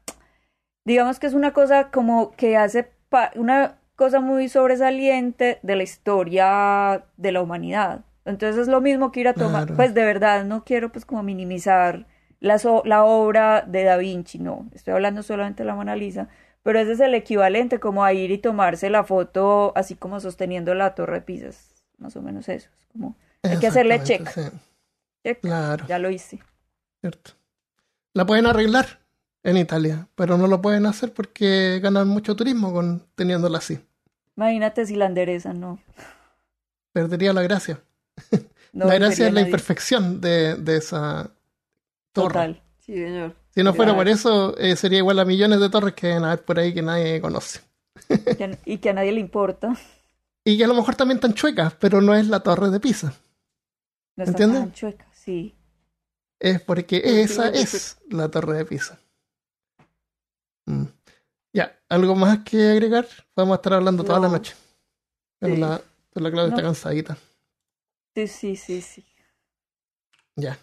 digamos 0.85 1.19
que 1.19 1.27
es 1.27 1.35
una 1.35 1.53
cosa 1.53 1.91
como 1.91 2.33
que 2.33 2.57
hace 2.57 2.85
pa- 3.09 3.31
una 3.37 3.79
cosa 3.97 4.21
muy 4.21 4.49
sobresaliente 4.49 5.59
de 5.63 5.77
la 5.77 5.83
historia 5.83 7.05
de 7.17 7.33
la 7.33 7.43
humanidad. 7.43 8.05
Entonces 8.25 8.63
es 8.63 8.69
lo 8.69 8.81
mismo 8.81 9.13
que 9.13 9.21
ir 9.21 9.29
a 9.29 9.35
tomar, 9.35 9.65
Claro. 9.67 9.77
pues 9.77 9.95
de 9.95 10.05
verdad 10.05 10.45
no 10.45 10.65
quiero 10.65 10.91
pues 10.91 11.05
como 11.05 11.23
minimizar 11.23 12.07
la, 12.41 12.59
so- 12.59 12.83
la 12.85 13.05
obra 13.05 13.63
de 13.63 13.85
Da 13.85 13.97
Vinci, 13.97 14.39
no, 14.39 14.67
estoy 14.75 14.95
hablando 14.95 15.23
solamente 15.23 15.63
de 15.63 15.67
la 15.67 15.75
Mona 15.75 15.95
Lisa, 15.97 16.29
pero 16.63 16.79
ese 16.79 16.93
es 16.93 17.01
el 17.01 17.15
equivalente 17.15 17.79
como 17.81 18.03
a 18.05 18.13
ir 18.13 18.31
y 18.31 18.39
tomarse 18.39 18.89
la 18.91 19.05
foto 19.05 19.73
así 19.77 19.95
como 19.95 20.21
sosteniendo 20.21 20.75
la 20.75 20.95
Torre 20.95 21.17
de 21.17 21.21
Pisa, 21.23 21.51
más 21.99 22.17
o 22.17 22.23
menos 22.23 22.49
eso, 22.49 22.71
es 22.81 22.87
como, 22.89 23.17
Hay 23.43 23.59
que 23.59 23.67
hacerle 23.67 23.99
sí. 24.01 24.19
check, 24.19 25.41
Claro, 25.41 25.87
ya 25.87 25.99
lo 25.99 26.11
hice. 26.11 26.41
cierto. 27.01 27.33
La 28.15 28.27
pueden 28.27 28.47
arreglar 28.47 29.01
en 29.45 29.57
Italia, 29.59 30.09
pero 30.17 30.37
no 30.39 30.49
lo 30.49 30.61
pueden 30.63 30.87
hacer 30.87 31.13
porque 31.15 31.81
ganan 31.83 32.09
mucho 32.09 32.35
turismo 32.37 32.73
con 32.73 33.07
teniéndola 33.15 33.59
así. 33.59 33.79
Imagínate 34.37 34.87
si 34.87 34.97
la 34.97 35.07
enderezan, 35.07 35.61
no. 35.61 35.79
Perdería 36.93 37.33
la 37.33 37.43
gracia. 37.43 37.83
No 38.73 38.87
la 38.87 38.95
gracia 38.95 39.29
es 39.29 39.33
la 39.33 39.41
nadie. 39.41 39.47
imperfección 39.51 40.21
de, 40.21 40.57
de 40.57 40.77
esa 40.79 41.31
torre. 42.13 42.41
Total. 42.41 42.63
Sí, 42.81 42.93
señor. 42.95 43.37
Si 43.55 43.63
no 43.63 43.73
fuera 43.73 43.95
por 43.95 44.09
eso, 44.09 44.57
eh, 44.59 44.75
sería 44.75 44.99
igual 44.99 45.21
a 45.21 45.25
millones 45.25 45.61
de 45.61 45.71
torres 45.71 45.95
que 45.95 46.09
deben 46.09 46.25
haber 46.25 46.45
por 46.45 46.59
ahí 46.59 46.75
que 46.75 46.83
nadie 46.83 47.21
conoce. 47.21 47.61
Y 48.65 48.79
que 48.79 48.91
a 48.91 48.93
nadie 48.93 49.13
le 49.13 49.21
importa. 49.21 49.77
Y 50.45 50.59
que 50.59 50.65
a 50.65 50.67
lo 50.67 50.75
mejor 50.75 50.97
también 50.97 51.19
están 51.19 51.35
chuecas, 51.35 51.75
pero 51.75 52.01
no 52.01 52.15
es 52.15 52.27
la 52.29 52.41
torre 52.41 52.71
de 52.71 52.81
Pisa. 52.81 53.15
No 54.17 54.25
¿Entiendes? 54.25 54.61
tan 54.61 54.73
chueca, 54.73 55.07
sí. 55.13 55.55
Es 56.41 56.61
porque 56.61 57.01
esa 57.23 57.49
es 57.49 57.99
la 58.11 58.29
torre 58.31 58.57
de 58.59 58.65
Pisa. 58.65 58.99
Mm. 60.67 60.85
Ya, 61.53 61.79
¿algo 61.89 62.15
más 62.15 62.41
que 62.41 62.71
agregar? 62.71 63.07
Podemos 63.35 63.57
estar 63.59 63.75
hablando 63.75 64.03
toda 64.05 64.19
la 64.21 64.27
No. 64.29 64.33
noche. 64.35 64.55
Pero 65.39 65.55
Sí. 65.55 65.61
la, 65.61 65.81
pero 66.13 66.25
la 66.25 66.31
Claudia 66.31 66.51
está 66.51 66.63
cansadita. 66.63 67.17
Sí, 68.15 68.27
sí, 68.29 68.57
sí, 68.57 68.81
sí. 68.81 69.05
Ya, 70.37 70.59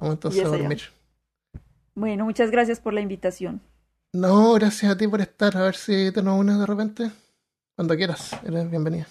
vamos 0.00 0.14
entonces 0.14 0.44
a 0.44 0.48
dormir. 0.48 0.82
Bueno, 1.94 2.24
muchas 2.24 2.50
gracias 2.50 2.78
por 2.80 2.92
la 2.94 3.00
invitación. 3.00 3.60
No, 4.12 4.52
gracias 4.54 4.92
a 4.92 4.96
ti 4.96 5.08
por 5.08 5.20
estar. 5.20 5.56
A 5.56 5.62
ver 5.62 5.74
si 5.76 6.12
te 6.12 6.22
nos 6.22 6.38
unes 6.38 6.58
de 6.58 6.66
repente. 6.66 7.10
Cuando 7.74 7.96
quieras, 7.96 8.32
eres 8.44 8.70
bienvenida. 8.70 9.06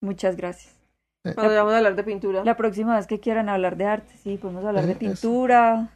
Muchas 0.00 0.36
gracias. 0.36 0.72
Cuando 1.34 1.54
vamos 1.54 1.72
a 1.72 1.78
hablar 1.78 1.96
de 1.96 2.04
pintura. 2.04 2.44
La 2.44 2.56
próxima 2.56 2.96
vez 2.96 3.06
que 3.06 3.18
quieran 3.18 3.48
hablar 3.48 3.76
de 3.76 3.86
arte, 3.86 4.14
sí, 4.22 4.36
podemos 4.36 4.64
hablar 4.64 4.84
Eh, 4.84 4.86
de 4.88 4.92
eso. 4.92 4.98
pintura, 5.00 5.72
A 5.80 5.90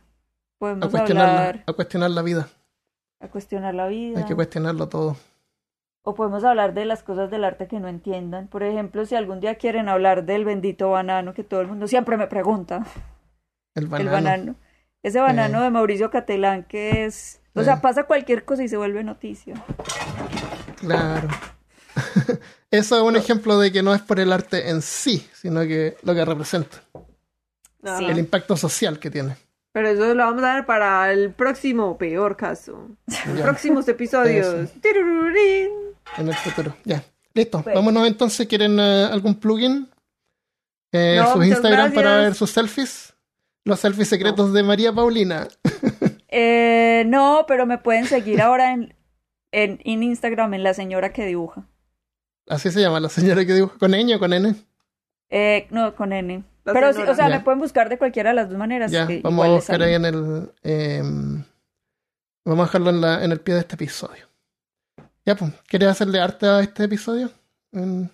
podemos 0.59 0.95
hablar 0.95 1.65
a 1.67 1.73
cuestionar 1.75 2.11
la 2.11 2.23
vida. 2.23 2.49
A 3.21 3.29
cuestionar 3.29 3.75
la 3.75 3.89
vida, 3.89 4.19
Hay 4.21 4.25
que 4.25 4.35
cuestionarlo 4.35 4.89
todo. 4.89 5.17
o 6.03 6.15
podemos 6.15 6.45
hablar 6.45 6.73
de 6.75 6.85
las 6.85 7.03
cosas 7.03 7.31
del 7.31 7.45
arte 7.45 7.67
que 7.67 7.81
no 7.81 7.89
entiendan. 7.89 8.49
Por 8.49 8.63
ejemplo, 8.63 9.05
si 9.07 9.15
algún 9.15 9.41
día 9.41 9.57
quieren 9.57 9.89
hablar 9.89 10.25
del 10.25 10.45
bendito 10.45 10.91
banano 10.91 11.35
que 11.35 11.45
todo 11.45 11.61
el 11.61 11.67
mundo 11.67 11.87
siempre 11.89 12.17
me 12.17 12.27
pregunta. 12.29 12.87
El 13.75 13.87
banano. 13.89 14.09
El 14.09 14.15
banano. 14.15 14.55
Ese 15.03 15.21
banano 15.21 15.61
Eh. 15.61 15.63
de 15.65 15.71
Mauricio 15.71 16.11
Catelán 16.11 16.65
que 16.65 17.05
es... 17.05 17.41
O 17.55 17.61
Eh. 17.61 17.65
sea, 17.65 17.81
pasa 17.81 18.05
cualquier 18.05 18.45
cosa 18.45 18.63
y 18.65 18.69
se 18.69 18.77
vuelve 18.77 19.03
noticia. 19.05 19.55
Claro. 20.77 21.29
Eso 22.71 22.97
es 22.97 23.03
un 23.03 23.17
ejemplo 23.17 23.59
de 23.59 23.73
que 23.73 23.83
no 23.83 23.95
es 23.95 24.01
por 24.03 24.21
el 24.21 24.33
arte 24.33 24.71
en 24.71 24.83
sí, 24.83 25.27
sino 25.35 25.61
que 25.63 25.97
lo 26.03 26.15
que 26.15 26.25
representa, 26.25 26.79
el 27.83 28.19
impacto 28.19 28.57
social 28.57 28.99
que 28.99 29.11
tiene. 29.11 29.37
Pero 29.79 29.91
eso 29.91 30.13
lo 30.13 30.25
vamos 30.25 30.43
a 30.43 30.47
dar 30.47 30.67
para 30.67 31.13
el 31.13 31.31
próximo 31.33 31.97
peor 31.99 32.37
caso. 32.37 32.89
Próximos 33.41 33.87
episodios. 33.89 34.71
En 36.17 36.27
el 36.27 36.35
futuro. 36.35 36.75
Ya, 36.85 37.05
listo. 37.33 37.63
Vámonos 37.63 38.09
entonces. 38.09 38.49
¿Quieren 38.49 38.77
eh, 38.81 39.05
algún 39.09 39.37
plugin? 39.37 39.89
Eh, 40.91 41.21
No, 41.21 41.33
sus 41.33 41.47
Instagram 41.47 41.93
para 41.93 42.17
ver 42.17 42.35
sus 42.35 42.51
selfies. 42.51 43.15
Los 43.63 43.79
selfies 43.79 44.09
secretos 44.09 44.53
de 44.53 44.65
María 44.65 44.93
Paulina. 44.93 45.47
Eh, 46.31 47.05
no, 47.07 47.47
pero 47.49 47.65
me 47.65 47.79
pueden 47.79 48.05
seguir 48.05 48.43
ahora 48.43 48.75
en, 48.75 48.95
en, 49.51 49.81
en 49.83 50.03
Instagram 50.03 50.53
en 50.53 50.63
la 50.63 50.75
señora 50.75 51.11
que 51.11 51.25
dibuja. 51.25 51.67
Así 52.49 52.71
se 52.71 52.83
llama 52.83 53.01
la 53.01 53.09
señora 53.09 53.47
que 53.47 53.55
dibuja 53.55 53.79
con 53.79 53.93
ñ 53.93 54.15
o 54.15 54.19
con 54.19 54.35
n. 54.35 54.55
Eh, 55.31 55.67
no, 55.71 55.95
con 55.95 56.13
N. 56.13 56.45
Pero 56.73 56.93
sí, 56.93 57.03
o 57.03 57.15
sea, 57.15 57.29
me 57.29 57.41
pueden 57.41 57.59
buscar 57.61 57.89
de 57.89 57.99
cualquiera 57.99 58.31
de 58.31 58.37
las 58.37 58.49
dos 58.49 58.59
maneras. 58.59 58.91
Ya, 58.91 59.07
que 59.07 59.21
vamos 59.23 59.47
a 59.47 59.49
buscar 59.51 59.83
ahí 59.83 59.95
en 59.95 60.05
el. 60.05 60.53
em, 60.63 61.45
vamos 62.45 62.65
a 62.65 62.67
dejarlo 62.67 62.91
en, 62.91 63.01
la, 63.01 63.25
en 63.25 63.33
el 63.33 63.41
pie 63.41 63.55
de 63.55 63.61
este 63.61 63.75
episodio. 63.77 64.27
Ya, 65.27 65.37
pues, 65.37 65.53
¿quieres 65.67 65.89
hacerle 65.91 66.21
arte 66.21 66.47
a 66.47 66.61
este 66.61 66.85
episodio? 66.85 67.31
En- 67.73 68.11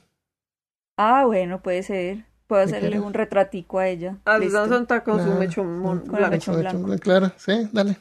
Ah, 0.96 1.24
bueno, 1.26 1.60
puede 1.62 1.82
ser. 1.82 2.24
Puedo 2.46 2.62
¿Qué 2.62 2.70
hacerle 2.70 2.88
quieres? 2.90 3.06
un 3.06 3.14
retratico 3.14 3.78
a 3.78 3.88
ella. 3.88 4.18
A 4.24 4.38
Listo. 4.38 4.58
Susana 4.58 4.76
Santa 4.76 5.02
con 5.04 5.18
su 5.18 5.24
Claro. 5.24 5.40
mechón 5.40 5.78
mon- 5.78 6.00
Con 6.00 6.16
blanco. 6.16 6.30
mechón 6.30 6.60
blanco. 6.60 6.98
Claro, 6.98 7.32
sí, 7.36 7.68
dale. 7.72 7.96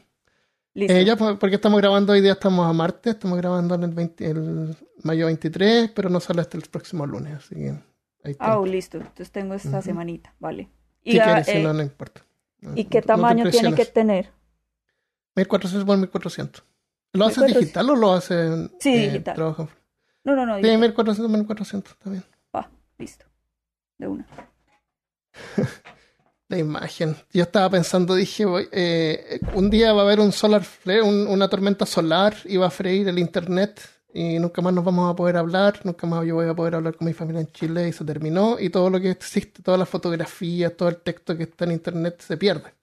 Listo. 0.76 0.94
Eh, 0.94 1.06
ya, 1.06 1.16
pues, 1.16 1.38
porque 1.40 1.56
estamos 1.56 1.80
grabando 1.80 2.14
hoy 2.14 2.22
día, 2.22 2.34
estamos 2.34 2.68
a 2.68 2.74
martes, 2.74 3.14
estamos 3.14 3.38
grabando 3.38 3.76
en 3.76 3.84
el, 3.84 3.92
20 3.92 4.30
el 4.30 4.76
mayo 5.04 5.28
23, 5.28 5.92
pero 5.92 6.10
no 6.10 6.20
sale 6.20 6.42
hasta 6.42 6.58
el 6.58 6.64
próximo 6.64 7.06
lunes, 7.06 7.36
así 7.38 7.56
que 7.56 7.76
ahí 8.24 8.36
Ah, 8.40 8.56
está. 8.60 8.66
listo. 8.72 8.98
Entonces 8.98 9.32
tengo 9.32 9.54
esta 9.54 9.70
Ujú. 9.78 9.82
semanita, 9.82 10.34
vale. 10.40 10.70
Y, 11.04 11.20
ah, 11.20 11.24
quieres, 11.26 11.46
si 11.48 11.58
eh, 11.58 11.64
no, 11.64 11.74
no 11.74 11.82
importa. 11.84 12.22
No- 12.62 12.72
¿y 12.76 12.86
qué 12.86 12.90
te- 12.90 12.96
no 12.98 13.02
te 13.02 13.08
tamaño 13.08 13.50
tiene 13.50 13.74
que 13.76 13.86
tener? 13.86 14.32
1400 15.36 15.86
por 15.86 15.98
1400. 15.98 16.64
¿Lo 17.14 17.26
haces 17.26 17.38
1400. 17.40 17.62
digital 17.62 17.90
o 17.90 17.96
lo 17.96 18.14
haces 18.14 18.70
Sí, 18.80 18.96
eh, 18.96 19.08
digital. 19.12 19.36
trabajo? 19.36 19.70
No, 20.24 20.36
no, 20.36 20.46
no. 20.46 20.56
Sí, 20.58 20.62
digo, 20.64 20.78
1400 20.80 21.30
por 21.32 21.40
1400, 21.40 21.92
está 21.94 22.10
bien. 22.10 22.24
va, 22.56 22.70
listo. 22.98 23.26
De 23.98 24.08
una. 24.08 24.26
La 26.50 26.58
imagen. 26.58 27.16
Yo 27.32 27.44
estaba 27.44 27.70
pensando, 27.70 28.16
dije, 28.16 28.46
voy, 28.46 28.68
eh, 28.72 29.40
un 29.56 29.70
día 29.70 29.94
va 29.94 30.02
a 30.02 30.06
haber 30.06 30.20
un 30.20 30.32
solar 30.32 30.64
flare, 30.64 31.02
un- 31.02 31.28
una 31.28 31.48
tormenta 31.50 31.86
solar 31.86 32.36
y 32.46 32.58
va 32.58 32.68
a 32.68 32.72
freír 32.72 33.08
el 33.08 33.18
internet 33.18 33.82
y 34.14 34.38
nunca 34.40 34.62
más 34.62 34.74
nos 34.74 34.84
vamos 34.86 35.12
a 35.12 35.16
poder 35.16 35.38
hablar, 35.38 35.80
nunca 35.84 36.06
más 36.08 36.26
yo 36.26 36.36
voy 36.36 36.48
a 36.48 36.54
poder 36.54 36.76
hablar 36.76 36.96
con 36.96 37.08
mi 37.08 37.14
familia 37.14 37.42
en 37.42 37.48
Chile 37.52 37.88
y 37.88 37.94
se 37.94 38.06
terminó 38.06 38.60
y 38.60 38.70
todo 38.70 38.90
lo 38.90 39.00
que 39.02 39.10
existe, 39.12 39.62
todas 39.64 39.80
las 39.80 39.90
fotografías, 39.90 40.76
todo 40.78 40.90
el 40.90 40.98
texto 40.98 41.36
que 41.36 41.44
está 41.44 41.66
en 41.66 41.72
internet 41.72 42.22
se 42.22 42.38
pierde. 42.38 42.74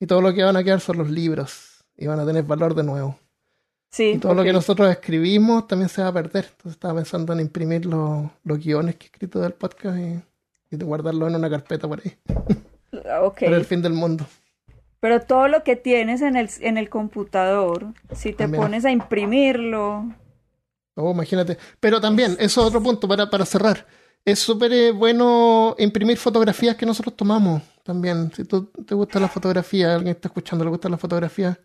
Y 0.00 0.06
todo 0.06 0.20
lo 0.20 0.32
que 0.32 0.44
van 0.44 0.56
a 0.56 0.62
quedar 0.62 0.80
son 0.80 0.98
los 0.98 1.10
libros 1.10 1.84
y 1.96 2.06
van 2.06 2.20
a 2.20 2.26
tener 2.26 2.44
valor 2.44 2.74
de 2.74 2.84
nuevo. 2.84 3.18
Sí. 3.90 4.10
Y 4.10 4.18
todo 4.18 4.34
lo 4.34 4.42
ok. 4.42 4.46
que 4.46 4.52
nosotros 4.52 4.90
escribimos 4.90 5.66
también 5.66 5.88
se 5.88 6.02
va 6.02 6.08
a 6.08 6.12
perder. 6.12 6.44
Entonces 6.50 6.72
estaba 6.72 6.94
pensando 6.96 7.32
en 7.32 7.40
imprimir 7.40 7.86
los, 7.86 8.26
los 8.44 8.58
guiones 8.58 8.96
que 8.96 9.06
he 9.06 9.08
escrito 9.08 9.40
del 9.40 9.54
podcast 9.54 9.98
y, 9.98 10.20
y 10.70 10.76
guardarlo 10.76 11.26
en 11.26 11.34
una 11.36 11.48
carpeta 11.50 11.88
por 11.88 12.00
ahí, 12.00 12.12
Ah, 13.08 13.22
Ok. 13.22 13.40
para 13.40 13.56
el 13.56 13.64
fin 13.64 13.80
del 13.82 13.94
mundo. 13.94 14.26
Pero 15.00 15.20
todo 15.22 15.48
lo 15.48 15.62
que 15.62 15.76
tienes 15.76 16.22
en 16.22 16.36
el, 16.36 16.50
en 16.60 16.76
el 16.76 16.88
computador, 16.90 17.86
si 18.12 18.32
te 18.32 18.44
También. 18.44 18.62
pones 18.62 18.84
a 18.84 18.90
imprimirlo, 18.90 20.04
Oh, 21.00 21.12
imagínate. 21.12 21.56
Pero 21.78 22.00
también, 22.00 22.32
eso 22.40 22.60
es 22.60 22.66
otro 22.66 22.82
punto 22.82 23.06
para, 23.06 23.30
para 23.30 23.46
cerrar. 23.46 23.86
Es 24.24 24.40
súper 24.40 24.72
eh, 24.72 24.90
bueno 24.90 25.76
imprimir 25.78 26.16
fotografías 26.18 26.74
que 26.76 26.84
nosotros 26.84 27.16
tomamos 27.16 27.62
también. 27.84 28.32
Si 28.34 28.44
tú 28.44 28.64
te 28.64 28.94
gusta 28.94 29.20
la 29.20 29.28
fotografía, 29.28 29.94
alguien 29.94 30.16
está 30.16 30.26
escuchando, 30.28 30.64
le 30.64 30.70
gusta 30.70 30.88
la 30.88 30.98
fotografía, 30.98 31.56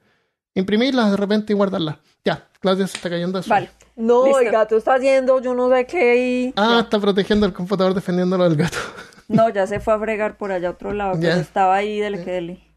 imprimirlas 0.54 1.10
de 1.12 1.18
repente 1.18 1.52
y 1.52 1.56
guardarlas. 1.56 1.98
Ya, 2.24 2.48
Claudia 2.60 2.86
se 2.86 2.98
está 2.98 3.10
cayendo 3.10 3.40
de 3.40 3.44
sueño. 3.44 3.66
Vale. 3.66 3.72
No, 3.96 4.26
Listo. 4.26 4.40
el 4.40 4.52
gato 4.52 4.78
está 4.78 4.96
haciendo, 4.96 5.42
yo 5.42 5.54
no 5.56 5.70
sé 5.70 5.86
qué 5.88 6.16
y... 6.18 6.54
Ah, 6.56 6.82
está 6.84 7.00
protegiendo 7.00 7.46
el 7.48 7.54
computador 7.54 7.94
defendiéndolo 7.94 8.44
del 8.44 8.56
gato. 8.56 8.78
No, 9.30 9.50
ya 9.50 9.66
se 9.66 9.80
fue 9.80 9.94
a 9.94 10.00
fregar 10.00 10.38
por 10.38 10.52
allá 10.52 10.68
a 10.68 10.72
otro 10.72 10.94
lado, 10.94 11.14
Ya. 11.14 11.30
pero 11.30 11.42
estaba 11.42 11.76
ahí 11.76 12.00
dele 12.00 12.24
que 12.24 12.30
dele. 12.32 12.68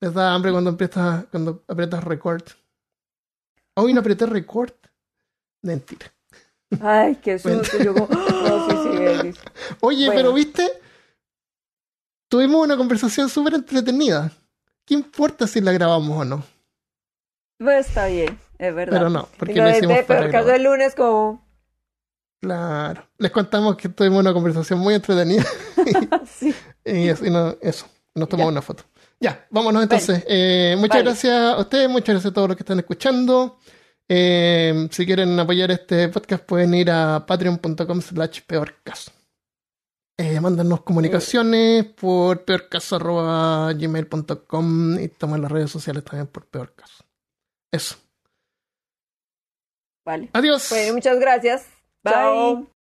Les 0.00 0.14
da 0.14 0.32
hambre 0.32 0.52
cuando 0.52 0.70
empiezas, 0.70 1.24
cuando 1.32 1.64
aprietas 1.68 2.02
record. 2.04 2.42
Hoy 3.74 3.92
no 3.92 4.00
apreté 4.00 4.24
record. 4.24 4.72
Mentira. 5.62 6.12
Ay, 6.80 7.16
qué 7.16 7.38
susto. 7.38 7.78
Yo 7.82 7.94
como, 7.94 8.06
no, 8.10 8.70
sí, 8.70 8.76
sí, 8.82 8.98
Belis. 9.02 9.36
Oye, 9.80 10.06
Bueno. 10.06 10.18
pero 10.20 10.32
viste, 10.32 10.70
tuvimos 12.28 12.64
una 12.64 12.76
conversación 12.76 13.28
súper 13.28 13.54
entretenida. 13.54 14.32
¿Qué 14.84 14.94
importa 14.94 15.46
si 15.46 15.60
la 15.60 15.72
grabamos 15.72 16.18
o 16.20 16.24
no? 16.24 16.44
Pues 17.58 17.88
está 17.88 18.06
bien, 18.06 18.38
es 18.58 18.74
verdad. 18.74 18.96
Pero 18.98 19.10
no, 19.10 19.28
Y 19.34 19.36
porque 19.38 19.54
lo 19.56 19.66
es 19.68 19.78
hicimos 19.78 19.96
de 19.96 20.04
para 20.04 20.30
caso 20.30 20.50
el 20.52 20.62
lunes 20.64 20.94
como... 20.94 21.46
Claro. 22.40 23.06
Les 23.18 23.30
contamos 23.30 23.76
que 23.76 23.90
tuvimos 23.90 24.20
una 24.20 24.32
conversación 24.32 24.78
muy 24.78 24.94
entretenida. 24.94 25.44
Sí. 26.26 26.54
y 26.84 27.08
eso, 27.08 27.24
y 27.26 27.30
no- 27.30 27.56
eso, 27.60 27.86
nos 28.14 28.28
tomamos 28.28 28.52
una 28.52 28.62
foto. 28.62 28.84
Ya, 29.18 29.46
vámonos 29.50 29.82
entonces. 29.82 30.24
Eh, 30.26 30.74
muchas 30.78 30.98
Vale. 30.98 31.02
gracias 31.04 31.34
a 31.34 31.58
ustedes, 31.58 31.88
muchas 31.90 32.14
gracias 32.14 32.30
a 32.30 32.34
todos 32.34 32.48
los 32.48 32.56
que 32.56 32.62
están 32.62 32.78
escuchando. 32.78 33.58
Eh, 34.12 34.88
si 34.90 35.06
quieren 35.06 35.38
apoyar 35.38 35.70
este 35.70 36.08
podcast 36.08 36.44
pueden 36.44 36.74
ir 36.74 36.90
a 36.90 37.24
patreon.com 37.24 38.00
slash 38.00 38.40
peorcaso. 38.44 39.12
Eh, 40.18 40.40
mándanos 40.40 40.82
comunicaciones 40.82 41.84
por 41.84 42.44
peorcaso.gmail.com 42.44 44.98
y 44.98 45.06
toman 45.08 45.42
las 45.42 45.52
redes 45.52 45.70
sociales 45.70 46.02
también 46.02 46.26
por 46.26 46.46
peorcaso. 46.46 47.04
Eso. 47.70 47.94
Vale. 50.04 50.28
Adiós. 50.32 50.68
Bueno, 50.70 50.94
muchas 50.94 51.20
gracias. 51.20 51.68
Bye. 52.02 52.12
Chao. 52.12 52.79